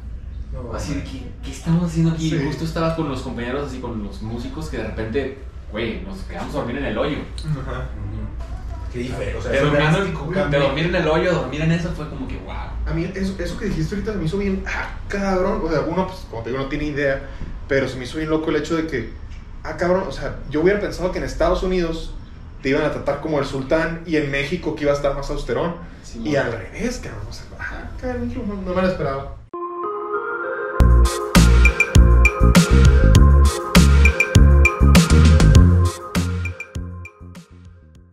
así 0.75 0.95
de, 0.95 1.05
¿qué, 1.05 1.31
¿qué, 1.43 1.51
estamos 1.51 1.91
haciendo 1.91 2.12
aquí? 2.12 2.35
Y 2.35 2.45
Justo 2.45 2.65
estabas 2.65 2.95
con 2.95 3.09
los 3.09 3.23
compañeros, 3.23 3.69
así 3.69 3.81
con 3.81 4.03
los 4.03 4.23
músicos, 4.23 4.69
que 4.69 4.79
de 4.79 4.85
repente, 4.85 5.39
güey, 5.71 6.03
nos 6.03 6.19
quedamos 6.21 6.55
a 6.55 6.59
dormir 6.59 6.79
en 6.79 6.85
el 6.87 6.99
hoyo. 6.99 7.19
Ajá. 7.61 7.89
Qué 8.93 8.99
diferente. 9.01 9.37
O 9.37 9.43
sea, 9.43 9.53
de, 9.53 9.61
dormir, 9.61 10.51
de 10.51 10.59
dormir 10.59 10.87
en 10.87 10.95
el 10.97 11.09
hoyo, 11.09 11.33
dormir 11.33 11.61
en 11.61 11.73
eso 11.73 11.91
fue 11.91 12.09
como 12.09 12.27
que, 12.27 12.37
wow. 12.39 12.55
A 12.87 12.93
mí 12.93 13.11
eso, 13.15 13.37
eso 13.39 13.57
que 13.57 13.67
dijiste 13.67 13.95
ahorita 13.95 14.15
me 14.15 14.25
hizo 14.25 14.39
bien, 14.39 14.65
ah, 14.67 14.97
cabrón. 15.09 15.61
O 15.65 15.71
sea, 15.71 15.81
uno, 15.83 16.07
pues, 16.09 16.27
como 16.29 16.43
te 16.43 16.51
digo, 16.51 16.63
no 16.63 16.69
tiene 16.69 16.87
idea, 16.87 17.23
pero 17.69 17.89
se 17.89 17.97
me 17.97 18.05
hizo 18.05 18.19
bien 18.19 18.31
loco 18.31 18.51
el 18.51 18.57
hecho 18.57 18.77
de 18.77 18.87
que, 18.87 19.13
ah, 19.63 19.77
cabrón, 19.77 20.05
o 20.09 20.13
sea, 20.13 20.37
yo 20.51 20.61
hubiera 20.61 20.81
pensado 20.81 21.13
que 21.13 21.19
en 21.19 21.25
Estados 21.25 21.63
Unidos 21.63 22.15
te 22.63 22.71
iban 22.71 22.83
a 22.83 22.91
tratar 22.91 23.21
como 23.21 23.39
el 23.39 23.45
sultán 23.45 24.03
y 24.07 24.17
en 24.17 24.31
México 24.31 24.75
que 24.75 24.83
iba 24.83 24.93
a 24.93 24.97
estar 24.97 25.15
más 25.15 25.31
austerón. 25.31 25.77
y 26.25 26.35
al 26.35 26.53
revés, 26.53 27.01
cabrón. 27.03 27.27
O 27.29 27.33
sea, 27.33 27.45
ah, 27.59 27.91
cabrón, 28.01 28.33
no, 28.35 28.55
no 28.55 28.75
me 28.75 28.83
lo 28.83 28.89
esperaba. 28.89 29.41
Thank 32.53 32.87
you. 32.87 32.90